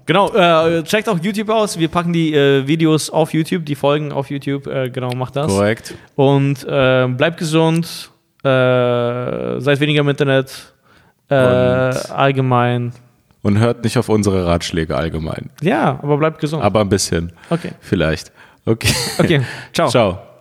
Genau, 0.04 0.32
äh, 0.34 0.82
checkt 0.82 1.08
auch 1.08 1.18
YouTube 1.18 1.48
aus. 1.48 1.78
Wir 1.78 1.88
packen 1.88 2.12
die 2.12 2.34
äh, 2.34 2.66
Videos 2.66 3.08
auf 3.08 3.32
YouTube, 3.32 3.64
die 3.64 3.74
Folgen 3.74 4.12
auf 4.12 4.30
YouTube. 4.30 4.64
genau, 4.92 5.14
macht 5.14 5.36
das. 5.36 5.46
Korrekt. 5.46 5.94
Und 6.14 6.66
bleibt 6.66 7.38
gesund. 7.38 8.10
seid 8.42 9.80
weniger 9.80 10.00
im 10.00 10.08
Internet 10.08 10.72
äh, 11.32 12.12
allgemein. 12.12 12.92
Und 13.42 13.58
hört 13.58 13.82
nicht 13.84 13.98
auf 13.98 14.08
unsere 14.08 14.46
Ratschläge 14.46 14.96
allgemein. 14.96 15.50
Ja, 15.60 15.98
aber 16.02 16.16
bleibt 16.16 16.40
gesund. 16.40 16.62
Aber 16.62 16.80
ein 16.80 16.88
bisschen. 16.88 17.32
Okay. 17.50 17.72
Vielleicht. 17.80 18.32
Okay. 18.64 18.94
Okay. 19.18 19.40
Ciao. 19.72 19.88
Ciao. 19.90 20.31